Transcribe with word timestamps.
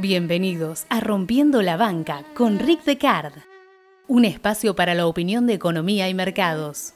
Bienvenidos 0.00 0.86
a 0.88 1.00
Rompiendo 1.00 1.60
la 1.60 1.76
Banca 1.76 2.24
con 2.32 2.58
Rick 2.58 2.84
Decard, 2.84 3.34
un 4.08 4.24
espacio 4.24 4.74
para 4.74 4.94
la 4.94 5.06
opinión 5.06 5.46
de 5.46 5.52
economía 5.52 6.08
y 6.08 6.14
mercados. 6.14 6.94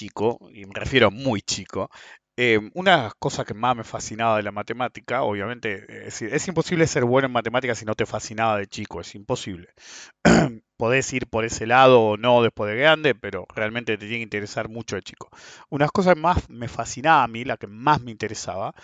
Chico, 0.00 0.38
y 0.52 0.64
me 0.66 0.72
refiero 0.74 1.10
muy 1.10 1.42
chico, 1.42 1.90
eh, 2.36 2.58
una 2.74 2.96
de 2.96 3.02
las 3.04 3.14
cosas 3.16 3.44
que 3.44 3.52
más 3.54 3.76
me 3.76 3.84
fascinaba 3.84 4.36
de 4.38 4.42
la 4.42 4.52
matemática, 4.52 5.22
obviamente, 5.22 6.06
es 6.08 6.22
es 6.22 6.48
imposible 6.48 6.86
ser 6.86 7.04
bueno 7.04 7.26
en 7.26 7.32
matemáticas 7.32 7.78
si 7.78 7.84
no 7.84 7.94
te 7.94 8.06
fascinaba 8.06 8.56
de 8.58 8.66
chico, 8.66 9.00
es 9.00 9.14
imposible. 9.14 9.68
Podés 10.78 11.12
ir 11.12 11.26
por 11.28 11.44
ese 11.44 11.66
lado 11.66 12.00
o 12.02 12.16
no 12.16 12.42
después 12.42 12.70
de 12.72 12.78
grande, 12.78 13.14
pero 13.14 13.46
realmente 13.54 13.98
te 13.98 14.06
tiene 14.06 14.18
que 14.18 14.22
interesar 14.22 14.68
mucho 14.70 14.96
de 14.96 15.02
chico. 15.02 15.28
Una 15.70 15.84
de 15.86 15.90
cosas 15.90 16.14
que 16.14 16.20
más 16.20 16.48
me 16.50 16.68
fascinaba 16.68 17.24
a 17.24 17.28
mí, 17.28 17.44
la 17.44 17.56
que 17.58 17.66
más 17.66 18.00
me 18.02 18.10
interesaba, 18.12 18.74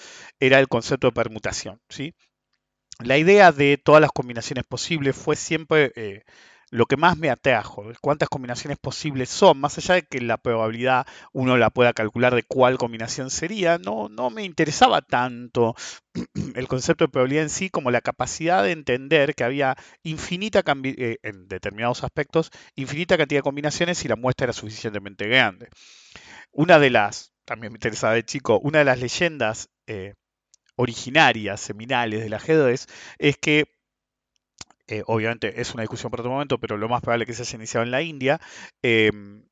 era 0.41 0.59
el 0.61 0.69
concepto 0.69 1.07
de 1.09 1.13
permutación, 1.13 1.81
¿sí? 1.89 2.15
La 3.01 3.19
idea 3.19 3.53
de 3.53 3.79
todas 3.79 4.01
las 4.03 4.13
combinaciones 4.13 4.65
posibles 4.65 5.17
fue 5.17 5.37
siempre... 5.37 5.93
Eh, 5.97 6.25
lo 6.71 6.87
que 6.87 6.97
más 6.97 7.17
me 7.17 7.31
atrajo, 7.31 7.85
cuántas 8.01 8.29
combinaciones 8.29 8.79
posibles 8.79 9.29
son, 9.29 9.59
más 9.59 9.79
allá 9.79 9.95
de 9.95 10.03
que 10.03 10.21
la 10.21 10.37
probabilidad 10.37 11.07
uno 11.33 11.57
la 11.57 11.71
pueda 11.71 11.93
calcular 11.93 12.35
de 12.35 12.43
cuál 12.43 12.77
combinación 12.77 13.31
sería, 13.31 13.79
no, 13.79 14.09
no 14.09 14.31
me 14.31 14.45
interesaba 14.45 15.01
tanto 15.03 15.75
el 16.55 16.69
concepto 16.69 17.05
de 17.05 17.11
probabilidad 17.11 17.45
en 17.45 17.51
sí 17.51 17.71
como 17.71 17.91
la 17.91 18.01
capacidad 18.01 18.65
de 18.65 18.73
entender 18.73 19.35
que 19.35 19.45
había 19.45 19.77
infinita, 20.03 20.65
eh, 20.85 21.19
en 21.23 21.49
determinados 21.49 22.03
aspectos, 22.03 22.51
infinita 22.75 23.17
cantidad 23.17 23.39
de 23.39 23.45
combinaciones 23.45 23.99
si 23.99 24.09
la 24.09 24.17
muestra 24.17 24.47
era 24.47 24.53
suficientemente 24.53 25.29
grande. 25.29 25.69
Una 26.53 26.79
de 26.79 26.91
las, 26.91 27.33
también 27.45 27.73
me 27.73 27.77
interesaba 27.77 28.15
de 28.15 28.25
chico, 28.25 28.59
una 28.59 28.81
de 28.81 28.85
las 28.87 29.01
leyendas 29.01 29.71
eh, 29.87 30.15
originarias, 30.77 31.61
seminales 31.61 32.23
del 32.23 32.35
ajedrez, 32.35 32.87
es 33.19 33.37
que 33.39 33.76
eh, 34.89 35.03
obviamente 35.07 35.61
es 35.61 35.75
una 35.75 35.83
discusión 35.83 36.11
por 36.11 36.21
otro 36.21 36.33
momento, 36.33 36.59
pero 36.59 36.77
lo 36.77 36.89
más 36.89 37.01
probable 37.01 37.27
que 37.27 37.35
se 37.35 37.43
haya 37.43 37.57
iniciado 37.57 37.85
en 37.85 37.91
la 37.91 38.03
India, 38.03 38.41
em, 38.83 39.45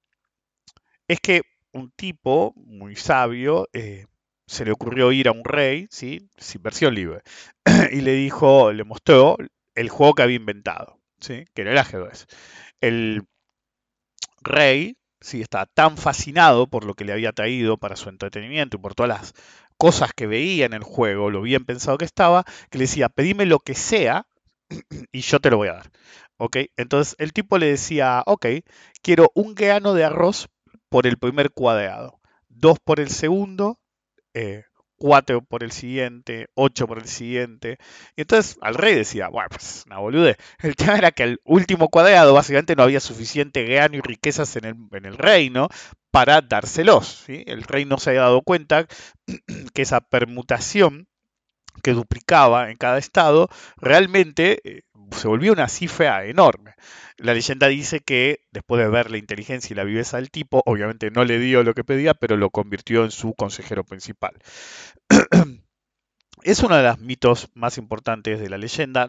es 1.09 1.21
que 1.21 1.43
un 1.72 1.91
tipo 1.91 2.53
muy 2.56 2.97
sabio 2.97 3.69
eh, 3.73 4.06
se 4.47 4.65
le 4.65 4.73
ocurrió 4.73 5.12
ir 5.12 5.28
a 5.28 5.33
un 5.33 5.44
rey, 5.44 5.87
¿sí? 5.91 6.28
sin 6.37 6.62
versión 6.62 6.94
libre, 6.94 7.23
y 7.93 8.00
le 8.00 8.12
dijo, 8.12 8.73
le 8.73 8.84
mostró 8.84 9.37
el 9.75 9.89
juego 9.89 10.15
que 10.15 10.23
había 10.23 10.37
inventado, 10.37 11.00
¿sí? 11.21 11.47
que 11.55 11.62
era 11.62 11.73
el 11.73 11.78
ajedrez. 11.78 12.27
El 12.81 13.25
rey 14.43 14.97
¿sí? 15.21 15.41
estaba 15.41 15.67
tan 15.67 15.97
fascinado 15.97 16.69
por 16.69 16.84
lo 16.84 16.94
que 16.94 17.05
le 17.05 17.12
había 17.12 17.33
traído 17.33 17.78
para 17.78 17.97
su 17.97 18.09
entretenimiento 18.09 18.77
y 18.77 18.81
por 18.81 18.94
todas 18.94 19.09
las 19.09 19.34
cosas 19.77 20.12
que 20.15 20.27
veía 20.27 20.67
en 20.67 20.75
el 20.75 20.84
juego, 20.84 21.31
lo 21.31 21.43
bien 21.43 21.65
pensado 21.65 21.99
que 21.99 22.05
estaba, 22.05 22.44
que 22.71 22.78
le 22.78 22.84
decía, 22.84 23.09
pedime 23.09 23.47
lo 23.47 23.59
que 23.59 23.75
sea 23.75 24.27
y 25.12 25.20
yo 25.20 25.41
te 25.41 25.50
lo 25.50 25.58
voy 25.58 25.69
a 25.69 25.75
dar. 25.75 25.91
¿Ok? 26.36 26.56
Entonces 26.76 27.16
el 27.19 27.32
tipo 27.32 27.58
le 27.58 27.66
decía, 27.66 28.22
ok, 28.26 28.47
quiero 29.02 29.30
un 29.34 29.54
grano 29.54 29.94
de 29.94 30.04
arroz 30.04 30.48
por 30.88 31.06
el 31.06 31.19
primer 31.19 31.50
cuadrado, 31.50 32.20
dos 32.48 32.78
por 32.84 33.00
el 33.00 33.10
segundo, 33.10 33.78
eh, 34.34 34.64
cuatro 34.97 35.42
por 35.42 35.62
el 35.64 35.72
siguiente, 35.72 36.48
ocho 36.54 36.86
por 36.86 36.98
el 36.98 37.06
siguiente. 37.06 37.78
Y 38.16 38.22
entonces 38.22 38.56
al 38.60 38.75
rey 38.75 38.94
decía, 38.94 39.28
bueno, 39.28 39.48
pues 39.50 39.84
una 39.86 39.98
bolude. 39.98 40.36
El 40.62 40.76
tema 40.76 40.96
era 40.96 41.10
que 41.12 41.25
al 41.25 41.41
último 41.44 41.88
cuadrado 41.88 42.32
básicamente 42.34 42.76
no 42.76 42.84
había 42.84 43.00
suficiente 43.00 43.64
grano 43.64 43.96
y 43.96 44.00
riquezas 44.00 44.56
en 44.56 44.64
el, 44.64 44.75
en 44.92 45.04
el 45.04 45.19
reino 45.19 45.69
para 46.10 46.41
dárselos. 46.41 47.25
¿sí? 47.26 47.44
El 47.46 47.64
rey 47.64 47.84
no 47.84 47.98
se 47.98 48.10
había 48.10 48.22
dado 48.22 48.42
cuenta 48.42 48.86
que 49.75 49.82
esa 49.82 50.00
permutación 50.00 51.08
que 51.83 51.93
duplicaba 51.93 52.71
en 52.71 52.77
cada 52.77 52.99
estado, 52.99 53.49
realmente 53.77 54.61
eh, 54.65 54.83
se 55.12 55.29
volvió 55.29 55.53
una 55.53 55.69
cifra 55.69 56.25
enorme. 56.27 56.75
La 57.17 57.35
leyenda 57.35 57.69
dice 57.69 58.01
que 58.01 58.41
después 58.51 58.83
de 58.83 58.89
ver 58.89 59.11
la 59.11 59.19
inteligencia 59.19 59.73
y 59.73 59.77
la 59.77 59.85
viveza 59.85 60.17
del 60.17 60.31
tipo, 60.31 60.62
obviamente 60.67 61.11
no 61.11 61.25
le 61.25 61.39
dio 61.39 61.62
lo 61.62 61.75
que 61.75 61.85
pedía, 61.85 62.15
pero 62.15 62.37
lo 62.37 62.51
convirtió 62.51 63.05
en 63.05 63.11
su 63.11 63.35
consejero 63.35 63.85
principal. 63.85 64.35
es 66.43 66.62
uno 66.62 66.77
de 66.77 66.83
los 66.83 66.99
mitos 66.99 67.49
más 67.55 67.79
importantes 67.79 68.41
de 68.41 68.49
la 68.49 68.59
leyenda 68.59 69.09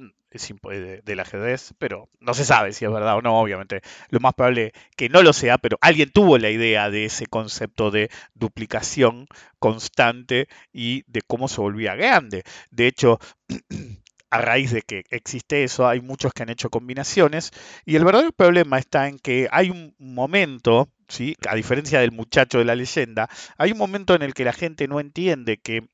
del 1.04 1.20
ajedrez, 1.20 1.74
pero 1.78 2.10
no 2.20 2.34
se 2.34 2.46
sabe 2.46 2.74
si 2.74 2.86
es 2.86 2.92
verdad 2.92 3.18
o 3.18 3.22
no, 3.22 3.40
obviamente. 3.40 3.82
Lo 4.10 4.20
más 4.20 4.34
probable 4.34 4.74
que 4.96 5.10
no 5.10 5.22
lo 5.22 5.34
sea, 5.34 5.58
pero 5.58 5.78
alguien 5.82 6.12
tuvo 6.12 6.38
la 6.38 6.50
idea 6.50 6.90
de 6.90 7.06
ese 7.06 7.26
concepto 7.26 7.92
de 7.92 8.10
duplicación 8.34 9.28
constante 9.60 10.48
y 10.74 11.04
de 11.08 11.22
cómo 11.22 11.48
se 11.48 11.62
volvía 11.62 11.96
grande. 11.96 12.44
De 12.72 12.88
hecho, 12.88 13.20
a 14.30 14.42
raíz 14.42 14.72
de 14.72 14.82
que 14.82 15.04
existe 15.10 15.64
eso, 15.64 15.88
hay 15.88 16.02
muchos 16.02 16.34
que 16.34 16.44
han 16.44 16.50
hecho 16.50 16.70
combinaciones 16.70 17.52
y 17.86 17.96
el 17.96 18.04
verdadero 18.04 18.32
problema 18.34 18.78
está 18.78 19.08
en 19.08 19.18
que 19.20 19.48
hay 19.52 19.70
un 19.70 19.96
momento, 19.98 20.90
¿sí? 21.08 21.36
a 21.48 21.56
diferencia 21.56 22.00
del 22.00 22.12
muchacho 22.12 22.58
de 22.60 22.66
la 22.66 22.76
leyenda, 22.76 23.30
hay 23.58 23.72
un 23.72 23.78
momento 23.78 24.14
en 24.14 24.24
el 24.24 24.34
que 24.34 24.44
la 24.44 24.54
gente 24.54 24.88
no 24.88 25.00
entiende 25.00 25.58
que 25.58 25.88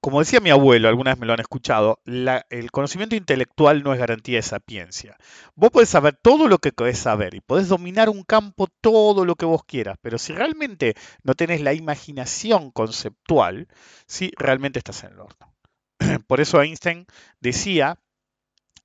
como 0.00 0.20
decía 0.20 0.40
mi 0.40 0.50
abuelo, 0.50 0.88
alguna 0.88 1.12
vez 1.12 1.20
me 1.20 1.26
lo 1.26 1.34
han 1.34 1.40
escuchado, 1.40 2.00
el 2.06 2.70
conocimiento 2.70 3.16
intelectual 3.16 3.82
no 3.82 3.92
es 3.92 3.98
garantía 3.98 4.38
de 4.38 4.42
sapiencia. 4.42 5.16
Vos 5.54 5.70
podés 5.70 5.90
saber 5.90 6.16
todo 6.20 6.48
lo 6.48 6.58
que 6.58 6.72
querés 6.72 6.98
saber 6.98 7.34
y 7.34 7.40
podés 7.40 7.68
dominar 7.68 8.08
un 8.08 8.22
campo 8.22 8.66
todo 8.80 9.24
lo 9.24 9.36
que 9.36 9.44
vos 9.44 9.64
quieras, 9.64 9.98
pero 10.00 10.16
si 10.18 10.32
realmente 10.32 10.94
no 11.22 11.34
tenés 11.34 11.60
la 11.60 11.74
imaginación 11.74 12.70
conceptual, 12.70 13.68
sí, 14.06 14.32
realmente 14.36 14.78
estás 14.78 15.04
en 15.04 15.12
el 15.12 15.20
horno. 15.20 15.54
Por 16.26 16.40
eso 16.40 16.62
Einstein 16.62 17.06
decía, 17.40 17.98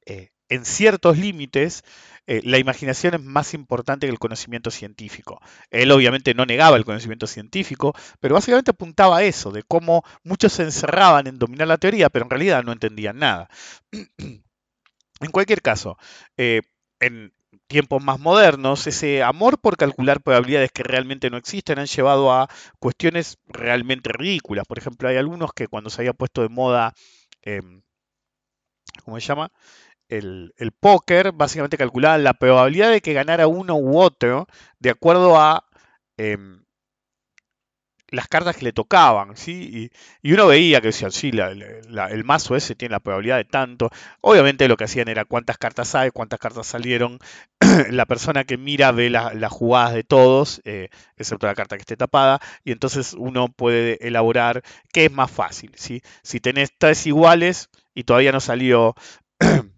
eh, 0.05 0.31
en 0.49 0.65
ciertos 0.65 1.17
límites, 1.17 1.83
eh, 2.27 2.41
la 2.43 2.57
imaginación 2.57 3.13
es 3.15 3.21
más 3.23 3.53
importante 3.53 4.07
que 4.07 4.11
el 4.11 4.19
conocimiento 4.19 4.71
científico. 4.71 5.39
Él 5.69 5.91
obviamente 5.91 6.33
no 6.33 6.45
negaba 6.45 6.77
el 6.77 6.85
conocimiento 6.85 7.27
científico, 7.27 7.93
pero 8.19 8.35
básicamente 8.35 8.71
apuntaba 8.71 9.17
a 9.17 9.23
eso, 9.23 9.51
de 9.51 9.63
cómo 9.63 10.03
muchos 10.23 10.53
se 10.53 10.63
encerraban 10.63 11.27
en 11.27 11.37
dominar 11.39 11.67
la 11.67 11.77
teoría, 11.77 12.09
pero 12.09 12.25
en 12.25 12.31
realidad 12.31 12.63
no 12.63 12.71
entendían 12.71 13.19
nada. 13.19 13.49
en 13.91 15.31
cualquier 15.31 15.61
caso, 15.61 15.97
eh, 16.37 16.61
en 16.99 17.33
tiempos 17.67 18.03
más 18.03 18.19
modernos, 18.19 18.87
ese 18.87 19.23
amor 19.23 19.59
por 19.59 19.77
calcular 19.77 20.21
probabilidades 20.21 20.71
que 20.71 20.83
realmente 20.83 21.29
no 21.29 21.37
existen 21.37 21.79
han 21.79 21.87
llevado 21.87 22.31
a 22.33 22.49
cuestiones 22.79 23.37
realmente 23.47 24.11
ridículas. 24.13 24.65
Por 24.67 24.77
ejemplo, 24.77 25.09
hay 25.09 25.17
algunos 25.17 25.53
que 25.53 25.67
cuando 25.67 25.89
se 25.89 26.01
había 26.01 26.13
puesto 26.13 26.41
de 26.41 26.49
moda, 26.49 26.93
em, 27.41 27.81
¿cómo 29.03 29.19
se 29.19 29.27
llama? 29.27 29.51
El, 30.17 30.53
póker 30.79 31.31
básicamente 31.31 31.77
calculaba 31.77 32.17
la 32.17 32.33
probabilidad 32.33 32.91
de 32.91 33.01
que 33.01 33.13
ganara 33.13 33.47
uno 33.47 33.75
u 33.75 33.99
otro 33.99 34.47
de 34.79 34.89
acuerdo 34.91 35.39
a 35.39 35.65
em, 36.17 36.65
las 38.09 38.27
cartas 38.27 38.55
que 38.55 38.65
le 38.65 38.73
tocaban, 38.73 39.35
¿sí? 39.37 39.91
Y, 40.23 40.33
uno 40.33 40.47
veía 40.47 40.81
que 40.81 40.87
decían, 40.87 41.11
sí, 41.11 41.31
el 41.31 42.23
mazo 42.23 42.55
ese 42.55 42.75
tiene 42.75 42.93
la 42.93 42.99
probabilidad 42.99 43.37
de 43.37 43.45
tanto. 43.45 43.89
Obviamente 44.21 44.67
lo 44.67 44.77
que 44.77 44.85
hacían 44.85 45.07
era 45.07 45.25
cuántas 45.25 45.57
cartas 45.57 45.95
hay, 45.95 46.11
cuántas 46.11 46.39
cartas 46.39 46.67
salieron. 46.67 47.19
la 47.89 48.05
persona 48.05 48.43
que 48.43 48.57
mira 48.57 48.91
ve 48.91 49.09
las 49.09 49.51
jugadas 49.51 49.93
de 49.93 50.03
todos, 50.03 50.61
eh, 50.65 50.89
excepto 51.17 51.47
la 51.47 51.55
carta 51.55 51.77
que 51.77 51.81
esté 51.81 51.97
tapada, 51.97 52.39
y 52.63 52.71
entonces 52.71 53.13
uno 53.17 53.49
puede 53.49 54.05
elaborar 54.07 54.63
qué 54.93 55.05
es 55.05 55.11
más 55.11 55.31
fácil, 55.31 55.71
¿sí? 55.75 56.01
Si 56.23 56.39
tenés 56.39 56.71
tres 56.77 57.05
iguales 57.07 57.69
y 57.93 58.03
todavía 58.03 58.31
no 58.31 58.39
salió 58.39 58.95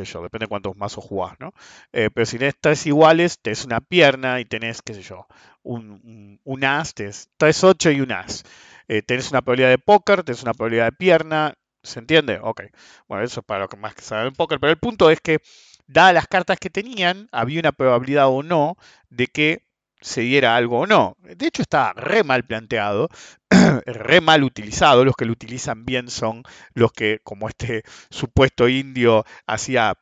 qué 0.00 0.04
yo, 0.04 0.22
depende 0.22 0.44
de 0.44 0.48
cuántos 0.48 0.76
mazos 0.76 1.04
jugás, 1.04 1.34
¿no? 1.40 1.52
Eh, 1.92 2.10
pero 2.12 2.26
si 2.26 2.38
tenés 2.38 2.54
tres 2.60 2.86
iguales, 2.86 3.38
tenés 3.40 3.64
una 3.64 3.80
pierna 3.80 4.40
y 4.40 4.44
tenés, 4.44 4.82
qué 4.82 4.94
sé 4.94 5.02
yo, 5.02 5.26
un, 5.62 6.40
un, 6.44 6.64
as, 6.64 6.94
tenés 6.94 7.30
tres 7.36 7.64
ocho 7.64 7.90
y 7.90 8.00
un 8.00 8.12
as. 8.12 8.44
Eh, 8.88 9.02
tenés 9.02 9.30
una 9.30 9.42
probabilidad 9.42 9.70
de 9.70 9.78
póker, 9.78 10.22
tenés 10.22 10.42
una 10.42 10.54
probabilidad 10.54 10.86
de 10.86 10.92
pierna, 10.92 11.54
¿se 11.82 11.98
entiende? 11.98 12.38
Ok. 12.42 12.62
Bueno, 13.08 13.24
eso 13.24 13.40
es 13.40 13.46
para 13.46 13.60
lo 13.60 13.68
que 13.68 13.76
más 13.76 13.94
que 13.94 14.02
saben 14.02 14.26
el 14.26 14.32
póker, 14.32 14.60
pero 14.60 14.70
el 14.70 14.78
punto 14.78 15.10
es 15.10 15.20
que, 15.20 15.40
dadas 15.86 16.14
las 16.14 16.26
cartas 16.26 16.58
que 16.58 16.70
tenían, 16.70 17.28
había 17.32 17.60
una 17.60 17.72
probabilidad 17.72 18.28
o 18.28 18.42
no 18.42 18.76
de 19.10 19.28
que 19.28 19.62
se 20.06 20.20
diera 20.20 20.54
algo 20.56 20.80
o 20.80 20.86
no. 20.86 21.16
De 21.20 21.48
hecho, 21.48 21.62
está 21.62 21.92
re 21.92 22.22
mal 22.22 22.44
planteado, 22.44 23.08
re 23.86 24.20
mal 24.20 24.44
utilizado. 24.44 25.04
Los 25.04 25.16
que 25.16 25.24
lo 25.24 25.32
utilizan 25.32 25.84
bien 25.84 26.08
son 26.10 26.44
los 26.74 26.92
que, 26.92 27.18
como 27.24 27.48
este 27.48 27.82
supuesto 28.10 28.68
indio, 28.68 29.24
hacía 29.46 29.94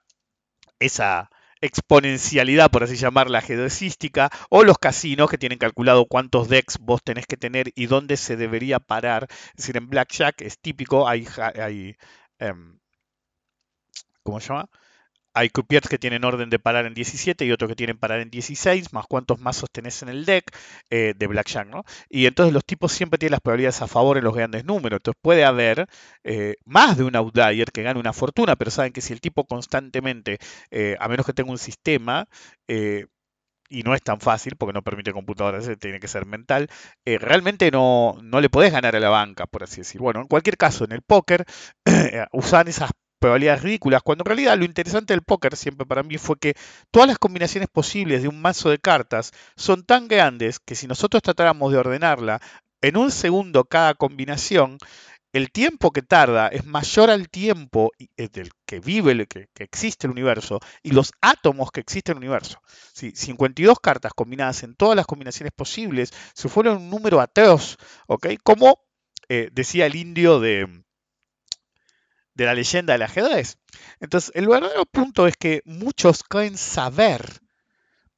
esa 0.78 1.30
exponencialidad, 1.62 2.70
por 2.70 2.84
así 2.84 2.96
llamarla, 2.96 3.40
geodesística, 3.40 4.30
o 4.50 4.62
los 4.64 4.76
casinos 4.76 5.30
que 5.30 5.38
tienen 5.38 5.58
calculado 5.58 6.04
cuántos 6.04 6.50
decks 6.50 6.78
vos 6.80 7.02
tenés 7.02 7.26
que 7.26 7.38
tener 7.38 7.72
y 7.74 7.86
dónde 7.86 8.18
se 8.18 8.36
debería 8.36 8.80
parar. 8.80 9.26
Es 9.30 9.56
decir, 9.56 9.78
en 9.78 9.88
Blackjack 9.88 10.42
es 10.42 10.58
típico, 10.60 11.08
hay, 11.08 11.26
hay 11.58 11.96
em, 12.38 12.78
¿cómo 14.22 14.38
se 14.40 14.48
llama? 14.48 14.68
Hay 15.34 15.50
croupiers 15.50 15.88
que 15.88 15.98
tienen 15.98 16.24
orden 16.24 16.48
de 16.48 16.58
parar 16.58 16.86
en 16.86 16.94
17 16.94 17.44
y 17.44 17.52
otros 17.52 17.68
que 17.68 17.74
tienen 17.74 17.98
parar 17.98 18.20
en 18.20 18.30
16, 18.30 18.92
más 18.92 19.06
cuántos 19.08 19.40
mazos 19.40 19.68
tenés 19.70 20.02
en 20.02 20.08
el 20.08 20.24
deck 20.24 20.56
eh, 20.90 21.12
de 21.16 21.26
Blackjack, 21.26 21.68
¿no? 21.68 21.84
Y 22.08 22.26
entonces 22.26 22.54
los 22.54 22.64
tipos 22.64 22.92
siempre 22.92 23.18
tienen 23.18 23.32
las 23.32 23.40
probabilidades 23.40 23.82
a 23.82 23.88
favor 23.88 24.16
en 24.16 24.24
los 24.24 24.34
grandes 24.34 24.64
números. 24.64 24.98
Entonces 24.98 25.20
puede 25.20 25.44
haber 25.44 25.86
eh, 26.22 26.54
más 26.64 26.96
de 26.96 27.04
un 27.04 27.16
outlier 27.16 27.70
que 27.72 27.82
gane 27.82 27.98
una 27.98 28.12
fortuna, 28.12 28.56
pero 28.56 28.70
saben 28.70 28.92
que 28.92 29.00
si 29.00 29.12
el 29.12 29.20
tipo 29.20 29.44
constantemente, 29.44 30.38
eh, 30.70 30.96
a 31.00 31.08
menos 31.08 31.26
que 31.26 31.32
tenga 31.32 31.50
un 31.50 31.58
sistema, 31.58 32.26
y 33.68 33.82
no 33.82 33.94
es 33.94 34.02
tan 34.02 34.20
fácil 34.20 34.56
porque 34.56 34.72
no 34.72 34.82
permite 34.82 35.12
computadoras, 35.12 35.68
tiene 35.78 35.98
que 36.00 36.08
ser 36.08 36.26
mental, 36.26 36.68
realmente 37.04 37.70
no, 37.70 38.18
no 38.22 38.40
le 38.40 38.50
podés 38.50 38.72
ganar 38.72 38.94
a 38.94 39.00
la 39.00 39.08
banca, 39.08 39.46
por 39.46 39.64
así 39.64 39.78
decir. 39.78 40.00
Bueno, 40.00 40.20
en 40.20 40.28
cualquier 40.28 40.56
caso, 40.56 40.84
en 40.84 40.92
el 40.92 41.02
póker 41.02 41.44
usan 42.32 42.68
esas 42.68 42.90
probabilidades 43.24 43.62
ridículas, 43.62 44.02
cuando 44.02 44.20
en 44.20 44.26
realidad 44.26 44.58
lo 44.58 44.66
interesante 44.66 45.14
del 45.14 45.22
póker 45.22 45.56
siempre 45.56 45.86
para 45.86 46.02
mí 46.02 46.18
fue 46.18 46.36
que 46.38 46.54
todas 46.90 47.08
las 47.08 47.16
combinaciones 47.16 47.70
posibles 47.70 48.20
de 48.20 48.28
un 48.28 48.42
mazo 48.42 48.68
de 48.68 48.76
cartas 48.76 49.32
son 49.56 49.82
tan 49.82 50.08
grandes 50.08 50.58
que 50.60 50.74
si 50.74 50.86
nosotros 50.86 51.22
tratáramos 51.22 51.72
de 51.72 51.78
ordenarla 51.78 52.42
en 52.82 52.98
un 52.98 53.10
segundo 53.10 53.64
cada 53.64 53.94
combinación, 53.94 54.76
el 55.32 55.50
tiempo 55.50 55.90
que 55.90 56.02
tarda 56.02 56.48
es 56.48 56.66
mayor 56.66 57.08
al 57.08 57.30
tiempo 57.30 57.92
eh, 57.98 58.28
del 58.28 58.50
que 58.66 58.80
vive, 58.80 59.26
que, 59.26 59.48
que 59.54 59.64
existe 59.64 60.06
el 60.06 60.10
universo 60.10 60.60
y 60.82 60.90
los 60.90 61.10
átomos 61.22 61.70
que 61.72 61.80
existe 61.80 62.12
el 62.12 62.18
universo. 62.18 62.60
52 62.92 63.80
cartas 63.80 64.12
combinadas 64.12 64.64
en 64.64 64.74
todas 64.74 64.96
las 64.96 65.06
combinaciones 65.06 65.54
posibles 65.56 66.12
se 66.34 66.50
fueron 66.50 66.76
un 66.76 66.90
número 66.90 67.22
atroz, 67.22 67.78
¿ok? 68.06 68.26
Como 68.42 68.80
eh, 69.30 69.48
decía 69.50 69.86
el 69.86 69.94
indio 69.96 70.40
de, 70.40 70.83
de 72.34 72.46
la 72.46 72.54
leyenda 72.54 72.92
del 72.92 73.02
ajedrez. 73.02 73.58
Entonces, 74.00 74.32
el 74.34 74.48
verdadero 74.48 74.86
punto 74.86 75.26
es 75.26 75.36
que 75.36 75.62
muchos 75.64 76.22
creen 76.22 76.56
saber, 76.56 77.40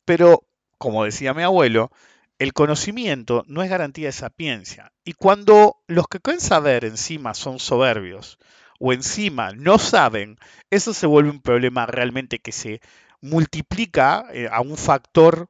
pero, 0.04 0.42
como 0.78 1.04
decía 1.04 1.34
mi 1.34 1.42
abuelo, 1.42 1.90
el 2.38 2.52
conocimiento 2.52 3.44
no 3.46 3.62
es 3.62 3.70
garantía 3.70 4.08
de 4.08 4.12
sapiencia. 4.12 4.92
Y 5.04 5.14
cuando 5.14 5.76
los 5.86 6.06
que 6.08 6.20
creen 6.20 6.40
saber 6.40 6.84
encima 6.84 7.34
son 7.34 7.58
soberbios 7.58 8.38
o 8.78 8.92
encima 8.92 9.52
no 9.52 9.78
saben, 9.78 10.38
eso 10.70 10.92
se 10.92 11.06
vuelve 11.06 11.30
un 11.30 11.40
problema 11.40 11.86
realmente 11.86 12.38
que 12.38 12.52
se 12.52 12.80
multiplica 13.20 14.26
eh, 14.32 14.48
a 14.50 14.60
un 14.60 14.76
factor 14.76 15.48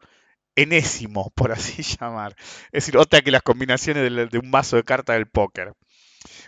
enésimo, 0.57 1.31
por 1.35 1.53
así 1.53 1.83
llamar. 2.01 2.35
Es 2.73 2.85
decir, 2.85 2.97
otra 2.97 3.21
que 3.21 3.31
las 3.31 3.43
combinaciones 3.43 4.31
de, 4.31 4.39
un 4.39 4.51
mazo 4.51 4.77
de 4.77 4.85
cartas 4.85 5.17
del 5.17 5.27
póker. 5.27 5.75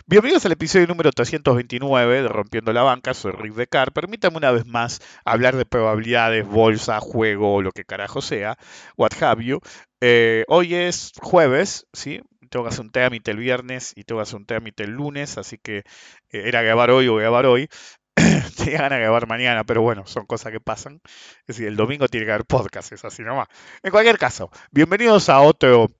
Bienvenidos 0.09 0.43
al 0.47 0.53
episodio 0.53 0.87
número 0.87 1.11
329 1.11 2.23
de 2.23 2.27
Rompiendo 2.27 2.73
la 2.73 2.81
Banca, 2.81 3.13
soy 3.13 3.31
Rick 3.31 3.53
Decar. 3.53 3.93
Permítame 3.93 4.37
una 4.37 4.49
vez 4.49 4.65
más 4.65 5.01
hablar 5.23 5.55
de 5.55 5.67
probabilidades, 5.67 6.47
bolsa, 6.47 6.99
juego, 6.99 7.61
lo 7.61 7.71
que 7.71 7.83
carajo 7.85 8.19
sea, 8.19 8.57
what 8.97 9.11
have 9.21 9.45
you. 9.45 9.59
Eh, 10.01 10.45
hoy 10.47 10.73
es 10.73 11.11
jueves, 11.21 11.85
¿sí? 11.93 12.21
Tengo 12.49 12.65
que 12.65 12.69
hacer 12.69 12.85
un 12.85 12.91
trámite 12.91 13.29
el 13.29 13.37
viernes 13.37 13.93
y 13.95 14.03
tengo 14.03 14.19
que 14.19 14.23
hacer 14.23 14.37
un 14.37 14.47
trámite 14.47 14.83
el 14.83 14.93
lunes, 14.93 15.37
así 15.37 15.59
que 15.59 15.77
eh, 15.77 15.83
era 16.31 16.63
grabar 16.63 16.89
hoy 16.89 17.07
o 17.07 17.13
grabar 17.13 17.45
hoy. 17.45 17.69
Tenía 18.57 18.79
ganas 18.81 18.97
de 18.97 19.03
grabar 19.03 19.27
mañana, 19.27 19.63
pero 19.63 19.83
bueno, 19.83 20.07
son 20.07 20.25
cosas 20.25 20.51
que 20.51 20.59
pasan. 20.59 21.01
Es 21.41 21.57
decir, 21.57 21.67
el 21.67 21.75
domingo 21.75 22.07
tiene 22.07 22.25
que 22.25 22.31
haber 22.31 22.45
podcast, 22.45 22.93
es 22.93 23.05
así 23.05 23.21
nomás. 23.21 23.47
En 23.83 23.91
cualquier 23.91 24.17
caso, 24.17 24.49
bienvenidos 24.71 25.29
a 25.29 25.39
otro 25.41 25.91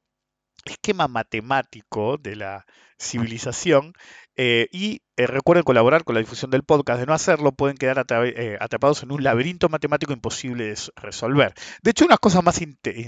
esquema 0.69 1.07
matemático 1.07 2.17
de 2.17 2.35
la 2.35 2.65
civilización. 2.99 3.93
Eh, 4.41 4.69
y 4.71 5.01
eh, 5.17 5.27
recuerden 5.27 5.65
colaborar 5.65 6.05
con 6.05 6.15
la 6.15 6.21
difusión 6.21 6.49
del 6.49 6.63
podcast. 6.63 6.99
De 6.99 7.05
no 7.05 7.13
hacerlo, 7.13 7.51
pueden 7.51 7.75
quedar 7.75 8.05
eh, 8.09 8.57
atrapados 8.61 9.03
en 9.03 9.11
un 9.11 9.21
laberinto 9.21 9.67
matemático 9.67 10.13
imposible 10.13 10.65
de 10.65 10.77
resolver. 10.95 11.53
De 11.83 11.91
hecho, 11.91 12.05
unas 12.05 12.19
cosas 12.19 12.43
más, 12.43 12.59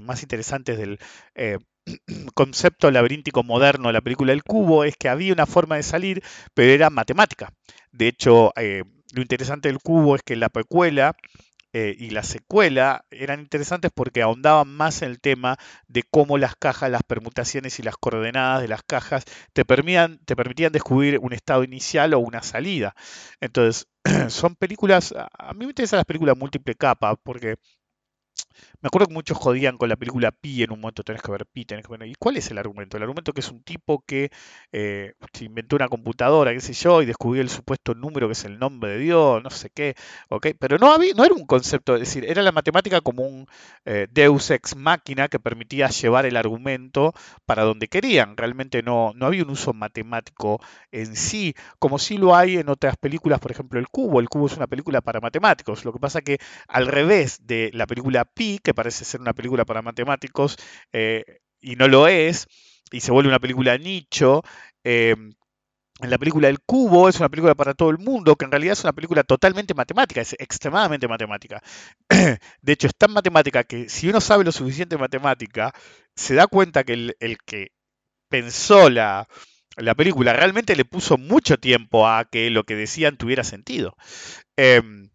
más 0.04 0.22
interesantes 0.22 0.78
del 0.78 1.00
concepto 2.36 2.92
laberíntico 2.92 3.44
moderno 3.44 3.88
de 3.88 3.94
la 3.94 4.02
película 4.02 4.34
El 4.34 4.44
Cubo 4.44 4.84
es 4.84 4.98
que 4.98 5.08
había 5.08 5.32
una 5.32 5.46
forma 5.46 5.78
de 5.78 5.84
salir, 5.84 6.22
pero 6.54 6.72
era 6.72 6.90
matemática. 6.90 7.54
De 7.92 8.10
hecho, 8.10 8.52
lo 9.14 9.22
interesante 9.22 9.68
del 9.68 9.80
cubo 9.80 10.16
es 10.16 10.24
que 10.24 10.36
la 10.36 10.50
precuela 10.50 11.16
eh, 11.74 11.96
y 11.98 12.10
la 12.10 12.24
secuela 12.24 13.06
eran 13.12 13.40
interesantes 13.40 13.92
porque 13.94 14.22
ahondaban 14.22 14.68
más 14.68 15.02
en 15.02 15.10
el 15.10 15.22
tema 15.22 15.58
de 15.88 16.04
cómo 16.04 16.38
las 16.38 16.56
cajas, 16.56 16.92
las 16.92 17.04
permutaciones 17.04 17.80
y 17.80 17.84
las 17.84 17.96
coordenadas 17.98 18.62
de 18.62 18.68
las 18.68 18.84
cajas 18.84 19.24
te 19.54 19.64
permitían, 19.66 20.20
te 20.26 20.36
permitían 20.36 20.74
descubrir 20.74 21.20
un 21.20 21.34
estado 21.34 21.64
inicial 21.64 22.14
o 22.14 22.20
una 22.20 22.44
salida. 22.44 22.96
Entonces, 23.40 23.88
son 24.30 24.56
películas, 24.56 25.14
a 25.16 25.54
mí 25.54 25.66
me 25.66 25.72
interesan 25.72 25.98
las 25.98 26.06
películas 26.06 26.38
múltiple 26.38 26.76
capa 26.76 27.16
porque 27.16 27.56
me 28.82 28.88
acuerdo 28.88 29.08
que 29.08 29.14
muchos 29.14 29.38
jodían 29.38 29.78
con 29.78 29.90
la 29.90 29.96
película 29.96 30.32
Pi 30.32 30.64
en 30.64 30.72
un 30.72 30.80
momento, 30.80 31.04
tenés 31.04 31.22
que 31.22 31.32
ver 31.32 31.46
Pi, 31.46 31.66
tenés 31.66 31.86
que 31.86 31.98
ver... 31.98 32.08
¿Y 32.08 32.16
cuál 32.16 32.38
es 32.38 32.50
el 32.52 32.58
argumento? 32.58 32.98
El 32.98 33.04
argumento 33.04 33.34
que 33.34 33.42
es 33.42 33.52
un 33.52 33.62
tipo 33.64 34.04
que 34.06 34.32
eh, 34.72 35.14
inventó 35.40 35.76
una 35.76 35.88
computadora, 35.88 36.54
qué 36.54 36.62
sé 36.62 36.74
yo, 36.74 37.02
y 37.02 37.06
descubrió 37.06 37.42
el 37.42 37.50
supuesto 37.50 37.94
número 37.94 38.28
que 38.28 38.34
es 38.34 38.46
el 38.46 38.60
nombre 38.60 38.92
de 38.92 38.98
Dios, 39.00 39.44
no 39.44 39.50
sé 39.50 39.70
qué, 39.70 39.96
¿ok? 40.30 40.48
Pero 40.60 40.78
no, 40.78 40.92
había, 40.92 41.14
no 41.14 41.24
era 41.24 41.34
un 41.34 41.46
concepto, 41.46 41.96
es 41.96 42.02
decir, 42.02 42.26
era 42.26 42.42
la 42.42 42.52
matemática 42.52 43.02
como 43.02 43.24
un 43.24 43.48
eh, 43.86 44.08
deus 44.12 44.50
ex 44.52 44.76
máquina 44.76 45.28
que 45.28 45.40
permitía 45.40 45.90
llevar 45.90 46.26
el 46.26 46.38
argumento 46.38 47.14
para 47.46 47.64
donde 47.64 47.88
querían. 47.88 48.38
Realmente 48.38 48.84
no, 48.84 49.14
no 49.16 49.26
había 49.26 49.44
un 49.44 49.50
uso 49.52 49.74
matemático 49.74 50.60
en 50.92 51.16
sí, 51.16 51.56
como 51.80 52.00
sí 52.00 52.18
lo 52.18 52.36
hay 52.36 52.58
en 52.58 52.70
otras 52.70 52.98
películas, 52.98 53.40
por 53.40 53.52
ejemplo, 53.52 53.80
El 53.80 53.88
Cubo. 53.90 54.20
El 54.20 54.30
Cubo 54.30 54.48
es 54.48 54.58
una 54.58 54.68
película 54.68 55.02
para 55.02 55.20
matemáticos. 55.20 55.86
Lo 55.86 55.94
que 55.94 56.00
pasa 56.00 56.22
que 56.22 56.40
al 56.68 56.88
revés 56.88 57.40
de 57.46 57.72
la 57.74 57.88
película 57.88 58.26
Pi, 58.26 58.41
que 58.64 58.74
parece 58.74 59.06
ser 59.06 59.22
una 59.22 59.34
película 59.34 59.66
para 59.66 59.82
matemáticos 59.82 60.58
eh, 60.94 61.24
y 61.60 61.76
no 61.76 61.88
lo 61.88 62.08
es, 62.08 62.48
y 62.92 63.02
se 63.02 63.12
vuelve 63.12 63.30
una 63.30 63.40
película 63.40 63.78
nicho. 63.78 64.44
Eh, 64.84 65.16
en 66.02 66.10
la 66.10 66.18
película 66.18 66.50
El 66.50 66.62
Cubo 66.62 67.10
es 67.10 67.20
una 67.20 67.30
película 67.30 67.54
para 67.54 67.76
todo 67.76 67.92
el 67.92 68.00
mundo, 68.00 68.36
que 68.36 68.46
en 68.46 68.52
realidad 68.52 68.74
es 68.74 68.84
una 68.84 68.94
película 68.94 69.24
totalmente 69.24 69.76
matemática, 69.76 70.22
es 70.22 70.34
extremadamente 70.34 71.08
matemática. 71.08 71.62
De 72.62 72.74
hecho, 72.74 72.88
es 72.88 72.96
tan 72.98 73.12
matemática 73.12 73.64
que 73.64 73.88
si 73.88 74.10
uno 74.10 74.20
sabe 74.20 74.44
lo 74.44 74.52
suficiente 74.52 74.96
de 74.96 75.02
matemática, 75.02 75.74
se 76.16 76.34
da 76.34 76.48
cuenta 76.48 76.84
que 76.84 76.94
el, 76.94 77.38
que 77.46 77.72
pensó 78.30 78.90
la, 78.90 79.28
la, 79.78 79.94
película 79.94 80.34
realmente 80.34 80.76
le 80.76 80.86
puso 80.86 81.18
mucho 81.20 81.58
tiempo 81.58 82.08
a 82.08 82.26
que 82.26 82.50
lo 82.50 82.64
que 82.64 82.76
decían 82.76 83.18
tuviera 83.18 83.44
sentido. 83.44 83.96
Em, 84.58 85.11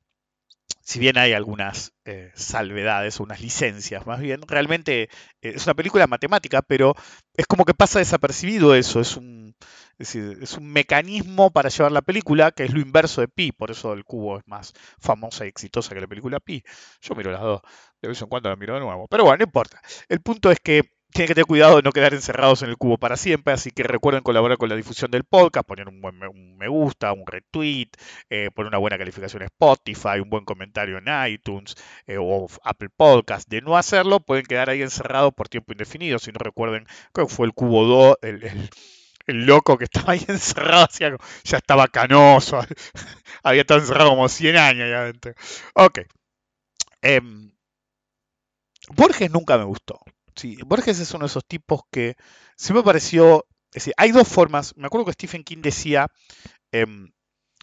si 0.86 1.00
bien 1.00 1.18
hay 1.18 1.32
algunas 1.32 1.92
eh, 2.04 2.30
salvedades 2.36 3.18
unas 3.18 3.40
licencias 3.40 4.06
más 4.06 4.20
bien, 4.20 4.40
realmente 4.46 5.02
eh, 5.02 5.08
es 5.40 5.66
una 5.66 5.74
película 5.74 6.06
matemática, 6.06 6.62
pero 6.62 6.94
es 7.34 7.46
como 7.46 7.64
que 7.64 7.74
pasa 7.74 7.98
desapercibido 7.98 8.72
eso, 8.72 9.00
es 9.00 9.16
un, 9.16 9.56
es 9.98 10.14
un 10.56 10.72
mecanismo 10.72 11.50
para 11.50 11.70
llevar 11.70 11.90
la 11.90 12.02
película 12.02 12.52
que 12.52 12.62
es 12.62 12.72
lo 12.72 12.80
inverso 12.80 13.20
de 13.20 13.26
Pi, 13.26 13.50
por 13.50 13.72
eso 13.72 13.94
el 13.94 14.04
cubo 14.04 14.38
es 14.38 14.44
más 14.46 14.74
famosa 15.00 15.44
y 15.44 15.48
exitosa 15.48 15.92
que 15.92 16.00
la 16.00 16.06
película 16.06 16.38
Pi. 16.38 16.62
Yo 17.00 17.16
miro 17.16 17.32
las 17.32 17.40
dos, 17.40 17.62
de 18.00 18.08
vez 18.08 18.22
en 18.22 18.28
cuando 18.28 18.48
la 18.48 18.56
miro 18.56 18.74
de 18.74 18.80
nuevo, 18.80 19.08
pero 19.08 19.24
bueno, 19.24 19.38
no 19.38 19.44
importa. 19.44 19.82
El 20.08 20.20
punto 20.20 20.52
es 20.52 20.60
que 20.60 20.95
tienen 21.16 21.28
que 21.28 21.34
tener 21.34 21.46
cuidado 21.46 21.76
de 21.76 21.82
no 21.82 21.92
quedar 21.92 22.12
encerrados 22.12 22.60
en 22.60 22.68
el 22.68 22.76
cubo 22.76 22.98
para 22.98 23.16
siempre, 23.16 23.54
así 23.54 23.70
que 23.70 23.82
recuerden 23.82 24.22
colaborar 24.22 24.58
con 24.58 24.68
la 24.68 24.76
difusión 24.76 25.10
del 25.10 25.24
podcast, 25.24 25.66
poner 25.66 25.88
un 25.88 26.02
buen 26.02 26.18
me, 26.58 26.68
gusta, 26.68 27.10
un 27.14 27.26
retweet, 27.26 27.88
eh, 28.28 28.50
poner 28.54 28.68
una 28.68 28.76
buena 28.76 28.98
calificación 28.98 29.40
en 29.42 29.46
Spotify, 29.46 30.20
un 30.22 30.28
buen 30.28 30.44
comentario 30.44 30.98
en 30.98 31.06
iTunes 31.32 31.74
eh, 32.06 32.18
o 32.20 32.46
Apple 32.62 32.90
Podcast. 32.94 33.48
De 33.48 33.62
no 33.62 33.78
hacerlo, 33.78 34.20
pueden 34.20 34.44
quedar 34.44 34.68
ahí 34.68 34.82
encerrados 34.82 35.32
por 35.32 35.48
tiempo 35.48 35.72
indefinido. 35.72 36.18
Si 36.18 36.32
no 36.32 36.38
recuerden, 36.38 36.86
que 37.14 37.26
fue 37.26 37.46
el 37.46 37.54
cubo 37.54 37.86
2, 37.86 38.18
el, 38.20 38.70
loco 39.46 39.78
que 39.78 39.84
estaba 39.84 40.12
ahí 40.12 40.24
encerrado, 40.28 40.86
ya 41.44 41.56
estaba 41.56 41.88
canoso, 41.88 42.60
había 43.42 43.62
estado 43.62 43.80
encerrado 43.80 44.10
como 44.10 44.28
100 44.28 44.56
años 44.56 44.84
ahí 44.84 44.92
adentro. 44.92 45.32
Ok. 45.74 46.00
Em, 47.00 47.52
Borges 48.90 49.30
nunca 49.30 49.56
me 49.56 49.64
gustó. 49.64 49.98
Sí, 50.36 50.58
Borges 50.66 51.00
es 51.00 51.12
uno 51.14 51.24
de 51.24 51.28
esos 51.28 51.46
tipos 51.46 51.80
que 51.90 52.16
se 52.56 52.74
me 52.74 52.82
pareció. 52.82 53.46
Hay 53.96 54.12
dos 54.12 54.28
formas. 54.28 54.74
Me 54.76 54.86
acuerdo 54.86 55.06
que 55.06 55.12
Stephen 55.12 55.44
King 55.44 55.62
decía 55.62 56.08
em, 56.72 57.10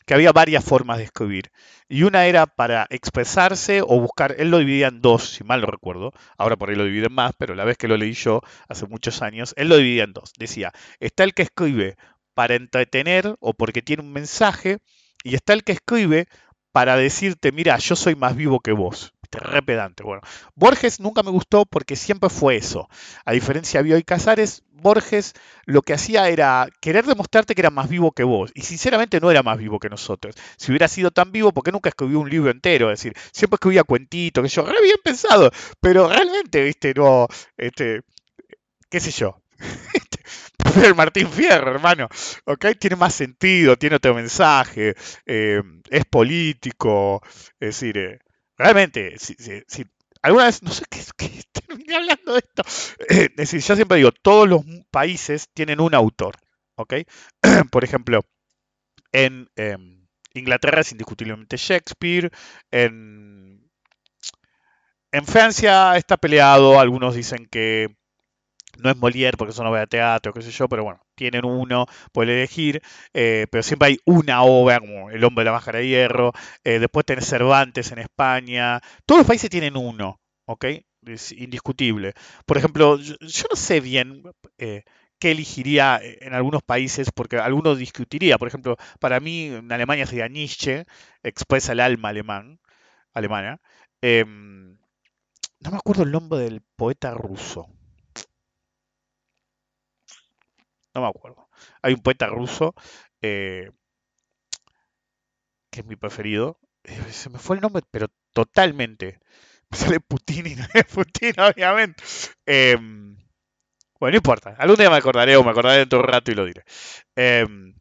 que 0.06 0.14
había 0.16 0.32
varias 0.34 0.64
formas 0.66 0.98
de 0.98 1.06
escribir. 1.06 1.52
Y 1.88 2.04
una 2.04 2.26
era 2.26 2.48
para 2.48 2.88
expresarse 2.90 3.82
o 3.82 4.00
buscar. 4.00 4.36
Él 4.40 4.52
lo 4.52 4.60
dividía 4.60 4.88
en 4.88 5.02
dos, 5.02 5.30
si 5.36 5.44
mal 5.44 5.62
no 5.62 5.68
recuerdo. 5.68 6.12
Ahora 6.38 6.58
por 6.58 6.70
ahí 6.70 6.76
lo 6.76 6.86
divide 6.86 7.08
en 7.08 7.14
más, 7.14 7.34
pero 7.38 7.56
la 7.56 7.66
vez 7.66 7.78
que 7.78 7.88
lo 7.88 7.98
leí 7.98 8.14
yo 8.14 8.42
hace 8.70 8.88
muchos 8.88 9.22
años, 9.22 9.54
él 9.58 9.70
lo 9.70 9.78
dividía 9.78 10.04
en 10.06 10.14
dos. 10.14 10.34
Decía: 10.40 10.72
está 11.00 11.24
el 11.24 11.34
que 11.34 11.44
escribe 11.44 11.98
para 12.34 12.56
entretener 12.56 13.36
o 13.40 13.54
porque 13.54 13.84
tiene 13.84 14.04
un 14.04 14.14
mensaje, 14.14 14.80
y 15.24 15.36
está 15.36 15.54
el 15.54 15.64
que 15.64 15.74
escribe 15.74 16.28
para 16.72 16.98
decirte: 16.98 17.52
mira, 17.52 17.78
yo 17.78 17.96
soy 17.96 18.16
más 18.16 18.36
vivo 18.36 18.60
que 18.62 18.72
vos 18.72 19.14
re 19.40 19.62
pedante. 19.62 20.04
Bueno, 20.04 20.22
Borges 20.56 21.00
nunca 21.00 21.24
me 21.24 21.32
gustó 21.32 21.66
porque 21.66 21.96
siempre 21.96 22.30
fue 22.30 22.56
eso. 22.56 22.90
A 23.26 23.32
diferencia 23.32 23.80
de 23.80 23.84
Bioy 23.86 24.04
Casares, 24.04 24.64
Borges 24.72 25.34
lo 25.66 25.82
que 25.82 25.94
hacía 25.94 26.30
era 26.30 26.68
querer 26.82 27.06
demostrarte 27.06 27.56
que 27.56 27.62
era 27.62 27.70
más 27.70 27.90
vivo 27.90 28.12
que 28.12 28.24
vos. 28.24 28.52
Y 28.54 28.62
sinceramente 28.62 29.20
no 29.20 29.32
era 29.32 29.44
más 29.44 29.58
vivo 29.58 29.80
que 29.80 29.90
nosotros. 29.90 30.36
Si 30.58 30.72
hubiera 30.72 30.88
sido 30.88 31.12
tan 31.12 31.32
vivo, 31.32 31.52
¿por 31.52 31.64
qué 31.64 31.72
nunca 31.72 31.90
escribió 31.90 32.20
un 32.20 32.30
libro 32.30 32.52
entero? 32.52 32.92
Es 32.92 33.00
decir, 33.00 33.14
siempre 33.32 33.56
escribía 33.56 33.84
cuentitos, 33.84 34.44
que 34.44 34.50
yo, 34.50 34.66
re 34.66 34.82
bien 34.82 34.98
pensado. 35.04 35.52
Pero 35.80 36.08
realmente, 36.08 36.64
viste, 36.64 36.94
no, 36.94 37.28
este, 37.58 38.02
qué 38.90 39.00
sé 39.00 39.12
yo. 39.12 39.40
el 40.84 40.96
Martín 40.96 41.30
Fierro, 41.30 41.72
hermano. 41.72 42.08
¿Ok? 42.46 42.66
Tiene 42.80 42.96
más 42.96 43.14
sentido, 43.14 43.78
tiene 43.78 43.98
otro 43.98 44.14
mensaje, 44.14 44.96
eh, 45.26 45.62
es 45.90 46.06
político, 46.06 47.22
es 47.60 47.80
decir, 47.80 47.98
eh, 47.98 48.20
realmente, 48.58 49.18
si, 49.20 49.36
alguna 50.22 50.46
vez, 50.46 50.64
no 50.64 50.72
sé 50.72 50.84
qué, 50.90 51.00
qué 51.18 51.42
terminé 51.52 51.96
hablando 51.96 52.34
de 52.34 52.40
esto, 52.40 52.64
eh, 53.10 53.30
es 53.30 53.36
decir, 53.36 53.62
yo 53.62 53.76
siempre 53.76 53.98
digo, 53.98 54.12
todos 54.12 54.48
los 54.48 54.64
países 54.92 55.50
tienen 55.54 55.80
un 55.82 55.96
autor, 55.96 56.36
¿ok? 56.76 56.94
Por 57.72 57.84
ejemplo, 57.84 58.22
en 59.12 59.50
em, 59.56 60.08
Inglaterra 60.34 60.82
es 60.82 60.92
indiscutiblemente 60.92 61.58
Shakespeare, 61.58 62.32
en 65.14 65.26
Francia 65.28 65.96
está 65.96 66.18
peleado, 66.18 66.80
algunos 66.80 67.14
dicen 67.14 67.46
que 67.46 67.96
no 68.80 68.90
es 68.90 68.98
Molière 68.98 69.38
porque 69.38 69.52
eso 69.52 69.64
no 69.64 69.72
ve 69.72 69.82
a 69.82 69.88
teatro, 69.88 70.34
qué 70.34 70.42
sé 70.42 70.52
yo, 70.52 70.68
pero 70.68 70.84
bueno, 70.84 71.02
tienen 71.16 71.46
uno, 71.46 71.86
pueden 72.12 72.38
elegir, 72.38 72.82
eh, 73.14 73.48
pero 73.52 73.64
siempre 73.64 73.90
hay 73.90 73.98
una 74.06 74.44
obra, 74.44 74.80
como 74.80 75.10
El 75.10 75.24
hombre 75.24 75.44
de 75.44 75.46
la 75.46 75.54
máscara 75.54 75.80
de 75.80 75.88
hierro, 75.88 76.34
eh, 76.64 76.80
después 76.80 77.06
tenés 77.06 77.26
Cervantes 77.28 77.92
en 77.92 78.00
España, 78.00 78.82
todos 79.06 79.20
los 79.20 79.28
países 79.28 79.50
tienen 79.50 79.78
uno, 79.78 80.20
¿ok? 80.46 80.66
Es 81.06 81.32
indiscutible. 81.32 82.14
Por 82.46 82.58
ejemplo, 82.58 82.98
yo, 82.98 83.16
no 83.50 83.56
sé 83.56 83.82
bien 83.82 84.24
eh, 84.58 84.84
qué 85.20 85.32
elegiría 85.32 86.00
en 86.02 86.34
algunos 86.34 86.64
países, 86.64 87.12
porque 87.14 87.38
algunos 87.38 87.78
discutiría, 87.78 88.38
por 88.38 88.48
ejemplo, 88.48 88.78
para 89.00 89.20
mí 89.20 89.46
en 89.48 89.72
Alemania 89.72 90.06
sería 90.06 90.28
Nietzsche, 90.28 90.86
expresa 91.24 91.74
el 91.74 91.80
alma 91.80 92.10
alemán, 92.10 92.60
alemana. 93.14 93.62
Em, 94.02 94.78
no 95.60 95.72
me 95.72 95.78
acuerdo 95.78 96.04
el 96.04 96.12
nombre 96.12 96.40
del 96.40 96.62
poeta 96.76 97.14
ruso. 97.14 97.70
No 100.94 101.02
me 101.02 101.08
acuerdo. 101.08 101.50
Hay 101.82 101.94
un 101.94 102.02
poeta 102.02 102.28
ruso 102.28 102.76
eh, 103.22 103.72
que 105.72 105.82
es 105.82 105.86
mi 105.86 105.96
preferido. 105.96 106.60
Eh, 106.84 107.12
se 107.12 107.30
me 107.30 107.40
fue 107.40 107.56
el 107.56 107.62
nombre, 107.62 107.84
pero 107.92 108.08
totalmente. 108.34 109.20
Me 109.70 109.78
sale 109.78 110.00
Putin 110.00 110.46
y 110.46 110.56
no 110.56 110.66
es 110.72 110.86
Putin, 110.86 111.34
obviamente. 111.40 112.04
Em, 112.46 113.18
bueno, 114.00 114.12
no 114.12 114.18
importa. 114.18 114.56
Algún 114.60 114.76
día 114.78 114.90
me 114.92 114.98
acordaré 114.98 115.36
o 115.36 115.44
me 115.44 115.50
acordaré 115.50 115.80
dentro 115.80 115.98
de 115.98 116.04
un 116.04 116.10
rato 116.12 116.32
y 116.32 116.36
lo 116.36 116.46
diré. 116.46 116.64
Em, 117.16 117.74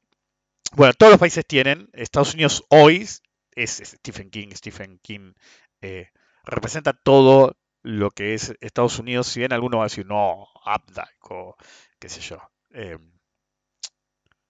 bueno, 0.75 0.95
todos 0.95 1.12
los 1.12 1.21
países 1.21 1.45
tienen. 1.47 1.90
Estados 1.92 2.33
Unidos 2.33 2.64
hoy 2.71 3.07
es, 3.54 3.83
Stephen 3.85 4.31
King. 4.31 4.49
Stephen 4.54 4.99
King 5.02 5.35
eh, 5.83 6.09
representa 6.45 6.95
todo 6.95 7.57
lo 7.83 8.11
que 8.11 8.35
es 8.35 8.54
Estados 8.61 8.99
Unidos. 8.99 9.26
Si 9.26 9.40
bien 9.40 9.52
alguno 9.52 9.78
va 9.78 9.85
a 9.85 9.87
decir, 9.87 10.07
no, 10.07 10.49
Updike 10.64 11.31
o 11.31 11.57
qué 11.99 12.09
sé 12.09 12.21
yo. 12.21 12.51
Eh, 12.75 12.99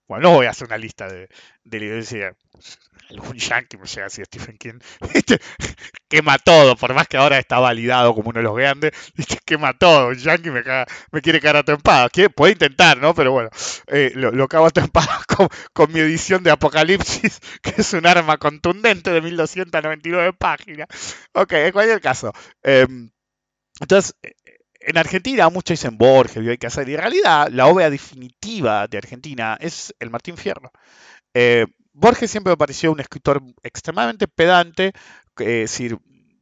bueno, 0.09 0.29
no 0.29 0.37
voy 0.37 0.47
a 0.47 0.51
hacer 0.51 0.67
una 0.67 0.77
lista 0.77 1.09
de, 1.09 1.29
de 1.65 2.35
algún 3.11 3.37
yankee, 3.37 3.77
no 3.77 3.87
sé 3.87 4.09
si 4.11 4.23
Stephen 4.25 4.59
King, 4.59 4.79
quema 6.09 6.39
todo, 6.39 6.77
por 6.77 6.93
más 6.95 7.09
que 7.09 7.17
ahora 7.17 7.39
está 7.39 7.59
validado 7.59 8.15
como 8.15 8.31
uno 8.31 8.41
de 8.41 8.43
los 8.43 8.57
grandes, 8.57 8.93
quema 9.47 9.73
todo, 9.79 10.09
un 10.09 10.15
yankee 10.17 10.51
me, 10.51 10.63
me 11.13 11.23
quiere 11.23 11.41
cagar 11.41 11.57
a 11.57 11.63
tempada, 11.63 12.09
puede 12.35 12.53
intentar, 12.53 12.99
¿no? 12.99 13.15
Pero 13.15 13.33
bueno, 13.33 13.51
eh, 13.87 14.13
lo, 14.15 14.49
cago 14.49 14.67
a 14.67 14.71
tempada 14.71 15.23
con, 15.29 15.49
con, 15.73 15.93
mi 15.93 16.01
edición 16.01 16.43
de 16.43 16.51
Apocalipsis, 16.51 17.41
que 17.63 17.75
es 17.79 17.93
un 17.93 18.07
arma 18.07 18.39
contundente 18.39 19.11
de 19.11 19.21
1299 19.21 20.33
páginas. 20.35 20.89
Ok, 21.33 21.53
en 21.53 21.73
cualquier 21.73 22.01
caso. 22.01 22.33
Em, 22.63 23.11
entonces, 23.81 24.15
en 24.85 24.99
Argentina 24.99 25.49
muchos 25.49 25.79
dicen 25.79 25.97
Borges, 25.99 26.47
hay 26.47 26.59
que 26.59 26.67
hacer, 26.67 26.89
y 26.89 26.95
en 26.95 27.01
realidad 27.01 27.49
la 27.51 27.67
obra 27.67 27.91
definitiva 27.91 28.87
de 28.89 28.99
Argentina 28.99 29.57
es 29.61 29.95
el 29.99 30.11
Martín 30.11 30.37
Fierro. 30.37 30.71
Eh, 31.35 31.67
Borges 31.93 32.31
siempre 32.31 32.53
me 32.53 32.57
pareció 32.57 32.93
un 32.93 33.01
escritor 33.01 33.43
extremadamente 33.63 34.29
pedante, 34.29 34.93
es 35.39 35.47
decir, 35.71 35.99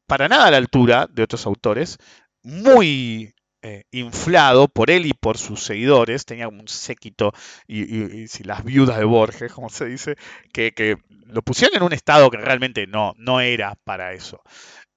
para 0.07 0.29
nada 0.29 0.47
a 0.47 0.51
la 0.51 0.57
altura 0.57 1.07
de 1.11 1.23
otros 1.23 1.47
autores, 1.47 1.99
muy 2.43 3.35
eh, 3.63 3.85
inflado 3.91 4.69
por 4.69 4.91
él 4.91 5.07
y 5.07 5.13
por 5.13 5.37
sus 5.39 5.63
seguidores, 5.63 6.25
tenía 6.25 6.49
un 6.49 6.67
séquito 6.67 7.33
y, 7.67 8.27
las 8.45 8.65
viudas 8.65 8.99
de 8.99 9.05
Borges, 9.05 9.53
como 9.53 9.69
se 9.69 9.87
dice, 9.87 10.17
que, 10.53 10.97
lo 11.27 11.43
pusieron 11.43 11.77
en 11.77 11.83
un 11.85 11.93
estado 11.93 12.31
que 12.31 12.39
realmente 12.39 12.87
no, 12.87 13.15
no 13.19 13.41
era 13.41 13.77
para 13.85 14.13
eso. 14.15 14.43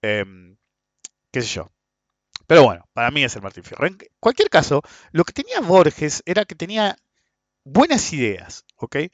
Em, 0.02 0.58
qué 1.32 1.42
sé 1.42 1.48
yo. 1.56 1.72
Pero 2.54 2.66
bueno, 2.66 2.88
para 2.94 3.10
mí 3.10 3.24
es 3.24 3.36
el 3.36 3.42
Martín 3.42 3.64
Fierro. 3.64 3.88
En 3.88 3.98
cualquier 4.20 4.48
caso, 4.48 4.84
lo 5.12 5.24
que 5.24 5.34
tenía 5.34 5.60
Borges 5.60 6.22
era 6.24 6.46
que 6.46 6.54
tenía 6.54 6.96
buenas 7.64 8.14
ideas, 8.14 8.64
¿ok? 8.76 8.96
Eh, 8.96 9.10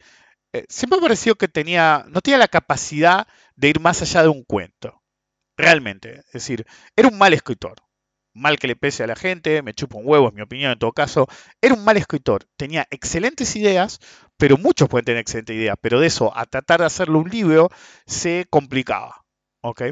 siempre 0.67 0.98
me 0.98 1.03
pareció 1.03 1.36
que 1.36 1.48
tenía, 1.48 2.03
no 2.10 2.19
tenía 2.19 2.38
la 2.38 2.50
capacidad 2.50 3.29
de 3.55 3.69
ir 3.69 3.79
más 3.79 4.01
allá 4.01 4.24
de 4.24 4.27
un 4.27 4.43
cuento, 4.43 5.01
realmente. 5.55 6.17
Es 6.27 6.34
decir, 6.34 6.65
era 6.98 7.08
un 7.08 7.17
mal 7.17 7.34
escritor. 7.34 7.75
Mal 8.34 8.60
que 8.60 8.67
le 8.67 8.75
pese 8.75 9.05
a 9.05 9.08
la 9.08 9.15
gente, 9.15 9.62
me 9.62 9.74
chupo 9.74 10.00
un 10.00 10.05
huevo, 10.05 10.27
es 10.27 10.34
mi 10.34 10.41
opinión 10.41 10.74
en 10.74 10.79
todo 10.79 10.91
caso. 10.91 11.25
Era 11.62 11.75
un 11.75 11.86
mal 11.86 11.96
escritor. 11.96 12.46
Tenía 12.58 12.88
excelentes 12.91 13.55
ideas, 13.55 14.01
pero 14.36 14.58
muchos 14.58 14.89
pueden 14.89 15.05
tener 15.05 15.22
excelentes 15.22 15.55
ideas, 15.55 15.77
pero 15.79 16.01
de 16.01 16.08
eso 16.08 16.38
a 16.38 16.46
tratar 16.46 16.81
de 16.81 16.88
hacerlo 16.88 17.19
un 17.19 17.29
libro 17.29 17.69
se 18.05 18.48
complicaba, 18.50 19.24
¿ok? 19.62 19.84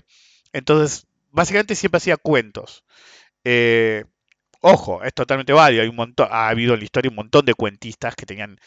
Entonces, 0.51 1.07
básicamente 1.31 1.75
siempre 1.75 1.97
hacía 1.97 2.17
cuentos. 2.17 2.83
Eh, 3.49 4.03
ojo, 4.59 5.01
es 5.03 5.13
totalmente 5.13 5.53
válido. 5.53 5.81
Hay 5.81 5.87
un 5.87 5.95
montón, 5.95 6.27
ha 6.29 6.49
habido 6.49 6.73
en 6.73 6.79
la 6.79 6.83
historia 6.83 7.09
un 7.09 7.15
montón 7.15 7.45
de 7.45 7.53
cuentistas 7.53 8.13
que 8.13 8.25
tenían 8.25 8.59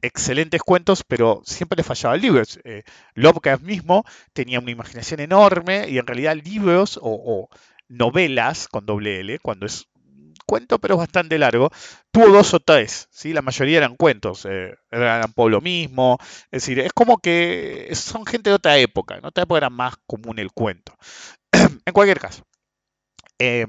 excelentes 0.00 0.62
cuentos, 0.62 1.02
pero 1.02 1.42
siempre 1.44 1.76
les 1.76 1.86
fallaba 1.86 2.14
el 2.14 2.22
libro. 2.22 2.42
Eh, 2.62 2.84
Lovecraft 3.14 3.64
mismo 3.64 4.04
tenía 4.32 4.60
una 4.60 4.70
imaginación 4.70 5.18
enorme 5.18 5.88
y 5.88 5.98
en 5.98 6.06
realidad 6.06 6.36
libros 6.36 7.00
o, 7.02 7.48
novelas 7.88 8.68
con 8.68 8.86
doble 8.86 9.20
L, 9.20 9.40
cuando 9.40 9.66
es 9.66 9.88
cuento 10.46 10.78
pero 10.78 10.94
es 10.94 10.98
bastante 10.98 11.36
largo, 11.38 11.70
tuvo 12.12 12.28
dos 12.28 12.54
o 12.54 12.60
tres, 12.60 13.08
¿sí? 13.10 13.32
la 13.32 13.42
mayoría 13.42 13.78
eran 13.78 13.96
cuentos, 13.96 14.46
eh, 14.46 14.74
eran 14.90 15.32
Pablo 15.32 15.60
mismo, 15.60 16.18
es 16.50 16.62
decir, 16.62 16.78
es 16.80 16.92
como 16.92 17.18
que 17.18 17.90
son 17.94 18.24
gente 18.24 18.50
de 18.50 18.56
otra 18.56 18.78
época, 18.78 19.16
en 19.16 19.24
otra 19.26 19.44
época 19.44 19.58
era 19.58 19.70
más 19.70 19.94
común 20.06 20.38
el 20.38 20.52
cuento. 20.52 20.94
en 21.52 21.92
cualquier 21.92 22.20
caso, 22.20 22.44
eh, 23.38 23.66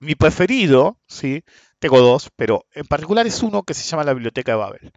mi 0.00 0.14
preferido, 0.14 1.00
¿sí? 1.06 1.44
Tengo 1.78 2.00
dos, 2.00 2.30
pero 2.36 2.66
en 2.72 2.86
particular 2.86 3.26
es 3.26 3.42
uno 3.42 3.62
que 3.62 3.74
se 3.74 3.84
llama 3.84 4.04
la 4.04 4.14
Biblioteca 4.14 4.52
de 4.52 4.58
Babel. 4.58 4.92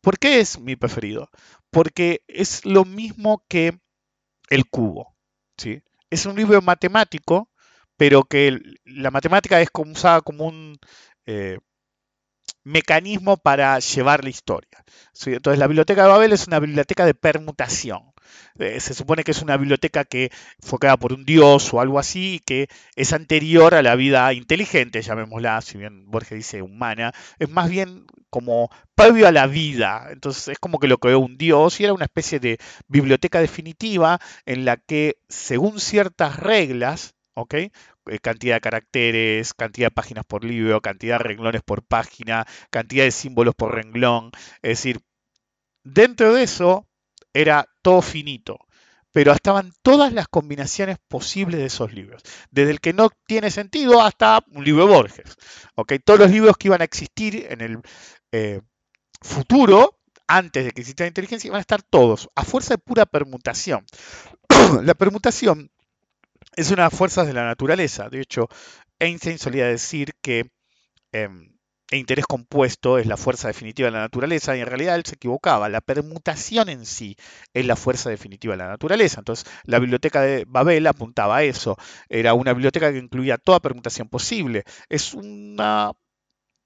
¿Por 0.00 0.18
qué 0.18 0.40
es 0.40 0.58
mi 0.60 0.76
preferido? 0.76 1.30
Porque 1.70 2.22
es 2.28 2.64
lo 2.64 2.84
mismo 2.84 3.44
que 3.48 3.78
El 4.48 4.68
Cubo, 4.68 5.16
¿sí? 5.56 5.82
Es 6.10 6.26
un 6.26 6.36
libro 6.36 6.60
matemático, 6.62 7.50
pero 7.96 8.24
que 8.24 8.60
la 8.84 9.10
matemática 9.10 9.60
es 9.60 9.68
usada 9.74 10.20
como 10.22 10.46
un... 10.46 10.78
Eh, 11.26 11.58
mecanismo 12.64 13.36
para 13.36 13.78
llevar 13.78 14.24
la 14.24 14.30
historia. 14.30 14.84
Entonces 15.26 15.58
la 15.58 15.66
biblioteca 15.66 16.02
de 16.02 16.08
Babel 16.08 16.32
es 16.32 16.46
una 16.46 16.60
biblioteca 16.60 17.04
de 17.06 17.14
permutación. 17.14 18.09
Eh, 18.58 18.80
se 18.80 18.94
supone 18.94 19.24
que 19.24 19.30
es 19.32 19.42
una 19.42 19.56
biblioteca 19.56 20.04
que 20.04 20.30
fue 20.60 20.78
creada 20.78 20.96
por 20.96 21.12
un 21.12 21.24
dios 21.24 21.72
o 21.72 21.80
algo 21.80 21.98
así, 21.98 22.40
que 22.44 22.68
es 22.96 23.12
anterior 23.12 23.74
a 23.74 23.82
la 23.82 23.96
vida 23.96 24.32
inteligente, 24.32 25.02
llamémosla, 25.02 25.60
si 25.60 25.78
bien 25.78 26.10
Borges 26.10 26.38
dice 26.38 26.62
humana, 26.62 27.12
es 27.38 27.48
más 27.48 27.70
bien 27.70 28.06
como 28.30 28.70
previo 28.94 29.26
a 29.28 29.32
la 29.32 29.46
vida. 29.46 30.08
Entonces 30.10 30.48
es 30.48 30.58
como 30.58 30.78
que 30.78 30.88
lo 30.88 30.98
creó 30.98 31.18
un 31.20 31.36
dios 31.36 31.80
y 31.80 31.84
era 31.84 31.92
una 31.92 32.04
especie 32.04 32.40
de 32.40 32.58
biblioteca 32.88 33.40
definitiva 33.40 34.20
en 34.46 34.64
la 34.64 34.76
que, 34.76 35.18
según 35.28 35.80
ciertas 35.80 36.36
reglas, 36.38 37.14
¿ok? 37.34 37.54
Eh, 37.54 38.18
cantidad 38.20 38.56
de 38.56 38.60
caracteres, 38.60 39.54
cantidad 39.54 39.86
de 39.88 39.92
páginas 39.92 40.24
por 40.26 40.44
libro, 40.44 40.80
cantidad 40.80 41.18
de 41.18 41.24
renglones 41.24 41.62
por 41.62 41.82
página, 41.84 42.46
cantidad 42.70 43.04
de 43.04 43.10
símbolos 43.12 43.54
por 43.54 43.74
renglón. 43.74 44.30
Es 44.62 44.78
decir, 44.78 45.00
dentro 45.84 46.34
de 46.34 46.42
eso 46.44 46.88
era 47.32 47.66
todo 47.82 48.02
finito, 48.02 48.58
pero 49.12 49.32
estaban 49.32 49.72
todas 49.82 50.12
las 50.12 50.28
combinaciones 50.28 50.98
posibles 51.08 51.60
de 51.60 51.66
esos 51.66 51.92
libros, 51.92 52.22
desde 52.50 52.70
el 52.72 52.80
que 52.80 52.92
no 52.92 53.10
tiene 53.26 53.50
sentido 53.50 54.02
hasta 54.02 54.44
un 54.52 54.64
libro 54.64 54.86
de 54.86 54.92
Borges. 54.92 55.36
Todos 56.04 56.20
los 56.20 56.30
libros 56.30 56.56
que 56.56 56.68
iban 56.68 56.80
a 56.80 56.84
existir 56.84 57.46
en 57.50 57.60
el 57.60 57.78
eh, 58.32 58.60
futuro, 59.20 59.98
antes 60.26 60.64
de 60.64 60.70
que 60.70 60.80
existiera 60.80 61.06
la 61.06 61.10
inteligencia, 61.10 61.48
iban 61.48 61.58
a 61.58 61.62
estar 61.62 61.82
todos, 61.82 62.28
a 62.34 62.44
fuerza 62.44 62.74
de 62.74 62.78
pura 62.78 63.06
permutación. 63.06 63.84
la 64.82 64.94
permutación 64.94 65.70
es 66.56 66.70
una 66.70 66.90
fuerza 66.90 67.24
de 67.24 67.32
la 67.32 67.44
naturaleza. 67.44 68.08
De 68.08 68.20
hecho, 68.20 68.48
Einstein 68.98 69.38
solía 69.38 69.66
decir 69.66 70.14
que 70.20 70.50
em, 71.12 71.56
el 71.90 71.98
interés 71.98 72.26
compuesto 72.26 72.98
es 72.98 73.06
la 73.06 73.16
fuerza 73.16 73.48
definitiva 73.48 73.86
de 73.88 73.92
la 73.92 74.00
naturaleza 74.00 74.56
y 74.56 74.60
en 74.60 74.66
realidad 74.66 74.94
él 74.94 75.04
se 75.04 75.16
equivocaba. 75.16 75.68
La 75.68 75.80
permutación 75.80 76.68
en 76.68 76.86
sí 76.86 77.16
es 77.52 77.66
la 77.66 77.76
fuerza 77.76 78.10
definitiva 78.10 78.54
de 78.54 78.58
la 78.58 78.68
naturaleza. 78.68 79.20
Entonces, 79.20 79.50
la 79.64 79.80
biblioteca 79.80 80.22
de 80.22 80.44
Babel 80.46 80.86
apuntaba 80.86 81.38
a 81.38 81.42
eso. 81.42 81.76
Era 82.08 82.34
una 82.34 82.52
biblioteca 82.52 82.92
que 82.92 82.98
incluía 82.98 83.38
toda 83.38 83.60
permutación 83.60 84.08
posible. 84.08 84.64
Es 84.88 85.14
una, 85.14 85.92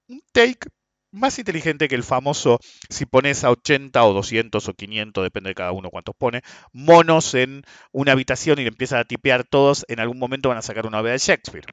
un 0.07 0.21
take 0.31 0.69
más 1.11 1.39
inteligente 1.39 1.87
que 1.87 1.95
el 1.95 2.03
famoso, 2.03 2.59
si 2.89 3.05
pones 3.05 3.43
a 3.43 3.51
80 3.51 4.03
o 4.05 4.13
200 4.13 4.67
o 4.67 4.73
500, 4.73 5.23
depende 5.23 5.49
de 5.49 5.55
cada 5.55 5.71
uno 5.71 5.89
cuántos 5.89 6.15
pone, 6.15 6.41
monos 6.73 7.33
en 7.33 7.63
una 7.91 8.11
habitación 8.11 8.59
y 8.59 8.63
le 8.63 8.69
empiezan 8.69 8.99
a 8.99 9.05
tipear 9.05 9.45
todos, 9.45 9.85
en 9.87 9.99
algún 10.01 10.19
momento 10.19 10.49
van 10.49 10.57
a 10.57 10.61
sacar 10.61 10.85
una 10.85 10.99
obra 10.99 11.13
de 11.13 11.17
Shakespeare. 11.19 11.65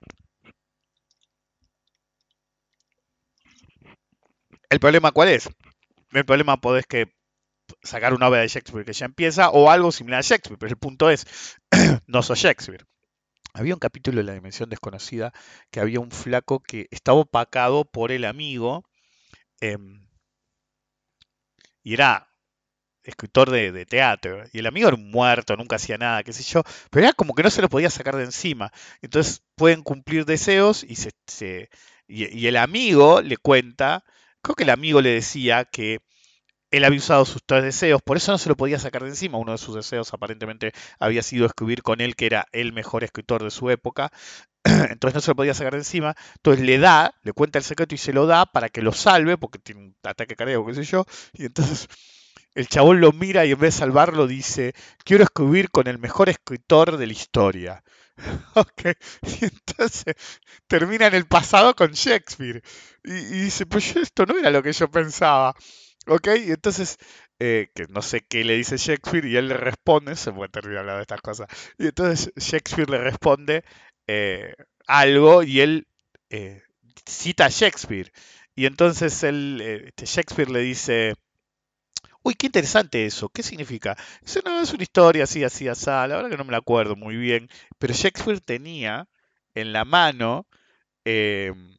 ¿El 4.72 4.80
problema 4.80 5.12
cuál 5.12 5.28
es? 5.28 5.48
El 6.12 6.24
problema 6.24 6.60
podés 6.60 6.86
que 6.86 7.12
sacar 7.82 8.14
una 8.14 8.28
obra 8.28 8.40
de 8.40 8.48
Shakespeare 8.48 8.84
que 8.84 8.92
ya 8.92 9.06
empieza 9.06 9.50
o 9.50 9.70
algo 9.70 9.92
similar 9.92 10.18
a 10.20 10.22
Shakespeare, 10.22 10.58
pero 10.58 10.70
el 10.70 10.78
punto 10.78 11.10
es, 11.10 11.26
no 12.06 12.22
sos 12.22 12.38
Shakespeare. 12.38 12.84
Había 13.54 13.74
un 13.74 13.80
capítulo 13.80 14.18
de 14.18 14.24
La 14.24 14.34
Dimensión 14.34 14.70
Desconocida 14.70 15.32
que 15.70 15.80
había 15.80 16.00
un 16.00 16.10
flaco 16.10 16.60
que 16.60 16.88
estaba 16.90 17.18
opacado 17.20 17.84
por 17.84 18.12
el 18.12 18.24
amigo 18.24 18.84
Em, 19.62 20.08
y 21.84 21.94
era 21.94 22.28
escritor 23.04 23.50
de, 23.50 23.86
teatro. 23.86 24.44
Y 24.52 24.58
el 24.58 24.66
amigo 24.66 24.88
era 24.88 24.96
un 24.96 25.10
muerto, 25.10 25.56
nunca 25.56 25.76
hacía 25.76 25.98
nada, 25.98 26.24
qué 26.24 26.32
sé 26.32 26.42
yo. 26.42 26.64
Pero 26.90 27.06
era 27.06 27.12
como 27.14 27.34
que 27.34 27.42
no 27.44 27.50
se 27.50 27.62
lo 27.62 27.68
podía 27.68 27.90
sacar 27.90 28.16
de 28.16 28.24
encima. 28.24 28.72
Entonces 29.02 29.42
pueden 29.56 29.82
cumplir 29.82 30.24
deseos 30.24 30.84
y, 30.84 30.96
se, 30.96 31.70
y, 32.08 32.46
el 32.46 32.56
amigo 32.56 33.22
le 33.22 33.36
cuenta, 33.36 34.04
creo 34.42 34.54
que 34.54 34.64
el 34.64 34.70
amigo 34.70 35.00
le 35.00 35.10
decía 35.10 35.64
que 35.64 36.00
él 36.70 36.84
había 36.84 36.98
usado 36.98 37.24
sus 37.26 37.42
tres 37.44 37.62
deseos, 37.62 38.00
por 38.02 38.16
eso 38.16 38.32
no 38.32 38.38
se 38.38 38.48
lo 38.48 38.56
podía 38.56 38.78
sacar 38.78 39.02
de 39.02 39.10
encima. 39.10 39.38
Uno 39.38 39.52
de 39.52 39.58
sus 39.58 39.74
deseos 39.74 40.12
aparentemente 40.14 40.72
había 40.98 41.22
sido 41.22 41.46
escribir 41.46 41.82
con 41.82 42.00
él, 42.00 42.16
que 42.16 42.26
era 42.26 42.46
el 42.52 42.72
mejor 42.72 43.04
escritor 43.04 43.44
de 43.44 43.50
su 43.50 43.70
época. 43.70 44.10
entonces 44.64 45.14
no 45.14 45.20
se 45.20 45.30
lo 45.30 45.36
podía 45.36 45.54
sacar 45.54 45.72
de 45.72 45.80
encima, 45.80 46.14
entonces 46.36 46.64
le 46.64 46.78
da, 46.78 47.14
le 47.22 47.32
cuenta 47.32 47.58
el 47.58 47.64
secreto 47.64 47.94
y 47.94 47.98
se 47.98 48.12
lo 48.12 48.26
da 48.26 48.46
para 48.46 48.68
que 48.68 48.80
lo 48.80 48.92
salve, 48.92 49.36
porque 49.36 49.58
tiene 49.58 49.82
un 49.82 49.96
ataque 50.02 50.36
cardíaco, 50.36 50.66
qué 50.66 50.74
sé 50.74 50.84
yo, 50.84 51.04
y 51.32 51.44
entonces 51.44 51.88
el 52.54 52.68
chabón 52.68 53.00
lo 53.00 53.12
mira 53.12 53.44
y 53.44 53.52
en 53.52 53.58
vez 53.58 53.74
de 53.74 53.80
salvarlo 53.80 54.26
dice, 54.26 54.74
quiero 55.04 55.24
escribir 55.24 55.70
con 55.70 55.88
el 55.88 55.98
mejor 55.98 56.28
escritor 56.28 56.96
de 56.96 57.06
la 57.06 57.12
historia. 57.12 57.84
ok, 58.54 58.82
y 59.22 59.44
entonces 59.44 60.14
termina 60.66 61.06
en 61.06 61.14
el 61.14 61.26
pasado 61.26 61.74
con 61.74 61.92
Shakespeare, 61.92 62.62
y, 63.04 63.10
dice, 63.12 63.66
pues 63.66 63.96
esto 63.96 64.26
no 64.26 64.38
era 64.38 64.50
lo 64.50 64.62
que 64.62 64.72
yo 64.72 64.90
pensaba. 64.90 65.54
Ok, 66.06 66.28
y 66.46 66.50
entonces 66.50 66.98
eh, 67.38 67.70
que 67.74 67.86
no 67.88 68.02
sé 68.02 68.22
qué 68.22 68.44
le 68.44 68.56
dice 68.56 68.76
Shakespeare 68.76 69.24
y 69.26 69.36
él 69.36 69.48
le 69.48 69.56
responde, 69.56 70.16
se 70.16 70.32
puede 70.32 70.50
terminar 70.50 70.80
hablando 70.80 70.98
de 70.98 71.02
estas 71.02 71.20
cosas, 71.20 71.48
y 71.78 71.86
entonces 71.86 72.32
Shakespeare 72.36 72.90
le 72.90 72.98
responde, 72.98 73.64
eh, 74.06 74.54
algo 74.86 75.42
y 75.42 75.60
él 75.60 75.86
eh, 76.30 76.62
cita 77.06 77.46
a 77.46 77.48
Shakespeare. 77.48 78.12
Y 78.54 78.66
entonces 78.66 79.22
él, 79.22 79.60
este 79.86 80.06
Shakespeare 80.06 80.50
le 80.50 80.60
dice, 80.60 81.14
uy, 82.22 82.34
qué 82.34 82.46
interesante 82.46 83.06
eso, 83.06 83.28
¿qué 83.28 83.42
significa? 83.42 83.96
Dice, 84.22 84.40
no, 84.44 84.60
es 84.60 84.72
una 84.72 84.82
historia 84.82 85.24
así, 85.24 85.44
así, 85.44 85.68
así, 85.68 85.86
la 85.86 86.06
verdad 86.06 86.30
que 86.30 86.36
no 86.36 86.44
me 86.44 86.52
la 86.52 86.58
acuerdo 86.58 86.96
muy 86.96 87.16
bien, 87.16 87.48
pero 87.78 87.94
Shakespeare 87.94 88.40
tenía 88.40 89.08
en 89.54 89.72
la 89.72 89.84
mano 89.84 90.46
em, 91.04 91.76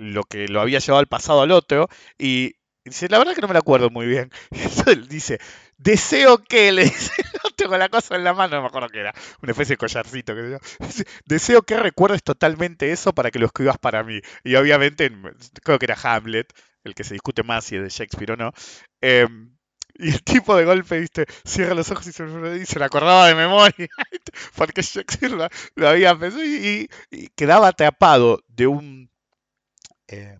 lo 0.00 0.24
que 0.24 0.48
lo 0.48 0.60
había 0.60 0.78
llevado 0.78 1.00
al 1.00 1.06
pasado 1.06 1.42
al 1.42 1.52
otro 1.52 1.88
y 2.18 2.54
dice, 2.84 3.08
la 3.08 3.18
verdad 3.18 3.34
que 3.34 3.42
no 3.42 3.48
me 3.48 3.54
la 3.54 3.60
acuerdo 3.60 3.90
muy 3.90 4.06
bien. 4.06 4.30
Él 4.86 5.08
dice, 5.08 5.38
deseo 5.76 6.38
que, 6.38 6.72
le 6.72 6.84
dice, 6.84 7.12
no 7.44 7.50
tengo 7.50 7.76
la 7.76 7.88
cosa 7.90 8.16
en 8.16 8.24
la 8.24 8.32
mano, 8.32 8.56
no 8.56 8.62
me 8.62 8.68
acuerdo 8.68 8.88
qué 8.88 9.00
era, 9.00 9.14
una 9.42 9.52
especie 9.52 9.74
de 9.74 9.78
collarcito. 9.78 10.34
Que 10.34 10.58
deseo 11.26 11.62
que 11.62 11.76
recuerdes 11.76 12.22
totalmente 12.22 12.90
eso 12.90 13.12
para 13.12 13.30
que 13.30 13.38
lo 13.38 13.46
escribas 13.46 13.78
para 13.78 14.02
mí. 14.02 14.20
Y 14.42 14.54
obviamente, 14.54 15.12
creo 15.62 15.78
que 15.78 15.84
era 15.84 15.98
Hamlet, 16.02 16.50
el 16.84 16.94
que 16.94 17.04
se 17.04 17.14
discute 17.14 17.42
más 17.42 17.64
si 17.64 17.76
es 17.76 17.82
de 17.82 17.88
Shakespeare 17.88 18.32
o 18.32 18.36
no. 18.36 18.52
Em, 19.00 19.56
y 19.94 20.10
el 20.10 20.22
tipo 20.22 20.56
de 20.56 20.64
golpe, 20.64 21.00
viste, 21.00 21.26
cierra 21.44 21.74
los 21.74 21.90
ojos 21.90 22.06
y 22.06 22.12
se, 22.12 22.78
lo 22.78 22.84
acordaba 22.84 23.26
de 23.26 23.34
memoria, 23.34 23.88
porque 24.56 24.82
Shakespeare 24.82 25.32
lo, 25.76 25.88
había 25.88 26.18
pensado 26.18 26.44
y, 26.44 26.88
quedaba 27.36 27.68
atrapado 27.68 28.42
de 28.48 28.66
un 28.66 29.10
eh, 30.08 30.38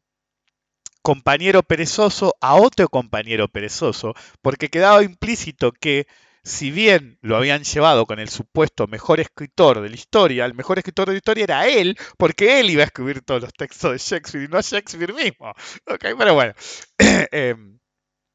compañero 1.02 1.62
perezoso 1.62 2.34
a 2.40 2.54
otro 2.54 2.88
compañero 2.88 3.48
perezoso, 3.48 4.14
porque 4.40 4.68
quedaba 4.68 5.02
implícito 5.02 5.72
que 5.72 6.06
si 6.42 6.70
bien 6.70 7.18
lo 7.20 7.36
habían 7.36 7.64
llevado 7.64 8.06
con 8.06 8.18
el 8.18 8.28
supuesto 8.28 8.86
mejor 8.86 9.20
escritor 9.20 9.80
de 9.80 9.88
la 9.88 9.94
historia, 9.94 10.46
el 10.46 10.54
mejor 10.54 10.78
escritor 10.78 11.06
de 11.06 11.12
la 11.12 11.18
historia 11.18 11.44
era 11.44 11.68
él, 11.68 11.96
porque 12.16 12.60
él 12.60 12.70
iba 12.70 12.82
a 12.82 12.86
escribir 12.86 13.22
todos 13.22 13.42
los 13.42 13.52
textos 13.52 13.92
de 13.92 13.98
Shakespeare 13.98 14.44
y 14.44 14.48
no 14.48 14.60
Shakespeare 14.60 15.12
mismo. 15.12 15.52
pero 15.84 16.34
bueno, 16.34 16.54
em, 17.32 17.78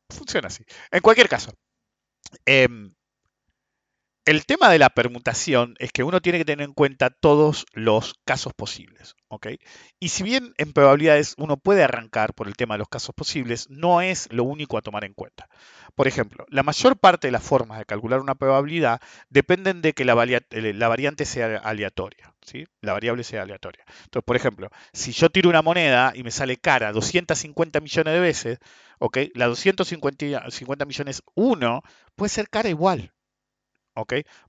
funciona 0.10 0.48
así. 0.48 0.64
En 0.92 1.02
cualquier 1.02 1.30
caso, 1.30 1.52
em, 2.46 2.94
el 4.26 4.46
tema 4.48 4.70
de 4.70 4.80
la 4.80 4.90
permutación 4.90 5.76
es 5.78 5.92
que 5.92 6.04
uno 6.04 6.20
tiene 6.20 6.40
que 6.40 6.46
tener 6.46 6.66
en 6.66 6.74
cuenta 6.74 7.12
todos 7.12 7.68
los 7.74 8.16
casos 8.26 8.54
posibles. 8.54 9.16
¿ok? 9.28 9.48
Y 10.00 10.10
si 10.10 10.24
bien 10.24 10.54
en 10.58 10.74
probabilidades 10.74 11.36
uno 11.38 11.58
puede 11.58 11.84
arrancar 11.84 12.34
por 12.34 12.48
el 12.48 12.56
tema 12.56 12.74
de 12.74 12.80
los 12.80 12.90
casos 12.90 13.14
posibles, 13.14 13.70
no 13.70 14.02
es 14.02 14.28
lo 14.32 14.44
único 14.44 14.78
a 14.78 14.82
tomar 14.82 15.06
en 15.06 15.14
cuenta. 15.14 15.48
Por 15.94 16.08
ejemplo, 16.08 16.46
la 16.50 16.64
mayor 16.64 16.98
parte 16.98 17.28
de 17.28 17.32
las 17.32 17.44
formas 17.44 17.78
de 17.78 17.86
calcular 17.86 18.20
una 18.20 18.34
probabilidad 18.34 19.00
dependen 19.30 19.84
de 19.84 19.94
que 19.94 20.06
la, 20.06 20.14
eh, 20.24 20.74
variante 20.74 21.26
sea 21.26 21.58
aleatoria. 21.58 22.34
¿sí? 22.42 22.66
La 22.82 22.94
variable 22.94 23.24
sea 23.24 23.44
aleatoria. 23.44 23.86
Entonces, 24.06 24.26
por 24.26 24.36
ejemplo, 24.36 24.70
si 24.92 25.12
yo 25.12 25.30
tiro 25.30 25.50
una 25.50 25.62
moneda 25.62 26.14
y 26.16 26.24
me 26.24 26.32
sale 26.32 26.58
cara 26.58 26.92
250 26.92 27.80
millones 27.80 28.14
de 28.14 28.20
veces, 28.20 28.60
¿ok? 29.00 29.18
La 29.36 29.46
250 29.46 30.86
millones 30.86 31.22
1 31.36 31.84
puede 32.16 32.30
ser 32.30 32.50
cara 32.50 32.70
igual. 32.70 33.12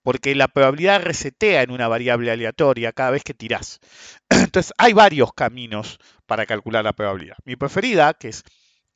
Porque 0.02 0.35
la 0.35 0.48
probabilidad 0.48 1.02
resetea 1.02 1.62
en 1.62 1.70
una 1.70 1.88
variable 1.88 2.30
aleatoria 2.30 2.92
cada 2.92 3.11
vez 3.11 3.24
que 3.24 3.35
tirás. 3.35 3.80
Entonces, 4.28 4.72
hay 4.78 4.92
varios 4.92 5.32
caminos 5.32 5.98
para 6.26 6.46
calcular 6.46 6.85
la 6.85 6.92
probabilidad. 6.92 7.37
Mi 7.44 7.56
preferida, 7.56 8.14
que 8.14 8.28
es 8.28 8.42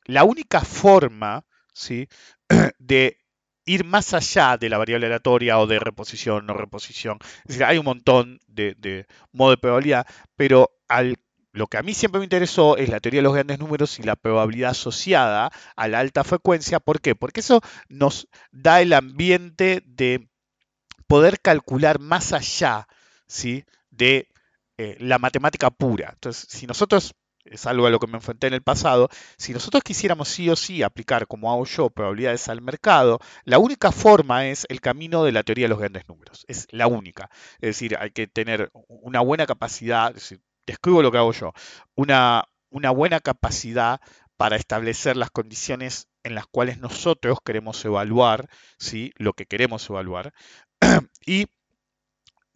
la 0.05 0.23
única 0.23 0.61
forma 0.61 1.45
¿sí? 1.73 2.07
de 2.79 3.17
ir 3.65 3.85
más 3.85 4.13
allá 4.13 4.57
de 4.57 4.69
la 4.69 4.77
variable 4.77 5.05
aleatoria 5.05 5.59
o 5.59 5.67
de 5.67 5.79
reposición, 5.79 6.45
no 6.45 6.53
reposición. 6.53 7.19
Es 7.43 7.49
decir, 7.49 7.63
hay 7.63 7.77
un 7.77 7.85
montón 7.85 8.39
de, 8.47 8.75
de 8.77 9.07
modos 9.31 9.53
de 9.53 9.61
probabilidad, 9.61 10.07
pero 10.35 10.71
lo 11.53 11.67
que 11.67 11.77
a 11.77 11.83
mí 11.83 11.93
siempre 11.93 12.19
me 12.19 12.25
interesó 12.25 12.77
es 12.77 12.89
la 12.89 12.99
teoría 12.99 13.19
de 13.19 13.23
los 13.23 13.33
grandes 13.33 13.59
números 13.59 13.99
y 13.99 14.03
la 14.03 14.15
probabilidad 14.15 14.71
asociada 14.71 15.51
a 15.75 15.87
la 15.87 15.99
alta 15.99 16.23
frecuencia. 16.23 16.79
¿Por 16.79 17.01
qué? 17.01 17.15
Porque 17.15 17.41
eso 17.41 17.61
nos 17.87 18.27
da 18.51 18.81
el 18.81 18.93
ambiente 18.93 19.83
de 19.85 20.27
poder 21.11 21.41
calcular 21.41 21.99
más 21.99 22.31
allá 22.31 22.87
¿sí? 23.27 23.65
de 23.89 24.29
eh, 24.77 24.95
la 25.01 25.19
matemática 25.19 25.69
pura. 25.69 26.11
Entonces, 26.13 26.47
si 26.49 26.65
nosotros 26.65 27.13
es 27.43 27.65
algo 27.65 27.85
a 27.85 27.89
lo 27.89 27.99
que 27.99 28.07
me 28.07 28.15
enfrenté 28.15 28.47
en 28.47 28.53
el 28.53 28.61
pasado, 28.61 29.09
si 29.35 29.51
nosotros 29.51 29.83
quisiéramos 29.83 30.29
sí 30.29 30.49
o 30.49 30.55
sí 30.55 30.83
aplicar, 30.83 31.27
como 31.27 31.51
hago 31.51 31.65
yo, 31.65 31.89
probabilidades 31.89 32.47
al 32.47 32.61
mercado, 32.61 33.19
la 33.43 33.59
única 33.59 33.91
forma 33.91 34.47
es 34.47 34.65
el 34.69 34.79
camino 34.79 35.25
de 35.25 35.33
la 35.33 35.43
teoría 35.43 35.65
de 35.65 35.69
los 35.71 35.79
grandes 35.79 36.07
números. 36.07 36.45
Es 36.47 36.65
la 36.71 36.87
única. 36.87 37.29
Es 37.55 37.71
decir, 37.71 37.97
hay 37.99 38.11
que 38.11 38.27
tener 38.27 38.71
una 38.87 39.19
buena 39.19 39.45
capacidad, 39.45 40.15
describo 40.65 41.01
lo 41.01 41.11
que 41.11 41.17
hago 41.17 41.33
yo, 41.33 41.51
una, 41.93 42.45
una 42.69 42.91
buena 42.91 43.19
capacidad 43.19 43.99
para 44.37 44.55
establecer 44.55 45.17
las 45.17 45.29
condiciones 45.29 46.07
en 46.23 46.35
las 46.35 46.47
cuales 46.47 46.79
nosotros 46.79 47.39
queremos 47.43 47.83
evaluar 47.83 48.47
¿sí? 48.77 49.11
lo 49.17 49.33
que 49.33 49.45
queremos 49.45 49.89
evaluar. 49.89 50.33
y 51.25 51.47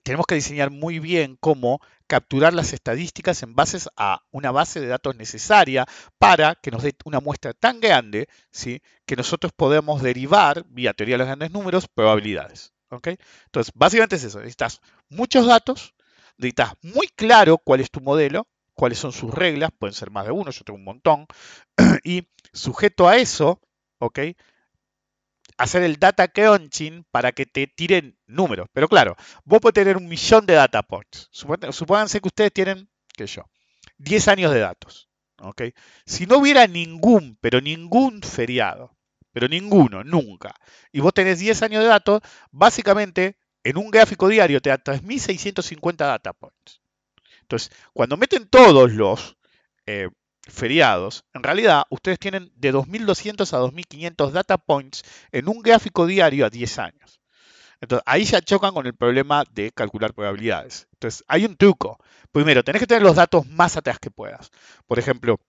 tenemos 0.04 0.26
que 0.28 0.36
diseñar 0.36 0.70
muy 0.70 1.00
bien 1.00 1.38
cómo 1.40 1.80
capturar 2.08 2.54
las 2.54 2.74
estadísticas 2.74 3.42
en 3.42 3.56
base 3.56 3.80
a 3.98 4.22
una 4.32 4.52
base 4.52 4.80
de 4.80 4.88
datos 4.88 5.16
necesaria 5.16 5.86
para 6.20 6.56
que 6.56 6.70
nos 6.70 6.84
dé 6.84 6.94
una 7.06 7.20
muestra 7.20 7.54
tan 7.54 7.80
grande 7.80 8.28
¿sí? 8.52 8.82
que 9.06 9.16
nosotros 9.16 9.52
podemos 9.56 10.04
derivar, 10.04 10.66
vía 10.70 10.94
teoría 10.94 11.16
de 11.16 11.20
los 11.20 11.28
grandes 11.28 11.52
números, 11.52 11.88
probabilidades. 11.88 12.76
Entonces, 12.92 13.74
básicamente 13.76 14.16
es 14.16 14.24
eso. 14.24 14.40
Necesitas 14.40 14.82
muchos 15.10 15.46
datos, 15.48 15.96
necesitas 16.38 16.74
muy 16.82 17.08
claro 17.08 17.58
cuál 17.58 17.82
es 17.82 17.92
tu 17.92 18.02
modelo, 18.02 18.48
cuáles 18.74 19.00
son 19.00 19.12
sus 19.12 19.34
reglas, 19.34 19.72
pueden 19.78 19.94
ser 19.94 20.12
más 20.12 20.26
de 20.26 20.32
uno, 20.32 20.52
yo 20.52 20.64
tengo 20.64 20.78
un 20.78 20.86
montón, 20.86 21.28
y 22.04 22.28
sujeto 22.54 23.08
a 23.08 23.18
eso, 23.18 23.60
¿ok? 24.00 24.20
Hacer 25.58 25.84
el 25.84 25.98
data 25.98 26.28
crunching 26.28 27.06
para 27.12 27.32
que 27.32 27.46
te 27.46 27.68
tiren 27.68 28.18
números. 28.28 28.68
Pero 28.74 28.88
claro, 28.88 29.16
vos 29.44 29.60
podés 29.60 29.76
tener 29.76 29.98
un 29.98 30.08
millón 30.08 30.46
de 30.46 30.54
data 30.54 30.84
points. 30.84 31.30
Supónganse 31.32 32.22
que 32.22 32.28
ustedes 32.28 32.54
tienen, 32.54 32.90
qué 33.16 33.26
yo, 33.28 33.44
10 33.98 34.28
años 34.28 34.54
de 34.54 34.60
datos. 34.60 35.10
¿ok? 35.40 35.64
Si 36.06 36.26
no 36.26 36.38
hubiera 36.38 36.68
ningún, 36.68 37.38
pero 37.42 37.62
ningún 37.62 38.22
feriado, 38.22 38.96
pero 39.32 39.48
ninguno, 39.48 40.04
nunca, 40.04 40.56
y 40.92 41.02
vos 41.02 41.14
tenés 41.14 41.40
10 41.40 41.62
años 41.64 41.84
de 41.84 41.90
datos, 41.90 42.22
básicamente 42.52 43.38
en 43.64 43.78
un 43.78 43.90
gráfico 43.90 44.28
diario 44.28 44.62
te 44.62 44.70
da 44.70 44.78
3.650 44.78 45.96
data 45.96 46.34
points. 46.34 46.82
Entonces, 47.42 47.72
cuando 47.94 48.18
meten 48.18 48.48
todos 48.48 48.92
los 48.92 49.38
eh, 49.86 50.10
feriados, 50.48 51.26
en 51.34 51.44
realidad 51.44 51.84
ustedes 51.90 52.20
tienen 52.20 52.52
de 52.56 52.74
2.200 52.74 53.54
a 53.54 53.60
2.500 53.62 54.32
data 54.32 54.58
points 54.58 55.04
en 55.32 55.50
un 55.50 55.62
gráfico 55.62 56.06
diario 56.06 56.46
a 56.46 56.50
10 56.50 56.80
años. 56.80 57.20
Entonces, 57.82 58.04
ahí 58.06 58.24
ya 58.24 58.42
chocan 58.42 58.74
con 58.74 58.86
el 58.88 58.96
problema 58.96 59.44
de 59.52 59.72
calcular 59.72 60.14
probabilidades. 60.14 60.88
Entonces, 60.94 61.24
hay 61.28 61.46
un 61.46 61.56
truco. 61.58 62.00
Primero, 62.32 62.64
tenés 62.64 62.80
que 62.80 62.88
tener 62.88 63.04
los 63.04 63.16
datos 63.16 63.46
más 63.48 63.78
atrás 63.78 64.00
que 64.00 64.12
puedas. 64.12 64.50
Por 64.88 64.98
ejemplo, 64.98 65.40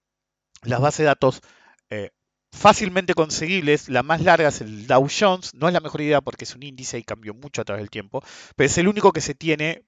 las 0.63 0.81
bases 0.81 0.99
de 0.99 1.05
datos 1.05 1.41
eh, 1.89 2.11
fácilmente 2.53 3.15
conseguibles, 3.15 3.89
la 3.89 4.03
más 4.03 4.23
larga 4.23 4.49
es 4.49 4.61
el 4.61 4.87
Dow 4.87 5.09
Jones. 5.09 5.55
No 5.55 5.69
es 5.69 5.75
la 5.75 5.81
mejor 5.81 6.01
idea 6.01 6.21
porque 6.21 6.45
es 6.45 6.55
un 6.55 6.63
índice 6.63 6.99
y 6.99 7.05
cambió 7.05 7.35
mucho 7.35 7.63
a 7.63 7.65
través 7.65 7.83
del 7.83 7.91
tiempo, 7.91 8.23
pero 8.57 8.67
es 8.67 8.79
el 8.79 8.89
único 8.89 9.13
que 9.13 9.21
se 9.21 9.35
tiene 9.35 9.85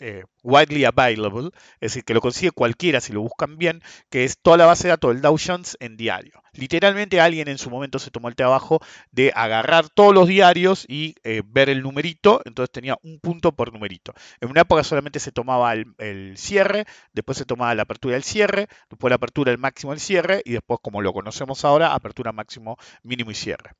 eh, 0.00 0.24
widely 0.42 0.84
available, 0.84 1.50
es 1.80 1.92
decir, 1.92 2.04
que 2.04 2.14
lo 2.14 2.20
consigue 2.20 2.50
cualquiera 2.50 3.00
si 3.00 3.12
lo 3.12 3.20
buscan 3.20 3.58
bien, 3.58 3.82
que 4.10 4.24
es 4.24 4.38
toda 4.38 4.56
la 4.56 4.66
base 4.66 4.84
de 4.84 4.90
datos 4.90 5.12
del 5.12 5.22
Dow 5.22 5.36
Jones 5.44 5.76
en 5.80 5.96
diario. 5.96 6.42
Literalmente 6.52 7.20
alguien 7.20 7.48
en 7.48 7.58
su 7.58 7.70
momento 7.70 7.98
se 7.98 8.10
tomó 8.10 8.28
el 8.28 8.34
trabajo 8.34 8.80
de 9.12 9.32
agarrar 9.34 9.88
todos 9.88 10.14
los 10.14 10.28
diarios 10.28 10.84
y 10.88 11.14
eh, 11.22 11.42
ver 11.44 11.68
el 11.68 11.82
numerito, 11.82 12.42
entonces 12.44 12.70
tenía 12.72 12.96
un 13.02 13.20
punto 13.20 13.52
por 13.52 13.72
numerito. 13.72 14.12
En 14.40 14.50
una 14.50 14.62
época 14.62 14.84
solamente 14.84 15.20
se 15.20 15.32
tomaba 15.32 15.74
el, 15.74 16.36
cierre, 16.36 16.86
después 17.12 17.38
se 17.38 17.44
tomaba 17.44 17.74
la 17.74 17.82
apertura 17.82 18.14
del 18.14 18.24
cierre, 18.24 18.68
después 18.88 19.10
la 19.10 19.16
apertura, 19.16 19.52
el 19.52 19.58
máximo, 19.58 19.92
el 19.92 20.00
cierre, 20.00 20.42
y 20.44 20.52
después, 20.52 20.80
como 20.82 21.02
lo 21.02 21.12
conocemos 21.12 21.64
ahora, 21.64 21.94
apertura, 21.94 22.32
máximo, 22.32 22.76
mínimo 23.02 23.30
y 23.30 23.34
cierre. 23.34 23.72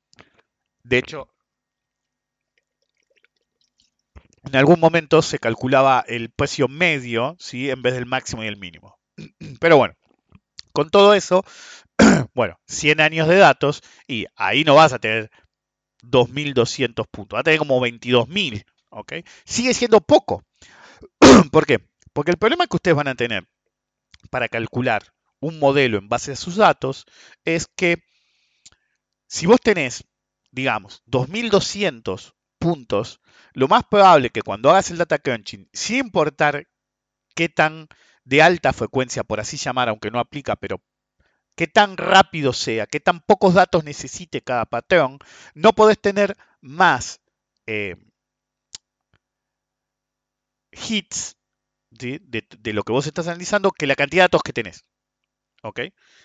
De 0.83 0.97
hecho, 0.97 1.27
en 4.43 4.55
algún 4.55 4.79
momento 4.79 5.21
se 5.21 5.39
calculaba 5.39 6.03
el 6.07 6.29
precio 6.29 6.67
medio, 6.67 7.35
¿sí? 7.39 7.69
En 7.69 7.81
vez 7.81 7.93
del 7.93 8.05
máximo 8.05 8.43
y 8.43 8.47
el 8.47 8.57
mínimo. 8.57 8.97
Pero 9.59 9.77
bueno, 9.77 9.95
con 10.71 10.89
todo 10.89 11.13
eso, 11.13 11.43
bueno, 12.33 12.59
100 12.67 13.01
años 13.01 13.27
de 13.27 13.37
datos 13.37 13.81
y 14.07 14.25
ahí 14.35 14.63
no 14.63 14.75
vas 14.75 14.93
a 14.93 14.99
tener 14.99 15.29
2.200 16.03 17.07
puntos, 17.09 17.37
vas 17.37 17.41
a 17.41 17.43
tener 17.43 17.59
como 17.59 17.79
22.000, 17.81 18.65
¿ok? 18.89 19.13
Sigue 19.45 19.73
siendo 19.73 20.01
poco. 20.01 20.43
¿Por 21.51 21.65
qué? 21.65 21.79
Porque 22.13 22.31
el 22.31 22.37
problema 22.37 22.67
que 22.67 22.75
ustedes 22.75 22.97
van 22.97 23.07
a 23.07 23.15
tener 23.15 23.47
para 24.29 24.49
calcular 24.49 25.03
un 25.39 25.59
modelo 25.59 25.97
en 25.97 26.09
base 26.09 26.33
a 26.33 26.35
sus 26.35 26.57
datos 26.57 27.05
es 27.45 27.67
que 27.75 28.03
si 29.27 29.45
vos 29.45 29.61
tenés, 29.61 30.03
digamos, 30.51 31.03
2.200 31.05 32.33
puntos, 32.59 33.21
lo 33.53 33.67
más 33.67 33.83
probable 33.85 34.29
que 34.29 34.41
cuando 34.41 34.69
hagas 34.69 34.91
el 34.91 34.97
data 34.97 35.17
crunching, 35.19 35.69
sin 35.73 35.97
importar 35.97 36.67
qué 37.35 37.49
tan 37.49 37.87
de 38.25 38.41
alta 38.41 38.73
frecuencia, 38.73 39.23
por 39.23 39.39
así 39.39 39.57
llamar, 39.57 39.89
aunque 39.89 40.11
no 40.11 40.19
aplica, 40.19 40.55
pero 40.55 40.81
qué 41.55 41.67
tan 41.67 41.97
rápido 41.97 42.53
sea, 42.53 42.87
qué 42.87 42.99
tan 42.99 43.21
pocos 43.21 43.53
datos 43.55 43.83
necesite 43.83 44.41
cada 44.41 44.65
patrón, 44.65 45.19
no 45.55 45.73
podés 45.73 45.99
tener 45.99 46.37
más 46.61 47.21
eh, 47.65 47.95
hits 50.71 51.37
de, 51.89 52.19
de, 52.21 52.73
lo 52.73 52.83
que 52.83 52.93
vos 52.93 53.07
estás 53.07 53.27
analizando 53.27 53.71
que 53.71 53.87
la 53.87 53.95
cantidad 53.95 54.23
de 54.23 54.25
datos 54.25 54.43
que 54.43 54.53
tenés. 54.53 54.85
¿Ok? 55.63 55.81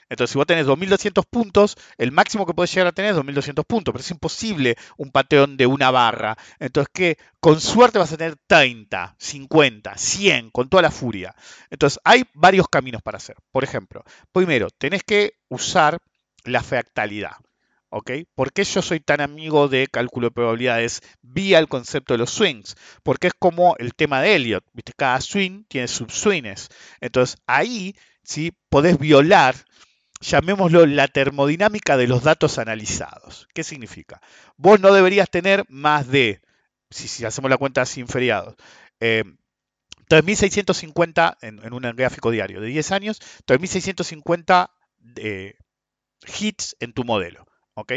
Entonces, 0.09 0.33
si 0.33 0.39
vos 0.39 0.47
tenés 0.47 0.67
2200 0.67 1.27
puntos, 1.27 1.77
el 1.99 2.13
máximo 2.13 2.47
que 2.47 2.55
podés 2.55 2.73
llegar 2.73 2.89
a 2.89 2.93
tener 2.93 3.11
es 3.11 3.17
2200 3.17 3.65
puntos, 3.65 3.93
pero 3.93 4.03
es 4.03 4.11
imposible 4.11 4.77
un 4.97 5.11
patrón 5.11 5.57
de 5.57 5.67
una 5.67 5.91
barra. 5.91 6.37
Entonces, 6.59 6.91
que 6.93 7.19
con 7.41 7.61
suerte 7.61 7.99
vas 7.99 8.13
a 8.13 8.17
tener 8.17 8.37
30, 8.47 9.17
50, 9.19 9.97
100, 9.97 10.51
con 10.51 10.69
toda 10.69 10.83
la 10.83 10.91
furia. 10.91 11.35
Entonces, 11.71 11.99
hay 12.05 12.25
varios 12.35 12.69
caminos 12.69 13.03
para 13.03 13.17
hacer. 13.17 13.37
Por 13.51 13.65
ejemplo, 13.65 14.05
primero, 14.33 14.69
tenés 14.71 15.03
que 15.03 15.35
usar 15.49 15.99
la 16.45 16.63
fractalidad. 16.63 17.37
¿ok? 17.95 18.11
¿Por 18.35 18.53
qué 18.53 18.65
yo 18.65 18.83
soy 18.83 18.99
tan 18.99 19.21
amigo 19.21 19.69
de 19.69 19.87
cálculo 19.87 20.27
de 20.27 20.33
probabilidades 20.33 21.01
vía 21.23 21.61
el 21.61 21.69
concepto 21.69 22.15
de 22.15 22.19
los 22.19 22.31
swings? 22.31 22.75
Porque 23.05 23.29
es 23.29 23.35
como 23.39 23.77
el 23.79 23.95
tema 23.95 24.21
de 24.21 24.35
Elliot, 24.35 24.65
¿viste? 24.73 24.93
Cada 24.97 25.21
swing 25.21 25.63
tiene 25.69 25.87
subswings. 25.87 26.71
Entonces, 27.01 27.37
ahí 27.47 27.95
¿sí? 28.25 28.53
podés 28.69 28.99
violar 28.99 29.55
llamémoslo 30.21 30.87
la 30.87 31.09
termodinámica 31.09 31.97
de 31.97 32.07
los 32.07 32.23
datos 32.23 32.59
analizados. 32.59 33.49
¿Qué 33.53 33.63
significa? 33.63 34.21
Vos 34.57 34.81
no 34.81 34.93
deberías 34.93 35.29
tener 35.29 35.65
más 35.69 36.09
de, 36.09 36.41
si, 36.91 37.25
hacemos 37.25 37.51
la 37.51 37.59
cuenta 37.59 37.85
sin 37.85 38.09
feriados, 38.09 38.55
3.650 39.01 41.37
eh, 41.43 41.49
en, 41.49 41.73
un 41.73 41.83
gráfico 41.95 42.31
diario 42.31 42.61
de 42.61 42.69
10 42.69 42.93
años, 42.93 43.21
3.650 43.47 44.71
eh, 45.17 45.55
hits 46.41 46.77
en 46.81 46.93
tu 46.93 47.05
modelo. 47.05 47.47
¿ok? 47.75 47.93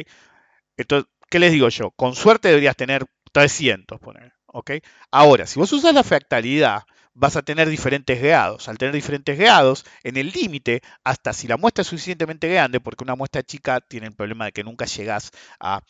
Entonces, 0.76 1.10
¿qué 1.30 1.40
les 1.40 1.52
digo 1.52 1.70
yo? 1.70 1.92
Con 1.92 2.16
suerte 2.16 2.50
deberías 2.50 2.76
tener 2.76 3.06
300, 3.32 4.00
poner, 4.00 4.34
¿ok? 4.48 4.72
Ahora, 5.12 5.48
si 5.48 5.60
vos 5.60 5.72
usas 5.74 5.94
la 5.94 6.04
fractalidad, 6.04 6.84
vas 7.18 7.36
a 7.36 7.42
tener 7.42 7.68
diferentes 7.68 8.22
grados. 8.22 8.70
Al 8.70 8.78
tener 8.78 8.94
diferentes 8.94 9.38
grados, 9.38 9.86
en 10.04 10.18
el 10.18 10.32
límite, 10.32 10.82
hasta 11.04 11.34
si 11.34 11.48
la 11.48 11.58
muestra 11.58 11.82
es 11.82 11.88
suficientemente 11.88 12.48
grande, 12.48 12.80
porque 12.80 13.04
una 13.04 13.16
muestra 13.16 13.44
chica 13.44 13.82
tiene 13.82 14.08
el 14.08 14.14
problema 14.16 14.46
de 14.46 14.52
que 14.52 14.64
nunca 14.64 14.86
llegas 14.86 15.32
a 15.60 15.82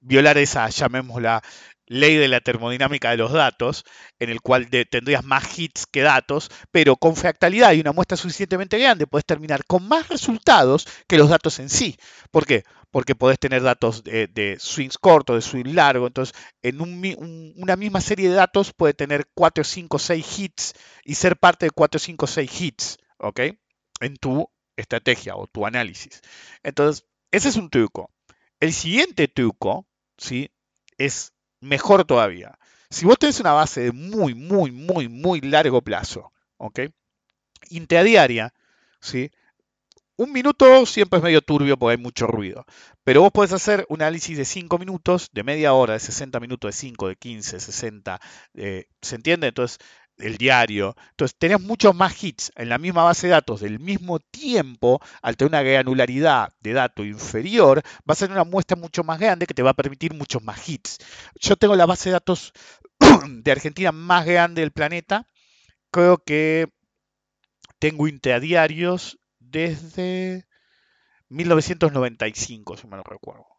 violar 0.00 0.36
esa, 0.36 0.68
llamémosla, 0.68 1.42
ley 1.86 2.16
de 2.16 2.28
la 2.28 2.40
termodinámica 2.40 3.10
de 3.10 3.16
los 3.16 3.32
datos, 3.32 3.84
en 4.18 4.30
el 4.30 4.40
cual 4.40 4.68
tendrías 4.68 5.24
más 5.24 5.58
hits 5.58 5.86
que 5.86 6.02
datos, 6.02 6.50
pero 6.70 6.96
con 6.96 7.16
fractalidad 7.16 7.72
y 7.72 7.80
una 7.80 7.92
muestra 7.92 8.16
suficientemente 8.16 8.78
grande 8.78 9.06
puedes 9.06 9.26
terminar 9.26 9.64
con 9.66 9.86
más 9.86 10.08
resultados 10.08 10.86
que 11.06 11.18
los 11.18 11.28
datos 11.28 11.58
en 11.58 11.68
sí. 11.68 11.96
¿Por 12.30 12.46
qué? 12.46 12.64
Porque 12.90 13.14
podés 13.14 13.38
tener 13.38 13.62
datos 13.62 14.04
de, 14.04 14.56
swings 14.58 14.98
cortos, 14.98 15.36
de 15.36 15.50
swing 15.50 15.74
largo, 15.74 16.06
entonces 16.06 16.34
en 16.62 16.80
una 16.80 17.76
misma 17.76 18.00
serie 18.00 18.28
de 18.28 18.36
datos 18.36 18.72
puede 18.72 18.94
tener 18.94 19.26
4, 19.34 19.64
5, 19.64 19.98
6 19.98 20.38
hits 20.38 20.74
y 21.04 21.14
ser 21.16 21.36
parte 21.36 21.66
de 21.66 21.70
4, 21.70 21.98
5, 21.98 22.26
6 22.26 22.60
hits, 22.60 22.98
¿ok? 23.18 23.40
En 24.00 24.16
tu 24.16 24.48
estrategia 24.76 25.36
o 25.36 25.46
tu 25.46 25.66
análisis. 25.66 26.20
Entonces, 26.62 27.06
ese 27.30 27.48
es 27.48 27.56
un 27.56 27.68
truco. 27.68 28.10
El 28.60 28.72
siguiente 28.72 29.28
truco, 29.28 29.86
¿sí? 30.16 30.50
Es 30.98 31.33
mejor 31.64 32.04
todavía. 32.04 32.58
Si 32.90 33.04
vos 33.06 33.18
tenés 33.18 33.40
una 33.40 33.52
base 33.52 33.80
de 33.80 33.92
muy, 33.92 34.34
muy, 34.34 34.70
muy, 34.70 35.08
muy 35.08 35.40
largo 35.40 35.82
plazo, 35.82 36.32
¿ok? 36.58 36.80
Intradiaria, 37.70 38.54
¿sí? 39.00 39.30
Un 40.16 40.32
minuto 40.32 40.86
siempre 40.86 41.18
es 41.18 41.24
medio 41.24 41.40
turbio 41.40 41.76
porque 41.76 41.96
hay 41.96 42.02
mucho 42.02 42.28
ruido. 42.28 42.64
Pero 43.02 43.22
vos 43.22 43.32
podés 43.32 43.52
hacer 43.52 43.84
un 43.88 44.00
análisis 44.00 44.38
de 44.38 44.44
5 44.44 44.78
minutos, 44.78 45.28
de 45.32 45.42
media 45.42 45.72
hora, 45.72 45.94
de 45.94 46.00
60 46.00 46.38
minutos, 46.38 46.68
de 46.68 46.72
5, 46.78 47.08
de 47.08 47.16
15, 47.16 47.58
60. 47.58 48.20
¿Se 48.54 49.16
entiende? 49.16 49.48
Entonces, 49.48 49.78
el 50.18 50.36
diario. 50.36 50.94
Entonces, 51.10 51.36
tenés 51.38 51.60
muchos 51.60 51.94
más 51.94 52.22
hits 52.22 52.52
en 52.56 52.68
la 52.68 52.78
misma 52.78 53.04
base 53.04 53.26
de 53.26 53.32
datos 53.32 53.60
del 53.60 53.78
mismo 53.80 54.18
tiempo, 54.18 55.00
al 55.22 55.36
tener 55.36 55.50
una 55.50 55.62
granularidad 55.62 56.52
de 56.60 56.72
dato 56.72 57.04
inferior, 57.04 57.82
vas 58.04 58.22
a 58.22 58.26
tener 58.26 58.40
una 58.40 58.50
muestra 58.50 58.76
mucho 58.76 59.04
más 59.04 59.18
grande 59.18 59.46
que 59.46 59.54
te 59.54 59.62
va 59.62 59.70
a 59.70 59.74
permitir 59.74 60.14
muchos 60.14 60.42
más 60.42 60.68
hits. 60.68 60.98
Yo 61.40 61.56
tengo 61.56 61.76
la 61.76 61.86
base 61.86 62.10
de 62.10 62.14
datos 62.14 62.52
de 63.28 63.52
Argentina 63.52 63.92
más 63.92 64.26
grande 64.26 64.62
del 64.62 64.72
planeta. 64.72 65.26
Creo 65.90 66.18
que 66.18 66.68
tengo 67.78 68.08
intradiarios 68.08 69.18
desde 69.38 70.46
1995, 71.28 72.76
si 72.76 72.86
me 72.86 72.96
lo 72.96 73.02
recuerdo. 73.02 73.54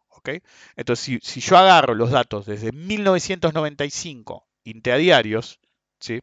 Entonces, 0.76 1.20
si, 1.22 1.40
yo 1.40 1.56
agarro 1.56 1.94
los 1.94 2.10
datos 2.10 2.46
desde 2.46 2.72
1995 2.72 4.46
intradiarios, 4.64 5.60
¿sí? 6.00 6.20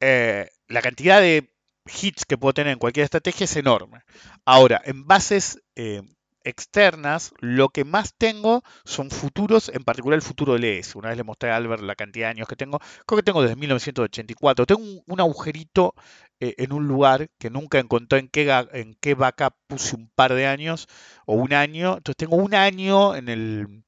Eh, 0.00 0.48
la 0.68 0.82
cantidad 0.82 1.20
de 1.20 1.50
hits 1.86 2.24
que 2.24 2.38
puedo 2.38 2.54
tener 2.54 2.72
en 2.72 2.78
cualquier 2.78 3.04
estrategia 3.04 3.44
es 3.44 3.56
enorme. 3.56 4.02
Ahora, 4.44 4.80
en 4.84 5.06
bases 5.06 5.62
eh, 5.76 6.02
externas, 6.46 7.32
lo 7.40 7.68
que 7.68 7.84
más 7.84 8.14
tengo 8.16 8.62
son 8.84 9.10
futuros, 9.10 9.68
en 9.68 9.84
particular 9.84 10.16
el 10.16 10.22
futuro 10.22 10.54
del 10.54 10.64
ES. 10.64 10.94
Una 10.94 11.08
vez 11.08 11.18
le 11.18 11.24
mostré 11.24 11.50
a 11.50 11.56
Albert 11.56 11.82
la 11.82 11.96
cantidad 11.96 12.26
de 12.26 12.30
años 12.30 12.48
que 12.48 12.56
tengo. 12.56 12.78
Creo 13.06 13.16
que 13.16 13.22
tengo 13.24 13.42
desde 13.42 13.56
1984. 13.56 14.66
Tengo 14.66 14.82
un, 15.06 15.20
agujerito 15.20 15.94
eh, 16.40 16.54
en 16.58 16.72
un 16.72 16.86
lugar 16.86 17.28
que 17.38 17.50
nunca 17.50 17.78
encontré 17.78 18.20
en 18.20 18.28
qué, 18.28 18.48
en 18.72 18.94
qué 19.00 19.14
vaca 19.14 19.50
puse 19.66 19.96
un 19.96 20.08
par 20.14 20.34
de 20.34 20.46
años 20.46 20.86
o 21.26 21.34
un 21.34 21.52
año. 21.52 21.96
Entonces 21.96 22.16
tengo 22.16 22.36
un 22.36 22.54
año 22.54 23.16
en 23.16 23.28
el, 23.28 23.84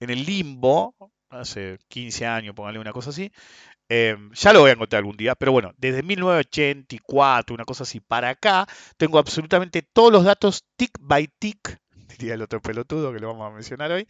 en 0.00 0.10
el 0.10 0.24
limbo, 0.24 0.96
hace 1.30 1.78
15 1.88 2.26
años, 2.26 2.54
póngale 2.54 2.78
una 2.78 2.92
cosa 2.92 3.10
así. 3.10 3.32
Em, 3.88 4.32
ya 4.32 4.52
lo 4.52 4.60
voy 4.60 4.70
a 4.70 4.72
encontrar 4.74 5.00
algún 5.00 5.16
día, 5.16 5.34
pero 5.34 5.52
bueno, 5.52 5.72
desde 5.76 6.02
1984, 6.02 7.54
una 7.54 7.64
cosa 7.64 7.82
así, 7.82 8.00
para 8.00 8.30
acá, 8.30 8.66
tengo 8.96 9.18
absolutamente 9.18 9.82
todos 9.82 10.12
los 10.12 10.24
datos 10.24 10.64
tick 10.76 10.98
by 11.00 11.28
tick 11.38 11.78
diría 12.18 12.34
el 12.34 12.42
otro 12.42 12.60
pelotudo 12.60 13.12
que 13.12 13.18
lo 13.18 13.28
vamos 13.28 13.50
a 13.50 13.54
mencionar 13.54 13.92
hoy, 13.92 14.06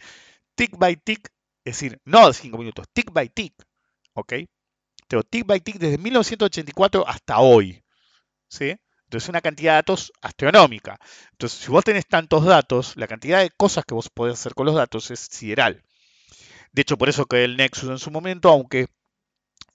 tick 0.55 0.77
by 0.79 0.97
tick, 0.97 1.31
es 1.65 1.75
decir, 1.77 2.01
no 2.05 2.27
de 2.29 2.35
5 2.35 2.59
minutos, 2.59 2.87
tick 2.93 3.13
by 3.13 3.29
tick, 3.29 3.55
¿ok? 4.15 4.35
Tengo 5.09 5.23
tick 5.25 5.47
by 5.47 5.61
tick 5.61 5.79
desde 5.79 5.99
1984 5.99 7.07
hasta 7.07 7.39
hoy, 7.41 7.83
¿sí? 8.49 8.77
Entonces 9.05 9.27
es 9.27 9.29
una 9.29 9.43
cantidad 9.43 9.73
de 9.73 9.77
datos 9.77 10.11
astronómica. 10.23 10.99
Entonces, 11.33 11.59
si 11.59 11.71
vos 11.71 11.85
tenés 11.85 12.07
tantos 12.07 12.47
datos, 12.47 12.97
la 12.97 13.07
cantidad 13.07 13.41
de 13.41 13.51
cosas 13.51 13.85
que 13.85 13.95
vos 13.95 14.09
podés 14.09 14.35
hacer 14.35 14.55
con 14.55 14.65
los 14.65 14.75
datos 14.75 15.11
es 15.11 15.21
sideral. 15.31 15.83
De 16.73 16.81
hecho, 16.83 16.97
por 16.97 17.11
eso 17.11 17.27
que 17.27 17.45
el 17.45 17.59
Nexus 17.59 17.91
en 17.91 17.99
su 17.99 18.11
momento, 18.11 18.49
aunque 18.49 18.87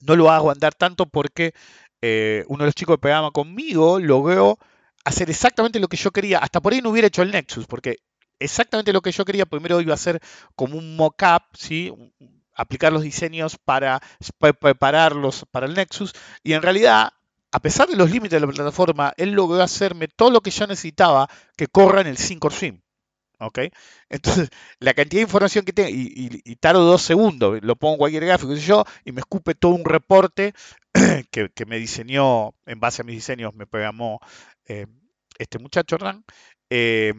no 0.00 0.16
lo 0.16 0.30
hago 0.30 0.50
andar 0.50 0.74
tanto 0.74 1.06
porque 1.06 1.54
eh, 2.00 2.44
uno 2.48 2.64
de 2.64 2.68
los 2.68 2.74
chicos 2.74 2.96
que 2.96 3.02
pegaba 3.02 3.30
conmigo 3.30 3.98
logró 3.98 4.58
hacer 5.04 5.30
exactamente 5.30 5.80
lo 5.80 5.88
que 5.88 5.96
yo 5.96 6.10
quería. 6.10 6.38
Hasta 6.38 6.60
por 6.60 6.72
ahí 6.72 6.80
no 6.80 6.90
hubiera 6.90 7.08
hecho 7.08 7.22
el 7.22 7.32
Nexus, 7.32 7.66
porque 7.66 7.98
exactamente 8.38 8.92
lo 8.92 9.00
que 9.00 9.12
yo 9.12 9.24
quería. 9.24 9.46
Primero 9.46 9.80
iba 9.80 9.92
a 9.92 9.94
hacer 9.94 10.20
como 10.54 10.76
un 10.78 10.96
mock-up, 10.96 11.42
¿sí? 11.54 11.92
aplicar 12.54 12.92
los 12.92 13.02
diseños 13.02 13.56
para 13.56 14.02
prepararlos 14.60 15.46
para 15.50 15.66
el 15.66 15.74
Nexus. 15.74 16.12
Y 16.42 16.52
en 16.52 16.62
realidad, 16.62 17.12
a 17.52 17.60
pesar 17.60 17.88
de 17.88 17.96
los 17.96 18.10
límites 18.10 18.40
de 18.40 18.46
la 18.46 18.52
plataforma, 18.52 19.14
él 19.16 19.30
logró 19.30 19.62
hacerme 19.62 20.08
todo 20.08 20.30
lo 20.30 20.40
que 20.40 20.50
yo 20.50 20.66
necesitaba 20.66 21.28
que 21.56 21.68
corra 21.68 22.00
en 22.00 22.08
el 22.08 22.18
SyncOrSim. 22.18 22.80
¿Ok? 23.40 23.58
Entonces, 24.08 24.50
la 24.80 24.94
cantidad 24.94 25.20
de 25.20 25.26
información 25.26 25.64
que 25.64 25.72
tengo, 25.72 25.90
y, 25.90 26.56
tardo 26.56 26.84
dos 26.84 27.02
segundos, 27.02 27.60
lo 27.62 27.76
pongo 27.76 27.94
en 27.94 27.98
cualquier 27.98 28.26
gráfico, 28.26 28.54
yo, 28.54 28.84
y 29.04 29.12
me 29.12 29.20
escupe 29.20 29.54
todo 29.54 29.72
un 29.72 29.84
reporte 29.84 30.54
que, 31.30 31.66
me 31.66 31.78
diseñó, 31.78 32.54
en 32.66 32.80
base 32.80 33.02
a 33.02 33.04
mis 33.04 33.16
diseños, 33.16 33.54
me 33.54 33.66
programó 33.66 34.20
eh, 34.66 34.86
este 35.38 35.58
muchacho 35.58 35.96
Hernán. 35.96 36.24
Eh, 36.70 37.12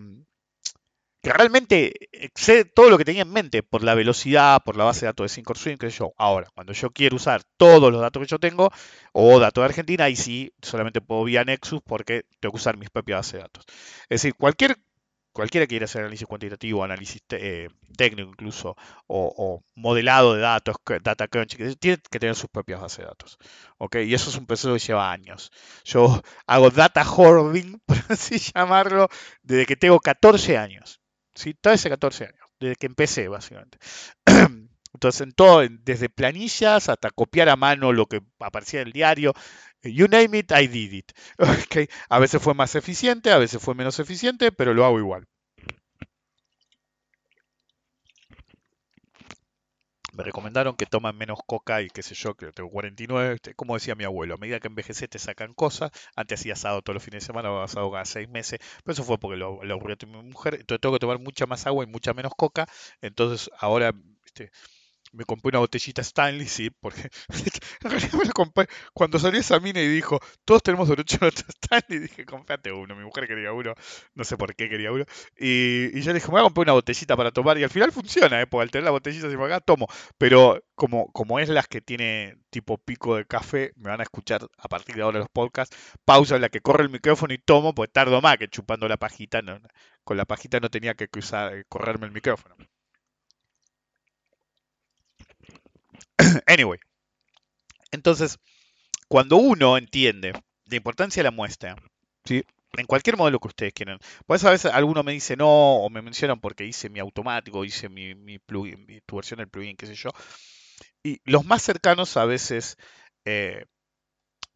que 1.22 1.34
realmente 1.34 1.94
excede 2.14 2.66
todo 2.66 2.90
lo 2.90 2.98
que 2.98 3.04
tenía 3.04 3.24
en 3.24 3.32
mente 3.32 3.62
por 3.62 3.84
la 3.84 3.94
velocidad, 3.94 4.62
por 4.64 4.78
la 4.78 4.86
base 4.86 5.02
de 5.02 5.08
datos 5.08 5.26
de 5.26 5.30
SyncOrSwim, 5.30 5.78
que 5.78 5.90
yo. 5.90 6.14
Ahora, 6.18 6.48
cuando 6.56 6.72
yo 6.74 6.92
quiero 6.92 7.18
usar 7.18 7.42
todos 7.58 7.92
los 7.92 8.02
datos 8.02 8.22
que 8.22 8.28
yo 8.30 8.40
tengo, 8.40 8.72
o 9.12 9.40
datos 9.40 9.62
de 9.62 9.66
Argentina, 9.66 10.06
ahí 10.06 10.16
sí 10.16 10.54
solamente 10.62 11.02
puedo 11.02 11.26
vía 11.26 11.44
Nexus 11.44 11.82
porque 11.86 12.24
tengo 12.40 12.54
que 12.54 12.58
usar 12.58 12.78
mis 12.78 12.90
propias 12.90 13.20
bases 13.20 13.34
de 13.34 13.40
datos. 13.40 13.66
Es 14.04 14.22
decir, 14.22 14.36
cualquier 14.36 14.78
cualquiera 15.32 15.66
que 15.66 15.70
quiera 15.70 15.86
hacer 15.86 16.02
análisis 16.02 16.28
cuantitativo, 16.28 16.84
análisis 16.84 17.22
eh, 17.32 17.70
técnico 17.98 18.30
incluso, 18.30 18.76
o, 19.08 19.64
modelado 19.76 20.36
de 20.36 20.42
datos, 20.42 20.76
data 21.02 21.28
crunch, 21.28 21.56
tiene 21.80 21.98
que 22.10 22.20
tener 22.20 22.36
sus 22.36 22.50
propias 22.50 22.82
bases 22.82 23.00
de 23.00 23.06
datos. 23.06 23.38
Y 23.94 24.14
eso 24.14 24.30
es 24.30 24.38
un 24.38 24.46
proceso 24.46 24.74
que 24.74 24.80
lleva 24.80 25.12
años. 25.12 25.52
Yo 25.84 26.22
hago 26.48 26.70
data 26.70 27.04
hoarding, 27.04 27.80
por 27.86 27.98
así 28.10 28.38
llamarlo, 28.40 29.08
desde 29.42 29.66
que 29.66 29.76
tengo 29.76 30.00
14 30.00 30.58
años. 30.58 31.00
¿sí? 31.34 31.54
Todo 31.54 31.74
ese 31.74 31.90
14 31.90 32.26
años, 32.26 32.48
desde 32.60 32.76
que 32.76 32.88
empecé 32.88 33.28
básicamente. 33.28 33.78
Entonces, 34.94 35.22
en 35.22 35.32
todo, 35.34 35.62
desde 35.70 36.10
planillas 36.10 36.90
hasta 36.90 37.12
copiar 37.12 37.48
a 37.50 37.56
mano 37.56 37.94
lo 37.94 38.08
que 38.08 38.22
aparecía 38.40 38.82
en 38.82 38.88
el 38.88 38.94
diario, 38.94 39.34
you 39.84 40.08
name 40.08 40.38
it, 40.38 40.52
I 40.52 40.68
did 40.68 40.94
it. 40.94 41.12
A 42.10 42.20
veces 42.20 42.42
fue 42.42 42.54
más 42.54 42.76
eficiente, 42.76 43.32
a 43.32 43.38
veces 43.38 43.62
fue 43.62 43.76
menos 43.76 44.00
eficiente, 44.00 44.52
pero 44.52 44.74
lo 44.74 44.86
hago 44.86 45.00
igual. 45.00 45.28
me 50.20 50.24
recomendaron 50.26 50.76
que 50.76 50.86
toman 50.86 51.18
menos 51.18 51.40
coca 51.46 51.82
y 51.82 51.88
qué 51.90 52.04
sé 52.04 52.14
yo, 52.14 52.36
que 52.36 52.52
tengo 52.52 52.70
49, 52.70 53.36
este, 53.36 53.54
como 53.56 53.76
decía 53.76 53.96
mi 53.96 54.04
abuelo, 54.04 54.36
a 54.36 54.38
medida 54.38 54.60
que 54.60 54.68
envejeces 54.68 55.10
te 55.10 55.18
sacan 55.18 55.54
cosas, 55.54 55.92
antes 56.14 56.42
hacía 56.42 56.54
asado 56.54 56.82
todos 56.82 56.96
los 56.96 57.04
fines 57.04 57.24
de 57.24 57.28
semana, 57.28 57.48
ahora 57.48 57.64
asado 57.64 57.90
cada 57.90 58.04
seis 58.04 58.28
meses, 58.28 58.60
pero 58.84 58.94
eso 58.94 59.04
fue 59.06 59.18
porque 59.18 59.38
lo, 59.38 59.64
lo 59.64 59.74
aburrió 59.74 59.96
mi 60.08 60.22
mujer, 60.24 60.56
entonces 60.56 60.82
tengo 60.82 60.94
que 60.96 61.00
tomar 61.00 61.20
mucha 61.20 61.46
más 61.46 61.66
agua 61.68 61.86
y 61.86 61.88
mucha 61.88 62.14
menos 62.14 62.34
coca, 62.36 62.68
entonces 63.02 63.50
ahora 63.60 63.94
este, 64.26 64.52
me 65.12 65.26
compré 65.26 65.50
una 65.50 65.60
botellita 65.60 66.02
Stanley, 66.02 66.48
sí, 66.48 66.70
porque 66.70 67.10
en 67.82 67.90
realidad 67.92 68.14
me 68.14 68.26
la 68.26 68.32
compré 68.32 68.68
cuando 68.94 69.20
salió 69.20 69.40
esa 69.40 69.60
mina 69.60 69.82
y 69.82 69.88
dijo, 69.88 70.20
todos 70.46 70.64
tenemos 70.64 70.90
derecho 70.90 71.18
a 71.22 71.26
nuestro 71.26 71.48
Stanley, 71.50 72.00
dije, 72.00 72.26
comprate 72.26 72.72
uno, 72.72 72.96
mi 72.96 73.04
mujer 73.04 73.28
quería 73.28 73.52
uno, 73.54 73.74
no 74.14 74.24
sé 74.24 74.38
por 74.38 74.56
qué 74.56 74.70
quería 74.70 74.92
uno, 74.92 75.06
y, 75.38 76.00
yo 76.02 76.12
le 76.12 76.16
dije, 76.16 76.28
me 76.28 76.34
voy 76.34 76.42
a 76.42 76.44
comprar 76.44 76.66
una 76.66 76.74
botellita 76.74 77.16
para 77.18 77.32
tomar, 77.32 77.58
y 77.58 77.64
al 77.64 77.70
final 77.70 77.92
funciona, 77.92 78.42
¿eh? 78.42 78.48
porque 78.48 78.64
al 78.64 78.72
tener 78.72 78.86
la 78.86 78.92
botellita 78.92 79.28
así 79.28 79.36
acá, 79.36 79.60
tomo, 79.60 79.88
pero 80.18 80.62
como, 80.76 81.12
como 81.12 81.40
es 81.40 81.50
las 81.50 81.68
que 81.68 81.82
tiene 81.82 82.38
tipo 82.50 82.78
pico 82.78 83.16
de 83.16 83.26
café, 83.26 83.74
me 83.76 83.90
van 83.90 84.00
a 84.00 84.04
escuchar 84.04 84.48
a 84.58 84.68
partir 84.68 84.96
de 84.96 85.02
ahora 85.04 85.20
los 85.20 85.30
podcasts, 85.30 85.76
pausa 86.06 86.36
en 86.36 86.42
la 86.42 86.50
que 86.50 86.62
corre 86.62 86.84
el 86.84 86.90
micrófono 86.90 87.34
y 87.34 87.38
tomo, 87.38 87.74
pues 87.74 87.92
tardo 87.92 88.22
más 88.22 88.38
que 88.38 88.48
chupando 88.48 88.88
la 88.88 88.98
pajita, 88.98 89.42
con 90.04 90.18
la 90.18 90.26
pajita 90.26 90.60
no 90.60 90.70
tenía 90.70 90.96
que 90.96 91.08
cruzar, 91.08 91.66
correrme 91.68 92.08
el 92.08 92.12
micrófono. 92.12 92.56
anyway. 96.48 96.80
Entonces, 97.92 98.40
cuando 99.08 99.38
uno 99.38 99.78
entiende 99.78 100.34
la 100.66 100.76
importancia 100.76 101.22
de 101.22 101.26
la 101.26 101.32
muestra, 101.32 101.76
¿sí? 102.26 102.44
en 102.78 102.86
cualquier 102.86 103.18
modelo 103.18 103.40
que 103.40 103.48
ustedes 103.48 103.74
quieran, 103.74 104.00
pues 104.28 104.44
a 104.44 104.52
veces 104.52 104.72
alguno 104.72 105.04
me 105.04 105.14
dice 105.14 105.36
no, 105.36 105.48
o 105.48 105.90
me 105.90 106.02
mencionan 106.02 106.40
porque 106.40 106.66
hice 106.66 106.90
mi 106.90 107.00
automático, 107.00 107.66
hice 107.66 107.90
mi, 107.90 108.14
mi 108.16 108.40
plugin, 108.40 109.02
tu 109.06 109.16
versión 109.16 109.40
del 109.40 109.50
plugin, 109.50 109.76
qué 109.76 109.88
sé 109.88 109.96
yo. 109.96 110.12
Y 111.04 111.20
los 111.26 111.46
más 111.46 111.64
cercanos 111.64 112.18
a 112.18 112.26
veces 112.26 112.78
eh, 113.26 113.66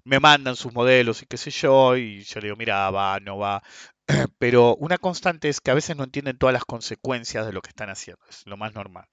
me 0.03 0.19
mandan 0.19 0.55
sus 0.55 0.73
modelos 0.73 1.21
y 1.21 1.25
qué 1.25 1.37
sé 1.37 1.51
yo, 1.51 1.97
y 1.97 2.23
yo 2.23 2.39
le 2.39 2.47
digo, 2.47 2.57
mira, 2.57 2.89
va, 2.91 3.19
no 3.19 3.37
va. 3.37 3.63
Pero 4.39 4.75
una 4.75 4.97
constante 4.97 5.49
es 5.49 5.61
que 5.61 5.71
a 5.71 5.75
veces 5.75 5.95
no 5.95 6.03
entienden 6.03 6.37
todas 6.37 6.53
las 6.53 6.65
consecuencias 6.65 7.45
de 7.45 7.53
lo 7.53 7.61
que 7.61 7.69
están 7.69 7.89
haciendo, 7.89 8.23
es 8.29 8.45
lo 8.45 8.57
más 8.57 8.73
normal. 8.73 9.07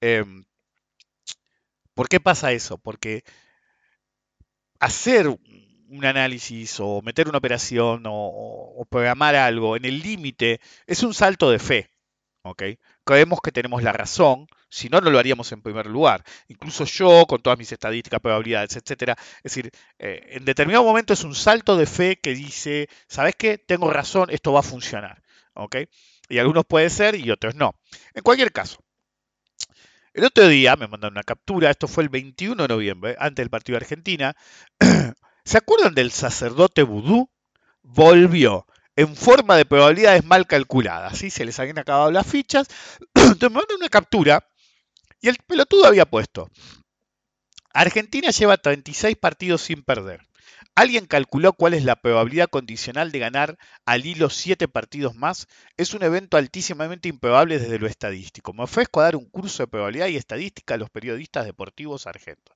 Em, 0.00 0.44
¿Por 1.98 2.08
qué 2.08 2.20
pasa 2.20 2.52
eso? 2.52 2.78
Porque 2.78 3.24
hacer 4.78 5.26
un 5.26 6.04
análisis 6.04 6.78
o 6.78 7.02
meter 7.02 7.28
una 7.28 7.38
operación 7.38 8.04
o, 8.06 8.86
programar 8.88 9.34
algo 9.34 9.76
en 9.76 9.84
el 9.84 9.98
límite 9.98 10.60
es 10.86 11.02
un 11.02 11.12
salto 11.12 11.50
de 11.50 11.58
fe. 11.58 11.90
¿ok? 12.42 12.62
Creemos 13.02 13.40
que 13.42 13.50
tenemos 13.50 13.82
la 13.82 13.92
razón, 13.92 14.46
si 14.70 14.88
no, 14.88 15.00
no 15.00 15.10
lo 15.10 15.18
haríamos 15.18 15.50
en 15.50 15.60
primer 15.60 15.86
lugar. 15.86 16.22
Incluso 16.46 16.84
yo, 16.84 17.26
con 17.26 17.42
todas 17.42 17.58
mis 17.58 17.72
estadísticas, 17.72 18.20
probabilidades, 18.20 18.76
etcétera. 18.76 19.16
Es 19.38 19.54
decir, 19.54 19.72
eh, 19.98 20.24
en 20.34 20.44
determinado 20.44 20.84
momento 20.84 21.14
es 21.14 21.24
un 21.24 21.34
salto 21.34 21.76
de 21.76 21.86
fe 21.86 22.20
que 22.20 22.32
dice, 22.32 22.88
¿sabes 23.08 23.34
qué? 23.36 23.58
Tengo 23.58 23.90
razón, 23.90 24.30
esto 24.30 24.52
va 24.52 24.60
a 24.60 24.62
funcionar. 24.62 25.20
¿ok? 25.54 25.78
Y 26.28 26.38
algunos 26.38 26.64
puede 26.64 26.90
ser 26.90 27.16
y 27.16 27.28
otros 27.32 27.56
no. 27.56 27.74
En 28.14 28.22
cualquier 28.22 28.52
caso, 28.52 28.84
el 30.14 30.24
otro 30.24 30.48
día 30.48 30.76
me 30.76 30.88
mandaron 30.88 31.14
una 31.14 31.22
captura, 31.22 31.70
esto 31.70 31.88
fue 31.88 32.02
el 32.02 32.08
21 32.08 32.62
de 32.62 32.68
noviembre, 32.68 33.16
antes 33.18 33.42
del 33.42 33.50
partido 33.50 33.78
de 33.78 33.84
Argentina. 33.84 34.36
¿Se 35.44 35.58
acuerdan 35.58 35.94
del 35.94 36.10
sacerdote 36.10 36.82
vudú? 36.82 37.30
Volvió 37.82 38.66
en 38.96 39.14
forma 39.14 39.56
de 39.56 39.64
probabilidades 39.64 40.24
mal 40.24 40.46
calculadas. 40.46 41.16
¿sí? 41.18 41.30
Se 41.30 41.44
les 41.44 41.58
habían 41.58 41.78
acabado 41.78 42.10
las 42.10 42.26
fichas. 42.26 42.68
Entonces 43.14 43.50
me 43.50 43.56
mandaron 43.56 43.80
una 43.80 43.88
captura 43.88 44.44
y 45.20 45.28
el 45.28 45.36
pelotudo 45.46 45.86
había 45.86 46.04
puesto 46.04 46.48
Argentina 47.72 48.30
lleva 48.30 48.56
36 48.56 49.16
partidos 49.16 49.62
sin 49.62 49.82
perder. 49.82 50.27
¿Alguien 50.78 51.06
calculó 51.06 51.54
cuál 51.54 51.74
es 51.74 51.82
la 51.82 51.96
probabilidad 51.96 52.48
condicional 52.48 53.10
de 53.10 53.18
ganar 53.18 53.58
al 53.84 54.06
hilo 54.06 54.30
7 54.30 54.68
partidos 54.68 55.16
más? 55.16 55.48
Es 55.76 55.92
un 55.92 56.04
evento 56.04 56.36
altísimamente 56.36 57.08
improbable 57.08 57.58
desde 57.58 57.80
lo 57.80 57.88
estadístico. 57.88 58.52
Me 58.52 58.62
ofrezco 58.62 59.00
a 59.00 59.02
dar 59.02 59.16
un 59.16 59.24
curso 59.24 59.64
de 59.64 59.66
probabilidad 59.66 60.06
y 60.06 60.14
estadística 60.14 60.74
a 60.74 60.76
los 60.76 60.88
periodistas 60.88 61.46
deportivos 61.46 62.06
argentos. 62.06 62.54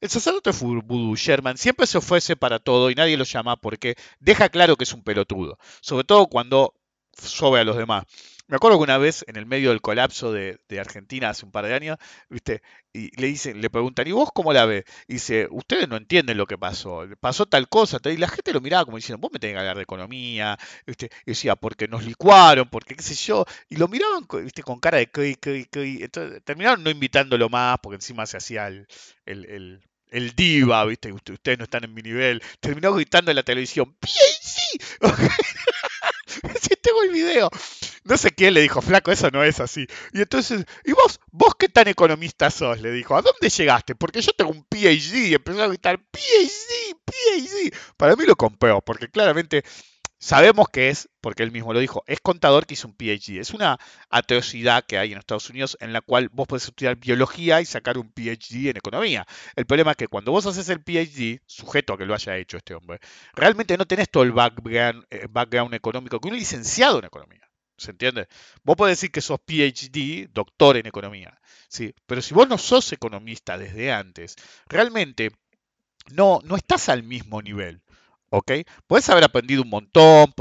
El 0.00 0.10
sacerdote 0.10 0.50
Voodoo 0.50 1.14
Sherman 1.14 1.56
siempre 1.56 1.86
se 1.86 1.98
ofrece 1.98 2.34
para 2.34 2.58
todo 2.58 2.90
y 2.90 2.96
nadie 2.96 3.16
lo 3.16 3.22
llama 3.22 3.54
porque 3.54 3.94
deja 4.18 4.48
claro 4.48 4.74
que 4.74 4.82
es 4.82 4.92
un 4.92 5.04
pelotudo, 5.04 5.56
sobre 5.82 6.02
todo 6.02 6.26
cuando 6.26 6.74
sobe 7.16 7.60
a 7.60 7.64
los 7.64 7.76
demás. 7.76 8.06
Me 8.48 8.56
acuerdo 8.56 8.78
que 8.78 8.84
una 8.84 8.98
vez, 8.98 9.24
en 9.28 9.36
el 9.36 9.46
medio 9.46 9.70
del 9.70 9.80
colapso 9.80 10.32
de, 10.32 10.58
Argentina 10.78 11.30
hace 11.30 11.44
un 11.46 11.52
par 11.52 11.66
de 11.66 11.74
años, 11.74 11.98
¿viste? 12.28 12.62
y 12.92 13.14
le 13.18 13.28
dicen, 13.28 13.60
le 13.60 13.70
preguntan, 13.70 14.06
¿y 14.06 14.12
vos 14.12 14.30
cómo 14.34 14.52
la 14.52 14.66
ves? 14.66 14.84
Y 15.08 15.14
dice, 15.14 15.48
ustedes 15.50 15.88
no 15.88 15.96
entienden 15.96 16.36
lo 16.36 16.46
que 16.46 16.58
pasó, 16.58 17.06
pasó 17.20 17.46
tal 17.46 17.68
cosa, 17.68 17.98
y 18.04 18.16
la 18.16 18.28
gente 18.28 18.52
lo 18.52 18.60
miraba 18.60 18.84
como 18.84 18.98
diciendo, 18.98 19.20
vos 19.20 19.30
me 19.32 19.38
tenés 19.38 19.54
que 19.54 19.60
hablar 19.60 19.76
de 19.76 19.82
economía, 19.84 20.58
¿viste? 20.86 21.10
y 21.24 21.30
decía, 21.30 21.56
porque 21.56 21.88
nos 21.88 22.04
licuaron, 22.04 22.68
porque 22.68 22.94
qué 22.94 23.02
sé 23.02 23.14
yo, 23.14 23.46
y 23.70 23.76
lo 23.76 23.88
miraban 23.88 24.26
¿viste? 24.42 24.62
con 24.62 24.80
cara 24.80 24.98
de 24.98 25.06
que, 25.06 25.36
que, 25.36 25.66
que, 25.70 26.04
entonces 26.04 26.42
terminaron 26.44 26.84
no 26.84 26.90
invitándolo 26.90 27.48
más, 27.48 27.78
porque 27.82 27.96
encima 27.96 28.26
se 28.26 28.36
hacía 28.36 28.66
el, 28.66 28.86
el, 29.24 29.80
el 30.12 30.36
diva, 30.36 30.84
¿viste? 30.84 31.12
Ustedes 31.12 31.58
no 31.58 31.64
están 31.64 31.84
en 31.84 31.94
mi 31.94 32.02
nivel. 32.02 32.42
Terminó 32.60 32.92
gritando 32.92 33.30
en 33.30 33.36
la 33.36 33.42
televisión, 33.42 33.96
¡PhD! 33.98 34.52
si 36.60 36.68
tengo 36.82 37.02
el 37.02 37.10
video. 37.10 37.50
No 38.04 38.16
sé 38.16 38.32
quién 38.32 38.54
le 38.54 38.60
dijo, 38.60 38.82
flaco, 38.82 39.12
eso 39.12 39.30
no 39.30 39.44
es 39.44 39.60
así. 39.60 39.86
Y 40.12 40.20
entonces, 40.22 40.64
¿y 40.84 40.92
vos, 40.92 41.20
vos 41.30 41.54
qué 41.58 41.68
tan 41.68 41.88
economista 41.88 42.50
sos? 42.50 42.80
Le 42.80 42.90
dijo, 42.90 43.16
¿a 43.16 43.22
dónde 43.22 43.48
llegaste? 43.48 43.94
Porque 43.94 44.20
yo 44.20 44.32
tengo 44.32 44.50
un 44.50 44.64
PhD. 44.64 45.28
Y 45.28 45.34
empezó 45.34 45.62
a 45.62 45.68
gritar, 45.68 45.98
PhD, 45.98 46.96
PhD. 47.04 47.74
Para 47.96 48.16
mí 48.16 48.24
lo 48.26 48.36
compró, 48.36 48.80
porque 48.80 49.08
claramente 49.08 49.62
Sabemos 50.24 50.68
que 50.68 50.88
es, 50.88 51.08
porque 51.20 51.42
él 51.42 51.50
mismo 51.50 51.72
lo 51.72 51.80
dijo, 51.80 52.04
es 52.06 52.20
contador 52.20 52.64
que 52.64 52.74
hizo 52.74 52.86
un 52.86 52.94
PhD. 52.94 53.40
Es 53.40 53.50
una 53.52 53.80
atrocidad 54.08 54.84
que 54.86 54.96
hay 54.96 55.10
en 55.10 55.18
Estados 55.18 55.50
Unidos 55.50 55.76
en 55.80 55.92
la 55.92 56.00
cual 56.00 56.28
vos 56.28 56.46
podés 56.46 56.62
estudiar 56.62 56.94
biología 56.94 57.60
y 57.60 57.64
sacar 57.64 57.98
un 57.98 58.12
PhD 58.12 58.70
en 58.70 58.76
economía. 58.76 59.26
El 59.56 59.66
problema 59.66 59.90
es 59.90 59.96
que 59.96 60.06
cuando 60.06 60.30
vos 60.30 60.46
haces 60.46 60.68
el 60.68 60.80
PhD, 60.80 61.40
sujeto 61.46 61.94
a 61.94 61.98
que 61.98 62.06
lo 62.06 62.14
haya 62.14 62.36
hecho 62.36 62.56
este 62.56 62.72
hombre, 62.72 63.00
realmente 63.34 63.76
no 63.76 63.84
tenés 63.84 64.10
todo 64.10 64.22
el 64.22 64.30
background, 64.30 65.04
eh, 65.10 65.26
background 65.28 65.74
económico 65.74 66.20
que 66.20 66.28
un 66.28 66.36
licenciado 66.36 67.00
en 67.00 67.06
economía. 67.06 67.51
¿Se 67.82 67.90
entiende? 67.90 68.28
Vos 68.62 68.76
podés 68.76 68.98
decir 68.98 69.10
que 69.10 69.20
sos 69.20 69.40
PhD, 69.40 70.28
doctor 70.32 70.76
en 70.76 70.86
economía. 70.86 71.38
¿sí? 71.68 71.94
Pero 72.06 72.22
si 72.22 72.34
vos 72.34 72.48
no 72.48 72.58
sos 72.58 72.92
economista 72.92 73.58
desde 73.58 73.92
antes, 73.92 74.36
realmente 74.68 75.32
no, 76.10 76.40
no 76.44 76.56
estás 76.56 76.88
al 76.88 77.02
mismo 77.02 77.42
nivel. 77.42 77.82
¿ok? 78.30 78.52
Puedes 78.86 79.08
haber 79.10 79.24
aprendido 79.24 79.62
un 79.62 79.68
montón, 79.68 80.32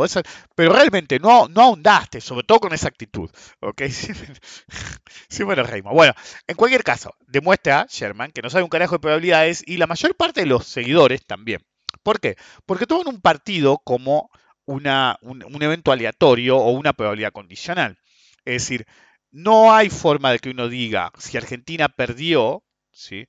pero 0.56 0.74
realmente 0.74 1.20
no, 1.20 1.48
no 1.50 1.62
ahondaste, 1.62 2.22
sobre 2.22 2.44
todo 2.46 2.60
con 2.60 2.74
esa 2.74 2.88
actitud, 2.88 3.30
¿ok? 3.60 3.82
sí, 5.30 5.44
bueno, 5.44 5.64
reímos. 5.64 5.94
Bueno, 5.94 6.14
en 6.48 6.56
cualquier 6.56 6.84
caso, 6.84 7.14
demuestra 7.28 7.88
Sherman 7.90 8.32
que 8.32 8.42
no 8.42 8.50
sabe 8.50 8.64
un 8.64 8.70
carajo 8.70 8.96
de 8.96 9.00
probabilidades 9.00 9.64
y 9.66 9.78
la 9.78 9.88
mayor 9.88 10.16
parte 10.16 10.42
de 10.42 10.48
los 10.48 10.66
seguidores 10.68 11.26
también. 11.26 11.62
¿Por 12.02 12.20
qué? 12.20 12.38
Porque 12.66 12.88
toman 12.88 13.08
un 13.08 13.22
partido 13.22 13.80
como 13.80 14.30
una, 14.66 15.18
un, 15.22 15.62
evento 15.62 15.92
aleatorio 15.92 16.58
o 16.58 16.72
una 16.72 16.94
probabilidad 16.94 17.32
condicional. 17.32 17.98
Es 18.46 18.64
decir, 18.64 18.86
no 19.32 19.74
hay 19.74 19.90
forma 19.90 20.32
de 20.32 20.40
que 20.40 20.50
uno 20.50 20.68
diga, 20.68 21.12
si 21.18 21.38
Argentina 21.38 21.90
perdió, 21.90 22.64
¿sí? 22.92 23.28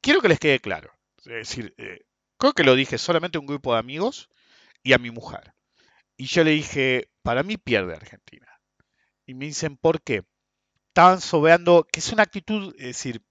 Quiero 0.00 0.20
que 0.20 0.28
les 0.28 0.38
quede 0.38 0.60
claro. 0.60 0.92
Es 1.18 1.48
decir, 1.48 1.74
eh, 1.78 2.00
creo 2.38 2.52
que 2.52 2.64
lo 2.64 2.74
dije 2.74 2.98
solamente 2.98 3.38
a 3.38 3.40
un 3.40 3.46
grupo 3.46 3.72
de 3.72 3.80
amigos 3.80 4.28
y 4.82 4.92
a 4.92 4.98
mi 4.98 5.10
mujer. 5.10 5.54
Y 6.16 6.26
yo 6.26 6.44
le 6.44 6.52
dije, 6.52 7.10
para 7.22 7.42
mí 7.42 7.56
pierde 7.56 7.94
Argentina. 7.94 8.46
Y 9.26 9.34
me 9.34 9.46
dicen, 9.46 9.76
¿por 9.76 10.02
qué? 10.02 10.24
Estaban 10.88 11.20
sobeando, 11.20 11.86
que 11.90 12.00
es 12.00 12.12
una 12.12 12.24
actitud, 12.24 12.74
es 12.76 12.86
decir, 12.86 13.22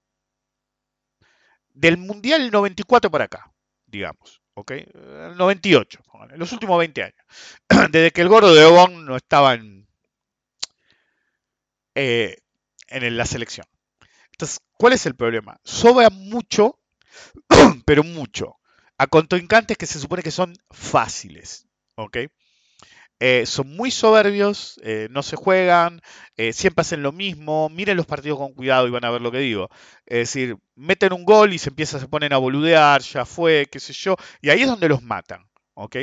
del 1.70 1.98
Mundial 1.98 2.52
94 2.52 3.12
para 3.12 3.26
acá, 3.26 3.54
digamos, 3.86 4.39
¿ok? 4.60 4.72
El 4.72 5.38
98, 5.38 6.00
los 6.36 6.52
últimos 6.52 6.78
20 6.80 7.04
años. 7.04 7.26
Desde 7.92 8.12
que 8.12 8.22
el 8.22 8.30
gordo 8.30 8.54
de 8.54 8.66
Obon 8.66 9.06
no 9.06 9.16
estaba 9.16 9.54
en, 9.54 9.88
eh, 11.96 12.38
en 12.88 13.18
la 13.18 13.26
selección. 13.26 13.68
Entonces, 14.32 14.60
¿cuál 14.74 14.94
es 14.94 15.06
el 15.06 15.16
problema? 15.16 15.60
Sobra 15.64 16.10
mucho, 16.10 16.80
pero 17.86 18.04
mucho 18.04 18.60
a 18.98 19.08
contrincantes 19.08 19.78
que 19.78 19.86
se 19.86 20.00
supone 20.00 20.22
que 20.22 20.32
son 20.32 20.54
fáciles. 20.70 21.66
¿ok? 21.96 22.18
Eh, 23.20 23.46
son 23.46 23.76
muy 23.76 23.92
soberbios, 23.92 24.80
eh, 24.84 25.08
no 25.12 25.24
se 25.24 25.36
juegan, 25.36 26.02
eh, 26.38 26.54
siempre 26.54 26.82
hacen 26.82 27.04
lo 27.04 27.12
mismo. 27.12 27.70
Miren 27.70 27.98
los 27.98 28.06
partidos 28.06 28.40
con 28.40 28.54
cuidado 28.54 28.88
y 28.88 28.92
van 28.92 29.06
a 29.06 29.12
ver 29.12 29.22
lo 29.22 29.32
que 29.32 29.40
digo. 29.40 29.70
Es 30.06 30.20
decir, 30.20 30.58
meten 30.76 31.14
un 31.14 31.26
gol 31.26 31.54
y 31.54 31.58
se 31.60 31.70
empieza, 31.70 32.00
se 32.00 32.08
ponen 32.08 32.34
a 32.34 32.38
boludear, 32.38 33.02
ya 33.02 33.26
fue, 33.26 33.68
qué 33.72 33.80
sé 33.80 33.94
yo, 33.94 34.16
y 34.42 34.50
ahí 34.50 34.62
es 34.62 34.68
donde 34.68 34.90
los 34.90 35.02
matan. 35.04 35.50
¿ok? 35.80 35.96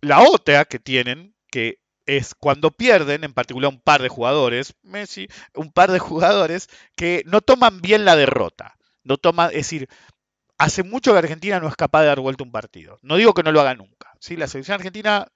La 0.00 0.22
otra 0.22 0.64
que 0.64 0.78
tienen, 0.78 1.34
que 1.50 1.80
es 2.06 2.34
cuando 2.34 2.70
pierden, 2.70 3.24
en 3.24 3.34
particular 3.34 3.70
un 3.70 3.80
par 3.80 4.02
de 4.02 4.08
jugadores, 4.08 4.74
Messi, 4.82 5.28
un 5.54 5.72
par 5.72 5.92
de 5.92 5.98
jugadores 5.98 6.68
que 6.96 7.22
no 7.26 7.40
toman 7.40 7.80
bien 7.80 8.04
la 8.04 8.16
derrota. 8.16 8.76
No 9.04 9.16
toman, 9.16 9.50
es 9.50 9.56
decir, 9.56 9.88
hace 10.58 10.82
mucho 10.82 11.12
que 11.12 11.18
Argentina 11.18 11.60
no 11.60 11.68
es 11.68 11.76
capaz 11.76 12.02
de 12.02 12.08
dar 12.08 12.20
vuelta 12.20 12.44
un 12.44 12.52
partido. 12.52 12.98
No 13.02 13.16
digo 13.16 13.34
que 13.34 13.42
no 13.42 13.52
lo 13.52 13.60
haga 13.60 13.74
nunca. 13.74 14.12
¿sí? 14.20 14.36
La 14.36 14.48
selección 14.48 14.76
argentina 14.76 15.28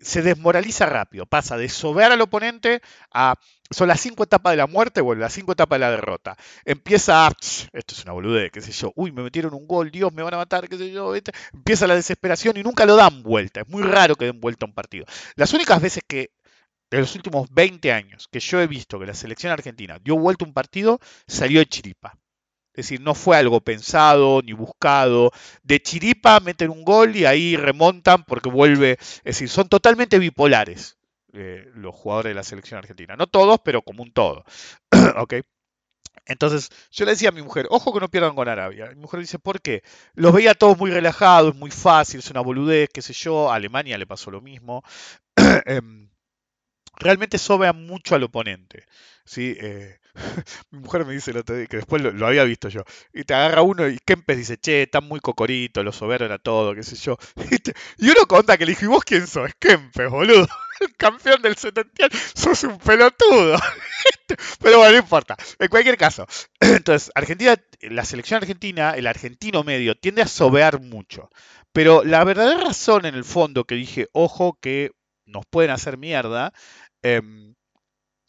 se 0.00 0.22
desmoraliza 0.22 0.86
rápido, 0.86 1.26
pasa 1.26 1.56
de 1.56 1.68
sobear 1.68 2.12
al 2.12 2.20
oponente 2.20 2.80
a 3.12 3.34
son 3.70 3.88
las 3.88 4.00
cinco 4.00 4.24
etapas 4.24 4.52
de 4.52 4.58
la 4.58 4.66
muerte 4.66 5.00
o 5.00 5.14
las 5.14 5.32
cinco 5.32 5.52
etapas 5.52 5.76
de 5.76 5.80
la 5.80 5.90
derrota. 5.90 6.36
Empieza 6.64 7.26
a, 7.26 7.30
esto 7.30 7.94
es 7.94 8.04
una 8.04 8.12
boludez, 8.12 8.52
qué 8.52 8.60
sé 8.60 8.72
yo, 8.72 8.92
uy, 8.94 9.10
me 9.10 9.22
metieron 9.22 9.54
un 9.54 9.66
gol, 9.66 9.90
Dios, 9.90 10.12
me 10.12 10.22
van 10.22 10.34
a 10.34 10.38
matar, 10.38 10.68
qué 10.68 10.76
sé 10.76 10.90
yo, 10.92 11.14
empieza 11.52 11.86
la 11.86 11.94
desesperación 11.94 12.56
y 12.56 12.62
nunca 12.62 12.84
lo 12.86 12.96
dan 12.96 13.22
vuelta. 13.22 13.60
Es 13.60 13.68
muy 13.68 13.82
raro 13.82 14.16
que 14.16 14.26
den 14.26 14.40
vuelta 14.40 14.66
un 14.66 14.74
partido. 14.74 15.06
Las 15.36 15.52
únicas 15.54 15.80
veces 15.80 16.02
que 16.06 16.30
de 16.90 17.00
los 17.00 17.14
últimos 17.16 17.48
20 17.50 17.92
años 17.92 18.28
que 18.30 18.40
yo 18.40 18.60
he 18.60 18.66
visto 18.66 19.00
que 19.00 19.06
la 19.06 19.14
selección 19.14 19.52
argentina 19.52 19.98
dio 19.98 20.16
vuelta 20.16 20.44
un 20.44 20.52
partido, 20.52 21.00
salió 21.26 21.58
de 21.60 21.66
chiripa. 21.66 22.16
Es 22.74 22.86
decir, 22.88 23.00
no 23.00 23.14
fue 23.14 23.36
algo 23.36 23.60
pensado 23.60 24.42
ni 24.42 24.52
buscado. 24.52 25.30
De 25.62 25.80
chiripa 25.80 26.40
meten 26.40 26.70
un 26.70 26.84
gol 26.84 27.14
y 27.16 27.24
ahí 27.24 27.56
remontan 27.56 28.24
porque 28.24 28.50
vuelve. 28.50 28.98
Es 29.00 29.22
decir, 29.24 29.48
son 29.48 29.68
totalmente 29.68 30.18
bipolares 30.18 30.98
eh, 31.32 31.70
los 31.74 31.94
jugadores 31.94 32.30
de 32.30 32.34
la 32.34 32.42
selección 32.42 32.78
argentina. 32.78 33.16
No 33.16 33.26
todos, 33.28 33.60
pero 33.64 33.82
como 33.82 34.02
un 34.02 34.12
todo. 34.12 34.44
¿Ok? 35.16 35.34
Entonces, 36.26 36.70
yo 36.90 37.04
le 37.04 37.12
decía 37.12 37.28
a 37.28 37.32
mi 37.32 37.42
mujer, 37.42 37.66
ojo 37.70 37.92
que 37.92 38.00
no 38.00 38.08
pierdan 38.10 38.34
con 38.34 38.48
Arabia. 38.48 38.88
Mi 38.90 38.96
mujer 38.96 39.20
dice, 39.20 39.38
¿por 39.38 39.60
qué? 39.60 39.82
Los 40.14 40.32
veía 40.32 40.54
todos 40.54 40.78
muy 40.78 40.90
relajados, 40.90 41.54
muy 41.54 41.70
fácil, 41.70 42.20
es 42.20 42.30
una 42.30 42.40
boludez, 42.40 42.88
qué 42.92 43.02
sé 43.02 43.12
yo. 43.12 43.50
A 43.50 43.56
Alemania 43.56 43.98
le 43.98 44.06
pasó 44.06 44.30
lo 44.30 44.40
mismo. 44.40 44.82
Realmente 46.98 47.38
sobra 47.38 47.72
mucho 47.72 48.14
al 48.14 48.24
oponente. 48.24 48.86
¿sí? 49.24 49.56
Eh, 49.60 49.98
mi 50.70 50.80
mujer 50.80 51.04
me 51.04 51.12
dice 51.12 51.30
el 51.32 51.38
otro 51.38 51.56
día, 51.56 51.66
que 51.66 51.78
después 51.78 52.02
lo, 52.02 52.26
había 52.26 52.44
visto 52.44 52.68
yo, 52.68 52.84
y 53.12 53.24
te 53.24 53.34
agarra 53.34 53.62
uno 53.62 53.88
y 53.88 53.98
Kempes 53.98 54.36
dice, 54.36 54.58
che, 54.58 54.82
están 54.82 55.04
muy 55.04 55.20
cocorito, 55.20 55.82
los 55.82 55.96
soberos 55.96 56.26
era 56.26 56.38
todo, 56.38 56.74
qué 56.74 56.82
sé 56.82 56.96
yo. 56.96 57.16
Y, 57.98 58.10
uno 58.10 58.26
conta 58.26 58.56
que 58.56 58.66
le 58.66 58.72
dijo, 58.72 58.84
¿y 58.84 58.88
vos 58.88 59.04
quién 59.04 59.26
sos? 59.26 59.50
Kempes, 59.58 60.10
boludo. 60.10 60.46
El 60.80 60.94
campeón 60.96 61.40
del 61.40 61.56
70 61.56 62.08
sos 62.34 62.64
un 62.64 62.78
pelotudo. 62.78 63.56
Pero 64.60 64.78
bueno, 64.78 64.92
no 64.92 64.98
importa. 64.98 65.36
En 65.58 65.68
cualquier 65.68 65.96
caso. 65.96 66.26
Entonces, 66.60 67.10
Argentina, 67.14 67.56
la 67.80 68.04
selección 68.04 68.38
argentina, 68.38 68.90
el 68.90 69.06
argentino 69.06 69.62
medio, 69.62 69.94
tiende 69.94 70.22
a 70.22 70.26
sobear 70.26 70.80
mucho. 70.80 71.30
Pero 71.72 72.04
la 72.04 72.22
verdadera 72.24 72.60
razón 72.60 73.06
en 73.06 73.14
el 73.14 73.24
fondo 73.24 73.64
que 73.64 73.76
dije, 73.76 74.08
ojo 74.12 74.58
que 74.60 74.92
nos 75.26 75.46
pueden 75.46 75.70
hacer 75.70 75.96
mierda, 75.96 76.52
em, 77.04 77.54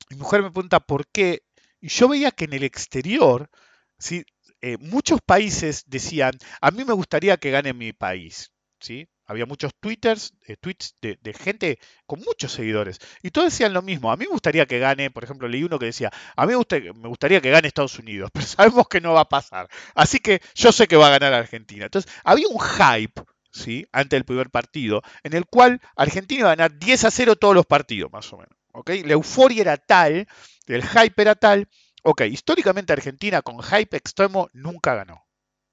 mi 0.09 0.17
mujer 0.17 0.43
me 0.43 0.51
pregunta 0.51 0.79
por 0.79 1.07
qué 1.07 1.43
y 1.81 1.89
yo 1.89 2.07
veía 2.09 2.31
que 2.31 2.45
en 2.45 2.53
el 2.53 2.63
exterior, 2.63 3.49
¿sí? 3.97 4.25
Eh, 4.61 4.77
muchos 4.79 5.19
países 5.21 5.83
decían, 5.87 6.33
a 6.61 6.71
mí 6.71 6.85
me 6.85 6.93
gustaría 6.93 7.37
que 7.37 7.51
gane 7.51 7.73
mi 7.73 7.93
país. 7.93 8.51
¿sí? 8.79 9.07
Había 9.25 9.45
muchos 9.45 9.73
twitters, 9.79 10.33
eh, 10.47 10.55
tweets 10.57 10.95
de, 11.01 11.33
gente 11.33 11.79
con 12.05 12.19
muchos 12.21 12.51
seguidores. 12.51 12.99
Y 13.23 13.31
todos 13.31 13.51
decían 13.51 13.73
lo 13.73 13.81
mismo. 13.81 14.11
A 14.11 14.17
mí 14.17 14.25
me 14.25 14.31
gustaría 14.31 14.65
que 14.67 14.79
gane, 14.79 15.09
por 15.09 15.23
ejemplo, 15.23 15.47
leí 15.47 15.63
uno 15.63 15.79
que 15.79 15.87
decía, 15.87 16.11
a 16.35 16.45
mí 16.45 16.53
me, 16.53 17.07
gustaría 17.07 17.41
que 17.41 17.49
gane 17.49 17.67
Estados 17.67 17.97
Unidos, 17.97 18.29
pero 18.33 18.45
sabemos 18.45 18.87
que 18.87 19.01
no 19.01 19.13
va 19.13 19.21
a 19.21 19.29
pasar. 19.29 19.67
Así 19.95 20.19
que 20.19 20.41
yo 20.53 20.71
sé 20.71 20.87
que 20.87 20.95
va 20.95 21.07
a 21.07 21.17
ganar 21.17 21.33
Argentina. 21.33 21.85
Entonces, 21.85 22.11
había 22.23 22.47
un 22.47 22.59
hype, 22.59 23.23
¿sí? 23.51 23.87
Ante 23.91 24.23
primer 24.23 24.49
partido, 24.51 25.01
en 25.23 25.33
el 25.33 25.45
cual 25.45 25.81
Argentina 25.95 26.41
iba 26.41 26.51
a 26.51 26.55
ganar 26.55 26.77
10 26.77 27.05
a 27.05 27.11
0 27.11 27.35
todos 27.35 27.55
los 27.55 27.65
partidos, 27.65 28.11
más 28.11 28.31
o 28.33 28.37
menos. 28.37 28.55
La 28.85 29.13
euforia 29.13 29.61
era 29.61 29.77
tal, 29.77 30.27
el 30.67 30.83
hype 30.83 31.21
era 31.21 31.35
tal, 31.35 31.67
Ok, 32.07 32.21
históricamente 32.21 32.93
Argentina 32.93 33.41
con 33.41 33.63
hype 33.63 33.97
extremo 33.97 34.47
nunca 34.53 34.93
ganó. 34.93 35.25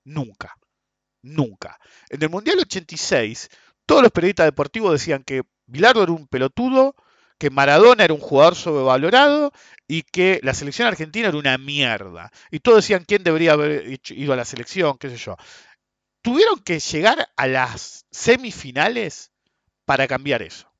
Nunca. 0.05 0.57
Nunca. 1.23 1.79
En 2.09 2.23
el 2.23 2.31
Mundial 2.31 2.59
86, 2.61 3.51
todos 3.85 4.03
los 4.03 4.11
periodistas 4.13 4.47
deportivos 4.47 4.93
decían 4.93 5.25
que 5.25 5.43
Bilardo 5.67 6.03
era 6.03 6.13
un 6.13 6.27
pelotudo, 6.27 6.97
que 7.39 7.51
Maradona 7.51 8.05
era 8.05 8.15
un 8.15 8.21
jugador 8.21 8.55
sobrevalorado 8.55 9.53
y 9.87 10.05
que 10.05 10.41
la 10.43 10.55
selección 10.55 10.89
argentina 10.89 11.29
era 11.29 11.37
una 11.37 11.59
mierda. 11.59 12.33
Y 12.51 12.61
todos 12.61 12.79
decían 12.79 13.05
quién 13.07 13.25
debería 13.25 13.53
haber 13.53 14.01
ido 14.09 14.33
a 14.33 14.37
la 14.37 14.47
selección, 14.47 14.97
qué 14.97 15.11
sé 15.11 15.19
yo. 15.19 15.37
Tuvieron 16.23 16.61
que 16.61 16.81
llegar 16.81 17.29
a 17.37 17.47
las 17.47 18.07
semifinales 18.11 19.33
para 19.85 20.09
cambiar 20.09 20.41
eso. 20.41 20.72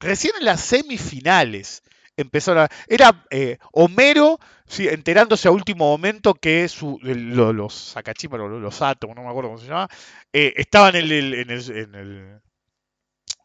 Recién 0.00 0.34
en 0.38 0.44
las 0.44 0.60
semifinales 0.60 1.82
empezaron 2.16 2.64
a... 2.64 2.68
Era 2.86 3.24
eh, 3.30 3.58
Homero 3.72 4.38
enterándose 4.78 5.48
a 5.48 5.50
último 5.50 5.88
momento 5.88 6.34
que 6.34 6.68
su, 6.68 6.98
los 7.02 7.74
sacachímaros, 7.74 8.60
los, 8.60 8.82
átomos, 8.82 9.16
no 9.16 9.22
me 9.22 9.30
acuerdo 9.30 9.50
cómo 9.50 9.60
se 9.60 9.68
llama, 9.68 9.88
eh, 10.32 10.52
estaban 10.56 10.94
en 10.96 11.10
el, 11.10 11.34
en 11.34 11.50
el, 11.94 12.40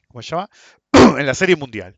¿Cómo 0.08 0.22
se 0.22 0.32
llama? 0.32 0.50
en 1.20 1.26
la 1.26 1.34
serie 1.34 1.56
mundial. 1.56 1.96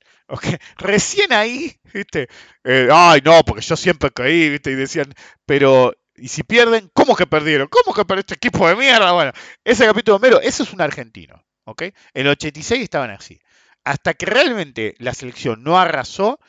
Recién 0.78 1.34
ahí, 1.34 1.76
¿viste? 1.94 2.28
Eh, 2.64 2.88
ay, 2.92 3.22
no, 3.24 3.44
porque 3.44 3.62
yo 3.62 3.76
siempre 3.76 4.12
caí, 4.12 4.50
¿viste? 4.50 4.72
Y 4.72 4.76
decían, 4.76 5.14
pero 5.46 5.94
y 6.16 6.30
si 6.30 6.44
pierden, 6.44 6.90
¿cómo 6.94 7.16
que 7.16 7.28
perdieron? 7.28 7.68
¿Cómo 7.68 7.94
que 7.94 8.06
perdió 8.06 8.22
este 8.22 8.36
equipo 8.36 8.68
de 8.68 8.76
mierda? 8.76 9.12
Bueno, 9.12 9.32
ese 9.64 9.86
capítulo 9.86 10.16
Homero, 10.16 10.40
eso 10.40 10.64
es 10.64 10.72
un 10.72 10.82
argentino, 10.82 11.44
¿ok? 11.66 11.82
En 11.82 11.94
el 12.26 12.30
86 12.30 12.82
estaban 12.82 13.10
así. 13.10 13.40
Hasta 13.86 14.14
que 14.16 14.26
realmente 14.26 14.96
la 15.00 15.14
selección 15.14 15.64
no 15.64 15.80
arrasó, 15.80 16.40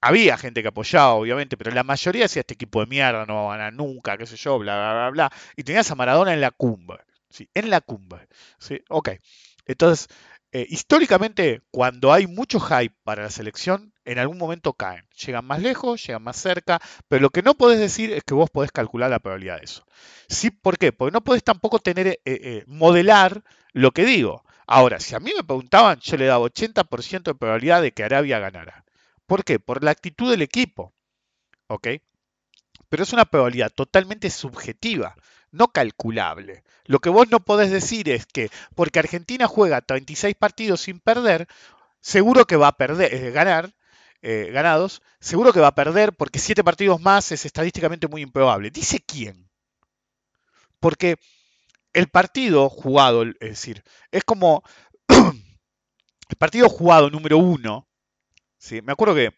había 0.00 0.36
gente 0.36 0.62
que 0.62 0.68
apoyaba, 0.68 1.14
obviamente, 1.14 1.56
pero 1.56 1.70
la 1.72 1.84
mayoría 1.84 2.24
decía 2.24 2.40
este 2.40 2.54
equipo 2.54 2.80
de 2.80 2.86
mierda 2.86 3.26
no 3.26 3.46
va 3.46 3.54
a 3.54 3.56
ganar 3.56 3.72
nunca, 3.72 4.18
qué 4.18 4.26
sé 4.26 4.36
yo, 4.36 4.58
bla, 4.58 4.76
bla, 4.76 4.92
bla, 4.94 5.10
bla. 5.10 5.32
Y 5.56 5.64
tenías 5.64 5.90
a 5.90 5.94
Maradona 5.94 6.34
en 6.34 6.42
la 6.42 6.50
cumbre, 6.50 7.04
¿sí? 7.30 7.48
En 7.54 7.70
la 7.70 7.80
cumbre, 7.80 8.28
¿sí? 8.58 8.82
Ok. 8.90 9.10
Entonces, 9.66 10.08
eh, 10.52 10.66
históricamente, 10.68 11.62
cuando 11.70 12.12
hay 12.12 12.26
mucho 12.26 12.60
hype 12.60 12.94
para 13.02 13.24
la 13.24 13.30
selección, 13.30 13.92
en 14.04 14.18
algún 14.18 14.38
momento 14.38 14.74
caen. 14.74 15.04
Llegan 15.26 15.44
más 15.46 15.60
lejos, 15.62 16.06
llegan 16.06 16.22
más 16.22 16.36
cerca, 16.36 16.80
pero 17.08 17.22
lo 17.22 17.30
que 17.30 17.42
no 17.42 17.54
podés 17.54 17.80
decir 17.80 18.12
es 18.12 18.22
que 18.24 18.34
vos 18.34 18.50
podés 18.50 18.70
calcular 18.72 19.10
la 19.10 19.18
probabilidad 19.20 19.58
de 19.58 19.64
eso. 19.64 19.84
¿Sí? 20.28 20.50
¿Por 20.50 20.78
qué? 20.78 20.92
Porque 20.92 21.12
no 21.12 21.24
podés 21.24 21.42
tampoco 21.42 21.78
tener, 21.80 22.06
eh, 22.06 22.20
eh, 22.24 22.64
modelar 22.66 23.42
lo 23.72 23.90
que 23.92 24.04
digo. 24.04 24.43
Ahora, 24.66 25.00
si 25.00 25.14
a 25.14 25.20
mí 25.20 25.32
me 25.36 25.44
preguntaban, 25.44 25.98
yo 26.00 26.16
le 26.16 26.26
daba 26.26 26.44
80% 26.44 27.22
de 27.22 27.34
probabilidad 27.34 27.82
de 27.82 27.92
que 27.92 28.04
Arabia 28.04 28.38
ganara. 28.38 28.84
¿Por 29.26 29.44
qué? 29.44 29.58
Por 29.58 29.84
la 29.84 29.90
actitud 29.90 30.30
del 30.30 30.42
equipo. 30.42 30.92
¿Ok? 31.66 31.88
Pero 32.88 33.02
es 33.02 33.12
una 33.12 33.24
probabilidad 33.24 33.70
totalmente 33.70 34.30
subjetiva 34.30 35.16
no 35.54 35.68
calculable. 35.68 36.64
Lo 36.84 36.98
que 36.98 37.08
vos 37.08 37.30
no 37.30 37.40
podés 37.40 37.70
decir 37.70 38.10
es 38.10 38.26
que 38.26 38.50
porque 38.74 38.98
Argentina 38.98 39.46
juega 39.46 39.80
36 39.80 40.34
partidos 40.34 40.82
sin 40.82 41.00
perder, 41.00 41.46
seguro 42.00 42.44
que 42.46 42.56
va 42.56 42.68
a 42.68 42.76
perder, 42.76 43.14
eh, 43.14 43.30
ganar, 43.30 43.72
eh, 44.20 44.50
ganados, 44.52 45.00
seguro 45.20 45.52
que 45.52 45.60
va 45.60 45.68
a 45.68 45.74
perder 45.74 46.12
porque 46.12 46.40
7 46.40 46.64
partidos 46.64 47.00
más 47.00 47.30
es 47.32 47.46
estadísticamente 47.46 48.08
muy 48.08 48.22
improbable. 48.22 48.70
¿Dice 48.70 49.00
quién? 49.00 49.48
Porque 50.80 51.16
el 51.94 52.08
partido 52.08 52.68
jugado, 52.68 53.22
es 53.22 53.38
decir, 53.40 53.82
es 54.10 54.24
como 54.24 54.62
el 55.08 56.36
partido 56.38 56.68
jugado 56.68 57.08
número 57.08 57.38
uno. 57.38 57.88
¿sí? 58.58 58.82
Me 58.82 58.92
acuerdo 58.92 59.14
que 59.14 59.30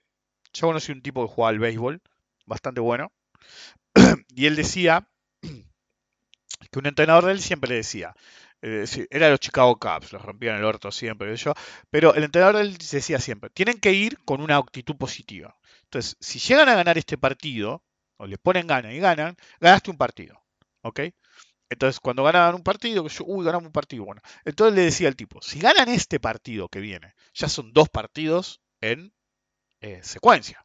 yo 0.53 0.67
conocí 0.67 0.91
un 0.91 1.03
tipo 1.03 1.27
que 1.27 1.33
jugaba 1.33 1.51
al 1.51 1.59
béisbol, 1.59 2.03
bastante 2.47 2.81
bueno, 2.81 3.13
y 4.35 4.47
él 4.47 4.57
decía 4.57 5.09
que 5.43 6.79
un 6.79 6.87
entrenador 6.87 7.27
de 7.27 7.33
él 7.33 7.41
siempre 7.41 7.69
le 7.71 7.77
decía, 7.77 8.15
eh, 8.63 8.87
era 9.11 9.29
los 9.31 9.41
Chicago 9.41 9.79
Cubs, 9.79 10.13
los 10.13 10.23
rompían 10.23 10.57
el 10.57 10.65
orto 10.65 10.91
siempre, 10.91 11.37
yo, 11.37 11.53
pero 11.91 12.15
el 12.15 12.25
entrenador 12.25 12.57
de 12.57 12.63
él 12.63 12.79
decía 12.79 13.21
siempre, 13.21 13.51
tienen 13.51 13.79
que 13.79 13.93
ir 13.93 14.19
con 14.25 14.41
una 14.41 14.57
actitud 14.57 14.97
positiva. 14.97 15.57
Entonces, 15.85 16.17
si 16.21 16.39
llegan 16.39 16.69
a 16.71 16.75
ganar 16.75 16.97
este 16.97 17.19
partido, 17.19 17.85
o 18.17 18.27
le 18.27 18.39
ponen 18.39 18.67
ganas 18.67 18.95
y 18.95 18.99
ganan, 18.99 19.37
ganaste 19.61 19.91
un 19.91 19.99
partido, 19.99 20.43
¿ok? 20.83 21.01
Entonces, 21.69 22.01
cuando 22.01 22.23
ganaban 22.23 22.55
un 22.55 22.62
partido, 22.62 23.07
yo, 23.09 23.25
uy, 23.27 23.45
ganamos 23.45 23.67
un 23.67 23.73
partido, 23.73 24.05
bueno. 24.05 24.23
Entonces 24.45 24.75
le 24.75 24.83
decía 24.83 25.09
al 25.09 25.17
tipo, 25.17 25.43
si 25.43 25.59
ganan 25.59 25.89
este 25.89 26.21
partido 26.21 26.69
que 26.69 26.81
viene, 26.81 27.14
ya 27.35 27.49
son 27.49 27.73
dos 27.73 27.89
partidos 27.89 28.61
en 28.81 29.12
eh, 29.81 30.01
secuencia. 30.03 30.64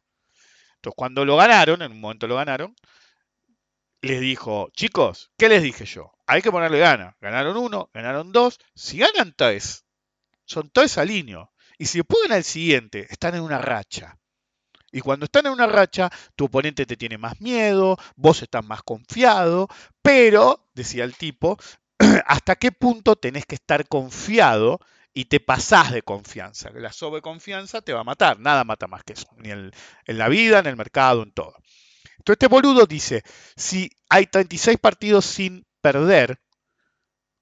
Entonces, 0.76 0.96
cuando 0.96 1.24
lo 1.24 1.36
ganaron, 1.36 1.82
en 1.82 1.92
un 1.92 2.00
momento 2.00 2.26
lo 2.26 2.36
ganaron, 2.36 2.74
les 4.00 4.20
dijo, 4.20 4.70
chicos, 4.74 5.30
¿qué 5.38 5.48
les 5.48 5.62
dije 5.62 5.84
yo? 5.84 6.12
Hay 6.26 6.42
que 6.42 6.50
ponerle 6.50 6.78
gana. 6.78 7.16
Ganaron 7.20 7.56
uno, 7.56 7.90
ganaron 7.94 8.32
dos. 8.32 8.58
Si 8.74 8.98
ganan 8.98 9.32
tres, 9.36 9.84
son 10.44 10.70
tres 10.70 10.98
alineos. 10.98 11.48
Y 11.78 11.86
si 11.86 12.02
pueden 12.02 12.32
al 12.32 12.44
siguiente, 12.44 13.06
están 13.10 13.34
en 13.34 13.42
una 13.42 13.58
racha. 13.58 14.18
Y 14.92 15.00
cuando 15.00 15.24
están 15.24 15.46
en 15.46 15.52
una 15.52 15.66
racha, 15.66 16.10
tu 16.36 16.44
oponente 16.44 16.84
te 16.84 16.96
tiene 16.96 17.16
más 17.18 17.40
miedo, 17.40 17.96
vos 18.14 18.42
estás 18.42 18.64
más 18.64 18.82
confiado, 18.82 19.68
pero, 20.02 20.68
decía 20.74 21.04
el 21.04 21.16
tipo, 21.16 21.58
¿hasta 22.26 22.56
qué 22.56 22.72
punto 22.72 23.16
tenés 23.16 23.46
que 23.46 23.54
estar 23.54 23.88
confiado 23.88 24.78
y 25.14 25.24
te 25.24 25.40
pasás 25.40 25.92
de 25.92 26.02
confianza? 26.02 26.70
La 26.74 26.92
sobreconfianza 26.92 27.80
te 27.80 27.94
va 27.94 28.00
a 28.00 28.04
matar, 28.04 28.38
nada 28.38 28.64
mata 28.64 28.86
más 28.86 29.02
que 29.02 29.14
eso, 29.14 29.28
ni 29.38 29.50
en 29.50 29.72
la 30.06 30.28
vida, 30.28 30.58
en 30.58 30.66
el 30.66 30.76
mercado, 30.76 31.22
en 31.22 31.32
todo. 31.32 31.54
Entonces 32.18 32.34
este 32.34 32.46
boludo 32.48 32.86
dice, 32.86 33.22
si 33.56 33.90
hay 34.08 34.26
36 34.26 34.78
partidos 34.78 35.24
sin 35.24 35.66
perder, 35.80 36.38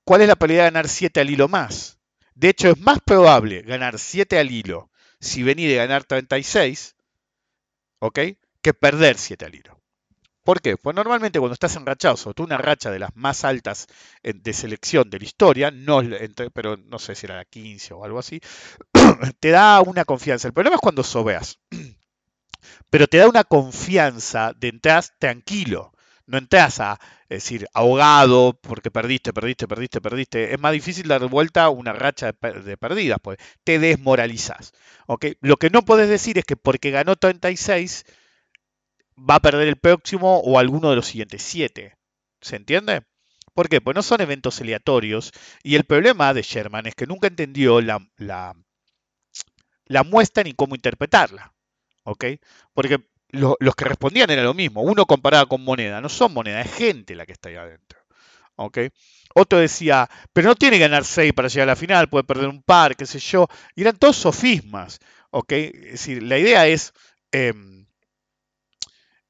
¿cuál 0.04 0.22
es 0.22 0.28
la 0.28 0.36
probabilidad 0.36 0.64
de 0.64 0.70
ganar 0.70 0.88
7 0.88 1.20
al 1.20 1.30
hilo 1.30 1.48
más? 1.48 1.98
De 2.34 2.48
hecho, 2.48 2.70
es 2.70 2.78
más 2.78 3.00
probable 3.04 3.62
ganar 3.62 3.98
7 3.98 4.38
al 4.38 4.50
hilo 4.50 4.90
si 5.20 5.42
venís 5.42 5.68
de 5.68 5.76
ganar 5.76 6.04
36, 6.04 6.96
¿ok? 8.00 8.18
Que 8.60 8.74
perder 8.74 9.16
7 9.16 9.44
al 9.46 9.54
hilo. 9.54 9.80
¿Por 10.42 10.60
qué? 10.60 10.76
Pues 10.76 10.96
normalmente 10.96 11.38
cuando 11.38 11.54
estás 11.54 11.76
enrachado, 11.76 12.16
sobre 12.16 12.34
todo 12.34 12.46
una 12.46 12.58
racha 12.58 12.90
de 12.90 12.98
las 12.98 13.14
más 13.14 13.44
altas 13.44 13.86
de 14.22 14.52
selección 14.52 15.08
de 15.10 15.18
la 15.18 15.24
historia, 15.24 15.70
no, 15.70 16.02
pero 16.52 16.76
no 16.76 16.98
sé 16.98 17.14
si 17.14 17.26
era 17.26 17.36
la 17.36 17.44
15 17.44 17.94
o 17.94 18.04
algo 18.04 18.18
así, 18.18 18.40
te 19.40 19.50
da 19.50 19.80
una 19.80 20.04
confianza. 20.04 20.48
El 20.48 20.54
problema 20.54 20.76
es 20.76 20.80
cuando 20.80 21.04
sobeas 21.04 21.58
pero 22.90 23.06
te 23.06 23.18
da 23.18 23.28
una 23.28 23.44
confianza 23.44 24.52
de 24.56 24.68
entrar 24.68 25.04
tranquilo. 25.18 25.92
No 26.26 26.38
entras 26.38 26.80
a 26.80 27.00
decir 27.34 27.66
ahogado 27.74 28.58
porque 28.60 28.90
perdiste, 28.90 29.32
perdiste, 29.32 29.68
perdiste, 29.68 30.00
perdiste. 30.00 30.52
Es 30.54 30.60
más 30.60 30.72
difícil 30.72 31.08
dar 31.08 31.26
vuelta 31.28 31.70
una 31.70 31.92
racha 31.92 32.32
de, 32.32 32.76
perdidas, 32.76 33.18
pues 33.22 33.38
te 33.64 33.78
desmoralizas. 33.78 34.72
Lo 35.40 35.56
que 35.56 35.70
no 35.70 35.84
puedes 35.84 36.08
decir 36.08 36.38
es 36.38 36.44
que 36.44 36.56
porque 36.56 36.90
ganó 36.90 37.16
36 37.16 38.04
va 39.18 39.36
a 39.36 39.40
perder 39.40 39.68
el 39.68 39.76
próximo 39.76 40.38
o 40.40 40.58
alguno 40.58 40.90
de 40.90 40.96
los 40.96 41.06
siguientes 41.06 41.42
7. 41.42 41.96
¿Se 42.40 42.56
entiende? 42.56 43.02
¿Por 43.54 43.68
qué? 43.68 43.80
Pues 43.80 43.94
no 43.94 44.02
son 44.02 44.20
eventos 44.20 44.60
aleatorios. 44.60 45.32
Y 45.62 45.76
el 45.76 45.84
problema 45.84 46.34
de 46.34 46.42
Sherman 46.42 46.86
es 46.86 46.94
que 46.94 47.06
nunca 47.06 47.28
entendió 47.28 47.80
la, 47.80 47.98
la, 48.16 48.54
la 49.86 50.04
muestra 50.04 50.42
ni 50.42 50.52
cómo 50.54 50.74
interpretarla. 50.74 51.52
¿ok? 52.04 52.24
Porque 52.74 52.98
los 53.32 53.74
que 53.74 53.84
respondían 53.84 54.30
era 54.30 54.42
lo 54.42 54.54
mismo. 54.54 54.82
Uno 54.82 55.06
comparaba 55.06 55.46
con 55.46 55.64
moneda, 55.64 56.00
no 56.00 56.08
son 56.08 56.32
moneda, 56.32 56.60
es 56.60 56.72
gente 56.74 57.14
la 57.14 57.26
que 57.26 57.32
está 57.32 57.48
ahí 57.48 57.56
adentro. 57.56 58.00
¿ok? 58.56 58.78
Otro 59.34 59.58
decía, 59.58 60.08
pero 60.32 60.48
no 60.48 60.54
tiene 60.54 60.76
que 60.76 60.82
ganar 60.82 61.04
6 61.04 61.32
para 61.32 61.48
llegar 61.48 61.68
a 61.68 61.72
la 61.72 61.76
final, 61.76 62.08
puede 62.08 62.24
perder 62.24 62.48
un 62.48 62.62
par, 62.62 62.96
qué 62.96 63.06
sé 63.06 63.18
yo. 63.18 63.48
Y 63.74 63.82
eran 63.82 63.96
todos 63.96 64.16
sofismas. 64.16 65.00
¿ok? 65.30 65.52
Es 65.52 65.90
decir, 65.92 66.22
la 66.22 66.38
idea 66.38 66.66
es, 66.66 66.92
em, 67.32 67.86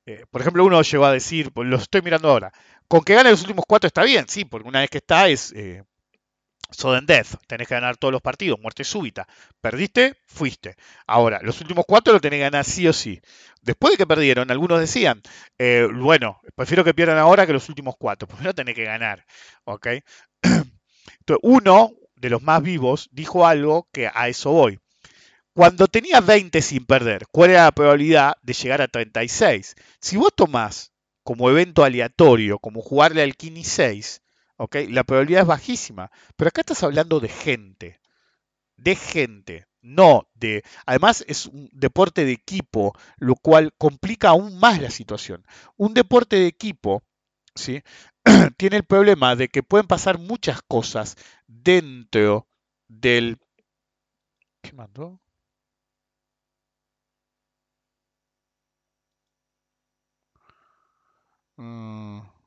eh, 0.06 0.24
por 0.30 0.40
ejemplo, 0.40 0.64
uno 0.64 0.82
llegó 0.82 1.04
a 1.04 1.12
decir, 1.12 1.52
pues 1.52 1.68
lo 1.68 1.76
estoy 1.76 2.02
mirando 2.02 2.28
ahora, 2.28 2.52
con 2.88 3.02
que 3.02 3.14
gane 3.14 3.30
los 3.30 3.42
últimos 3.42 3.64
cuatro 3.68 3.86
está 3.86 4.02
bien, 4.02 4.26
sí, 4.28 4.44
porque 4.44 4.68
una 4.68 4.80
vez 4.80 4.90
que 4.90 4.98
está 4.98 5.28
es 5.28 5.52
eh, 5.52 5.84
Sudden 6.72 7.06
Death, 7.06 7.34
tenés 7.46 7.68
que 7.68 7.74
ganar 7.74 7.96
todos 7.96 8.12
los 8.12 8.22
partidos, 8.22 8.60
muerte 8.60 8.84
súbita. 8.84 9.26
Perdiste, 9.60 10.16
fuiste. 10.26 10.76
Ahora, 11.06 11.40
los 11.42 11.60
últimos 11.60 11.84
cuatro 11.86 12.12
lo 12.12 12.20
tenés 12.20 12.38
que 12.38 12.44
ganar 12.44 12.64
sí 12.64 12.86
o 12.88 12.92
sí. 12.92 13.20
Después 13.62 13.92
de 13.92 13.98
que 13.98 14.06
perdieron, 14.06 14.50
algunos 14.50 14.80
decían, 14.80 15.22
eh, 15.58 15.86
bueno, 15.92 16.40
prefiero 16.54 16.84
que 16.84 16.94
pierdan 16.94 17.18
ahora 17.18 17.46
que 17.46 17.52
los 17.52 17.68
últimos 17.68 17.94
cuatro, 17.98 18.28
no 18.40 18.54
tenés 18.54 18.74
que 18.74 18.84
ganar. 18.84 19.24
¿ok? 19.64 19.86
Entonces, 20.42 21.40
uno 21.42 21.92
de 22.16 22.30
los 22.30 22.42
más 22.42 22.62
vivos 22.62 23.08
dijo 23.12 23.46
algo 23.46 23.88
que 23.92 24.10
a 24.12 24.28
eso 24.28 24.52
voy. 24.52 24.78
Cuando 25.52 25.88
tenía 25.88 26.20
20 26.20 26.62
sin 26.62 26.86
perder, 26.86 27.26
¿cuál 27.30 27.50
era 27.50 27.64
la 27.64 27.72
probabilidad 27.72 28.34
de 28.42 28.52
llegar 28.52 28.82
a 28.82 28.88
36? 28.88 29.74
Si 30.00 30.16
vos 30.16 30.32
tomás 30.34 30.92
como 31.22 31.50
evento 31.50 31.84
aleatorio, 31.84 32.58
como 32.58 32.82
jugarle 32.82 33.22
al 33.22 33.36
Kini 33.36 33.64
6, 33.64 34.22
la 34.88 35.04
probabilidad 35.04 35.42
es 35.42 35.48
bajísima. 35.48 36.10
Pero 36.36 36.48
acá 36.48 36.60
estás 36.62 36.82
hablando 36.82 37.20
de 37.20 37.28
gente. 37.28 38.00
De 38.76 38.96
gente. 38.96 39.66
no 39.82 40.28
de... 40.34 40.62
Además 40.86 41.24
es 41.28 41.46
un 41.46 41.68
deporte 41.72 42.24
de 42.24 42.32
equipo, 42.32 42.94
lo 43.18 43.34
cual 43.36 43.72
complica 43.78 44.30
aún 44.30 44.58
más 44.58 44.80
la 44.80 44.90
situación. 44.90 45.46
Un 45.76 45.94
deporte 45.94 46.36
de 46.36 46.46
equipo, 46.46 47.02
¿sí? 47.54 47.82
tiene 48.58 48.76
el 48.78 48.84
problema 48.84 49.36
de 49.36 49.48
que 49.48 49.62
pueden 49.62 49.86
pasar 49.86 50.18
muchas 50.18 50.62
cosas 50.62 51.16
dentro 51.46 52.46
del... 52.88 53.38
¿Qué 54.62 54.72
mandó? 54.72 55.20
Mm. 61.58 62.39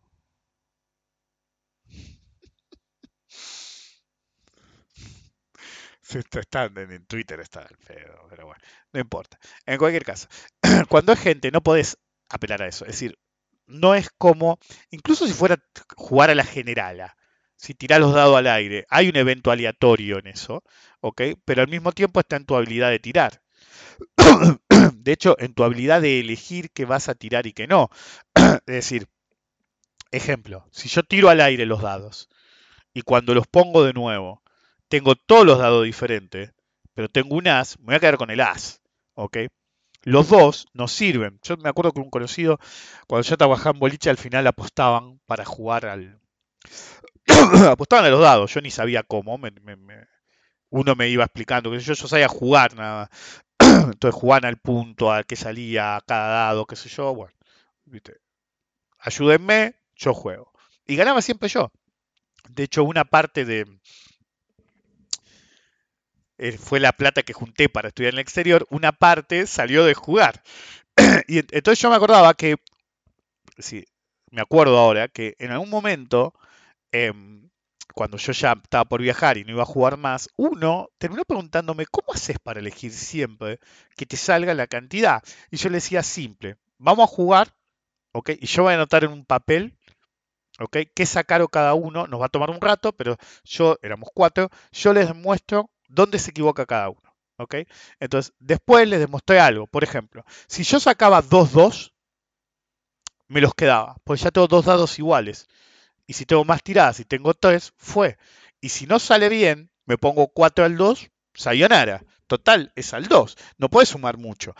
En 6.75 7.05
Twitter 7.05 7.39
está 7.39 7.61
el 7.61 7.77
feo, 7.77 8.27
pero 8.29 8.45
bueno, 8.45 8.61
no 8.91 8.99
importa. 8.99 9.39
En 9.65 9.77
cualquier 9.77 10.03
caso, 10.03 10.27
cuando 10.89 11.13
es 11.13 11.19
gente 11.19 11.51
no 11.51 11.61
podés 11.61 11.97
apelar 12.29 12.61
a 12.61 12.67
eso. 12.67 12.85
Es 12.85 12.93
decir, 12.93 13.17
no 13.65 13.95
es 13.95 14.09
como, 14.17 14.59
incluso 14.91 15.25
si 15.25 15.33
fuera 15.33 15.57
jugar 15.95 16.29
a 16.29 16.35
la 16.35 16.43
generala, 16.43 17.15
si 17.55 17.73
tirás 17.73 17.99
los 17.99 18.13
dados 18.13 18.35
al 18.35 18.47
aire, 18.47 18.85
hay 18.89 19.07
un 19.09 19.15
evento 19.15 19.51
aleatorio 19.51 20.19
en 20.19 20.27
eso, 20.27 20.63
¿ok? 20.99 21.21
Pero 21.45 21.61
al 21.61 21.69
mismo 21.69 21.93
tiempo 21.93 22.19
está 22.19 22.35
en 22.35 22.45
tu 22.45 22.55
habilidad 22.55 22.89
de 22.89 22.99
tirar. 22.99 23.41
De 24.93 25.11
hecho, 25.11 25.37
en 25.39 25.53
tu 25.53 25.63
habilidad 25.63 26.01
de 26.01 26.19
elegir 26.19 26.71
qué 26.71 26.85
vas 26.85 27.07
a 27.07 27.15
tirar 27.15 27.47
y 27.47 27.53
qué 27.53 27.67
no. 27.67 27.89
Es 28.35 28.75
decir, 28.75 29.07
ejemplo, 30.11 30.67
si 30.71 30.89
yo 30.89 31.03
tiro 31.03 31.29
al 31.29 31.41
aire 31.41 31.65
los 31.65 31.81
dados 31.81 32.29
y 32.93 33.01
cuando 33.01 33.33
los 33.33 33.47
pongo 33.47 33.83
de 33.83 33.93
nuevo, 33.93 34.42
tengo 34.93 35.15
todos 35.15 35.43
los 35.43 35.57
dados 35.57 35.85
diferentes, 35.85 36.53
pero 36.93 37.09
tengo 37.09 37.35
un 37.35 37.47
as, 37.47 37.79
me 37.79 37.85
voy 37.85 37.95
a 37.95 37.99
quedar 37.99 38.17
con 38.17 38.29
el 38.29 38.39
as, 38.39 38.79
¿ok? 39.15 39.37
Los 40.03 40.29
dos 40.29 40.67
nos 40.73 40.91
sirven. 40.91 41.39
Yo 41.41 41.57
me 41.57 41.67
acuerdo 41.67 41.93
que 41.93 41.99
un 41.99 42.11
conocido, 42.11 42.59
cuando 43.07 43.27
yo 43.27 43.35
trabajaba 43.35 43.71
en 43.73 43.79
boliche, 43.79 44.11
al 44.11 44.17
final 44.17 44.45
apostaban 44.45 45.19
para 45.25 45.45
jugar 45.45 45.87
al... 45.87 46.21
apostaban 47.71 48.05
a 48.05 48.09
los 48.09 48.21
dados, 48.21 48.53
yo 48.53 48.61
ni 48.61 48.69
sabía 48.69 49.01
cómo, 49.01 49.39
uno 50.69 50.95
me 50.95 51.09
iba 51.09 51.23
explicando, 51.23 51.71
que 51.71 51.79
yo, 51.79 51.93
yo 51.95 52.07
sabía 52.07 52.27
jugar 52.27 52.75
nada. 52.75 53.09
Entonces 53.59 54.13
jugaban 54.13 54.45
al 54.45 54.57
punto, 54.57 55.11
a 55.11 55.23
que 55.23 55.35
salía, 55.35 55.95
a 55.95 56.01
cada 56.01 56.27
dado, 56.27 56.67
qué 56.67 56.75
sé 56.75 56.89
yo, 56.89 57.15
bueno, 57.15 57.33
¿viste? 57.85 58.17
ayúdenme, 58.99 59.73
yo 59.95 60.13
juego. 60.13 60.51
Y 60.85 60.95
ganaba 60.97 61.23
siempre 61.23 61.49
yo. 61.49 61.71
De 62.47 62.61
hecho, 62.61 62.83
una 62.83 63.05
parte 63.05 63.43
de, 63.43 63.65
eh, 66.43 66.57
fue 66.57 66.81
la 66.81 66.91
plata 66.91 67.23
que 67.23 67.31
junté 67.31 67.69
para 67.69 67.87
estudiar 67.87 68.13
en 68.13 68.17
el 68.17 68.21
exterior, 68.21 68.67
una 68.69 68.91
parte 68.91 69.47
salió 69.47 69.85
de 69.85 69.93
jugar. 69.93 70.43
y 71.29 71.37
entonces 71.37 71.79
yo 71.79 71.89
me 71.89 71.95
acordaba 71.95 72.33
que, 72.33 72.57
sí, 73.57 73.85
me 74.29 74.41
acuerdo 74.41 74.77
ahora, 74.77 75.07
que 75.07 75.37
en 75.39 75.51
algún 75.51 75.69
momento, 75.69 76.33
em, 76.91 77.49
cuando 77.93 78.17
yo 78.17 78.33
ya 78.33 78.59
estaba 78.61 78.83
por 78.83 79.01
viajar 79.01 79.37
y 79.37 79.45
no 79.45 79.51
iba 79.53 79.63
a 79.63 79.65
jugar 79.65 79.95
más, 79.95 80.29
uno 80.35 80.89
terminó 80.97 81.23
preguntándome, 81.23 81.85
¿cómo 81.85 82.11
haces 82.13 82.37
para 82.39 82.59
elegir 82.59 82.91
siempre 82.91 83.59
que 83.95 84.05
te 84.05 84.17
salga 84.17 84.53
la 84.53 84.67
cantidad? 84.67 85.23
Y 85.49 85.55
yo 85.55 85.69
le 85.69 85.75
decía 85.75 86.03
simple, 86.03 86.57
vamos 86.77 87.05
a 87.05 87.15
jugar, 87.15 87.55
¿ok? 88.11 88.31
Y 88.41 88.47
yo 88.47 88.63
voy 88.63 88.73
a 88.73 88.75
anotar 88.75 89.05
en 89.05 89.11
un 89.13 89.25
papel 89.25 89.77
¿ok? 90.59 90.77
¿Qué 90.93 91.05
sacaron 91.05 91.47
cada 91.47 91.73
uno? 91.73 92.07
Nos 92.07 92.21
va 92.21 92.27
a 92.27 92.29
tomar 92.29 92.49
un 92.49 92.61
rato, 92.61 92.93
pero 92.93 93.17
yo, 93.43 93.77
éramos 93.81 94.09
cuatro, 94.13 94.49
yo 94.71 94.93
les 94.93 95.13
muestro 95.15 95.69
dónde 95.93 96.19
se 96.19 96.31
equivoca 96.31 96.65
cada 96.65 96.89
uno. 96.89 97.13
Entonces, 97.99 98.33
después 98.39 98.87
les 98.87 98.99
demostré 98.99 99.39
algo. 99.39 99.67
Por 99.67 99.83
ejemplo, 99.83 100.23
si 100.47 100.63
yo 100.63 100.79
sacaba 100.79 101.23
2-2, 101.23 101.93
me 103.27 103.41
los 103.41 103.53
quedaba, 103.55 103.97
pues 104.03 104.21
ya 104.21 104.31
tengo 104.31 104.47
dos 104.47 104.65
dados 104.65 104.97
iguales. 104.99 105.47
Y 106.05 106.13
si 106.13 106.25
tengo 106.25 106.45
más 106.45 106.61
tiradas 106.63 106.99
y 106.99 107.05
tengo 107.05 107.33
3, 107.33 107.73
fue. 107.77 108.17
Y 108.61 108.69
si 108.69 108.85
no 108.85 108.99
sale 108.99 109.29
bien, 109.29 109.71
me 109.85 109.97
pongo 109.97 110.27
4 110.27 110.65
al 110.65 110.77
2, 110.77 111.09
sayonara. 111.33 112.03
Total, 112.27 112.71
es 112.75 112.93
al 112.93 113.07
2. 113.07 113.37
No 113.57 113.69
puede 113.69 113.85
sumar 113.85 114.17
mucho. 114.17 114.55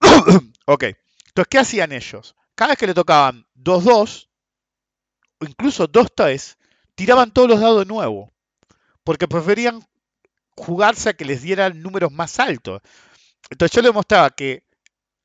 ok. 0.66 0.84
Entonces, 1.28 1.48
¿qué 1.48 1.58
hacían 1.58 1.92
ellos? 1.92 2.34
Cada 2.54 2.70
vez 2.70 2.78
que 2.78 2.86
le 2.86 2.94
tocaban 2.94 3.46
2-2, 3.56 4.28
o 5.40 5.44
incluso 5.44 5.88
2-3, 5.88 6.56
tiraban 6.94 7.32
todos 7.32 7.48
los 7.48 7.60
dados 7.60 7.80
de 7.80 7.92
nuevo. 7.92 8.32
Porque 9.04 9.28
preferían 9.28 9.82
jugarse 10.60 11.08
a 11.08 11.14
que 11.14 11.24
les 11.24 11.42
dieran 11.42 11.82
números 11.82 12.12
más 12.12 12.38
altos. 12.38 12.82
Entonces 13.48 13.74
yo 13.74 13.82
le 13.82 13.92
mostraba 13.92 14.30
que 14.30 14.62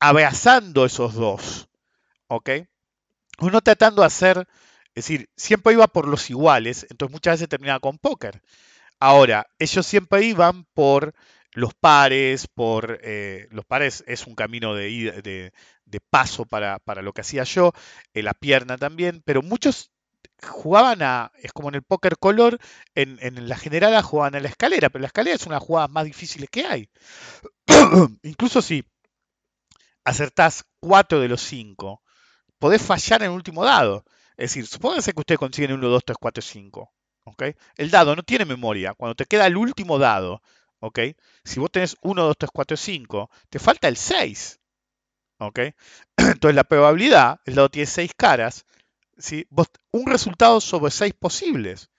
abrazando 0.00 0.84
esos 0.84 1.14
dos, 1.14 1.68
¿ok? 2.28 2.50
Uno 3.38 3.60
tratando 3.60 4.02
de 4.02 4.06
hacer, 4.06 4.48
es 4.94 5.04
decir, 5.06 5.28
siempre 5.36 5.74
iba 5.74 5.86
por 5.86 6.08
los 6.08 6.30
iguales, 6.30 6.86
entonces 6.90 7.12
muchas 7.12 7.34
veces 7.34 7.48
terminaba 7.48 7.80
con 7.80 7.98
póker. 7.98 8.40
Ahora, 8.98 9.46
ellos 9.58 9.86
siempre 9.86 10.24
iban 10.24 10.64
por 10.72 11.14
los 11.52 11.74
pares, 11.74 12.46
por 12.48 12.98
eh, 13.02 13.46
los 13.50 13.64
pares 13.66 14.04
es 14.06 14.26
un 14.26 14.34
camino 14.34 14.74
de, 14.74 15.52
de, 15.84 16.00
paso 16.10 16.46
para, 16.46 16.78
para, 16.78 17.02
lo 17.02 17.12
que 17.12 17.20
hacía 17.20 17.44
yo, 17.44 17.72
eh, 18.14 18.22
la 18.22 18.34
pierna 18.34 18.78
también, 18.78 19.22
pero 19.24 19.42
muchos 19.42 19.90
jugaban 20.42 21.02
a, 21.02 21.32
es 21.36 21.52
como 21.52 21.68
en 21.68 21.76
el 21.76 21.82
póker 21.82 22.18
color, 22.18 22.58
en, 22.94 23.18
en, 23.20 23.48
la 23.48 23.56
general 23.56 24.02
jugaban 24.02 24.34
a 24.34 24.40
la 24.40 24.48
escalera, 24.48 24.90
pero 24.90 25.00
la 25.02 25.06
escalera 25.06 25.36
es 25.36 25.46
una 25.46 25.60
jugada 25.60 25.88
más 25.88 26.04
difícil 26.04 26.48
que 26.50 26.66
hay. 26.66 26.90
Incluso 28.22 28.62
si 28.62 28.84
acertás 30.04 30.64
4 30.80 31.20
de 31.20 31.28
los 31.28 31.42
5, 31.42 32.02
podés 32.58 32.82
fallar 32.82 33.22
en 33.22 33.30
el 33.30 33.36
último 33.36 33.64
dado. 33.64 34.04
Es 34.36 34.50
decir, 34.50 34.66
supónganse 34.66 35.12
que 35.12 35.20
ustedes 35.20 35.38
consiguen 35.38 35.72
1, 35.72 35.88
2, 35.88 36.04
3, 36.04 36.16
4, 36.20 36.42
5. 36.42 36.92
¿okay? 37.24 37.54
El 37.76 37.90
dado 37.90 38.14
no 38.14 38.22
tiene 38.22 38.44
memoria. 38.44 38.94
Cuando 38.94 39.14
te 39.14 39.24
queda 39.24 39.46
el 39.46 39.56
último 39.56 39.98
dado, 39.98 40.42
¿okay? 40.80 41.16
si 41.44 41.60
vos 41.60 41.70
tenés 41.70 41.96
1, 42.02 42.22
2, 42.22 42.36
3, 42.38 42.50
4, 42.52 42.76
5, 42.76 43.30
te 43.50 43.58
falta 43.58 43.88
el 43.88 43.96
6. 43.96 44.60
¿okay? 45.38 45.74
Entonces 46.16 46.54
la 46.54 46.64
probabilidad, 46.64 47.40
el 47.44 47.54
dado 47.54 47.68
tiene 47.70 47.86
6 47.86 48.12
caras, 48.16 48.64
un 49.92 50.06
resultado 50.06 50.60
sobre 50.60 50.90
seis 50.90 51.14
posibles 51.14 51.90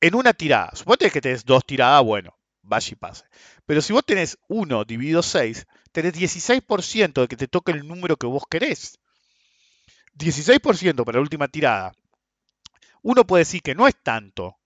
en 0.00 0.14
una 0.14 0.32
tirada. 0.32 0.70
Suponete 0.74 1.10
que 1.10 1.20
tenés 1.20 1.44
dos 1.44 1.64
tiradas, 1.64 2.04
bueno, 2.04 2.36
vaya 2.62 2.88
y 2.92 2.94
pase. 2.96 3.24
Pero 3.64 3.80
si 3.80 3.92
vos 3.92 4.04
tenés 4.04 4.38
1 4.48 4.84
dividido 4.84 5.22
6, 5.22 5.66
tenés 5.92 6.14
16% 6.14 7.22
de 7.22 7.28
que 7.28 7.36
te 7.36 7.48
toque 7.48 7.72
el 7.72 7.86
número 7.86 8.16
que 8.16 8.26
vos 8.26 8.44
querés. 8.48 8.98
16% 10.18 11.04
para 11.04 11.16
la 11.16 11.22
última 11.22 11.48
tirada. 11.48 11.92
Uno 13.02 13.26
puede 13.26 13.42
decir 13.42 13.62
que 13.62 13.74
no 13.74 13.86
es 13.86 13.96
tanto, 14.02 14.56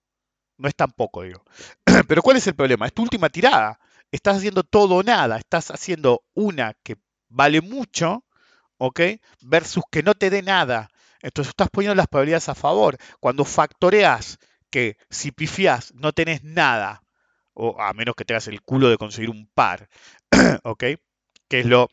no 0.57 0.69
es 0.69 0.75
tan 0.75 0.93
poco, 0.93 1.23
digo. 1.23 1.45
Pero 2.09 2.23
¿cuál 2.23 2.37
es 2.37 2.47
el 2.47 2.55
problema? 2.55 2.87
Es 2.87 2.95
tu 2.95 3.03
última 3.03 3.29
tirada. 3.29 3.79
Estás 4.11 4.39
haciendo 4.39 4.63
todo 4.63 4.97
o 4.97 5.03
nada. 5.03 5.39
Estás 5.39 5.71
haciendo 5.71 6.23
una 6.35 6.75
que 6.83 6.97
vale 7.29 7.61
mucho, 7.61 8.25
¿ok? 8.79 9.01
Versus 9.41 9.85
que 9.91 10.03
no 10.03 10.15
te 10.15 10.31
dé 10.31 10.43
nada. 10.43 10.91
Entonces 11.23 11.51
estás 11.51 11.71
poniendo 11.71 11.95
las 11.95 12.07
probabilidades 12.07 12.49
a 12.49 12.55
favor. 12.55 12.97
Cuando 13.21 13.45
factoreas 13.45 14.39
que 14.71 14.97
si 15.11 15.33
pifias 15.33 15.93
no 15.95 16.13
tenés 16.13 16.43
nada, 16.45 17.03
o 17.55 17.81
a 17.81 17.93
menos 17.93 18.15
que 18.15 18.25
tengas 18.25 18.49
el 18.49 18.63
culo 18.63 18.89
de 18.89 18.97
conseguir 18.97 19.31
un 19.31 19.49
par, 19.55 19.89
¿ok? 20.65 20.85
Que 21.49 21.61
es 21.61 21.67
lo, 21.67 21.89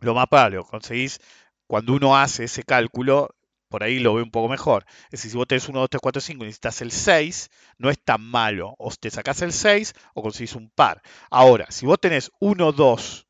lo 0.00 0.14
más 0.14 0.26
probable. 0.28 0.60
Conseguís, 0.62 1.20
cuando 1.66 1.94
uno 1.94 2.16
hace 2.16 2.44
ese 2.44 2.62
cálculo, 2.62 3.34
por 3.68 3.82
ahí 3.82 3.98
lo 3.98 4.14
ve 4.14 4.22
un 4.22 4.30
poco 4.30 4.48
mejor. 4.48 4.84
Es 5.06 5.12
decir, 5.12 5.32
si 5.32 5.36
vos 5.36 5.46
tenés 5.48 5.68
1, 5.68 5.80
2, 5.80 5.90
3, 5.90 6.00
4, 6.00 6.20
5 6.20 6.44
y 6.44 6.46
necesitas 6.46 6.80
el 6.82 6.92
6, 6.92 7.50
no 7.78 7.90
es 7.90 7.98
tan 8.02 8.22
malo. 8.22 8.74
O 8.78 8.90
te 8.92 9.10
sacás 9.10 9.42
el 9.42 9.52
6 9.52 9.94
o 10.14 10.22
conseguís 10.22 10.54
un 10.54 10.70
par. 10.70 11.02
Ahora, 11.30 11.66
si 11.70 11.86
vos 11.86 11.98
tenés 12.00 12.30
1, 12.38 12.72
2, 12.72 13.26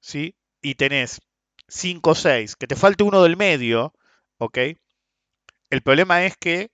¿sí? 0.00 0.36
Y 0.62 0.74
tenés 0.76 1.20
5, 1.68 2.14
6, 2.14 2.56
que 2.56 2.66
te 2.66 2.76
falte 2.76 3.04
uno 3.04 3.22
del 3.22 3.36
medio, 3.36 3.92
¿ok? 4.38 4.58
El 5.70 5.82
problema 5.82 6.24
es 6.24 6.36
que 6.36 6.70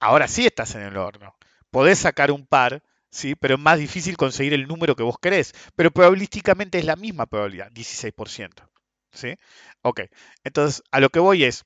ahora 0.00 0.28
sí 0.28 0.46
estás 0.46 0.74
en 0.74 0.82
el 0.82 0.96
horno. 0.96 1.36
Podés 1.70 1.98
sacar 2.00 2.30
un 2.30 2.46
par, 2.46 2.82
¿sí? 3.10 3.34
Pero 3.34 3.54
es 3.54 3.60
más 3.60 3.78
difícil 3.78 4.16
conseguir 4.16 4.54
el 4.54 4.66
número 4.66 4.96
que 4.96 5.02
vos 5.02 5.18
querés. 5.20 5.54
Pero 5.76 5.90
probabilísticamente 5.90 6.78
es 6.78 6.84
la 6.84 6.96
misma 6.96 7.26
probabilidad, 7.26 7.70
16%. 7.72 8.68
¿Sí? 9.12 9.36
Ok. 9.82 10.02
Entonces, 10.44 10.82
a 10.92 11.00
lo 11.00 11.10
que 11.10 11.18
voy 11.20 11.44
es, 11.44 11.64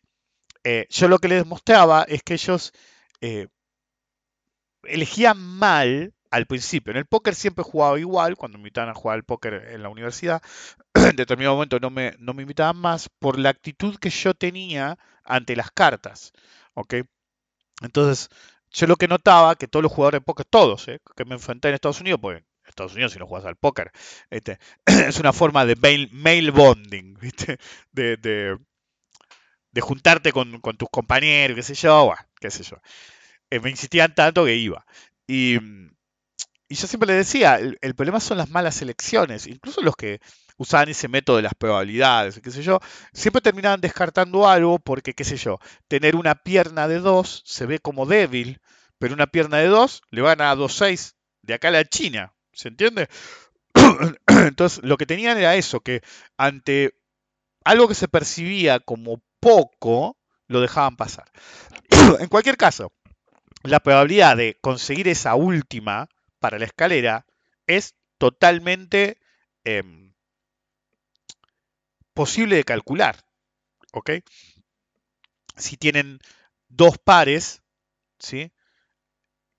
eh, 0.64 0.86
yo 0.90 1.08
lo 1.08 1.18
que 1.18 1.28
les 1.28 1.46
mostraba 1.46 2.04
es 2.08 2.22
que 2.22 2.34
ellos 2.34 2.72
eh, 3.20 3.48
elegían 4.84 5.38
mal 5.38 6.14
al 6.30 6.46
principio. 6.46 6.90
En 6.90 6.96
el 6.96 7.06
póker 7.06 7.34
siempre 7.34 7.64
jugaba 7.64 7.98
igual, 7.98 8.36
cuando 8.36 8.58
me 8.58 8.62
invitaban 8.62 8.90
a 8.90 8.94
jugar 8.94 9.16
al 9.16 9.24
póker 9.24 9.54
en 9.70 9.82
la 9.82 9.88
universidad, 9.88 10.42
en 11.10 11.16
determinado 11.16 11.56
momento 11.56 11.78
no 11.80 11.90
me, 11.90 12.14
no 12.18 12.34
me 12.34 12.42
invitaban 12.42 12.76
más 12.76 13.08
por 13.18 13.38
la 13.38 13.50
actitud 13.50 13.96
que 13.96 14.10
yo 14.10 14.34
tenía 14.34 14.98
ante 15.24 15.56
las 15.56 15.70
cartas. 15.70 16.32
¿ok? 16.74 16.94
Entonces, 17.82 18.28
yo 18.70 18.86
lo 18.86 18.96
que 18.96 19.08
notaba, 19.08 19.56
que 19.56 19.68
todos 19.68 19.82
los 19.82 19.92
jugadores 19.92 20.20
de 20.20 20.24
póker, 20.24 20.46
todos, 20.46 20.88
¿eh? 20.88 21.00
que 21.16 21.24
me 21.24 21.34
enfrenté 21.34 21.68
en 21.68 21.74
Estados 21.74 22.00
Unidos, 22.00 22.20
pues 22.20 22.42
Estados 22.66 22.94
Unidos 22.94 23.12
si 23.12 23.18
no 23.18 23.26
juegas 23.26 23.46
al 23.46 23.56
póker. 23.56 23.92
Este, 24.30 24.58
es 24.86 25.18
una 25.18 25.32
forma 25.32 25.64
de 25.64 25.76
mail, 25.76 26.50
bonding, 26.50 27.14
¿viste? 27.20 27.58
De, 27.92 28.16
de, 28.16 28.58
juntarte 29.80 30.32
con, 30.32 30.60
tus 30.60 30.88
compañeros, 30.90 31.56
qué 31.56 31.62
sé 31.62 31.74
yo, 31.74 32.14
qué 32.40 32.50
sé 32.50 32.62
yo. 32.62 32.78
Eh, 33.50 33.60
me 33.60 33.70
insistían 33.70 34.14
tanto 34.14 34.44
que 34.44 34.54
iba. 34.54 34.86
Y, 35.26 35.58
yo 36.68 36.88
siempre 36.88 37.06
le 37.06 37.14
decía, 37.14 37.56
el, 37.56 37.94
problema 37.94 38.18
son 38.18 38.38
las 38.38 38.50
malas 38.50 38.82
elecciones, 38.82 39.46
incluso 39.46 39.80
los 39.80 39.94
que 39.94 40.20
usaban 40.56 40.88
ese 40.88 41.08
método 41.08 41.36
de 41.36 41.42
las 41.42 41.54
probabilidades, 41.54 42.40
qué 42.40 42.50
sé 42.50 42.62
yo, 42.62 42.80
siempre 43.12 43.42
terminaban 43.42 43.80
descartando 43.80 44.48
algo 44.48 44.78
porque, 44.78 45.14
qué 45.14 45.24
sé 45.24 45.36
yo, 45.36 45.58
tener 45.88 46.16
una 46.16 46.36
pierna 46.36 46.88
de 46.88 47.00
dos 47.00 47.42
se 47.44 47.66
ve 47.66 47.78
como 47.78 48.06
débil, 48.06 48.60
pero 48.98 49.14
una 49.14 49.26
pierna 49.26 49.58
de 49.58 49.68
dos 49.68 50.02
le 50.10 50.22
van 50.22 50.40
a 50.40 50.54
2-6 50.54 51.14
de 51.42 51.54
acá 51.54 51.68
a 51.68 51.72
la 51.72 51.84
China, 51.84 52.34
¿se 52.52 52.68
entiende? 52.68 53.08
Entonces, 54.26 54.82
lo 54.82 54.96
que 54.96 55.06
tenían 55.06 55.38
era 55.38 55.56
eso, 55.56 55.80
que 55.80 56.02
ante 56.36 56.94
algo 57.64 57.88
que 57.88 57.94
se 57.94 58.08
percibía 58.08 58.80
como 58.80 59.22
poco, 59.40 60.16
lo 60.46 60.60
dejaban 60.60 60.96
pasar. 60.96 61.30
en 62.20 62.28
cualquier 62.28 62.56
caso, 62.56 62.92
la 63.62 63.80
probabilidad 63.80 64.36
de 64.36 64.58
conseguir 64.60 65.08
esa 65.08 65.34
última 65.34 66.08
para 66.38 66.58
la 66.58 66.66
escalera 66.66 67.26
es 67.66 67.94
totalmente 68.18 69.18
em, 69.64 70.03
posible 72.14 72.56
de 72.56 72.64
calcular. 72.64 73.24
¿Ok? 73.92 74.10
Si 75.56 75.76
tienen 75.76 76.18
dos 76.68 76.98
pares, 76.98 77.62
¿sí? 78.18 78.52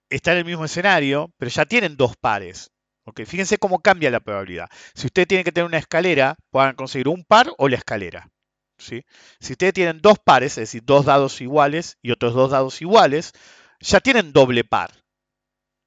Está 0.10 0.34
en 0.34 0.40
el 0.40 0.46
mismo 0.46 0.66
escenario, 0.66 1.34
pero 1.38 1.50
ya 1.50 1.66
tienen 1.66 1.98
dos 1.98 2.16
pares. 2.18 2.72
¿ok? 3.06 3.22
Fíjense 3.26 3.58
cómo 3.58 3.80
cambia 3.80 4.12
la 4.12 4.20
probabilidad. 4.20 4.70
Si 4.94 5.08
usted 5.08 5.28
tiene 5.28 5.44
que 5.44 5.52
tener 5.52 5.68
una 5.68 5.78
escalera, 5.78 6.36
puedan 6.50 6.76
conseguir 6.76 7.08
un 7.08 7.24
par 7.24 7.52
o 7.58 7.70
la 7.70 7.78
escalera. 7.78 8.30
¿sí? 8.78 9.04
Si 9.40 9.54
ustedes 9.54 9.74
tienen 9.74 10.02
dos 10.02 10.18
pares, 10.20 10.54
es 10.54 10.70
decir, 10.70 10.84
dos 10.84 11.06
dados 11.06 11.42
iguales 11.42 11.98
y 12.02 12.12
otros 12.12 12.34
dos 12.34 12.52
dados 12.52 12.82
iguales, 12.82 13.32
ya 13.80 14.00
tienen 14.00 14.34
doble 14.34 14.64
par. 14.64 15.04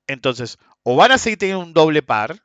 Entonces, 0.06 0.58
o 0.82 0.96
van 0.96 1.12
a 1.12 1.18
seguir 1.18 1.38
teniendo 1.38 1.64
un 1.64 1.72
doble 1.74 2.02
par, 2.02 2.40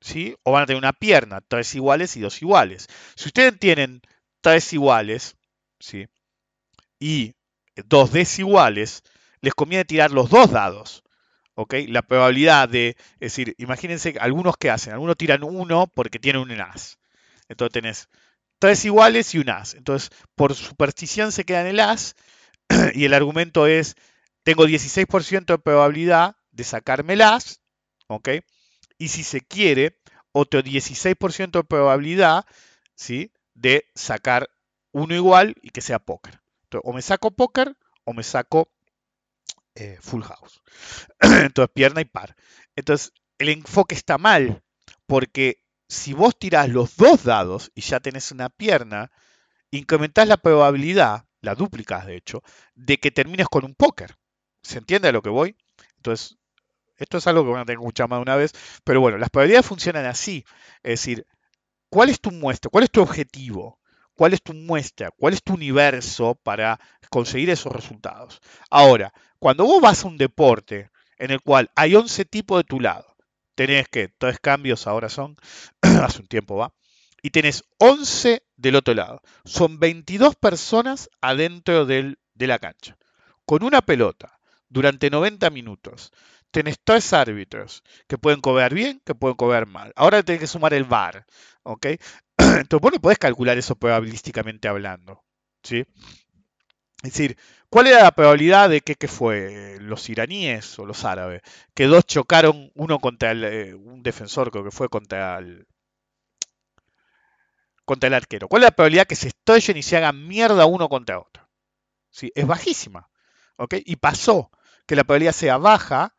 ¿sí? 0.00 0.36
O 0.42 0.52
van 0.52 0.62
a 0.62 0.66
tener 0.66 0.78
una 0.78 0.92
pierna, 0.92 1.40
tres 1.40 1.74
iguales 1.74 2.16
y 2.16 2.20
dos 2.20 2.40
iguales. 2.42 2.86
Si 3.16 3.28
ustedes 3.28 3.58
tienen 3.58 4.00
tres 4.40 4.72
iguales, 4.72 5.36
¿sí? 5.78 6.08
Y 6.98 7.34
dos 7.76 8.12
desiguales, 8.12 9.02
les 9.40 9.54
conviene 9.54 9.84
tirar 9.84 10.10
los 10.10 10.30
dos 10.30 10.50
dados. 10.50 11.02
¿Ok? 11.54 11.74
La 11.88 12.02
probabilidad 12.02 12.68
de, 12.68 12.96
es 13.14 13.36
decir, 13.36 13.54
imagínense 13.58 14.14
algunos 14.20 14.56
que 14.56 14.70
hacen, 14.70 14.94
algunos 14.94 15.16
tiran 15.16 15.42
uno 15.44 15.88
porque 15.88 16.18
tienen 16.18 16.42
un 16.42 16.58
as. 16.60 16.98
Entonces 17.48 17.72
tenés 17.72 18.08
tres 18.58 18.84
iguales 18.84 19.34
y 19.34 19.38
un 19.38 19.50
as. 19.50 19.74
Entonces, 19.74 20.10
por 20.36 20.54
superstición 20.54 21.32
se 21.32 21.44
queda 21.44 21.62
en 21.62 21.66
el 21.68 21.80
as 21.80 22.14
y 22.94 23.04
el 23.04 23.14
argumento 23.14 23.66
es, 23.66 23.96
tengo 24.42 24.66
16% 24.66 25.44
de 25.44 25.58
probabilidad 25.58 26.36
de 26.52 26.64
sacarme 26.64 27.14
el 27.14 27.22
as. 27.22 27.60
Y 29.00 29.08
si 29.08 29.24
se 29.24 29.40
quiere, 29.40 29.98
otro 30.30 30.62
16% 30.62 31.52
de 31.52 31.64
probabilidad, 31.64 32.44
¿sí? 32.94 33.32
De 33.54 33.86
sacar 33.94 34.50
uno 34.92 35.14
igual 35.14 35.56
y 35.62 35.70
que 35.70 35.80
sea 35.80 35.98
póker. 35.98 36.42
Entonces, 36.64 36.86
o 36.86 36.92
me 36.92 37.00
saco 37.00 37.30
póker 37.30 37.78
o 38.04 38.12
me 38.12 38.22
saco 38.22 38.70
eh, 39.74 39.96
full 40.02 40.20
house. 40.20 40.60
Entonces, 41.20 41.72
pierna 41.72 42.02
y 42.02 42.04
par. 42.04 42.36
Entonces, 42.76 43.14
el 43.38 43.48
enfoque 43.48 43.94
está 43.94 44.18
mal, 44.18 44.62
porque 45.06 45.64
si 45.88 46.12
vos 46.12 46.38
tirás 46.38 46.68
los 46.68 46.94
dos 46.98 47.24
dados 47.24 47.72
y 47.74 47.80
ya 47.80 48.00
tenés 48.00 48.30
una 48.32 48.50
pierna, 48.50 49.10
incrementás 49.70 50.28
la 50.28 50.36
probabilidad, 50.36 51.24
la 51.40 51.54
duplicas 51.54 52.04
de 52.04 52.16
hecho, 52.16 52.42
de 52.74 52.98
que 52.98 53.10
termines 53.10 53.48
con 53.48 53.64
un 53.64 53.74
póker. 53.74 54.18
¿Se 54.62 54.76
entiende 54.76 55.08
a 55.08 55.12
lo 55.12 55.22
que 55.22 55.30
voy? 55.30 55.56
Entonces, 55.96 56.36
esto 57.00 57.16
es 57.16 57.26
algo 57.26 57.44
que 57.44 57.50
van 57.50 57.62
a 57.62 57.64
que 57.64 58.06
más 58.06 58.18
de 58.18 58.22
una 58.22 58.36
vez, 58.36 58.52
pero 58.84 59.00
bueno, 59.00 59.16
las 59.16 59.30
probabilidades 59.30 59.66
funcionan 59.66 60.04
así. 60.04 60.44
Es 60.82 61.00
decir, 61.00 61.26
¿cuál 61.88 62.10
es 62.10 62.20
tu 62.20 62.30
muestra? 62.30 62.68
¿Cuál 62.70 62.84
es 62.84 62.90
tu 62.90 63.00
objetivo? 63.00 63.80
¿Cuál 64.14 64.34
es 64.34 64.42
tu 64.42 64.52
muestra? 64.52 65.10
¿Cuál 65.10 65.32
es 65.32 65.42
tu 65.42 65.54
universo 65.54 66.34
para 66.34 66.78
conseguir 67.08 67.48
esos 67.48 67.72
resultados? 67.72 68.40
Ahora, 68.68 69.14
cuando 69.38 69.64
vos 69.64 69.80
vas 69.80 70.04
a 70.04 70.08
un 70.08 70.18
deporte 70.18 70.90
en 71.16 71.30
el 71.30 71.40
cual 71.40 71.70
hay 71.74 71.94
11 71.94 72.26
tipos 72.26 72.58
de 72.58 72.64
tu 72.64 72.80
lado, 72.80 73.16
tenés 73.54 73.88
que, 73.88 74.08
tres 74.08 74.38
cambios 74.38 74.86
ahora 74.86 75.08
son, 75.08 75.36
hace 75.80 76.20
un 76.20 76.28
tiempo 76.28 76.56
va, 76.56 76.74
y 77.22 77.30
tenés 77.30 77.64
11 77.78 78.42
del 78.56 78.76
otro 78.76 78.92
lado. 78.92 79.22
Son 79.46 79.78
22 79.78 80.36
personas 80.36 81.08
adentro 81.22 81.86
de 81.86 82.16
la 82.36 82.58
cancha, 82.58 82.98
con 83.46 83.62
una 83.62 83.80
pelota, 83.80 84.38
durante 84.68 85.10
90 85.10 85.48
minutos 85.50 86.12
tenés 86.50 86.78
tres 86.82 87.12
árbitros 87.12 87.82
que 88.06 88.18
pueden 88.18 88.40
cobrar 88.40 88.74
bien, 88.74 89.00
que 89.04 89.14
pueden 89.14 89.36
cobrar 89.36 89.66
mal. 89.66 89.92
Ahora 89.96 90.22
tenés 90.22 90.40
que 90.40 90.46
sumar 90.46 90.74
el 90.74 90.84
VAR, 90.84 91.26
¿ok? 91.62 91.86
Entonces 92.36 92.80
vos 92.80 92.92
no 92.92 93.00
podés 93.00 93.18
calcular 93.18 93.58
eso 93.58 93.76
probabilísticamente 93.76 94.68
hablando, 94.68 95.24
¿sí? 95.62 95.84
Es 97.02 97.12
decir, 97.12 97.38
¿cuál 97.70 97.86
era 97.86 98.02
la 98.02 98.12
probabilidad 98.12 98.68
de 98.68 98.82
que, 98.82 99.08
fue 99.08 99.78
los 99.80 100.08
iraníes 100.10 100.78
o 100.78 100.84
los 100.84 101.04
árabes? 101.04 101.42
Que 101.74 101.86
dos 101.86 102.04
chocaron 102.04 102.70
uno 102.74 102.98
contra 102.98 103.32
eh, 103.32 103.74
un 103.74 104.02
defensor, 104.02 104.50
creo 104.50 104.64
que 104.64 104.70
fue 104.70 104.88
contra 104.88 105.38
el, 105.38 105.66
contra 107.86 108.08
el 108.08 108.14
arquero. 108.14 108.48
¿Cuál 108.48 108.62
es 108.62 108.66
la 108.66 108.70
probabilidad 108.72 109.06
que 109.06 109.16
se 109.16 109.28
estrellen 109.28 109.78
y 109.78 109.82
se 109.82 109.96
hagan 109.96 110.28
mierda 110.28 110.66
uno 110.66 110.88
contra 110.88 111.20
otro? 111.20 111.48
¿Sí? 112.10 112.30
Es 112.34 112.46
bajísima. 112.46 113.08
¿ok? 113.60 113.74
Y 113.84 113.96
pasó 113.96 114.50
que 114.86 114.96
la 114.96 115.04
probabilidad 115.04 115.32
sea 115.32 115.58
baja 115.58 116.14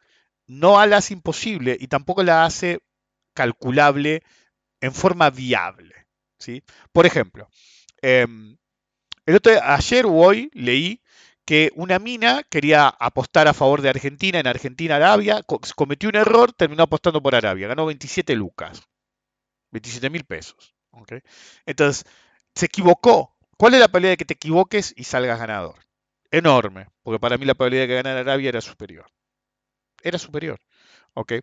no 0.51 0.85
la 0.85 0.97
hace 0.97 1.13
imposible 1.13 1.77
y 1.79 1.87
tampoco 1.87 2.23
la 2.23 2.43
hace 2.43 2.79
calculable 3.33 4.21
en 4.81 4.93
forma 4.93 5.29
viable. 5.29 5.95
¿sí? 6.39 6.61
Por 6.91 7.05
ejemplo, 7.05 7.47
em, 8.01 8.57
el 9.25 9.35
otro, 9.35 9.53
ayer 9.63 10.05
o 10.05 10.13
hoy 10.13 10.51
leí 10.53 11.01
que 11.45 11.71
una 11.75 11.99
mina 11.99 12.43
quería 12.43 12.89
apostar 12.89 13.47
a 13.47 13.53
favor 13.53 13.81
de 13.81 13.89
Argentina 13.89 14.39
en 14.39 14.47
Argentina-Arabia, 14.47 15.41
cometió 15.75 16.09
un 16.09 16.15
error, 16.17 16.51
terminó 16.51 16.83
apostando 16.83 17.21
por 17.21 17.33
Arabia, 17.33 17.69
ganó 17.69 17.85
27 17.85 18.35
lucas, 18.35 18.83
27 19.71 20.09
mil 20.09 20.25
pesos. 20.25 20.75
Entonces, 21.65 22.05
se 22.55 22.65
equivocó. 22.65 23.37
¿Cuál 23.57 23.75
es 23.75 23.79
la 23.79 23.87
probabilidad 23.87 24.13
de 24.13 24.17
que 24.17 24.25
te 24.25 24.33
equivoques 24.33 24.93
y 24.97 25.05
salgas 25.05 25.39
ganador? 25.39 25.79
Enorme, 26.29 26.87
porque 27.03 27.19
para 27.19 27.37
mí 27.37 27.45
la 27.45 27.53
probabilidad 27.53 27.83
de 27.83 27.87
que 27.87 27.95
ganara 27.95 28.19
Arabia 28.19 28.49
era 28.49 28.61
superior 28.61 29.05
era 30.03 30.17
superior. 30.19 30.59
¿Ok? 31.13 31.33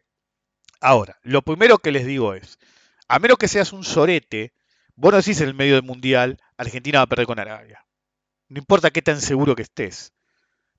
Ahora, 0.81 1.19
lo 1.23 1.43
primero 1.43 1.79
que 1.79 1.93
les 1.93 2.07
digo 2.07 2.35
es, 2.35 2.59
a 3.09 3.19
menos 3.19 3.39
que 3.39 3.49
seas 3.49 3.73
un 3.73 3.85
sorete, 3.85 4.53
vos 4.95 5.13
no 5.13 5.19
decís 5.19 5.41
en 5.41 5.49
el 5.49 5.55
medio 5.55 5.75
del 5.75 5.83
mundial, 5.85 6.39
Argentina 6.57 7.01
va 7.01 7.05
a 7.05 7.09
perder 7.09 7.27
con 7.27 7.39
Arabia. 7.39 7.85
No 8.49 8.59
importa 8.59 8.91
qué 8.91 9.03
tan 9.03 9.21
seguro 9.21 9.57
que 9.57 9.63
estés. 9.63 10.13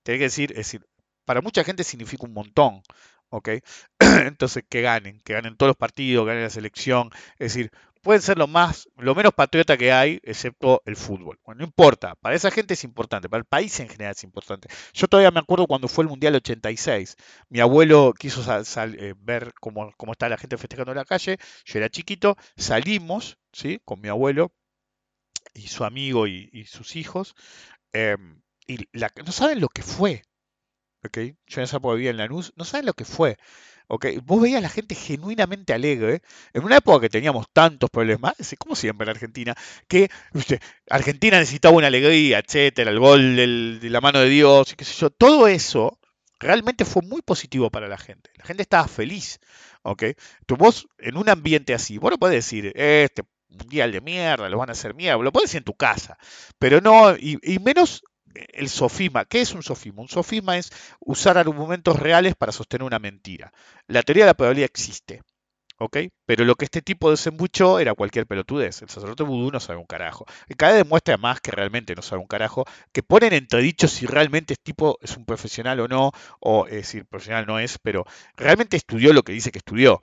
Tenés 0.03 0.19
que 0.19 0.23
decir, 0.25 0.51
es 0.51 0.57
decir, 0.57 0.85
para 1.25 1.41
mucha 1.41 1.63
gente 1.63 1.83
significa 1.83 2.25
un 2.25 2.33
montón. 2.33 2.81
¿ok? 3.29 3.49
Entonces, 3.99 4.63
que 4.67 4.81
ganen, 4.81 5.19
que 5.21 5.33
ganen 5.33 5.55
todos 5.55 5.69
los 5.69 5.77
partidos, 5.77 6.23
que 6.23 6.29
ganen 6.29 6.43
la 6.43 6.49
selección. 6.49 7.09
Es 7.33 7.53
decir, 7.53 7.71
pueden 8.01 8.21
ser 8.21 8.37
lo 8.37 8.47
más, 8.47 8.87
lo 8.97 9.15
menos 9.15 9.33
patriota 9.33 9.77
que 9.77 9.91
hay, 9.91 10.19
excepto 10.23 10.81
el 10.85 10.95
fútbol. 10.95 11.39
Bueno, 11.43 11.59
no 11.59 11.65
importa, 11.65 12.15
para 12.15 12.35
esa 12.35 12.51
gente 12.51 12.73
es 12.73 12.83
importante, 12.83 13.29
para 13.29 13.39
el 13.39 13.45
país 13.45 13.79
en 13.79 13.89
general 13.89 14.13
es 14.15 14.23
importante. 14.23 14.69
Yo 14.93 15.07
todavía 15.07 15.31
me 15.31 15.39
acuerdo 15.39 15.67
cuando 15.67 15.87
fue 15.87 16.03
el 16.03 16.09
Mundial 16.09 16.35
86, 16.35 17.15
mi 17.49 17.59
abuelo 17.59 18.13
quiso 18.17 18.41
eh, 18.51 19.13
ver 19.17 19.53
cómo, 19.59 19.91
cómo 19.97 20.13
está 20.13 20.29
la 20.29 20.37
gente 20.37 20.57
festejando 20.57 20.91
en 20.91 20.97
la 20.97 21.05
calle, 21.05 21.37
yo 21.65 21.79
era 21.79 21.89
chiquito, 21.89 22.37
salimos, 22.57 23.37
¿sí? 23.51 23.79
Con 23.85 24.01
mi 24.01 24.09
abuelo 24.09 24.51
y 25.53 25.67
su 25.67 25.83
amigo 25.83 26.27
y, 26.27 26.65
sus 26.65 26.95
hijos, 26.95 27.35
em, 27.93 28.41
y 28.67 28.87
no 28.93 29.31
saben 29.31 29.59
lo 29.59 29.69
que 29.69 29.81
fue, 29.81 30.23
¿ok? 31.03 31.17
Yo 31.47 31.61
en 31.61 31.63
esa 31.63 31.77
época 31.77 31.95
vivía 31.95 32.11
en 32.11 32.17
Lanús, 32.17 32.53
no 32.55 32.65
saben 32.65 32.85
lo 32.85 32.93
que 32.93 33.05
fue. 33.05 33.37
Vos 34.23 34.39
veías 34.39 34.59
a 34.59 34.61
la 34.61 34.69
gente 34.69 34.93
genuinamente 34.93 35.73
alegre, 35.73 36.21
en 36.53 36.63
una 36.63 36.77
época 36.77 37.01
que 37.01 37.09
teníamos 37.09 37.47
tantos 37.51 37.89
problemas, 37.89 38.33
como 38.59 38.75
siempre 38.75 39.05
en 39.05 39.09
Argentina, 39.09 39.55
que 39.87 40.11
Argentina 40.89 41.39
necesitaba 41.39 41.75
una 41.75 41.87
alegría, 41.87 42.37
etcétera, 42.37 42.91
el 42.91 42.99
gol 42.99 43.35
de 43.35 43.89
la 43.89 43.99
mano 43.99 44.19
de 44.19 44.29
Dios, 44.29 44.75
y 44.77 44.85
sé 44.85 44.93
yo, 44.93 45.09
todo 45.09 45.47
eso 45.47 45.97
realmente 46.39 46.85
fue 46.85 47.01
muy 47.01 47.23
positivo 47.23 47.71
para 47.71 47.87
la 47.87 47.97
gente. 47.97 48.29
La 48.35 48.45
gente 48.45 48.61
estaba 48.61 48.87
feliz, 48.87 49.39
¿ok? 49.81 50.03
Entonces 50.03 50.57
vos, 50.57 50.87
en 50.99 51.17
un 51.17 51.27
ambiente 51.27 51.73
así, 51.73 51.97
vos 51.97 52.11
no 52.11 52.19
podés 52.19 52.35
decir, 52.45 52.71
este 52.75 53.23
mundial 53.49 53.91
de 53.91 54.01
mierda, 54.01 54.47
lo 54.49 54.59
van 54.59 54.69
a 54.69 54.73
hacer 54.73 54.93
mierda, 54.93 55.17
lo 55.23 55.31
puedes 55.31 55.49
decir 55.49 55.61
en 55.61 55.63
tu 55.63 55.73
casa, 55.73 56.19
pero 56.59 56.79
no, 56.79 57.15
y 57.17 57.57
menos 57.59 58.03
el 58.33 58.69
sofisma. 58.69 59.25
¿Qué 59.25 59.41
es 59.41 59.53
un 59.53 59.63
sofisma? 59.63 60.01
Un 60.01 60.09
sofisma 60.09 60.57
es 60.57 60.71
usar 60.99 61.37
argumentos 61.37 61.99
reales 61.99 62.35
para 62.35 62.51
sostener 62.51 62.85
una 62.85 62.99
mentira. 62.99 63.51
La 63.87 64.03
teoría 64.03 64.25
de 64.25 64.29
la 64.31 64.33
probabilidad 64.35 64.69
existe. 64.69 65.21
¿ok? 65.79 65.97
Pero 66.25 66.45
lo 66.45 66.55
que 66.55 66.65
este 66.65 66.81
tipo 66.81 67.09
desembuchó 67.09 67.79
era 67.79 67.95
cualquier 67.95 68.27
pelotudez. 68.27 68.81
El 68.81 68.89
sacerdote 68.89 69.23
vudú 69.23 69.51
no 69.51 69.59
sabe 69.59 69.79
un 69.79 69.85
carajo. 69.85 70.25
Cada 70.57 70.73
vez 70.73 70.83
demuestra 70.83 71.17
más 71.17 71.41
que 71.41 71.51
realmente 71.51 71.95
no 71.95 72.01
sabe 72.01 72.21
un 72.21 72.27
carajo, 72.27 72.65
que 72.91 73.01
ponen 73.01 73.33
entredicho 73.33 73.87
si 73.87 74.05
realmente 74.05 74.53
este 74.53 74.63
tipo 74.63 74.99
es 75.01 75.17
un 75.17 75.25
profesional 75.25 75.79
o 75.79 75.87
no, 75.87 76.11
o 76.39 76.67
es 76.67 76.73
decir, 76.73 77.05
profesional 77.05 77.45
no 77.47 77.59
es, 77.59 77.79
pero 77.79 78.05
realmente 78.35 78.77
estudió 78.77 79.13
lo 79.13 79.23
que 79.23 79.33
dice 79.33 79.51
que 79.51 79.59
estudió. 79.59 80.01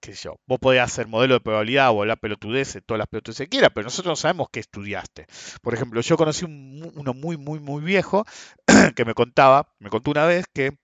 Qué 0.00 0.12
yo, 0.12 0.40
vos 0.46 0.58
podés 0.58 0.80
hacer 0.82 1.08
modelo 1.08 1.34
de 1.34 1.40
probabilidad 1.40 1.90
o 1.90 2.00
hablar 2.00 2.18
pelotudez, 2.18 2.78
todas 2.86 2.98
las 2.98 3.08
pelotudeces 3.08 3.46
que 3.46 3.50
quieras, 3.50 3.70
pero 3.74 3.84
nosotros 3.84 4.12
no 4.12 4.16
sabemos 4.16 4.48
qué 4.52 4.60
estudiaste. 4.60 5.26
Por 5.62 5.74
ejemplo, 5.74 6.00
yo 6.00 6.16
conocí 6.16 6.44
uno 6.44 7.14
muy, 7.14 7.36
muy, 7.36 7.60
muy 7.60 7.82
viejo 7.82 8.24
que 8.96 9.04
me 9.04 9.14
contaba, 9.14 9.72
me 9.78 9.90
contó 9.90 10.10
una 10.10 10.26
vez 10.26 10.46
que 10.52 10.78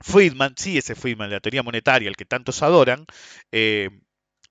Friedman, 0.00 0.54
sí, 0.56 0.78
ese 0.78 0.94
Friedman 0.94 1.30
de 1.30 1.36
la 1.36 1.40
teoría 1.40 1.62
monetaria, 1.62 2.08
el 2.08 2.16
que 2.16 2.24
tantos 2.24 2.62
adoran, 2.62 3.06
eh, 3.52 3.90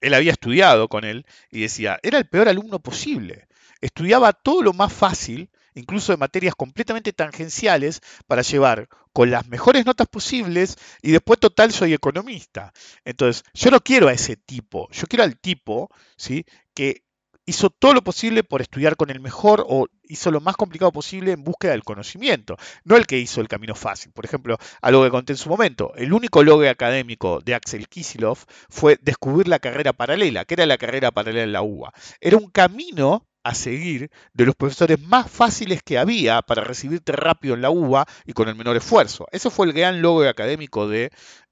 él 0.02 0.14
había 0.14 0.32
estudiado 0.32 0.88
con 0.88 1.04
él 1.04 1.26
y 1.52 1.62
decía, 1.62 2.00
era 2.04 2.18
el 2.18 2.28
peor 2.28 2.50
alumno 2.50 2.80
posible. 2.80 3.48
Estudiaba 3.82 4.34
todo 4.34 4.64
lo 4.64 4.74
más 4.74 4.92
fácil, 4.92 5.50
incluso 5.74 6.12
de 6.12 6.18
materias 6.18 6.56
completamente 6.56 7.14
tangenciales, 7.14 8.02
para 8.28 8.42
llevar 8.42 8.90
con 9.14 9.32
las 9.32 9.48
mejores 9.48 9.86
notas 9.86 10.08
posibles 10.08 10.78
y 11.02 11.12
después 11.12 11.40
total 11.40 11.72
soy 11.72 11.94
economista. 11.94 12.74
Entonces, 13.06 13.44
yo 13.54 13.72
no 13.72 13.82
quiero 13.82 14.08
a 14.08 14.14
ese 14.14 14.38
tipo, 14.38 14.90
yo 14.92 15.08
quiero 15.08 15.24
al 15.24 15.38
tipo, 15.40 15.90
¿sí? 16.18 16.46
Que 16.74 17.04
hizo 17.46 17.70
todo 17.70 17.94
lo 17.94 18.04
posible 18.04 18.44
por 18.44 18.62
estudiar 18.62 18.96
con 18.96 19.10
el 19.10 19.20
mejor 19.20 19.66
o 19.68 19.88
hizo 20.04 20.32
lo 20.32 20.42
más 20.42 20.56
complicado 20.56 20.92
posible 20.92 21.32
en 21.32 21.44
búsqueda 21.44 21.72
del 21.72 21.84
conocimiento, 21.84 22.58
no 22.84 22.98
el 22.98 23.08
que 23.08 23.18
hizo 23.18 23.42
el 23.42 23.48
camino 23.48 23.76
fácil. 23.76 24.12
Por 24.12 24.26
ejemplo, 24.26 24.58
algo 24.82 25.04
que 25.04 25.10
conté 25.10 25.34
en 25.34 25.38
su 25.38 25.50
momento, 25.50 25.94
el 25.96 26.14
único 26.14 26.44
logro 26.44 26.70
académico 26.70 27.42
de 27.42 27.56
Axel 27.56 27.88
Kisilov 27.88 28.38
fue 28.70 28.98
descubrir 29.02 29.48
la 29.48 29.60
carrera 29.60 29.94
paralela, 29.94 30.46
que 30.46 30.54
era 30.54 30.66
la 30.66 30.78
carrera 30.78 31.12
paralela 31.12 31.44
en 31.44 31.52
la 31.52 31.62
UBA. 31.62 31.94
Era 32.20 32.38
un 32.38 32.50
camino 32.50 33.28
a 33.44 33.56
seguir 33.56 34.12
de 34.34 34.46
los 34.46 34.56
profesores 34.56 35.00
más 35.00 35.30
fáciles 35.30 35.82
que 35.84 35.98
había 35.98 36.42
para 36.42 36.64
recibirte 36.64 37.12
rápido 37.12 37.56
en 37.56 37.62
la 37.62 37.72
UBA 37.72 38.06
y 38.26 38.34
con 38.34 38.48
el 38.50 38.56
menor 38.56 38.78
esfuerzo. 38.78 39.28
Ese 39.32 39.50
fue 39.50 39.68
el 39.68 39.74
gran 39.74 40.02
logro 40.02 40.30
académico 40.30 40.88
de 40.88 41.12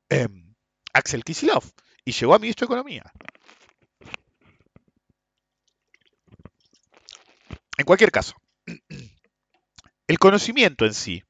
em, 0.10 0.54
Axel 0.94 1.24
Kisilov 1.24 1.64
y 2.06 2.12
llegó 2.12 2.36
a 2.36 2.40
ministro 2.40 2.66
de 2.66 2.74
Economía. 2.74 3.04
En 7.78 7.86
cualquier 7.86 8.12
caso, 8.12 8.36
el 10.08 10.20
conocimiento 10.20 10.86
en 10.86 10.94
sí 10.94 11.24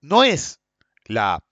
no 0.00 0.24
es 0.24 0.60
la 1.06 1.44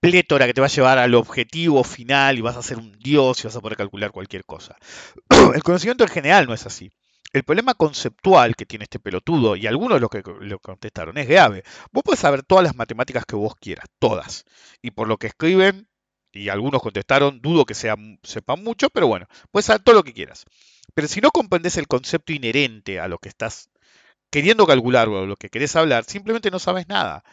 plétora 0.00 0.46
que 0.46 0.54
te 0.54 0.60
va 0.60 0.66
a 0.66 0.70
llevar 0.70 0.98
al 0.98 1.14
objetivo 1.14 1.84
final 1.84 2.38
y 2.38 2.40
vas 2.40 2.56
a 2.56 2.62
ser 2.62 2.78
un 2.78 2.92
dios 2.98 3.40
y 3.40 3.46
vas 3.46 3.56
a 3.56 3.60
poder 3.60 3.76
calcular 3.76 4.10
cualquier 4.10 4.44
cosa. 4.44 4.76
El 5.54 5.62
conocimiento 5.62 6.04
en 6.04 6.10
general 6.10 6.46
no 6.46 6.54
es 6.54 6.64
así. 6.66 6.90
El 7.32 7.44
problema 7.44 7.74
conceptual 7.74 8.56
que 8.56 8.66
tiene 8.66 8.84
este 8.84 8.98
pelotudo, 8.98 9.54
y 9.54 9.66
algunos 9.66 9.96
de 9.96 10.00
los 10.00 10.10
que 10.10 10.22
lo 10.40 10.58
contestaron, 10.58 11.16
es 11.18 11.28
grave. 11.28 11.62
Vos 11.92 12.02
podés 12.02 12.20
saber 12.20 12.42
todas 12.42 12.64
las 12.64 12.74
matemáticas 12.74 13.24
que 13.24 13.36
vos 13.36 13.54
quieras, 13.54 13.86
todas. 14.00 14.44
Y 14.82 14.90
por 14.90 15.06
lo 15.06 15.16
que 15.16 15.28
escriben, 15.28 15.88
y 16.32 16.48
algunos 16.48 16.82
contestaron, 16.82 17.40
dudo 17.40 17.64
que 17.64 17.74
sepan 17.74 18.18
mucho, 18.62 18.90
pero 18.90 19.06
bueno, 19.06 19.26
puedes 19.50 19.66
saber 19.66 19.82
todo 19.82 19.94
lo 19.94 20.02
que 20.02 20.12
quieras. 20.12 20.44
Pero 20.94 21.08
si 21.08 21.20
no 21.20 21.30
comprendes 21.30 21.76
el 21.76 21.86
concepto 21.86 22.32
inherente 22.32 23.00
a 23.00 23.08
lo 23.08 23.18
que 23.18 23.28
estás 23.28 23.70
queriendo 24.30 24.66
calcular 24.66 25.08
o 25.08 25.26
lo 25.26 25.36
que 25.36 25.50
querés 25.50 25.76
hablar, 25.76 26.04
simplemente 26.04 26.50
no 26.50 26.58
sabes 26.58 26.88
nada. 26.88 27.24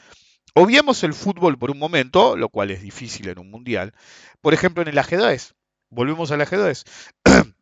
Obviamos 0.54 1.04
el 1.04 1.14
fútbol 1.14 1.58
por 1.58 1.72
un 1.72 1.80
momento, 1.80 2.36
lo 2.36 2.50
cual 2.50 2.72
es 2.72 2.82
difícil 2.82 3.30
en 3.30 3.40
un 3.40 3.52
mundial. 3.52 3.94
Por 4.42 4.54
ejemplo, 4.54 4.82
en 4.82 4.90
el 4.90 4.98
ajedrez. 4.98 5.56
Volvemos 5.90 6.32
al 6.32 6.42
ajedrez. 6.42 6.84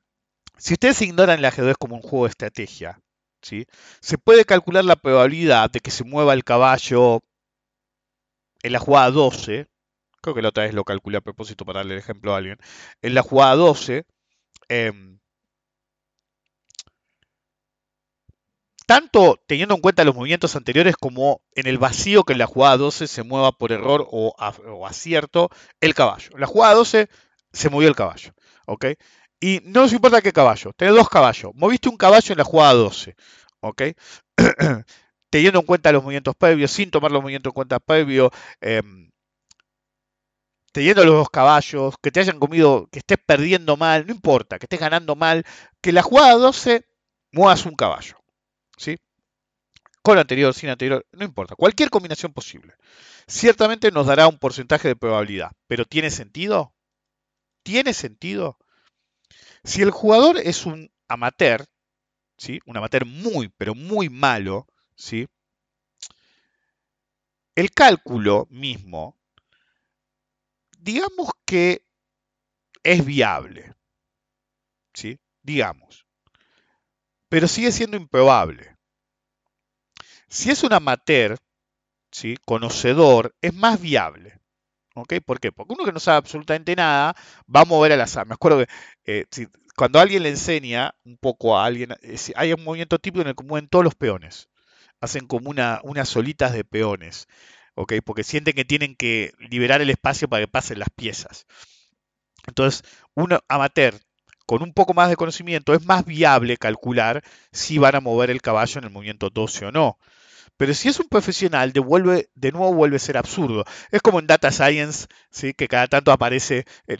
si 0.57 0.73
ustedes 0.73 1.01
ignoran 1.01 1.39
el 1.39 1.45
ajedrez 1.45 1.77
como 1.77 1.95
un 1.95 2.01
juego 2.01 2.25
de 2.25 2.31
estrategia, 2.31 2.99
¿sí? 3.41 3.65
se 4.01 4.17
puede 4.17 4.45
calcular 4.45 4.85
la 4.85 4.95
probabilidad 4.95 5.69
de 5.69 5.79
que 5.79 5.91
se 5.91 6.03
mueva 6.03 6.33
el 6.33 6.43
caballo 6.43 7.21
en 8.63 8.73
la 8.73 8.79
jugada 8.79 9.11
12. 9.11 9.67
Creo 10.21 10.35
que 10.35 10.41
la 10.41 10.49
otra 10.49 10.63
vez 10.63 10.73
lo 10.73 10.83
calculé 10.83 11.17
a 11.17 11.21
propósito 11.21 11.65
para 11.65 11.79
darle 11.79 11.93
el 11.93 11.99
ejemplo 11.99 12.33
a 12.33 12.37
alguien. 12.37 12.57
En 13.01 13.13
la 13.13 13.21
jugada 13.21 13.55
12. 13.55 14.05
tanto 18.85 19.39
teniendo 19.47 19.75
en 19.75 19.81
cuenta 19.81 20.03
los 20.03 20.15
movimientos 20.15 20.55
anteriores 20.55 20.95
como 20.95 21.41
en 21.53 21.67
el 21.67 21.77
vacío 21.77 22.23
que 22.23 22.33
en 22.33 22.39
la 22.39 22.47
jugada 22.47 22.77
12 22.77 23.07
se 23.07 23.23
mueva 23.23 23.51
por 23.51 23.71
error 23.71 24.07
o, 24.11 24.35
acierto 24.87 25.49
el 25.81 25.93
caballo. 25.93 26.29
En 26.33 26.41
la 26.41 26.47
jugada 26.47 26.75
12 26.75 27.09
se 27.51 27.69
movió 27.69 27.87
el 27.87 27.95
caballo, 27.95 28.33
¿ok? 28.67 28.85
Y 29.45 29.61
no 29.63 29.81
nos 29.81 29.93
importa 29.93 30.23
qué 30.23 30.33
caballo, 30.33 30.71
tenés 30.75 30.95
dos 30.95 31.07
caballos, 31.07 31.51
moviste 31.53 31.87
un 31.87 31.97
caballo 31.97 32.31
en 32.31 32.37
la 32.39 32.43
jugada 32.43 32.73
12, 32.73 33.15
¿ok? 33.59 33.83
teniendo 35.29 35.59
en 35.59 35.65
cuenta 35.67 35.91
los 35.91 36.01
movimientos 36.01 36.35
previos, 36.35 36.71
sin 36.71 36.89
tomar 36.89 37.11
los 37.11 37.21
movimientos 37.21 37.51
en 37.51 37.53
cuenta 37.53 37.79
previos, 37.79 38.31
em, 38.59 39.11
teniendo 40.71 41.05
los 41.05 41.13
dos 41.13 41.29
caballos, 41.29 41.93
que 42.01 42.09
te 42.09 42.21
hayan 42.21 42.39
comido, 42.39 42.87
que 42.91 42.97
estés 42.97 43.19
perdiendo 43.23 43.77
mal, 43.77 44.07
no 44.07 44.13
importa, 44.13 44.57
que 44.57 44.65
estés 44.65 44.79
ganando 44.79 45.15
mal, 45.15 45.45
que 45.79 45.91
la 45.91 46.01
jugada 46.01 46.33
12 46.33 46.83
muevas 47.31 47.67
un 47.67 47.75
caballo. 47.75 48.17
¿sí? 48.77 48.97
Con 50.01 50.17
anterior, 50.17 50.55
sin 50.55 50.69
anterior, 50.71 51.05
no 51.11 51.23
importa, 51.23 51.55
cualquier 51.55 51.91
combinación 51.91 52.33
posible. 52.33 52.73
Ciertamente 53.27 53.91
nos 53.91 54.07
dará 54.07 54.27
un 54.27 54.39
porcentaje 54.39 54.87
de 54.87 54.95
probabilidad, 54.95 55.51
pero 55.67 55.85
¿tiene 55.85 56.09
sentido? 56.09 56.73
¿Tiene 57.61 57.93
sentido? 57.93 58.57
Si 59.65 59.81
el 59.81 59.91
jugador 59.91 60.37
es 60.37 60.65
un 60.65 60.89
amateur, 61.07 61.65
¿sí? 62.37 62.59
un 62.65 62.77
amateur 62.77 63.05
muy, 63.05 63.49
pero 63.49 63.75
muy 63.75 64.09
malo, 64.09 64.67
¿sí? 64.95 65.27
el 67.55 67.71
cálculo 67.71 68.47
mismo, 68.49 69.17
digamos 70.77 71.31
que 71.45 71.83
es 72.83 73.05
viable, 73.05 73.73
¿sí? 74.93 75.19
digamos 75.41 76.05
pero 77.35 77.49
sigue 77.49 77.73
siendo 77.73 77.97
improbable. 77.97 78.77
Si 80.29 80.49
es 80.51 80.63
un 80.63 80.71
amateur, 80.71 81.37
¿sí? 82.09 82.37
conocedor, 82.45 83.35
es 83.41 83.53
más 83.53 83.81
viable. 83.81 84.39
¿ok? 84.95 85.15
¿Por 85.25 85.41
qué? 85.41 85.51
Porque 85.51 85.73
uno 85.73 85.83
que 85.83 85.91
no 85.91 85.99
sabe 85.99 86.19
absolutamente 86.19 86.75
nada 86.77 87.13
va 87.53 87.61
a 87.61 87.65
mover 87.65 87.91
al 87.91 87.99
azar. 87.99 88.25
Me 88.25 88.35
acuerdo 88.35 88.59
que 88.59 88.71
eh, 89.05 89.25
cuando 89.75 89.99
alguien 89.99 90.23
le 90.23 90.29
enseña 90.29 90.95
un 91.03 91.17
poco 91.17 91.57
a 91.57 91.65
alguien, 91.65 91.89
hay 92.35 92.53
un 92.53 92.63
movimiento 92.63 92.99
típico 92.99 93.21
en 93.21 93.27
el 93.29 93.35
que 93.35 93.43
mueven 93.43 93.69
todos 93.69 93.83
los 93.83 93.95
peones. 93.95 94.49
Hacen 95.01 95.27
como 95.27 95.49
una, 95.49 95.81
unas 95.83 96.09
solitas 96.09 96.53
de 96.53 96.63
peones. 96.63 97.27
¿ok? 97.75 97.93
Porque 98.03 98.23
sienten 98.23 98.55
que 98.55 98.65
tienen 98.65 98.95
que 98.95 99.33
liberar 99.37 99.81
el 99.81 99.89
espacio 99.89 100.27
para 100.27 100.43
que 100.43 100.51
pasen 100.51 100.79
las 100.79 100.89
piezas. 100.89 101.45
Entonces, 102.47 102.83
un 103.13 103.37
amateur 103.47 103.99
con 104.45 104.61
un 104.61 104.73
poco 104.73 104.93
más 104.93 105.09
de 105.09 105.15
conocimiento 105.15 105.73
es 105.73 105.85
más 105.85 106.05
viable 106.05 106.57
calcular 106.57 107.23
si 107.51 107.77
van 107.77 107.95
a 107.95 107.99
mover 107.99 108.29
el 108.29 108.41
caballo 108.41 108.79
en 108.79 108.85
el 108.85 108.91
movimiento 108.91 109.29
12 109.29 109.67
o 109.67 109.71
no. 109.71 109.99
Pero 110.57 110.73
si 110.73 110.89
es 110.89 110.99
un 110.99 111.07
profesional, 111.09 111.73
devuelve, 111.73 112.29
de 112.35 112.51
nuevo 112.51 112.73
vuelve 112.73 112.95
a 112.97 112.99
ser 112.99 113.17
absurdo. 113.17 113.65
Es 113.91 114.01
como 114.01 114.19
en 114.19 114.27
Data 114.27 114.51
Science, 114.51 115.07
¿sí? 115.29 115.53
que 115.53 115.67
cada 115.67 115.87
tanto 115.87 116.11
aparece 116.11 116.65
eh, 116.87 116.97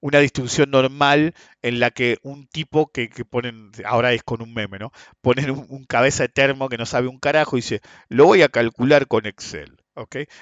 una 0.00 0.18
distribución 0.18 0.70
normal 0.70 1.34
en 1.62 1.80
la 1.80 1.90
que 1.90 2.18
un 2.22 2.46
tipo 2.48 2.90
que, 2.92 3.08
ponen, 3.28 3.72
ahora 3.84 4.12
es 4.12 4.22
con 4.22 4.42
un 4.42 4.52
meme, 4.52 4.78
¿no? 4.78 4.92
Ponen 5.22 5.50
un, 5.50 5.66
un, 5.68 5.84
cabeza 5.84 6.24
de 6.24 6.28
termo 6.28 6.68
que 6.68 6.78
no 6.78 6.86
sabe 6.86 7.08
un 7.08 7.18
carajo 7.18 7.56
y 7.56 7.60
dice, 7.60 7.80
lo 8.08 8.26
voy 8.26 8.42
a 8.42 8.48
calcular 8.48 9.06
con 9.06 9.26
Excel. 9.26 9.77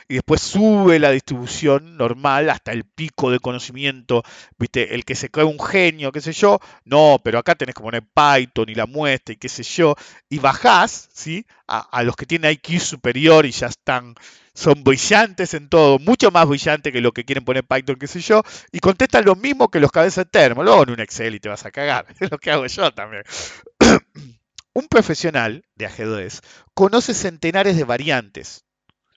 Y 0.08 0.14
después 0.14 0.42
sube 0.42 0.98
la 0.98 1.10
distribución 1.10 1.96
normal 1.96 2.50
hasta 2.50 2.72
el 2.72 2.84
pico 2.84 3.30
de 3.30 3.38
conocimiento, 3.38 4.22
¿viste? 4.58 4.94
El 4.94 5.04
que 5.04 5.14
se 5.14 5.30
cree 5.30 5.44
un 5.44 5.60
genio, 5.60 6.12
qué 6.12 6.20
sé 6.20 6.32
yo, 6.32 6.60
no, 6.84 7.20
pero 7.22 7.38
acá 7.38 7.54
tenés 7.54 7.74
que 7.74 7.82
poner 7.82 8.02
Python 8.02 8.68
y 8.68 8.74
la 8.74 8.86
muestra 8.86 9.32
y 9.32 9.36
qué 9.36 9.48
sé 9.48 9.62
yo, 9.62 9.94
y 10.28 10.38
bajás, 10.38 11.08
¿sí? 11.12 11.46
A, 11.66 12.02
los 12.02 12.16
que 12.16 12.26
tienen 12.26 12.52
IQ 12.52 12.80
superior 12.80 13.46
y 13.46 13.50
ya 13.50 13.66
están, 13.66 14.14
son 14.54 14.84
brillantes 14.84 15.54
en 15.54 15.68
todo, 15.68 15.98
mucho 15.98 16.30
más 16.30 16.46
brillantes 16.46 16.92
que 16.92 17.00
lo 17.00 17.12
que 17.12 17.24
quieren 17.24 17.44
poner 17.44 17.64
Python, 17.64 17.96
qué 17.96 18.06
sé 18.06 18.20
yo, 18.20 18.42
y 18.72 18.80
contestan 18.80 19.24
lo 19.24 19.36
mismo 19.36 19.68
que 19.70 19.80
los 19.80 19.90
cabezas 19.90 20.26
de 20.26 20.30
termo, 20.30 20.62
luego 20.62 20.82
en 20.84 20.90
un 20.90 21.00
Excel 21.00 21.34
y 21.34 21.40
te 21.40 21.48
vas 21.48 21.64
a 21.64 21.70
cagar, 21.70 22.06
es 22.20 22.30
lo 22.30 22.38
que 22.38 22.50
hago 22.50 22.66
yo 22.66 22.92
también. 22.92 23.22
un 24.74 24.88
profesional 24.88 25.64
de 25.74 25.86
ajedrez 25.86 26.42
conoce 26.74 27.14
centenares 27.14 27.78
de 27.78 27.84
variantes 27.84 28.65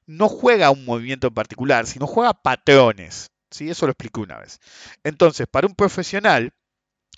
no 0.10 0.28
juega 0.28 0.72
un 0.72 0.86
movimiento 0.86 1.28
en 1.28 1.36
particular, 1.36 1.86
sino 1.86 2.08
juega 2.08 2.34
patrones. 2.34 3.30
¿sí? 3.52 3.70
Eso 3.70 3.86
lo 3.86 3.92
expliqué 3.92 4.20
una 4.20 4.40
vez. 4.40 4.60
Entonces, 5.04 5.46
para 5.46 5.68
un 5.68 5.76
profesional, 5.76 6.52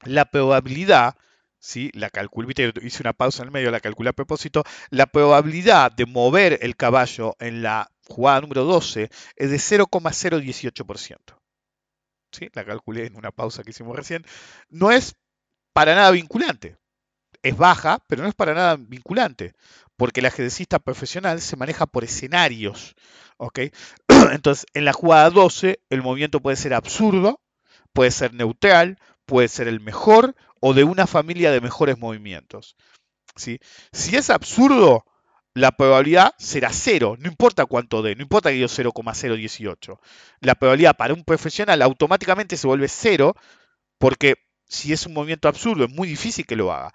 la 0.04 0.26
probabilidad, 0.26 1.16
¿sí? 1.58 1.90
la 1.94 2.10
calculé, 2.10 2.74
hice 2.82 3.02
una 3.02 3.14
pausa 3.14 3.44
en 3.44 3.48
el 3.48 3.54
medio, 3.54 3.72
la 3.72 3.80
calculé 3.80 4.10
a 4.10 4.14
propósito, 4.14 4.66
la 4.90 5.06
probabilidad 5.06 5.94
de 5.94 6.06
mover 6.06 6.60
el 6.62 6.76
caballo 6.76 7.38
en 7.40 7.64
la 7.64 7.90
jugada 8.10 8.42
número 8.42 8.66
12 8.66 9.10
es 9.38 9.50
de 9.50 9.58
0,018%. 9.58 11.18
¿sí? 12.34 12.50
la 12.52 12.66
calculé 12.66 13.06
en 13.06 13.16
una 13.16 13.32
pausa 13.32 13.64
que 13.64 13.70
hicimos 13.70 13.96
recién, 13.96 14.26
no 14.70 14.92
es 14.92 15.16
para 15.72 15.96
nada 15.96 16.12
vinculante. 16.12 16.76
Es 17.42 17.56
baja, 17.56 18.04
pero 18.08 18.22
no 18.22 18.30
es 18.30 18.36
para 18.36 18.54
nada 18.54 18.76
vinculante, 18.76 19.54
porque 20.02 20.22
el 20.22 20.26
ajedrecista 20.26 20.80
profesional 20.80 21.42
se 21.42 21.56
maneja 21.58 21.86
por 21.86 22.04
escenarios. 22.04 22.96
¿ok? 23.38 23.60
Entonces, 24.32 24.66
en 24.74 24.84
la 24.84 24.94
jugada 24.94 25.30
12, 25.30 25.80
el 25.92 26.02
movimiento 26.02 26.40
puede 26.40 26.58
ser 26.58 26.74
absurdo, 26.74 27.40
puede 27.94 28.10
ser 28.10 28.34
neutral, 28.34 28.98
puede 29.28 29.48
ser 29.48 29.68
el 29.68 29.80
mejor 29.80 30.36
o 30.60 30.74
de 30.74 30.86
una 30.86 31.06
familia 31.06 31.52
de 31.52 31.62
mejores 31.62 32.00
movimientos. 32.00 32.76
¿sí? 33.36 33.60
Si 33.92 34.16
es 34.16 34.32
absurdo, 34.32 35.06
la 35.54 35.72
probabilidad 35.72 36.34
será 36.40 36.74
cero, 36.74 37.16
no 37.20 37.28
importa 37.28 37.68
cuánto 37.68 38.02
dé, 38.02 38.16
no 38.16 38.24
importa 38.24 38.50
que 38.50 38.58
yo 38.58 38.68
0,018. 38.68 40.02
La 40.40 40.56
probabilidad 40.56 40.98
para 40.98 41.14
un 41.14 41.24
profesional 41.24 41.80
automáticamente 41.84 42.58
se 42.58 42.66
vuelve 42.66 42.88
cero 42.88 43.36
porque 44.00 44.38
si 44.68 44.94
es 44.94 45.06
un 45.06 45.14
movimiento 45.14 45.48
absurdo 45.48 45.86
es 45.86 45.92
muy 45.92 46.08
difícil 46.08 46.48
que 46.48 46.56
lo 46.56 46.74
haga. 46.74 46.92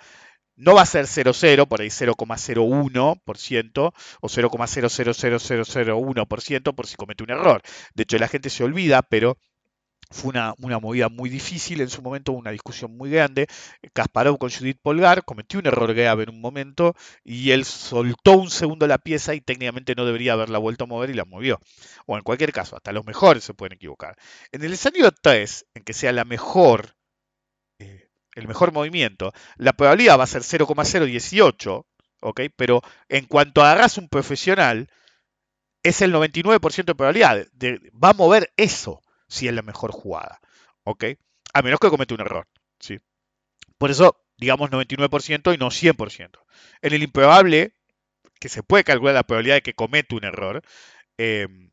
No 0.56 0.74
va 0.74 0.82
a 0.82 0.86
ser 0.86 1.06
0,0, 1.06 1.66
por 1.68 1.80
ahí 1.80 1.88
0,01% 1.88 3.92
o 4.20 4.28
0,000001% 4.28 6.74
por 6.74 6.86
si 6.86 6.96
comete 6.96 7.24
un 7.24 7.30
error. 7.30 7.62
De 7.94 8.02
hecho, 8.04 8.18
la 8.18 8.28
gente 8.28 8.50
se 8.50 8.64
olvida, 8.64 9.02
pero 9.02 9.38
fue 10.10 10.30
una, 10.30 10.54
movida 10.80 11.08
muy 11.08 11.28
difícil, 11.28 11.80
en 11.80 11.90
su 11.90 12.00
momento 12.00 12.32
una 12.32 12.52
discusión 12.52 12.96
muy 12.96 13.10
grande. 13.10 13.48
Kasparov 13.92 14.38
con 14.38 14.50
Judith 14.50 14.78
Polgar 14.80 15.24
cometió 15.24 15.58
un 15.58 15.66
error 15.66 15.92
grave 15.94 16.24
en 16.24 16.30
un 16.30 16.40
momento 16.40 16.94
y 17.24 17.50
él 17.50 17.64
soltó 17.64 18.32
un 18.32 18.50
segundo 18.50 18.86
la 18.86 18.98
pieza 18.98 19.34
y 19.34 19.40
técnicamente 19.40 19.94
no 19.96 20.06
debería 20.06 20.34
haberla 20.34 20.58
vuelto 20.58 20.84
a 20.84 20.86
mover 20.86 21.10
y 21.10 21.14
la 21.14 21.24
movió. 21.24 21.60
O 22.06 22.16
en 22.16 22.22
cualquier 22.22 22.52
caso, 22.52 22.76
hasta 22.76 22.92
los 22.92 23.04
mejores 23.04 23.44
se 23.44 23.54
pueden 23.54 23.74
equivocar. 23.74 24.16
En 24.52 24.62
el 24.62 24.72
escenario 24.72 25.10
3, 25.10 25.66
en 25.74 25.82
que 25.82 25.92
sea 25.92 26.12
la 26.12 26.24
mejor, 26.24 26.94
el 28.36 28.46
mejor 28.46 28.72
movimiento, 28.72 29.32
la 29.56 29.72
probabilidad 29.72 30.18
va 30.18 30.24
a 30.24 30.28
ser 30.28 30.42
0,018, 30.42 31.86
¿ok? 32.20 32.40
Pero 32.54 32.82
en 33.08 33.24
cuanto 33.26 33.62
agarras 33.62 33.98
un 33.98 34.08
profesional, 34.08 34.88
es 35.82 36.02
el 36.02 36.12
99% 36.12 36.84
de 36.84 36.94
probabilidad. 36.94 37.46
De, 37.52 37.80
va 37.92 38.10
a 38.10 38.14
mover 38.14 38.52
eso 38.56 39.02
si 39.28 39.48
es 39.48 39.54
la 39.54 39.62
mejor 39.62 39.92
jugada. 39.92 40.40
¿Ok? 40.84 41.04
A 41.52 41.62
menos 41.62 41.80
que 41.80 41.88
cometa 41.88 42.14
un 42.14 42.20
error. 42.20 42.48
¿sí? 42.80 42.98
Por 43.78 43.90
eso, 43.90 44.20
digamos 44.36 44.70
99% 44.70 45.54
y 45.54 45.58
no 45.58 45.70
100%. 45.70 46.30
En 46.82 46.92
el 46.92 47.02
improbable, 47.02 47.72
que 48.40 48.48
se 48.48 48.62
puede 48.62 48.84
calcular 48.84 49.14
la 49.14 49.22
probabilidad 49.22 49.56
de 49.56 49.62
que 49.62 49.74
cometa 49.74 50.16
un 50.16 50.24
error, 50.24 50.62
em, 51.18 51.70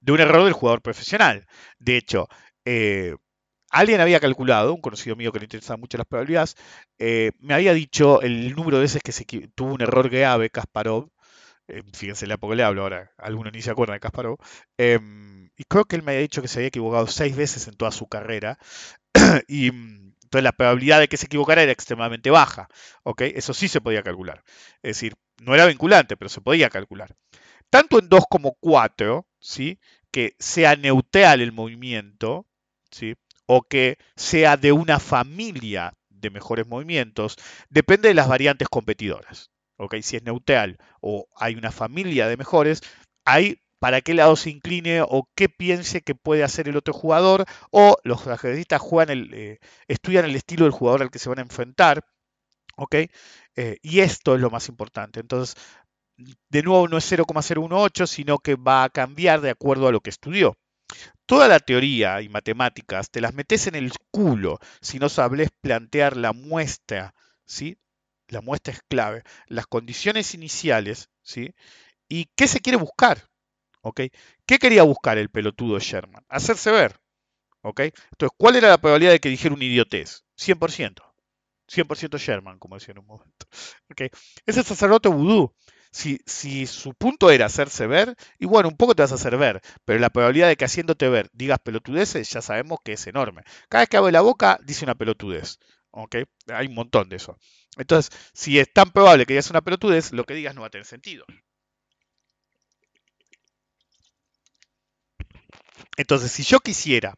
de 0.00 0.12
un 0.12 0.20
error 0.20 0.44
del 0.44 0.52
jugador 0.52 0.82
profesional. 0.82 1.46
De 1.78 1.96
hecho, 1.96 2.28
eh, 2.64 3.16
alguien 3.78 4.00
había 4.00 4.20
calculado, 4.20 4.74
un 4.74 4.80
conocido 4.80 5.16
mío 5.16 5.32
que 5.32 5.38
le 5.38 5.44
interesaba 5.46 5.76
mucho 5.76 5.98
las 5.98 6.06
probabilidades, 6.06 6.56
eh, 6.98 7.32
me 7.40 7.54
había 7.54 7.74
dicho 7.74 8.22
el 8.22 8.54
número 8.54 8.78
de 8.78 8.82
veces 8.82 9.02
que 9.02 9.12
se 9.12 9.24
tuvo 9.54 9.74
un 9.74 9.82
error 9.82 10.08
grave 10.08 10.50
Kasparov. 10.50 11.10
Eh, 11.68 11.82
fíjense 11.92 12.26
la 12.26 12.36
poco 12.38 12.54
le 12.54 12.62
hablo 12.62 12.82
ahora, 12.82 13.10
algunos 13.18 13.52
ni 13.52 13.62
se 13.62 13.70
acuerdan 13.70 13.96
de 13.96 14.00
Kasparov. 14.00 14.38
Em, 14.78 15.50
y 15.56 15.64
creo 15.64 15.84
que 15.84 15.96
él 15.96 16.02
me 16.02 16.12
había 16.12 16.22
dicho 16.22 16.42
que 16.42 16.48
se 16.48 16.58
había 16.60 16.68
equivocado 16.68 17.06
seis 17.06 17.36
veces 17.36 17.66
en 17.68 17.76
toda 17.76 17.90
su 17.90 18.08
carrera. 18.08 18.58
y 19.48 19.70
mm, 19.70 20.14
entonces 20.24 20.44
la 20.44 20.52
probabilidad 20.52 21.00
de 21.00 21.08
que 21.08 21.16
se 21.16 21.26
equivocara 21.26 21.62
era 21.62 21.72
extremadamente 21.72 22.30
baja. 22.30 22.68
¿ok? 23.04 23.22
Eso 23.22 23.54
sí 23.54 23.68
se 23.68 23.80
podía 23.80 24.02
calcular. 24.02 24.42
Es 24.82 24.96
decir, 24.96 25.14
no 25.40 25.54
era 25.54 25.66
vinculante, 25.66 26.16
pero 26.16 26.28
se 26.28 26.40
podía 26.40 26.70
calcular. 26.70 27.16
Tanto 27.70 27.98
en 27.98 28.08
2 28.08 28.24
como 28.30 28.56
4, 28.60 29.26
¿sí? 29.40 29.78
que 30.10 30.34
sea 30.38 30.76
neutral 30.76 31.40
el 31.42 31.52
movimiento, 31.52 32.46
¿sí? 32.90 33.16
O 33.46 33.62
que 33.62 33.98
sea 34.16 34.56
de 34.56 34.72
una 34.72 34.98
familia 34.98 35.94
de 36.10 36.30
mejores 36.30 36.66
movimientos, 36.66 37.36
depende 37.70 38.08
de 38.08 38.14
las 38.14 38.28
variantes 38.28 38.68
competidoras. 38.68 39.50
¿ok? 39.76 39.96
Si 40.02 40.16
es 40.16 40.22
neutral 40.22 40.78
o 41.00 41.26
hay 41.36 41.54
una 41.54 41.72
familia 41.72 42.28
de 42.28 42.36
mejores, 42.36 42.82
hay 43.24 43.60
para 43.78 44.00
qué 44.00 44.14
lado 44.14 44.36
se 44.36 44.50
incline 44.50 45.02
o 45.02 45.28
qué 45.34 45.48
piense 45.48 46.00
que 46.00 46.14
puede 46.14 46.42
hacer 46.42 46.68
el 46.68 46.76
otro 46.76 46.94
jugador, 46.94 47.44
o 47.70 47.96
los 48.04 48.26
ajedrecistas 48.26 48.80
juegan 48.80 49.10
el, 49.10 49.34
eh, 49.34 49.58
estudian 49.86 50.24
el 50.24 50.34
estilo 50.34 50.64
del 50.64 50.72
jugador 50.72 51.02
al 51.02 51.10
que 51.10 51.18
se 51.18 51.28
van 51.28 51.38
a 51.38 51.42
enfrentar, 51.42 52.04
¿ok? 52.76 52.94
Eh, 53.56 53.78
y 53.82 54.00
esto 54.00 54.34
es 54.34 54.40
lo 54.40 54.50
más 54.50 54.68
importante. 54.68 55.20
Entonces, 55.20 55.56
de 56.48 56.62
nuevo 56.62 56.88
no 56.88 56.96
es 56.98 57.04
0,018, 57.04 58.06
sino 58.06 58.38
que 58.38 58.56
va 58.56 58.84
a 58.84 58.90
cambiar 58.90 59.40
de 59.40 59.50
acuerdo 59.50 59.88
a 59.88 59.92
lo 59.92 60.00
que 60.00 60.10
estudió. 60.10 60.56
Toda 61.26 61.48
la 61.48 61.60
teoría 61.60 62.22
y 62.22 62.28
matemáticas 62.28 63.10
te 63.10 63.20
las 63.20 63.34
metes 63.34 63.66
en 63.66 63.74
el 63.74 63.92
culo 64.10 64.58
si 64.80 64.98
no 64.98 65.08
sabes 65.08 65.50
plantear 65.60 66.16
la 66.16 66.32
muestra, 66.32 67.14
¿sí? 67.44 67.78
La 68.28 68.40
muestra 68.40 68.74
es 68.74 68.80
clave. 68.88 69.22
Las 69.46 69.66
condiciones 69.66 70.34
iniciales, 70.34 71.10
¿sí? 71.22 71.54
¿Y 72.08 72.26
qué 72.36 72.48
se 72.48 72.60
quiere 72.60 72.78
buscar? 72.78 73.28
¿Qué 74.46 74.58
quería 74.58 74.82
buscar 74.82 75.18
el 75.18 75.30
pelotudo 75.30 75.78
Sherman? 75.78 76.24
Hacerse 76.28 76.70
ver. 76.70 77.00
¿ok? 77.62 77.80
Entonces, 77.80 78.36
¿cuál 78.36 78.56
era 78.56 78.68
la 78.68 78.78
probabilidad 78.78 79.12
de 79.12 79.20
que 79.20 79.28
dijera 79.28 79.54
un 79.54 79.62
idiotez? 79.62 80.24
100%. 80.36 81.02
100% 81.68 82.18
Sherman, 82.18 82.58
como 82.58 82.76
decía 82.76 82.92
en 82.92 82.98
un 82.98 83.06
momento. 83.06 83.46
¿ok? 83.90 84.02
Ese 84.44 84.62
sacerdote 84.62 85.08
vudú. 85.08 85.52
Si, 85.90 86.66
su 86.66 86.94
punto 86.94 87.30
era 87.30 87.46
hacerse 87.46 87.86
ver, 87.86 88.14
y 88.38 88.46
bueno, 88.46 88.68
un 88.68 88.76
poco 88.76 88.94
te 88.94 89.02
vas 89.02 89.12
a 89.12 89.16
hacer 89.16 89.36
ver, 89.38 89.62
pero 89.84 89.98
la 89.98 90.10
probabilidad 90.10 90.48
de 90.48 90.56
que 90.56 90.66
haciéndote 90.66 91.08
ver 91.08 91.30
digas 91.32 91.58
pelotudeces, 91.58 92.30
ya 92.30 92.42
sabemos 92.42 92.78
que 92.84 92.92
es 92.92 93.06
enorme. 93.06 93.42
Cada 93.68 93.82
vez 93.82 93.88
que 93.88 93.96
abre 93.96 94.12
la 94.12 94.20
boca, 94.20 94.58
dice 94.62 94.84
una 94.84 94.94
pelotudez. 94.94 95.58
¿ok? 95.96 96.16
Hay 96.52 96.66
un 96.66 96.74
montón 96.74 97.08
de 97.08 97.16
eso. 97.16 97.38
Entonces, 97.76 98.16
si 98.34 98.58
es 98.58 98.72
tan 98.72 98.90
probable 98.90 99.26
que 99.26 99.34
digas 99.34 99.50
una 99.50 99.62
pelotudez, 99.62 100.12
lo 100.12 100.24
que 100.24 100.34
digas 100.34 100.54
no 100.54 100.62
va 100.62 100.68
a 100.68 100.70
tener 100.70 100.86
sentido. 100.86 101.24
Entonces, 105.96 106.30
si 106.30 106.42
yo 106.42 106.60
quisiera 106.60 107.14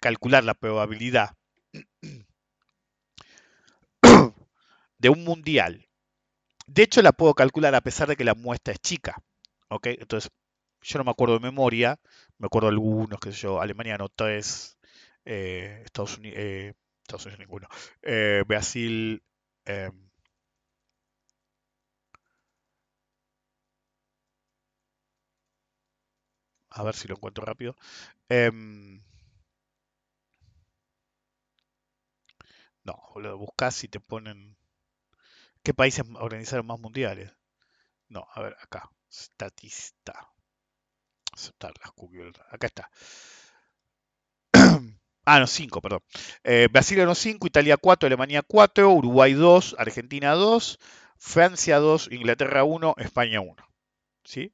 calcular 0.00 0.42
la 0.42 0.54
probabilidad 0.54 1.36
de 4.98 5.08
un 5.08 5.24
mundial, 5.24 5.88
de 6.74 6.82
hecho 6.82 7.02
la 7.02 7.12
puedo 7.12 7.34
calcular 7.34 7.74
a 7.74 7.80
pesar 7.82 8.08
de 8.08 8.16
que 8.16 8.24
la 8.24 8.34
muestra 8.34 8.72
es 8.74 8.80
chica. 8.80 9.22
¿ok? 9.68 9.86
Entonces, 9.88 10.30
yo 10.82 10.98
no 10.98 11.04
me 11.04 11.10
acuerdo 11.10 11.34
de 11.34 11.40
memoria, 11.40 11.98
me 12.38 12.46
acuerdo 12.46 12.68
de 12.68 12.72
algunos, 12.74 13.20
qué 13.20 13.32
sé 13.32 13.38
yo, 13.40 13.60
Alemania 13.60 13.98
no 13.98 14.08
tres, 14.08 14.78
eh, 15.24 15.82
Estados 15.84 16.18
Unidos, 16.18 16.38
eh, 16.38 16.74
Estados 17.02 17.26
Unidos 17.26 17.40
ninguno, 17.40 17.68
eh, 18.02 18.44
Brasil, 18.46 19.22
em, 19.66 19.92
A 26.70 26.82
ver 26.82 26.94
si 26.96 27.06
lo 27.06 27.14
encuentro 27.14 27.44
rápido. 27.44 27.76
Em, 28.28 29.02
no, 32.84 33.00
lo 33.16 33.38
buscas 33.38 33.84
y 33.84 33.88
te 33.88 34.00
ponen. 34.00 34.56
¿Qué 35.62 35.74
países 35.74 36.04
organizaron 36.14 36.66
más 36.66 36.80
mundiales? 36.80 37.32
No, 38.08 38.26
a 38.34 38.42
ver, 38.42 38.56
acá. 38.60 38.90
Statista. 39.10 40.28
Aceptar 41.32 41.72
las 41.82 41.92
cookies. 41.92 42.32
Acá 42.50 42.66
está. 42.66 42.90
Ah, 45.26 45.38
no, 45.38 45.46
5, 45.46 45.80
perdón. 45.82 46.00
Eh, 46.42 46.68
Brasil 46.72 46.96
ganó 46.96 47.14
5, 47.14 47.46
Italia 47.46 47.76
4, 47.76 48.06
Alemania 48.06 48.42
4, 48.42 48.90
Uruguay 48.90 49.34
2, 49.34 49.76
Argentina 49.78 50.32
2, 50.32 50.78
Francia 51.18 51.78
2, 51.78 52.08
Inglaterra 52.10 52.64
1, 52.64 52.94
España 52.96 53.40
1. 53.40 53.54
¿Sí? 54.24 54.52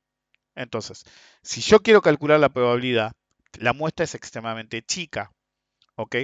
Entonces, 0.57 1.05
si 1.43 1.61
yo 1.61 1.81
quiero 1.81 2.03
calcular 2.03 2.41
la 2.41 2.49
probabilidad, 2.49 3.13
la 3.59 3.73
muestra 3.73 4.05
es 4.05 4.15
extremadamente 4.15 4.83
chica, 4.83 5.33
¿ok? 5.95 6.17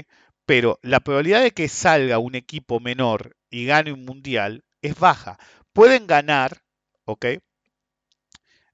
Pero 0.45 0.78
la 0.83 1.01
probabilidad 1.01 1.43
de 1.43 1.53
que 1.53 1.68
salga 1.68 2.18
un 2.18 2.35
equipo 2.35 2.80
menor 2.80 3.37
y 3.49 3.64
gane 3.64 3.93
un 3.93 4.05
mundial 4.05 4.64
es 4.83 4.99
baja. 4.99 5.39
Pueden 5.72 6.07
ganar, 6.07 6.62
¿ok? 7.05 7.26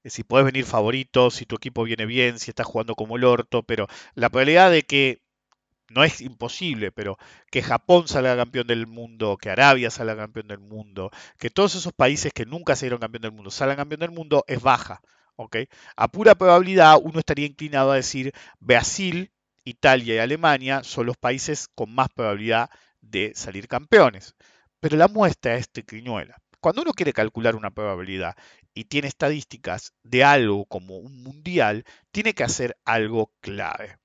Si 0.05 0.23
puedes 0.23 0.45
venir 0.45 0.65
favorito, 0.65 1.29
si 1.31 1.45
tu 1.45 1.55
equipo 1.55 1.83
viene 1.83 2.05
bien, 2.05 2.39
si 2.39 2.51
estás 2.51 2.65
jugando 2.65 2.95
como 2.95 3.17
el 3.17 3.23
orto, 3.23 3.63
pero 3.63 3.87
la 4.15 4.29
probabilidad 4.29 4.71
de 4.71 4.83
que 4.83 5.21
no 5.89 6.03
es 6.03 6.21
imposible, 6.21 6.91
pero 6.91 7.17
que 7.51 7.61
Japón 7.61 8.07
salga 8.07 8.35
campeón 8.35 8.67
del 8.67 8.87
mundo, 8.87 9.37
que 9.37 9.49
Arabia 9.49 9.89
salga 9.89 10.15
campeón 10.15 10.47
del 10.47 10.59
mundo, 10.59 11.11
que 11.37 11.49
todos 11.49 11.75
esos 11.75 11.93
países 11.93 12.33
que 12.33 12.45
nunca 12.45 12.75
se 12.75 12.85
dieron 12.85 12.99
campeón 12.99 13.23
del 13.23 13.31
mundo 13.31 13.51
salgan 13.51 13.77
campeón 13.77 14.01
del 14.01 14.11
mundo 14.11 14.43
es 14.47 14.61
baja. 14.61 15.01
A 15.95 16.07
pura 16.09 16.35
probabilidad, 16.35 16.97
uno 17.01 17.19
estaría 17.19 17.45
inclinado 17.45 17.91
a 17.91 17.95
decir 17.95 18.33
Brasil, 18.59 19.31
Italia 19.63 20.15
y 20.15 20.17
Alemania 20.17 20.83
son 20.83 21.05
los 21.05 21.17
países 21.17 21.69
con 21.75 21.93
más 21.93 22.09
probabilidad 22.09 22.69
de 23.01 23.31
salir 23.35 23.67
campeones. 23.67 24.35
Pero 24.79 24.97
la 24.97 25.07
muestra 25.07 25.55
es 25.55 25.69
triquiñuela. 25.69 26.37
Cuando 26.59 26.81
uno 26.81 26.93
quiere 26.93 27.13
calcular 27.13 27.55
una 27.55 27.71
probabilidad 27.71 28.35
y 28.73 28.85
tiene 28.85 29.07
estadísticas 29.07 29.93
de 30.03 30.23
algo 30.23 30.65
como 30.65 30.97
un 30.97 31.23
mundial, 31.23 31.85
tiene 32.11 32.33
que 32.33 32.43
hacer 32.43 32.77
algo 32.85 33.31
clave. 33.39 33.97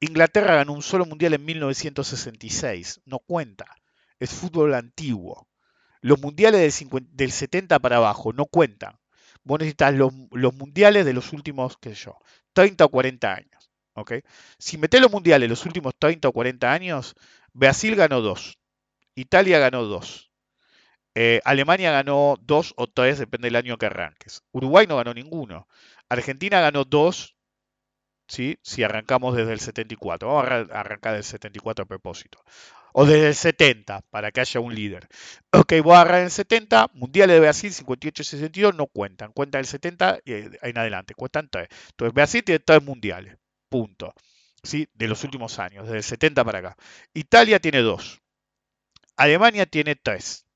Inglaterra 0.00 0.56
ganó 0.56 0.72
un 0.72 0.82
solo 0.82 1.06
mundial 1.06 1.34
en 1.34 1.44
1966, 1.44 3.00
no 3.04 3.18
cuenta, 3.18 3.66
es 4.18 4.30
fútbol 4.30 4.74
antiguo. 4.74 5.48
Los 6.00 6.20
mundiales 6.20 6.82
del, 7.12 7.32
70 7.32 7.78
para 7.78 7.96
abajo 7.96 8.32
no 8.32 8.46
cuentan. 8.46 8.98
Vos 9.42 9.58
necesitas 9.58 9.94
los, 9.94 10.12
mundiales 10.54 11.04
de 11.04 11.12
los 11.12 11.32
últimos, 11.32 11.76
qué 11.78 11.94
sé 11.94 12.04
yo, 12.06 12.18
30 12.52 12.84
o 12.84 12.88
40 12.90 13.34
años. 13.34 13.70
¿ok? 13.94 14.12
Si 14.58 14.76
metés 14.76 15.00
los 15.00 15.10
mundiales 15.10 15.48
los 15.48 15.64
últimos 15.64 15.94
30 15.98 16.28
o 16.28 16.32
40 16.32 16.72
años, 16.72 17.14
Brasil 17.52 17.96
ganó 17.96 18.20
dos, 18.20 18.58
Italia 19.16 19.58
ganó 19.58 19.82
dos, 19.84 20.30
eh, 21.18 21.40
Alemania 21.44 21.90
ganó 21.92 22.36
dos 22.42 22.74
o 22.76 22.88
tres, 22.88 23.18
depende 23.18 23.46
del 23.46 23.56
año 23.56 23.78
que 23.78 23.86
arranques. 23.86 24.42
Uruguay 24.52 24.86
no 24.86 24.98
ganó 24.98 25.14
ninguno. 25.14 25.66
Argentina 26.10 26.60
ganó 26.60 26.84
dos, 26.84 27.36
¿sí? 28.28 28.58
si 28.62 28.82
arrancamos 28.82 29.34
desde 29.34 29.54
el 29.54 29.60
74. 29.60 30.28
Vamos 30.28 30.44
a 30.44 30.80
arrancar 30.80 31.14
del 31.14 31.24
74 31.24 31.84
a 31.84 31.88
propósito. 31.88 32.44
O 32.92 33.06
desde 33.06 33.28
el 33.28 33.34
70, 33.34 34.02
para 34.10 34.30
que 34.30 34.40
haya 34.42 34.60
un 34.60 34.74
líder. 34.74 35.08
Ok, 35.52 35.74
voy 35.82 35.94
a 35.94 36.02
agarrar 36.02 36.22
el 36.22 36.30
70, 36.30 36.90
Mundiales 36.92 37.36
de 37.36 37.40
Brasil 37.40 37.72
58 37.72 38.22
y 38.22 38.24
62 38.26 38.74
no 38.74 38.86
cuentan. 38.86 39.32
Cuentan 39.32 39.60
el 39.60 39.66
70 39.66 40.20
y 40.24 40.32
en 40.34 40.78
adelante, 40.78 41.14
cuentan 41.14 41.48
tres. 41.50 41.68
Entonces 41.92 42.12
Brasil 42.14 42.44
tiene 42.44 42.58
tres 42.60 42.82
mundiales, 42.82 43.38
punto. 43.70 44.12
¿Sí? 44.62 44.88
De 44.94 45.08
los 45.08 45.24
últimos 45.24 45.58
años, 45.58 45.84
desde 45.84 45.98
el 45.98 46.04
70 46.04 46.44
para 46.44 46.58
acá. 46.58 46.76
Italia 47.14 47.58
tiene 47.58 47.80
dos. 47.80 48.20
Alemania 49.16 49.64
tiene 49.64 49.96
tres. 49.96 50.46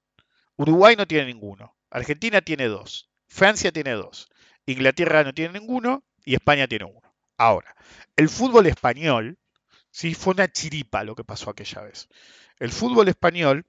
Uruguay 0.57 0.95
no 0.95 1.07
tiene 1.07 1.27
ninguno. 1.27 1.75
Argentina 1.91 2.43
tiene 2.43 2.67
dos. 2.67 3.11
Francia 3.27 3.73
tiene 3.73 3.93
dos. 3.93 4.29
Inglaterra 4.67 5.25
no 5.25 5.33
tiene 5.33 5.59
ninguno. 5.59 6.05
Y 6.25 6.35
España 6.35 6.69
tiene 6.69 6.85
uno. 6.85 7.15
Ahora, 7.39 7.75
el 8.17 8.29
fútbol 8.29 8.67
español, 8.67 9.39
sí, 9.91 10.15
fue 10.15 10.35
una 10.35 10.53
chiripa 10.53 11.03
lo 11.03 11.15
que 11.15 11.25
pasó 11.25 11.49
aquella 11.49 11.81
vez. 11.81 12.09
El 12.59 12.71
fútbol 12.71 13.09
español 13.09 13.65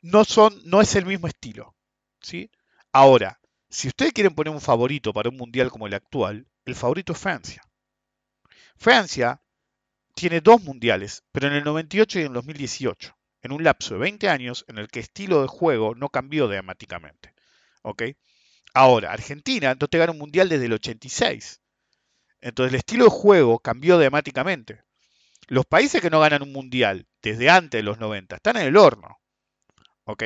no, 0.00 0.22
es 0.80 0.94
el 0.94 1.04
mismo 1.04 1.26
estilo. 1.26 1.74
¿sí? 2.20 2.52
Ahora, 2.92 3.40
si 3.68 3.88
ustedes 3.88 4.12
quieren 4.12 4.36
poner 4.36 4.54
un 4.54 4.60
favorito 4.60 5.12
para 5.12 5.30
un 5.30 5.36
mundial 5.36 5.70
como 5.72 5.88
el 5.88 5.94
actual, 5.94 6.46
el 6.64 6.76
favorito 6.76 7.12
es 7.12 7.18
Francia. 7.18 7.62
Francia 8.76 9.42
tiene 10.14 10.40
dos 10.40 10.62
mundiales, 10.62 11.24
pero 11.32 11.48
en 11.48 11.54
el 11.54 11.64
98 11.64 12.20
y 12.20 12.22
en 12.22 12.28
el 12.28 12.34
2018 12.34 13.17
en 13.42 13.52
un 13.52 13.64
lapso 13.64 13.94
de 13.94 14.00
20 14.00 14.28
años 14.28 14.64
en 14.68 14.78
el 14.78 14.88
que 14.88 15.00
estilo 15.00 15.42
de 15.42 15.48
juego 15.48 15.94
no 15.94 16.08
cambió 16.08 16.48
dramáticamente. 16.48 17.34
¿Ok? 17.82 18.02
Ahora, 18.74 19.12
Argentina 19.12 19.76
no 19.80 19.88
te 19.88 19.98
gana 19.98 20.12
un 20.12 20.18
mundial 20.18 20.48
desde 20.48 20.66
el 20.66 20.72
86. 20.74 21.60
Entonces 22.40 22.72
el 22.72 22.78
estilo 22.78 23.04
de 23.04 23.10
juego 23.10 23.58
cambió 23.58 23.98
dramáticamente. 23.98 24.82
Los 25.48 25.66
países 25.66 26.00
que 26.02 26.10
no 26.10 26.20
ganan 26.20 26.42
un 26.42 26.52
mundial 26.52 27.06
desde 27.22 27.50
antes 27.50 27.78
de 27.78 27.82
los 27.82 27.98
90 27.98 28.36
están 28.36 28.56
en 28.56 28.66
el 28.66 28.76
horno. 28.76 29.18
¿Ok? 30.04 30.24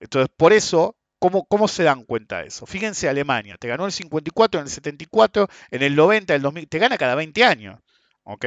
Entonces, 0.00 0.30
por 0.36 0.52
eso, 0.52 0.96
¿cómo, 1.18 1.44
cómo 1.46 1.68
se 1.68 1.82
dan 1.82 2.04
cuenta 2.04 2.40
de 2.40 2.48
eso? 2.48 2.66
Fíjense, 2.66 3.08
Alemania, 3.08 3.56
te 3.58 3.68
ganó 3.68 3.86
el 3.86 3.92
54, 3.92 4.60
en 4.60 4.66
el 4.66 4.72
74, 4.72 5.48
en 5.70 5.82
el 5.82 5.96
90, 5.96 6.32
en 6.32 6.36
el 6.36 6.42
2000, 6.42 6.68
te 6.68 6.78
gana 6.78 6.98
cada 6.98 7.14
20 7.14 7.44
años. 7.44 7.80
¿Ok? 8.24 8.46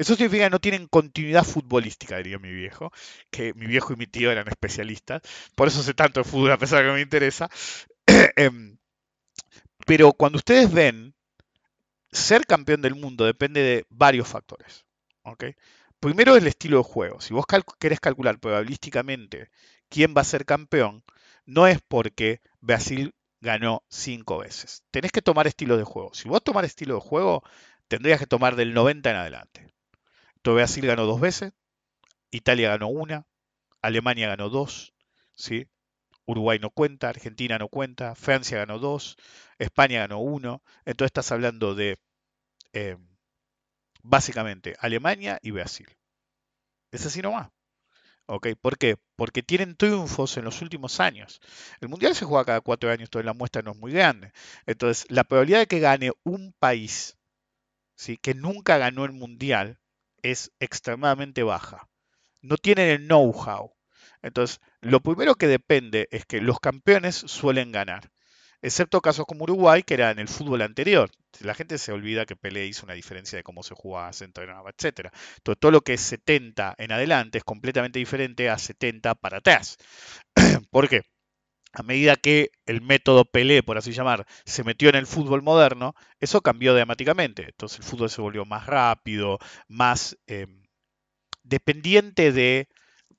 Eso 0.00 0.14
significa 0.14 0.44
que 0.44 0.50
no 0.50 0.60
tienen 0.60 0.86
continuidad 0.86 1.44
futbolística, 1.44 2.16
diría 2.16 2.38
mi 2.38 2.50
viejo, 2.50 2.90
que 3.30 3.52
mi 3.52 3.66
viejo 3.66 3.92
y 3.92 3.96
mi 3.96 4.06
tío 4.06 4.32
eran 4.32 4.48
especialistas, 4.48 5.20
por 5.54 5.68
eso 5.68 5.82
sé 5.82 5.92
tanto 5.92 6.20
de 6.20 6.24
fútbol 6.24 6.52
a 6.52 6.56
pesar 6.56 6.82
de 6.82 6.88
que 6.88 6.94
me 6.94 7.02
interesa. 7.02 7.50
Em, 8.36 8.78
pero 9.84 10.14
cuando 10.14 10.38
ustedes 10.38 10.72
ven, 10.72 11.14
ser 12.10 12.46
campeón 12.46 12.80
del 12.80 12.94
mundo 12.94 13.26
depende 13.26 13.60
de 13.60 13.84
varios 13.90 14.26
factores. 14.26 14.86
Primero 16.00 16.34
es 16.34 16.40
el 16.40 16.48
estilo 16.48 16.78
de 16.78 16.84
juego. 16.84 17.20
Si 17.20 17.34
vos 17.34 17.44
querés 17.78 18.00
calcular 18.00 18.38
probabilísticamente 18.38 19.50
quién 19.90 20.14
va 20.16 20.22
a 20.22 20.24
ser 20.24 20.46
campeón, 20.46 21.04
no 21.44 21.66
es 21.66 21.78
porque 21.86 22.40
Brasil 22.62 23.14
ganó 23.42 23.82
cinco 23.90 24.38
veces. 24.38 24.82
Tenés 24.90 25.12
que 25.12 25.20
tomar 25.20 25.46
estilo 25.46 25.76
de 25.76 25.84
juego. 25.84 26.14
Si 26.14 26.26
vos 26.26 26.42
tomar 26.42 26.64
estilo 26.64 26.94
de 26.94 27.00
juego, 27.02 27.42
tendrías 27.88 28.18
que 28.18 28.26
tomar 28.26 28.56
del 28.56 28.72
90 28.72 29.10
en 29.10 29.16
adelante. 29.16 29.69
Brasil 30.44 30.86
ganó 30.86 31.04
dos 31.06 31.20
veces, 31.20 31.52
Italia 32.30 32.70
ganó 32.70 32.88
una, 32.88 33.26
Alemania 33.82 34.28
ganó 34.28 34.48
dos, 34.48 34.94
¿sí? 35.36 35.68
Uruguay 36.26 36.58
no 36.60 36.70
cuenta, 36.70 37.08
Argentina 37.08 37.58
no 37.58 37.68
cuenta, 37.68 38.14
Francia 38.14 38.58
ganó 38.58 38.78
dos, 38.78 39.16
España 39.58 40.00
ganó 40.00 40.20
uno. 40.20 40.62
Entonces 40.84 41.08
estás 41.08 41.32
hablando 41.32 41.74
de 41.74 41.98
eh, 42.72 42.96
básicamente 44.02 44.76
Alemania 44.78 45.38
y 45.42 45.50
Brasil. 45.50 45.88
Es 46.92 47.06
así 47.06 47.20
nomás. 47.22 47.50
¿Ok? 48.26 48.48
¿Por 48.60 48.78
qué? 48.78 48.96
Porque 49.16 49.42
tienen 49.42 49.76
triunfos 49.76 50.36
en 50.36 50.44
los 50.44 50.62
últimos 50.62 51.00
años. 51.00 51.40
El 51.80 51.88
Mundial 51.88 52.14
se 52.14 52.24
juega 52.24 52.44
cada 52.44 52.60
cuatro 52.60 52.90
años, 52.90 53.08
entonces 53.08 53.26
la 53.26 53.34
muestra 53.34 53.62
no 53.62 53.72
es 53.72 53.78
muy 53.78 53.92
grande. 53.92 54.32
Entonces, 54.66 55.06
la 55.10 55.24
probabilidad 55.24 55.60
de 55.60 55.66
que 55.66 55.80
gane 55.80 56.12
un 56.22 56.54
país 56.58 57.18
¿sí? 57.96 58.18
que 58.18 58.34
nunca 58.34 58.78
ganó 58.78 59.04
el 59.04 59.12
Mundial 59.12 59.80
es 60.22 60.52
extremadamente 60.60 61.42
baja. 61.42 61.88
No 62.42 62.56
tienen 62.56 62.88
el 62.88 63.06
know-how. 63.06 63.72
Entonces, 64.22 64.60
lo 64.80 65.00
primero 65.00 65.34
que 65.34 65.46
depende 65.46 66.08
es 66.10 66.26
que 66.26 66.40
los 66.40 66.60
campeones 66.60 67.16
suelen 67.16 67.72
ganar. 67.72 68.10
Excepto 68.62 69.00
casos 69.00 69.24
como 69.26 69.44
Uruguay, 69.44 69.82
que 69.82 69.94
era 69.94 70.10
en 70.10 70.18
el 70.18 70.28
fútbol 70.28 70.60
anterior. 70.62 71.10
La 71.40 71.54
gente 71.54 71.78
se 71.78 71.92
olvida 71.92 72.26
que 72.26 72.36
Pelé 72.36 72.66
hizo 72.66 72.84
una 72.84 72.94
diferencia 72.94 73.36
de 73.38 73.42
cómo 73.42 73.62
se 73.62 73.74
jugaba, 73.74 74.12
se 74.12 74.24
entrenaba, 74.24 74.70
etc. 74.70 75.10
Entonces, 75.38 75.60
todo 75.60 75.70
lo 75.70 75.80
que 75.80 75.94
es 75.94 76.00
70 76.02 76.74
en 76.76 76.92
adelante 76.92 77.38
es 77.38 77.44
completamente 77.44 77.98
diferente 77.98 78.50
a 78.50 78.58
70 78.58 79.14
para 79.14 79.38
atrás. 79.38 79.78
¿Por 80.70 80.88
qué? 80.88 81.02
A 81.72 81.82
medida 81.82 82.16
que 82.16 82.50
el 82.66 82.80
método 82.82 83.24
Pelé, 83.24 83.62
por 83.62 83.78
así 83.78 83.92
llamar, 83.92 84.26
se 84.44 84.64
metió 84.64 84.88
en 84.88 84.96
el 84.96 85.06
fútbol 85.06 85.42
moderno, 85.42 85.94
eso 86.18 86.40
cambió 86.40 86.74
dramáticamente. 86.74 87.44
Entonces 87.44 87.78
el 87.78 87.84
fútbol 87.84 88.10
se 88.10 88.20
volvió 88.20 88.44
más 88.44 88.66
rápido, 88.66 89.38
más 89.68 90.16
eh, 90.26 90.46
dependiente 91.42 92.32
de... 92.32 92.68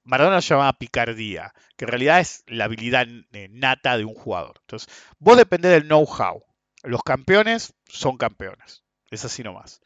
Maradona 0.04 0.38
lo 0.38 0.42
llamaba 0.42 0.74
picardía, 0.74 1.54
que 1.78 1.86
en 1.86 1.90
realidad 1.90 2.20
es 2.20 2.44
la 2.48 2.66
habilidad 2.66 3.06
eh, 3.34 3.48
nata 3.52 3.98
de 3.98 4.06
un 4.06 4.16
jugador. 4.16 4.56
Entonces, 4.62 4.92
vos 5.20 5.38
dependés 5.38 5.72
del 5.72 5.84
know-how. 5.84 6.44
Los 6.84 7.04
campeones 7.04 7.76
son 7.88 8.18
campeones. 8.18 8.84
Es 9.12 9.26
así 9.26 9.44
nomás. 9.44 9.80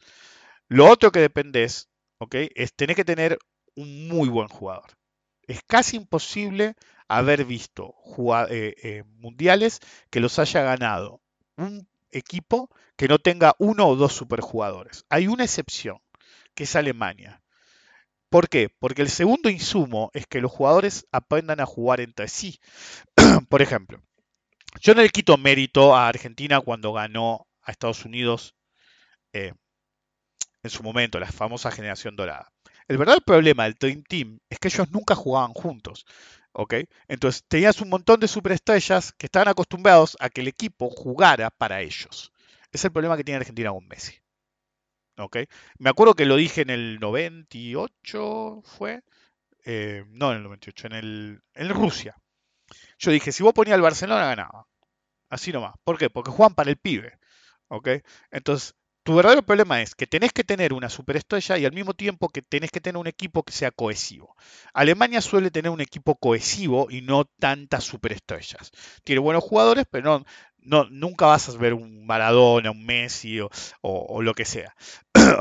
Lo 0.68 0.88
otro 0.88 1.12
que 1.12 1.20
dependés, 1.20 1.90
¿ok? 2.18 2.34
Es 2.54 2.74
tener 2.74 2.96
que 2.96 3.04
tener 3.04 3.38
un 3.74 4.08
muy 4.08 4.30
buen 4.30 4.48
jugador. 4.48 4.96
Es 5.46 5.62
casi 5.66 5.96
imposible 5.96 6.74
haber 7.08 7.44
visto 7.44 7.94
eh, 8.50 8.74
eh, 8.82 9.04
mundiales 9.18 9.80
que 10.10 10.20
los 10.20 10.38
haya 10.38 10.62
ganado 10.62 11.20
un 11.56 11.88
equipo 12.10 12.70
que 12.96 13.08
no 13.08 13.18
tenga 13.18 13.54
uno 13.58 13.86
o 13.86 13.96
dos 13.96 14.12
superjugadores. 14.12 15.04
Hay 15.08 15.28
una 15.28 15.44
excepción, 15.44 15.98
que 16.54 16.64
es 16.64 16.74
Alemania. 16.76 17.42
¿Por 18.28 18.48
qué? 18.48 18.68
Porque 18.68 19.02
el 19.02 19.10
segundo 19.10 19.48
insumo 19.48 20.10
es 20.14 20.26
que 20.26 20.40
los 20.40 20.50
jugadores 20.50 21.06
aprendan 21.12 21.60
a 21.60 21.66
jugar 21.66 22.00
entre 22.00 22.28
sí. 22.28 22.58
Por 23.48 23.62
ejemplo, 23.62 24.02
yo 24.80 24.94
no 24.94 25.02
le 25.02 25.10
quito 25.10 25.36
mérito 25.36 25.94
a 25.94 26.08
Argentina 26.08 26.60
cuando 26.60 26.92
ganó 26.92 27.46
a 27.62 27.70
Estados 27.70 28.04
Unidos 28.04 28.54
eh, 29.32 29.52
en 30.62 30.70
su 30.70 30.82
momento, 30.82 31.20
la 31.20 31.30
famosa 31.30 31.70
generación 31.70 32.16
dorada. 32.16 32.50
El 32.88 32.98
verdadero 32.98 33.24
problema 33.24 33.64
del 33.64 33.74
Dream 33.74 34.02
Team 34.02 34.38
es 34.48 34.58
que 34.58 34.68
ellos 34.68 34.90
nunca 34.90 35.14
jugaban 35.14 35.52
juntos. 35.52 36.06
¿ok? 36.52 36.74
Entonces 37.08 37.44
tenías 37.46 37.80
un 37.80 37.90
montón 37.90 38.18
de 38.20 38.28
superestrellas 38.28 39.12
que 39.12 39.26
estaban 39.26 39.48
acostumbrados 39.48 40.16
a 40.20 40.30
que 40.30 40.40
el 40.40 40.48
equipo 40.48 40.88
jugara 40.90 41.50
para 41.50 41.82
ellos. 41.82 42.32
Es 42.72 42.84
el 42.84 42.92
problema 42.92 43.16
que 43.16 43.24
tiene 43.24 43.38
Argentina 43.38 43.70
con 43.70 43.86
Messi. 43.86 44.14
¿ok? 45.18 45.36
Me 45.78 45.90
acuerdo 45.90 46.14
que 46.14 46.26
lo 46.26 46.36
dije 46.36 46.62
en 46.62 46.70
el 46.70 46.98
98, 47.00 48.62
¿fue? 48.64 49.02
Eh, 49.64 50.04
no 50.08 50.30
en 50.30 50.38
el 50.38 50.42
98, 50.44 50.86
en, 50.86 50.92
el, 50.92 51.42
en 51.54 51.68
Rusia. 51.70 52.16
Yo 52.98 53.10
dije, 53.10 53.32
si 53.32 53.42
vos 53.42 53.52
ponías 53.52 53.74
al 53.74 53.82
Barcelona, 53.82 54.26
ganaba. 54.26 54.66
Así 55.28 55.52
nomás. 55.52 55.74
¿Por 55.84 55.98
qué? 55.98 56.08
Porque 56.10 56.30
juegan 56.30 56.54
para 56.54 56.70
el 56.70 56.76
pibe. 56.76 57.18
¿ok? 57.68 57.88
Entonces, 58.30 58.75
tu 59.06 59.14
verdadero 59.14 59.44
problema 59.44 59.80
es 59.82 59.94
que 59.94 60.08
tenés 60.08 60.32
que 60.32 60.42
tener 60.42 60.72
una 60.72 60.88
superestrella 60.88 61.56
y 61.56 61.64
al 61.64 61.72
mismo 61.72 61.94
tiempo 61.94 62.28
que 62.28 62.42
tenés 62.42 62.72
que 62.72 62.80
tener 62.80 62.96
un 62.96 63.06
equipo 63.06 63.44
que 63.44 63.52
sea 63.52 63.70
cohesivo. 63.70 64.34
Alemania 64.74 65.20
suele 65.20 65.52
tener 65.52 65.70
un 65.70 65.80
equipo 65.80 66.16
cohesivo 66.16 66.88
y 66.90 67.02
no 67.02 67.24
tantas 67.24 67.84
superestrellas. 67.84 68.72
Tiene 69.04 69.20
buenos 69.20 69.44
jugadores, 69.44 69.84
pero 69.88 70.24
no, 70.58 70.84
nunca 70.90 71.26
vas 71.26 71.48
a 71.48 71.56
ver 71.56 71.72
un 71.72 72.04
Maradona, 72.04 72.72
un 72.72 72.84
Messi 72.84 73.38
o, 73.80 74.22
lo 74.22 74.34
que 74.34 74.44
sea. 74.44 74.74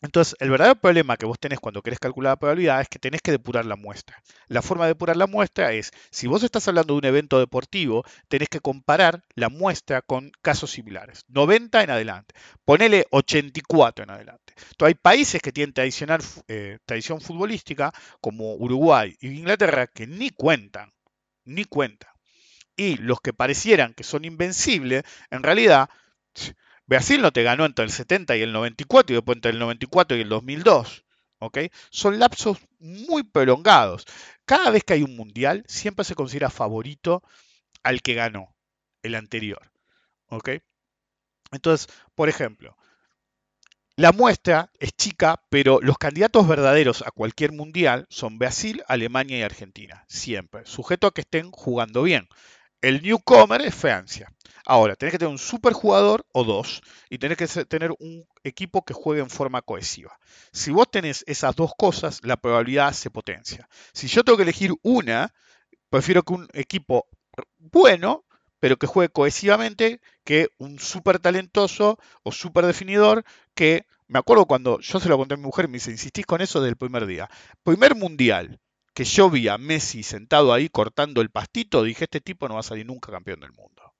Entonces, 0.00 0.36
el 0.38 0.50
verdadero 0.50 0.76
problema 0.76 1.16
que 1.16 1.26
vos 1.26 1.40
tenés 1.40 1.58
cuando 1.58 1.82
querés 1.82 1.98
calcular 1.98 2.32
la 2.32 2.36
probabilidad 2.36 2.80
es 2.80 2.88
que 2.88 3.00
tenés 3.00 3.20
que 3.20 3.32
depurar 3.32 3.64
la 3.66 3.74
muestra. 3.74 4.22
La 4.46 4.62
forma 4.62 4.84
de 4.84 4.90
depurar 4.90 5.16
la 5.16 5.26
muestra 5.26 5.72
es, 5.72 5.90
si 6.10 6.28
vos 6.28 6.42
estás 6.44 6.68
hablando 6.68 6.94
de 6.94 6.98
un 6.98 7.04
evento 7.04 7.40
deportivo, 7.40 8.04
tenés 8.28 8.48
que 8.48 8.60
comparar 8.60 9.24
la 9.34 9.48
muestra 9.48 10.02
con 10.02 10.30
casos 10.40 10.70
similares. 10.70 11.24
90 11.28 11.82
en 11.82 11.90
adelante. 11.90 12.34
Ponele 12.64 13.06
84 13.10 14.04
en 14.04 14.10
adelante. 14.10 14.54
Entonces, 14.56 14.86
hay 14.86 14.94
países 14.94 15.42
que 15.42 15.52
tienen 15.52 15.72
tradicional, 15.72 16.20
eh, 16.46 16.78
tradición 16.84 17.20
futbolística, 17.20 17.92
como 18.20 18.54
Uruguay 18.54 19.16
y 19.20 19.28
Inglaterra, 19.28 19.88
que 19.88 20.06
ni 20.06 20.30
cuentan, 20.30 20.92
ni 21.44 21.64
cuentan. 21.64 22.10
Y 22.76 22.96
los 22.98 23.20
que 23.20 23.32
parecieran 23.32 23.94
que 23.94 24.04
son 24.04 24.24
invencibles, 24.24 25.02
en 25.30 25.42
realidad 25.42 25.90
Brasil 26.88 27.20
no 27.20 27.32
te 27.32 27.42
ganó 27.42 27.66
entre 27.66 27.84
el 27.84 27.92
70 27.92 28.36
y 28.36 28.42
el 28.42 28.52
94 28.52 29.12
y 29.12 29.16
después 29.16 29.36
entre 29.36 29.52
el 29.52 29.58
94 29.58 30.16
y 30.16 30.22
el 30.22 30.28
2002. 30.28 31.04
¿ok? 31.38 31.58
Son 31.90 32.18
lapsos 32.18 32.58
muy 32.80 33.22
prolongados. 33.22 34.06
Cada 34.46 34.70
vez 34.70 34.84
que 34.84 34.94
hay 34.94 35.02
un 35.02 35.14
mundial, 35.14 35.64
siempre 35.68 36.04
se 36.04 36.14
considera 36.14 36.50
favorito 36.50 37.22
al 37.82 38.00
que 38.02 38.14
ganó 38.14 38.54
el 39.02 39.14
anterior. 39.14 39.70
¿ok? 40.28 40.50
Entonces, 41.52 41.88
por 42.14 42.30
ejemplo, 42.30 42.74
la 43.96 44.12
muestra 44.12 44.70
es 44.78 44.92
chica, 44.96 45.42
pero 45.50 45.80
los 45.82 45.98
candidatos 45.98 46.48
verdaderos 46.48 47.02
a 47.02 47.10
cualquier 47.10 47.52
mundial 47.52 48.06
son 48.08 48.38
Brasil, 48.38 48.82
Alemania 48.86 49.38
y 49.38 49.42
Argentina, 49.42 50.04
siempre, 50.08 50.64
sujeto 50.64 51.06
a 51.06 51.12
que 51.12 51.22
estén 51.22 51.50
jugando 51.50 52.02
bien. 52.02 52.28
El 52.80 53.02
newcomer 53.02 53.60
es 53.62 53.74
Francia. 53.74 54.32
Ahora, 54.64 54.94
tenés 54.94 55.12
que 55.12 55.18
tener 55.18 55.32
un 55.32 55.38
superjugador 55.38 56.24
o 56.32 56.44
dos 56.44 56.80
y 57.10 57.18
tenés 57.18 57.38
que 57.38 57.64
tener 57.64 57.90
un 57.98 58.24
equipo 58.44 58.84
que 58.84 58.94
juegue 58.94 59.20
en 59.20 59.30
forma 59.30 59.62
cohesiva. 59.62 60.16
Si 60.52 60.70
vos 60.70 60.88
tenés 60.88 61.24
esas 61.26 61.56
dos 61.56 61.72
cosas, 61.76 62.20
la 62.22 62.36
probabilidad 62.36 62.92
se 62.92 63.10
potencia. 63.10 63.68
Si 63.92 64.06
yo 64.06 64.22
tengo 64.22 64.36
que 64.36 64.44
elegir 64.44 64.74
una, 64.82 65.34
prefiero 65.90 66.22
que 66.22 66.34
un 66.34 66.48
equipo 66.52 67.08
bueno, 67.58 68.24
pero 68.60 68.76
que 68.76 68.86
juegue 68.86 69.08
cohesivamente, 69.12 70.00
que 70.22 70.48
un 70.58 70.78
súper 70.78 71.18
talentoso 71.18 71.98
o 72.22 72.30
súper 72.30 72.66
definidor 72.66 73.24
que, 73.54 73.86
me 74.06 74.20
acuerdo 74.20 74.46
cuando 74.46 74.78
yo 74.80 75.00
se 75.00 75.08
lo 75.08 75.18
conté 75.18 75.34
a 75.34 75.36
mi 75.36 75.44
mujer, 75.44 75.66
me 75.66 75.74
dice, 75.74 75.90
insistís 75.90 76.26
con 76.26 76.40
eso 76.40 76.60
desde 76.60 76.70
el 76.70 76.76
primer 76.76 77.06
día. 77.06 77.28
Primer 77.64 77.96
mundial, 77.96 78.60
que 78.98 79.04
yo 79.04 79.30
vi 79.30 79.46
a 79.46 79.58
Messi 79.58 80.02
sentado 80.02 80.52
ahí 80.52 80.68
cortando 80.68 81.20
el 81.20 81.30
pastito, 81.30 81.84
dije, 81.84 82.02
este 82.02 82.20
tipo 82.20 82.48
no 82.48 82.54
va 82.54 82.60
a 82.60 82.64
salir 82.64 82.84
nunca 82.84 83.12
campeón 83.12 83.38
del 83.38 83.52
mundo. 83.52 83.94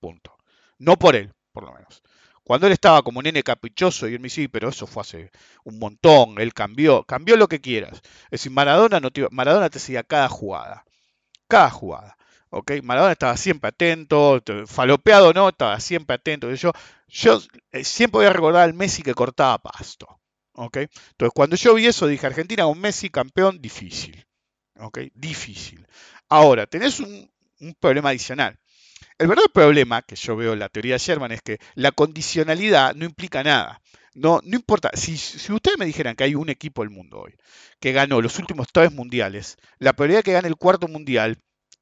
Punto. 0.00 0.38
No 0.78 0.96
por 0.98 1.16
él, 1.16 1.34
por 1.52 1.64
lo 1.64 1.74
menos. 1.74 2.02
Cuando 2.44 2.66
él 2.66 2.72
estaba 2.72 3.02
como 3.02 3.20
nene 3.20 3.42
caprichoso 3.42 4.08
y 4.08 4.14
él 4.14 4.20
me 4.20 4.28
dice, 4.28 4.48
pero 4.48 4.70
eso 4.70 4.86
fue 4.86 5.02
hace 5.02 5.30
un 5.64 5.78
montón, 5.78 6.40
él 6.40 6.54
cambió, 6.54 7.04
cambió 7.04 7.36
lo 7.36 7.46
que 7.46 7.60
quieras. 7.60 8.00
Es 8.30 8.40
decir, 8.40 8.50
Maradona, 8.50 9.00
no 9.00 9.10
te, 9.10 9.26
Maradona 9.30 9.68
te 9.68 9.80
seguía 9.80 10.02
cada 10.02 10.30
jugada, 10.30 10.82
cada 11.46 11.68
jugada. 11.68 12.16
¿ok? 12.48 12.72
Maradona 12.82 13.12
estaba 13.12 13.36
siempre 13.36 13.68
atento, 13.68 14.42
falopeado 14.66 15.34
no, 15.34 15.50
estaba 15.50 15.78
siempre 15.78 16.14
atento. 16.16 16.54
Yo, 16.54 16.72
yo 17.06 17.42
eh, 17.72 17.84
siempre 17.84 18.20
voy 18.20 18.26
a 18.26 18.32
recordar 18.32 18.62
al 18.62 18.72
Messi 18.72 19.02
que 19.02 19.12
cortaba 19.12 19.58
pasto. 19.58 20.06
¿ok? 20.54 20.76
Entonces, 20.78 21.32
cuando 21.34 21.54
yo 21.56 21.74
vi 21.74 21.84
eso, 21.84 22.06
dije, 22.06 22.26
Argentina 22.26 22.64
con 22.64 22.80
Messi 22.80 23.10
campeón, 23.10 23.60
difícil. 23.60 24.24
¿Ok? 24.78 24.98
Difícil. 25.14 25.86
Ahora, 26.28 26.66
tenés 26.66 27.00
un, 27.00 27.30
problema 27.80 28.10
adicional. 28.10 28.58
El 29.18 29.26
verdadero 29.26 29.52
problema 29.52 30.02
que 30.02 30.16
yo 30.16 30.36
veo 30.36 30.52
en 30.52 30.60
la 30.60 30.68
teoría 30.68 30.94
de 30.94 30.98
Sherman 30.98 31.32
es 31.32 31.42
que 31.42 31.58
la 31.74 31.90
condicionalidad 31.92 32.94
no 32.94 33.04
implica 33.04 33.42
nada. 33.42 33.80
No, 34.14 34.40
no 34.44 34.56
importa, 34.56 34.90
si, 34.94 35.16
si, 35.16 35.52
ustedes 35.52 35.78
me 35.78 35.86
dijeran 35.86 36.16
que 36.16 36.24
hay 36.24 36.34
un 36.34 36.48
equipo 36.48 36.82
del 36.82 36.90
mundo 36.90 37.20
hoy 37.20 37.36
que 37.80 37.92
ganó 37.92 38.20
los 38.20 38.38
últimos 38.38 38.68
tres 38.72 38.92
mundiales, 38.92 39.56
la 39.78 39.92
probabilidad 39.92 40.20
de 40.20 40.22
que 40.24 40.32
gane 40.32 40.48
el 40.48 40.56
cuarto 40.56 40.88
mundial 40.88 41.38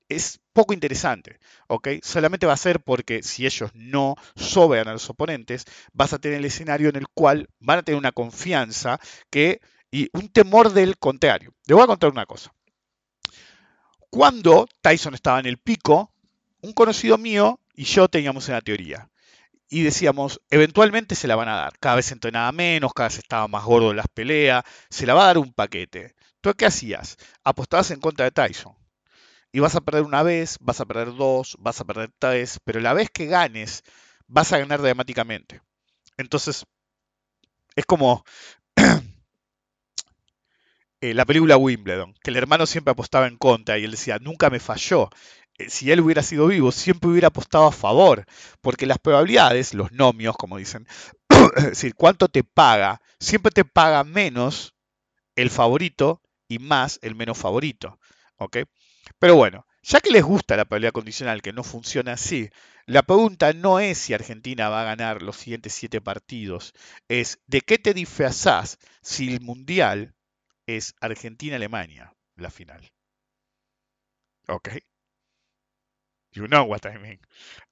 es 0.08 0.40
poco 0.52 0.72
interesante, 0.72 1.38
¿ok? 1.68 1.88
Solamente 2.02 2.46
va 2.46 2.52
a 2.52 2.58
ser 2.58 2.80
porque 2.80 3.22
si 3.22 3.46
ellos 3.46 3.70
no 3.74 4.16
sobean 4.36 4.88
a 4.88 4.92
los 4.92 5.08
oponentes, 5.10 5.64
vas 5.92 6.12
a 6.12 6.18
tener 6.18 6.38
el 6.38 6.44
escenario 6.44 6.88
en 6.88 6.96
el 6.96 7.08
cual 7.08 7.48
van 7.58 7.78
a 7.78 7.82
tener 7.82 7.98
una 7.98 8.12
confianza 8.12 9.00
que, 9.30 9.60
y 9.90 10.08
un 10.12 10.28
temor 10.28 10.72
del 10.72 10.98
contrario. 10.98 11.54
Le 11.66 11.74
voy 11.74 11.84
a 11.84 11.88
contar 11.88 12.10
una 12.10 12.26
cosa. 12.26 12.55
Cuando 14.10 14.68
Tyson 14.80 15.14
estaba 15.14 15.40
en 15.40 15.46
el 15.46 15.58
pico, 15.58 16.12
un 16.60 16.72
conocido 16.72 17.18
mío 17.18 17.60
y 17.74 17.84
yo 17.84 18.08
teníamos 18.08 18.48
una 18.48 18.60
teoría. 18.60 19.10
Y 19.68 19.82
decíamos, 19.82 20.40
eventualmente 20.50 21.14
se 21.14 21.26
la 21.26 21.36
van 21.36 21.48
a 21.48 21.56
dar. 21.56 21.78
Cada 21.78 21.96
vez 21.96 22.12
entrenaba 22.12 22.52
menos, 22.52 22.92
cada 22.94 23.08
vez 23.08 23.18
estaba 23.18 23.48
más 23.48 23.64
gordo 23.64 23.90
en 23.90 23.96
las 23.96 24.08
peleas, 24.08 24.64
se 24.90 25.06
la 25.06 25.14
va 25.14 25.24
a 25.24 25.26
dar 25.26 25.38
un 25.38 25.52
paquete. 25.52 26.14
¿Tú 26.40 26.52
qué 26.54 26.66
hacías? 26.66 27.16
Apostabas 27.42 27.90
en 27.90 28.00
contra 28.00 28.24
de 28.24 28.30
Tyson. 28.30 28.74
Y 29.52 29.60
vas 29.60 29.74
a 29.74 29.80
perder 29.80 30.02
una 30.02 30.22
vez, 30.22 30.58
vas 30.60 30.80
a 30.80 30.86
perder 30.86 31.14
dos, 31.14 31.56
vas 31.58 31.80
a 31.80 31.84
perder 31.84 32.10
tres, 32.18 32.60
pero 32.64 32.80
la 32.80 32.94
vez 32.94 33.10
que 33.10 33.26
ganes, 33.26 33.82
vas 34.28 34.52
a 34.52 34.58
ganar 34.58 34.82
dramáticamente. 34.82 35.62
Entonces, 36.16 36.64
es 37.74 37.86
como 37.86 38.24
eh, 41.00 41.14
la 41.14 41.24
película 41.24 41.56
Wimbledon, 41.56 42.14
que 42.22 42.30
el 42.30 42.36
hermano 42.36 42.66
siempre 42.66 42.92
apostaba 42.92 43.26
en 43.26 43.36
contra 43.36 43.78
y 43.78 43.84
él 43.84 43.92
decía, 43.92 44.18
nunca 44.18 44.50
me 44.50 44.60
falló. 44.60 45.10
Eh, 45.58 45.70
si 45.70 45.90
él 45.90 46.00
hubiera 46.00 46.22
sido 46.22 46.46
vivo, 46.48 46.72
siempre 46.72 47.10
hubiera 47.10 47.28
apostado 47.28 47.66
a 47.66 47.72
favor, 47.72 48.26
porque 48.60 48.86
las 48.86 48.98
probabilidades, 48.98 49.74
los 49.74 49.92
nomios, 49.92 50.36
como 50.36 50.58
dicen, 50.58 50.86
es 51.56 51.64
decir, 51.64 51.94
cuánto 51.94 52.28
te 52.28 52.44
paga, 52.44 53.00
siempre 53.20 53.52
te 53.52 53.64
paga 53.64 54.04
menos 54.04 54.74
el 55.36 55.50
favorito 55.50 56.22
y 56.48 56.58
más 56.58 56.98
el 57.02 57.14
menos 57.14 57.38
favorito. 57.38 57.98
¿ok? 58.38 58.58
Pero 59.18 59.36
bueno, 59.36 59.66
ya 59.82 60.00
que 60.00 60.10
les 60.10 60.24
gusta 60.24 60.56
la 60.56 60.64
probabilidad 60.64 60.92
condicional 60.92 61.42
que 61.42 61.52
no 61.52 61.62
funciona 61.62 62.14
así, 62.14 62.50
la 62.86 63.02
pregunta 63.02 63.52
no 63.52 63.80
es 63.80 63.98
si 63.98 64.14
Argentina 64.14 64.68
va 64.68 64.82
a 64.82 64.84
ganar 64.84 65.22
los 65.22 65.36
siguientes 65.36 65.74
siete 65.74 66.00
partidos, 66.00 66.74
es 67.08 67.40
de 67.46 67.60
qué 67.60 67.78
te 67.78 67.94
disfrazás 67.94 68.78
si 69.02 69.34
el 69.34 69.40
Mundial 69.40 70.15
es 70.66 70.94
Argentina-Alemania, 71.00 72.12
la 72.36 72.50
final. 72.50 72.88
¿Ok? 74.48 74.68
You 76.32 76.46
know 76.46 76.64
what 76.64 76.82
I 76.84 76.98
mean. 76.98 77.20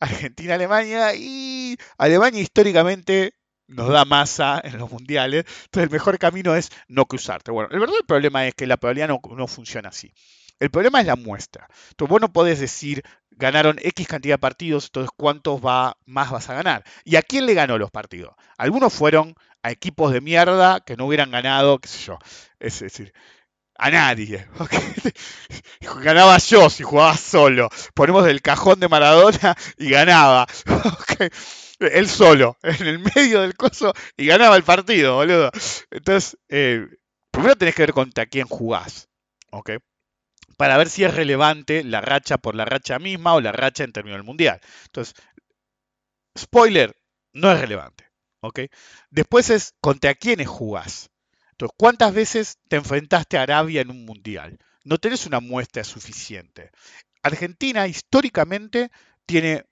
Argentina-Alemania 0.01 1.15
y 1.15 1.77
Alemania 1.99 2.41
históricamente 2.41 3.35
nos 3.67 3.89
da 3.89 4.05
masa 4.05 4.61
en 4.65 4.79
los 4.79 4.91
mundiales. 4.91 5.45
Entonces 5.65 5.85
el 5.85 5.91
mejor 5.91 6.19
camino 6.19 6.55
es 6.55 6.71
no 6.89 7.07
cruzarte. 7.07 7.51
Bueno, 7.51 7.69
el 7.73 7.81
verdadero 7.81 8.07
problema 8.07 8.47
es 8.47 8.55
que 8.55 8.67
la 8.67 8.77
probabilidad 8.77 9.09
no, 9.09 9.21
no 9.37 9.47
funciona 9.47 9.91
así. 9.91 10.13
El 10.61 10.71
problema 10.71 11.01
es 11.01 11.07
la 11.07 11.17
muestra. 11.17 11.69
Entonces 11.91 12.11
vos 12.11 12.21
no 12.21 12.33
podés 12.33 12.61
decir 12.61 13.03
ganaron 13.37 13.79
X 13.83 14.07
cantidad 14.07 14.35
de 14.35 14.39
partidos, 14.39 14.87
entonces 14.87 15.11
cuántos 15.17 15.61
va, 15.61 15.97
más 16.07 16.31
vas 16.31 16.49
a 16.49 16.55
ganar. 16.55 16.85
¿Y 17.05 17.17
a 17.17 17.23
quién 17.23 17.47
le 17.47 17.55
ganó 17.55 17.79
los 17.79 17.91
partidos? 17.91 18.35
Algunos 18.57 18.93
fueron 18.93 19.35
a 19.65 19.71
equipos 19.71 20.13
de 20.13 20.21
mierda 20.21 20.81
que 20.81 20.97
no 20.97 21.07
hubieran 21.07 21.31
ganado, 21.31 21.79
qué 21.79 21.89
sé 21.89 21.99
yo. 22.05 22.19
Es 22.61 22.81
decir, 22.81 23.13
a 23.77 23.91
nadie. 23.91 24.47
Ganaba 26.03 26.39
yo 26.39 26.69
si 26.69 26.83
jugaba 26.83 27.17
solo. 27.17 27.71
Ponemos 27.95 28.29
el 28.29 28.43
cajón 28.43 28.79
de 28.79 28.89
Maradona 28.89 29.57
y 29.79 29.91
ganaba. 29.91 30.47
Él 31.81 32.09
solo, 32.09 32.59
en 32.63 32.87
el 32.87 32.99
medio 33.01 33.41
del 33.41 33.57
coso, 33.57 33.93
y 34.17 34.27
ganaba 34.27 34.57
el 34.57 34.63
partido, 34.63 35.17
boludo. 35.17 35.51
Entonces, 35.91 36.39
eh, 36.49 36.87
primero 37.31 37.57
tenés 37.57 37.75
que 37.75 37.83
ver 37.83 37.93
contra 37.93 38.27
quién 38.27 38.47
jugás. 38.47 39.09
¿ok? 39.51 39.71
Para 40.57 40.77
ver 40.77 40.89
si 40.89 41.05
es 41.05 41.15
relevante 41.15 41.83
la 41.85 42.01
racha 42.01 42.39
por 42.39 42.55
la 42.55 42.65
racha 42.65 42.99
misma 42.99 43.35
o 43.35 43.41
la 43.41 43.53
racha 43.53 43.85
en 43.85 43.93
términos 43.93 44.19
del 44.19 44.27
mundial. 44.27 44.61
Entonces, 44.87 45.15
spoiler, 46.39 46.95
no 47.33 47.51
es 47.51 47.61
relevante. 47.61 48.14
¿Ok? 48.45 48.61
Después 49.11 49.51
es 49.51 49.75
contra 49.81 50.15
quiénes 50.15 50.49
jugás. 50.49 51.11
Entonces, 51.53 51.75
¿cuántas 51.79 52.13
veces 52.13 52.59
te 52.69 52.77
enfrentaste 52.77 53.39
a 53.39 53.43
Arabia 53.43 53.81
en 53.81 53.91
un 53.91 54.05
mundial? 54.05 54.59
No 54.85 54.99
tenés 54.99 55.27
una 55.27 55.41
muestra 55.41 55.85
suficiente. 55.85 56.71
Argentina 57.23 57.87
históricamente 57.87 58.91
tiene 59.25 59.65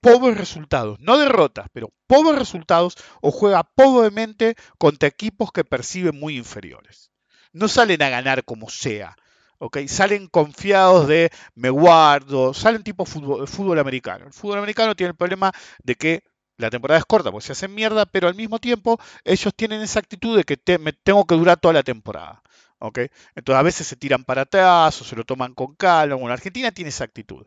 pobres 0.00 0.36
resultados, 0.36 0.98
no 1.00 1.18
derrotas, 1.18 1.68
pero 1.72 1.92
pobres 2.06 2.38
resultados 2.38 2.96
o 3.20 3.30
juega 3.30 3.62
pobremente 3.62 4.56
contra 4.78 5.08
equipos 5.08 5.52
que 5.52 5.64
perciben 5.64 6.18
muy 6.18 6.36
inferiores. 6.36 7.10
No 7.52 7.68
salen 7.68 8.02
a 8.02 8.10
ganar 8.10 8.44
como 8.44 8.68
sea, 8.68 9.16
¿ok? 9.58 9.78
Salen 9.86 10.26
confiados 10.26 11.08
de 11.08 11.30
me 11.54 11.70
guardo, 11.70 12.54
salen 12.54 12.82
tipo 12.82 13.04
fútbol, 13.04 13.46
fútbol 13.48 13.78
americano. 13.78 14.26
El 14.26 14.32
fútbol 14.32 14.58
americano 14.58 14.94
tiene 14.94 15.10
el 15.10 15.16
problema 15.16 15.52
de 15.82 15.94
que 15.94 16.22
la 16.60 16.70
temporada 16.70 16.98
es 16.98 17.04
corta 17.04 17.30
porque 17.32 17.46
se 17.46 17.52
hacen 17.52 17.74
mierda, 17.74 18.06
pero 18.06 18.28
al 18.28 18.34
mismo 18.34 18.58
tiempo 18.58 19.00
ellos 19.24 19.52
tienen 19.54 19.82
esa 19.82 19.98
actitud 19.98 20.36
de 20.36 20.44
que 20.44 20.78
me 20.78 20.92
tengo 20.92 21.24
que 21.26 21.34
durar 21.34 21.58
toda 21.58 21.74
la 21.74 21.82
temporada. 21.82 22.42
¿ok? 22.80 22.98
Entonces 23.34 23.60
a 23.60 23.62
veces 23.62 23.86
se 23.86 23.96
tiran 23.96 24.24
para 24.24 24.42
atrás 24.42 25.00
o 25.00 25.04
se 25.04 25.16
lo 25.16 25.24
toman 25.24 25.54
con 25.54 25.74
calma. 25.74 26.16
Bueno, 26.16 26.32
Argentina 26.32 26.72
tiene 26.72 26.88
esa 26.88 27.04
actitud. 27.04 27.46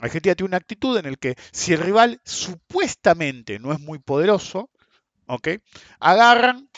Argentina 0.00 0.34
tiene 0.34 0.48
una 0.48 0.56
actitud 0.56 0.96
en 0.96 1.10
la 1.10 1.16
que 1.16 1.36
si 1.52 1.72
el 1.72 1.80
rival 1.80 2.20
supuestamente 2.24 3.58
no 3.58 3.72
es 3.72 3.80
muy 3.80 3.98
poderoso, 3.98 4.70
¿ok? 5.26 5.48
Agarran 5.98 6.68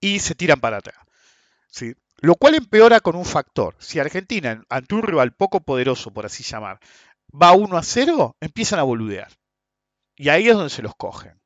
y 0.00 0.20
se 0.20 0.34
tiran 0.34 0.60
para 0.60 0.78
atrás. 0.78 0.98
¿sí? 1.70 1.94
Lo 2.20 2.34
cual 2.34 2.54
empeora 2.54 3.00
con 3.00 3.16
un 3.16 3.24
factor. 3.24 3.74
Si 3.78 3.98
Argentina, 3.98 4.62
ante 4.68 4.94
un 4.94 5.02
rival 5.02 5.32
poco 5.32 5.60
poderoso, 5.60 6.12
por 6.12 6.26
así 6.26 6.42
llamar, 6.42 6.80
va 7.30 7.52
1 7.52 7.76
a 7.76 7.82
0, 7.82 8.36
empiezan 8.40 8.78
a 8.78 8.82
boludear. 8.82 9.28
Y 10.18 10.28
ahí 10.28 10.48
es 10.48 10.54
donde 10.54 10.70
se 10.70 10.82
los 10.82 10.94
cogen. 10.96 11.40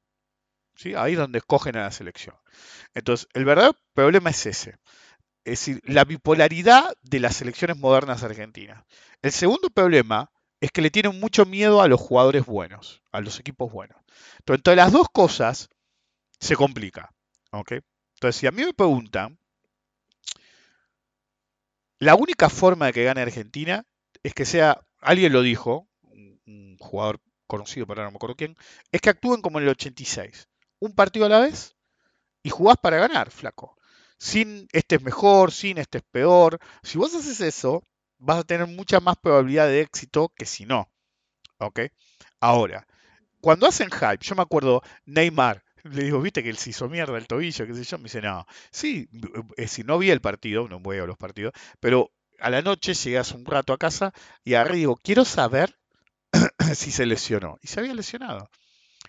¿sí? 0.74 0.94
Ahí 0.94 1.12
es 1.12 1.18
donde 1.18 1.38
escogen 1.38 1.76
a 1.76 1.82
la 1.82 1.90
selección. 1.92 2.34
Entonces, 2.94 3.28
el 3.34 3.44
verdadero 3.44 3.76
problema 3.94 4.30
es 4.30 4.46
ese. 4.46 4.78
Es 5.44 5.60
decir, 5.60 5.82
la 5.84 6.04
bipolaridad 6.04 6.92
de 7.02 7.20
las 7.20 7.36
selecciones 7.36 7.76
modernas 7.76 8.22
argentinas. 8.22 8.84
El 9.22 9.32
segundo 9.32 9.70
problema 9.70 10.30
es 10.60 10.70
que 10.70 10.82
le 10.82 10.90
tienen 10.90 11.20
mucho 11.20 11.44
miedo 11.44 11.82
a 11.82 11.88
los 11.88 12.00
jugadores 12.00 12.46
buenos, 12.46 13.02
a 13.12 13.20
los 13.20 13.38
equipos 13.40 13.70
buenos. 13.70 13.98
Entonces, 14.38 14.60
entre 14.60 14.76
las 14.76 14.92
dos 14.92 15.08
cosas, 15.12 15.68
se 16.38 16.56
complica. 16.56 17.12
Entonces, 17.52 18.36
si 18.36 18.46
a 18.46 18.52
mí 18.52 18.64
me 18.64 18.72
preguntan, 18.72 19.38
la 21.98 22.14
única 22.14 22.48
forma 22.48 22.86
de 22.86 22.92
que 22.92 23.04
gane 23.04 23.20
Argentina 23.20 23.84
es 24.22 24.34
que 24.34 24.44
sea, 24.44 24.80
alguien 25.00 25.32
lo 25.32 25.42
dijo, 25.42 25.88
un, 26.02 26.76
jugador 26.78 27.20
conocido, 27.52 27.86
pero 27.86 28.02
no 28.02 28.10
me 28.10 28.16
acuerdo 28.16 28.34
quién, 28.34 28.56
es 28.90 29.00
que 29.02 29.10
actúen 29.10 29.42
como 29.42 29.58
en 29.58 29.64
el 29.64 29.70
86. 29.70 30.48
Un 30.80 30.94
partido 30.94 31.26
a 31.26 31.28
la 31.28 31.38
vez 31.38 31.76
y 32.42 32.48
jugás 32.48 32.78
para 32.82 32.96
ganar, 32.96 33.30
flaco. 33.30 33.76
Sin 34.18 34.68
este 34.72 34.96
es 34.96 35.02
mejor, 35.02 35.52
sin 35.52 35.76
este 35.76 35.98
es 35.98 36.04
peor. 36.10 36.58
Si 36.82 36.96
vos 36.96 37.14
haces 37.14 37.40
eso, 37.42 37.82
vas 38.18 38.38
a 38.38 38.44
tener 38.44 38.66
mucha 38.66 39.00
más 39.00 39.16
probabilidad 39.18 39.66
de 39.66 39.82
éxito 39.82 40.32
que 40.34 40.46
si 40.46 40.64
no. 40.64 40.88
¿Ok? 41.58 41.80
Ahora, 42.40 42.86
cuando 43.42 43.66
hacen 43.66 43.90
hype, 43.90 44.24
yo 44.24 44.34
me 44.34 44.42
acuerdo 44.42 44.82
Neymar, 45.04 45.62
le 45.84 46.04
digo, 46.04 46.22
viste 46.22 46.42
que 46.42 46.48
él 46.48 46.56
se 46.56 46.70
hizo 46.70 46.88
mierda 46.88 47.18
el 47.18 47.26
tobillo, 47.26 47.66
qué 47.66 47.74
sé 47.74 47.84
yo, 47.84 47.98
me 47.98 48.04
dice, 48.04 48.22
no, 48.22 48.46
sí, 48.70 49.10
si 49.66 49.84
no 49.84 49.98
vi 49.98 50.10
el 50.10 50.20
partido, 50.20 50.68
no 50.68 50.80
voy 50.80 50.98
a 50.98 51.06
los 51.06 51.18
partidos, 51.18 51.52
pero 51.80 52.12
a 52.40 52.48
la 52.50 52.62
noche 52.62 52.94
llegué 52.94 53.18
hace 53.18 53.36
un 53.36 53.44
rato 53.44 53.72
a 53.72 53.78
casa 53.78 54.12
y 54.42 54.54
agarré 54.54 54.76
digo, 54.76 54.96
quiero 54.96 55.24
saber 55.24 55.76
si 56.74 56.90
se 56.90 57.06
lesionó. 57.06 57.58
Y 57.62 57.68
se 57.68 57.80
había 57.80 57.94
lesionado. 57.94 58.50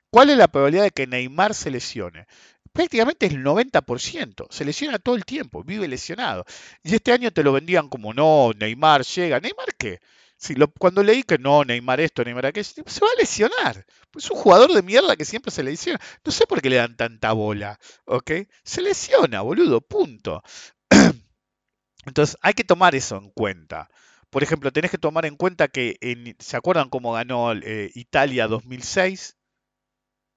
¿Cuál 0.09 0.29
es 0.29 0.37
la 0.37 0.47
probabilidad 0.47 0.83
de 0.83 0.91
que 0.91 1.07
Neymar 1.07 1.53
se 1.55 1.71
lesione? 1.71 2.27
Prácticamente 2.71 3.27
es 3.27 3.33
el 3.33 3.43
90%. 3.43 4.47
Se 4.49 4.65
lesiona 4.65 4.99
todo 4.99 5.15
el 5.15 5.25
tiempo, 5.25 5.63
vive 5.63 5.87
lesionado. 5.87 6.45
Y 6.83 6.95
este 6.95 7.11
año 7.11 7.31
te 7.31 7.43
lo 7.43 7.53
vendían 7.53 7.89
como 7.89 8.13
no, 8.13 8.51
Neymar 8.57 9.03
llega. 9.03 9.39
¿Neymar 9.39 9.75
qué? 9.77 9.99
Si 10.37 10.55
cuando 10.77 11.03
leí 11.03 11.23
que 11.23 11.37
no, 11.37 11.63
Neymar 11.63 12.01
esto, 12.01 12.23
Neymar 12.23 12.47
aquello, 12.47 12.83
se 12.85 12.99
va 12.99 13.07
a 13.15 13.19
lesionar. 13.19 13.85
Es 14.15 14.29
un 14.29 14.37
jugador 14.37 14.73
de 14.73 14.81
mierda 14.81 15.15
que 15.15 15.23
siempre 15.23 15.51
se 15.51 15.63
lesiona. 15.63 15.99
No 16.23 16.31
sé 16.31 16.45
por 16.45 16.61
qué 16.61 16.69
le 16.69 16.75
dan 16.75 16.97
tanta 16.97 17.31
bola, 17.31 17.79
¿ok? 18.05 18.31
Se 18.63 18.81
lesiona, 18.81 19.41
boludo, 19.41 19.79
punto. 19.81 20.43
Entonces 22.05 22.37
hay 22.41 22.53
que 22.53 22.65
tomar 22.65 22.93
eso 22.93 23.15
en 23.15 23.29
cuenta. 23.29 23.89
Por 24.33 24.41
ejemplo, 24.41 24.71
tenés 24.71 24.89
que 24.89 24.97
tomar 24.97 25.27
en 25.27 25.35
cuenta 25.35 25.67
que, 25.67 25.95
¿se 26.39 26.57
acuerdan 26.57 26.89
cómo 26.89 27.13
ganó 27.13 27.53
eh, 27.53 27.91
Italia 27.93 28.47
2006? 28.47 29.37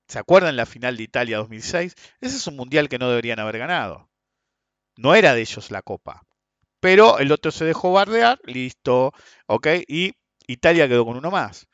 ¿Se 0.06 0.18
acuerdan 0.18 0.54
la 0.54 0.66
final 0.66 0.98
de 0.98 1.02
Italia 1.04 1.38
2006? 1.38 1.94
Ese 2.20 2.36
es 2.36 2.46
un 2.46 2.56
mundial 2.56 2.90
que 2.90 2.98
no 2.98 3.08
deberían 3.08 3.40
haber 3.40 3.56
ganado. 3.56 4.10
No 4.98 5.14
era 5.14 5.32
de 5.32 5.40
ellos 5.40 5.70
la 5.70 5.80
copa. 5.80 6.20
Pero 6.78 7.18
el 7.20 7.32
otro 7.32 7.50
se 7.50 7.64
dejó 7.64 7.90
bardear, 7.92 8.38
listo, 8.44 9.12
ok, 9.46 9.66
y 9.88 10.12
Italia 10.46 10.88
quedó 10.88 11.06
con 11.06 11.16
uno 11.16 11.30
más. 11.30 11.66